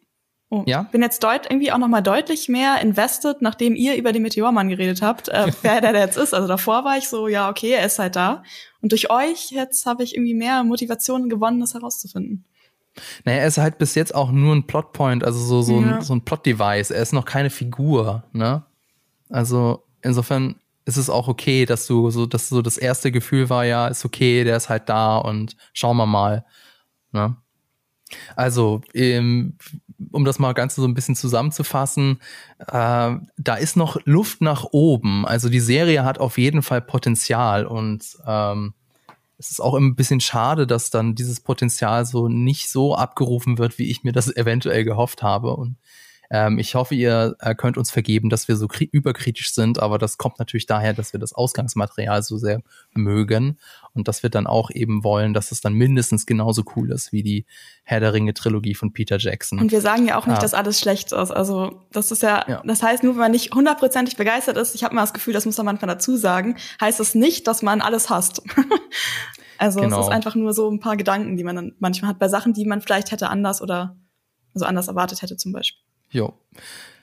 Oh, 0.51 0.63
ja? 0.67 0.85
bin 0.85 1.03
jetzt 1.03 1.23
deut 1.23 1.51
irgendwie 1.51 1.73
auch 1.73 1.79
nochmal 1.79 2.03
deutlich 2.03 2.49
mehr 2.49 2.81
invested, 2.81 3.43
nachdem 3.43 3.75
ihr 3.75 3.97
über 3.97 4.13
den 4.13 4.23
Meteormann 4.23 4.71
geredet 4.71 5.03
habt, 5.03 5.29
äh, 5.29 5.53
wer 5.63 5.81
der 5.81 5.95
jetzt 5.95 6.17
ist. 6.17 6.33
Also 6.33 6.49
davor 6.49 6.85
war 6.85 6.97
ich 6.97 7.09
so, 7.09 7.29
ja, 7.29 7.51
okay, 7.51 7.73
er 7.73 7.85
ist 7.85 7.99
halt 7.99 8.17
da. 8.17 8.43
Und 8.81 8.93
durch 8.93 9.11
euch 9.11 9.51
jetzt 9.51 9.85
habe 9.85 10.03
ich 10.05 10.15
irgendwie 10.15 10.35
mehr 10.35 10.65
Motivation 10.65 11.29
gewonnen, 11.29 11.61
das 11.61 11.75
herauszufinden. 11.75 12.45
Naja, 13.25 13.41
er 13.41 13.47
ist 13.47 13.59
halt 13.59 13.79
bis 13.79 13.95
jetzt 13.95 14.15
auch 14.15 14.33
nur 14.33 14.55
ein 14.55 14.67
Plotpoint, 14.67 15.23
also 15.23 15.39
so, 15.39 15.63
so, 15.63 15.81
ja. 15.81 15.97
ein, 15.97 16.03
so 16.03 16.15
ein 16.15 16.23
Plot-Device. 16.23 16.91
Er 16.91 17.03
ist 17.03 17.13
noch 17.13 17.27
keine 17.27 17.51
Figur, 17.51 18.25
ne? 18.33 18.65
Also 19.29 19.85
insofern 20.03 20.57
ist 20.87 20.97
es 20.97 21.11
auch 21.11 21.29
okay, 21.29 21.67
dass 21.67 21.87
du 21.87 22.11
so, 22.11 22.25
dass 22.25 22.49
so 22.49 22.63
das 22.63 22.79
erste 22.79 23.13
Gefühl 23.13 23.51
war, 23.51 23.67
ja, 23.67 23.89
ist 23.89 24.07
okay, 24.07 24.45
der 24.45 24.57
ist 24.57 24.71
halt 24.71 24.89
da 24.89 25.19
und 25.19 25.57
schauen 25.75 25.99
wir 25.99 26.07
mal, 26.07 26.47
ne? 27.13 27.37
Also, 28.37 28.81
ähm, 28.95 29.59
um 30.13 30.25
das 30.25 30.39
mal 30.39 30.53
ganz 30.55 30.75
so 30.75 30.85
ein 30.85 30.95
bisschen 30.95 31.17
zusammenzufassen, 31.17 32.21
äh, 32.59 33.15
da 33.37 33.55
ist 33.59 33.77
noch 33.77 33.99
Luft 34.05 34.41
nach 34.41 34.65
oben. 34.71 35.27
Also 35.27 35.49
die 35.49 35.61
Serie 35.61 36.05
hat 36.05 36.19
auf 36.19 36.39
jeden 36.39 36.63
Fall 36.63 36.81
Potenzial 36.81 37.67
und 37.67 38.05
ähm, 38.27 38.75
es 39.39 39.53
ist 39.53 39.61
auch 39.61 39.75
ein 39.75 39.95
bisschen 39.95 40.21
schade, 40.21 40.67
dass 40.67 40.91
dann 40.91 41.15
dieses 41.15 41.41
Potenzial 41.41 42.05
so 42.05 42.29
nicht 42.29 42.71
so 42.71 42.97
abgerufen 42.97 43.57
wird, 43.59 43.79
wie 43.79 43.91
ich 43.91 44.03
mir 44.03 44.13
das 44.13 44.29
eventuell 44.37 44.85
gehofft 44.85 45.23
habe. 45.23 45.55
Und 45.55 45.77
ähm, 46.31 46.59
ich 46.59 46.75
hoffe, 46.75 46.95
ihr 46.95 47.37
äh, 47.41 47.55
könnt 47.55 47.79
uns 47.79 47.91
vergeben, 47.91 48.29
dass 48.29 48.49
wir 48.49 48.57
so 48.57 48.69
überkritisch 48.93 49.55
sind, 49.55 49.79
aber 49.79 49.99
das 49.99 50.19
kommt 50.19 50.39
natürlich 50.39 50.67
daher, 50.67 50.93
dass 50.93 51.13
wir 51.13 51.21
das 51.21 51.33
Ausgangsmaterial 51.33 52.23
so 52.23 52.37
sehr 52.37 52.61
mögen 52.93 53.59
und 53.95 54.09
dass 54.09 54.23
wir 54.23 54.29
dann 54.29 54.47
auch 54.47 54.71
eben 54.71 55.05
wollen, 55.05 55.33
dass 55.33 55.53
es 55.53 55.61
dann 55.61 55.73
mindestens 55.73 56.27
genauso 56.27 56.65
cool 56.77 56.93
ist 56.93 57.13
wie 57.13 57.23
die 57.23 57.47
Herr 57.83 58.01
der 58.01 58.13
Ringe 58.13 58.35
Trilogie 58.35 58.75
von 58.75 58.93
Peter 58.93 59.17
Jackson. 59.19 59.59
Und 59.59 59.73
wir 59.73 59.81
sagen 59.81 60.07
ja 60.07 60.19
auch 60.19 60.27
nicht, 60.27 60.39
ah. 60.39 60.43
dass 60.43 60.53
alles 60.53 60.79
schlecht 60.79 61.13
ist. 61.13 61.31
Also 61.31 61.87
das 61.93 62.11
ist 62.11 62.23
ja, 62.23 62.45
ja. 62.47 62.63
das 62.65 62.83
heißt, 62.83 63.03
nur 63.03 63.15
wenn 63.15 63.21
man 63.21 63.31
nicht 63.33 63.55
hundertprozentig 63.55 64.17
begeistert 64.17 64.59
ist, 64.59 64.75
ich 64.75 64.85
habe 64.85 64.95
mal 64.95 65.03
das 65.03 65.15
Gefühl, 65.15 65.33
das 65.33 65.47
muss 65.47 65.57
man 65.57 65.67
manchmal 65.67 65.89
dazu 65.89 66.17
sagen, 66.17 66.57
heißt 66.81 67.01
das 67.01 67.15
nicht, 67.15 67.47
dass 67.47 67.63
man 67.63 67.81
alles 67.81 68.11
hasst. 68.11 68.43
also 69.59 69.81
genau. 69.81 70.01
es 70.01 70.07
ist 70.07 70.13
einfach 70.13 70.35
nur 70.35 70.53
so 70.53 70.71
ein 70.71 70.81
paar 70.81 70.99
Gedanken, 70.99 71.39
die 71.39 71.45
man 71.45 71.57
dann 71.57 71.73
manchmal 71.79 72.11
hat 72.11 72.19
bei 72.19 72.29
Sachen, 72.29 72.53
die 72.53 72.67
man 72.67 72.83
vielleicht 72.83 73.13
hätte 73.13 73.31
anders 73.31 73.63
oder 73.63 73.97
also 74.55 74.67
anders 74.67 74.89
erwartet 74.89 75.23
hätte 75.23 75.37
zum 75.37 75.53
Beispiel. 75.53 75.88
Jo. 76.11 76.35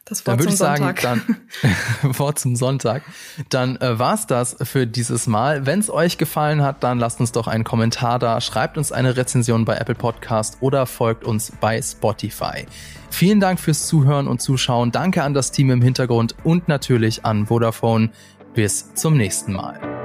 Das 0.07 0.19
Wort 0.27 0.34
dann 0.34 0.40
würde 0.40 0.53
ich 0.53 0.60
sagen, 0.60 0.94
dann 1.02 1.22
Wort 2.19 2.38
zum 2.38 2.56
Sonntag. 2.56 3.02
Dann 3.49 3.77
äh, 3.77 3.98
war's 3.98 4.27
das 4.27 4.56
für 4.61 4.86
dieses 4.86 5.26
Mal. 5.26 5.65
Wenn 5.65 5.80
es 5.80 5.90
euch 5.90 6.19
gefallen 6.19 6.61
hat, 6.61 6.84
dann 6.84 6.99
lasst 6.99 7.19
uns 7.19 7.32
doch 7.32 7.48
einen 7.48 7.64
Kommentar 7.64 8.19
da, 8.19 8.40
schreibt 8.40 8.77
uns 8.77 8.91
eine 8.91 9.18
Rezension 9.18 9.65
bei 9.65 9.77
Apple 9.77 9.95
Podcast 9.95 10.57
oder 10.61 10.86
folgt 10.86 11.23
uns 11.23 11.52
bei 11.60 11.82
Spotify. 11.82 12.68
Vielen 13.10 13.40
Dank 13.40 13.60
fürs 13.60 13.88
Zuhören 13.88 14.27
und 14.27 14.41
Zuschauen. 14.41 14.91
Danke 14.91 15.23
an 15.23 15.34
das 15.34 15.52
Team 15.52 15.72
im 15.72 15.82
Hintergrund 15.82 16.36
und 16.44 16.68
natürlich 16.68 17.26
an 17.26 17.48
Vodafone. 17.48 18.11
Bis 18.53 18.94
zum 18.94 19.18
nächsten 19.18 19.53
Mal. 19.53 20.05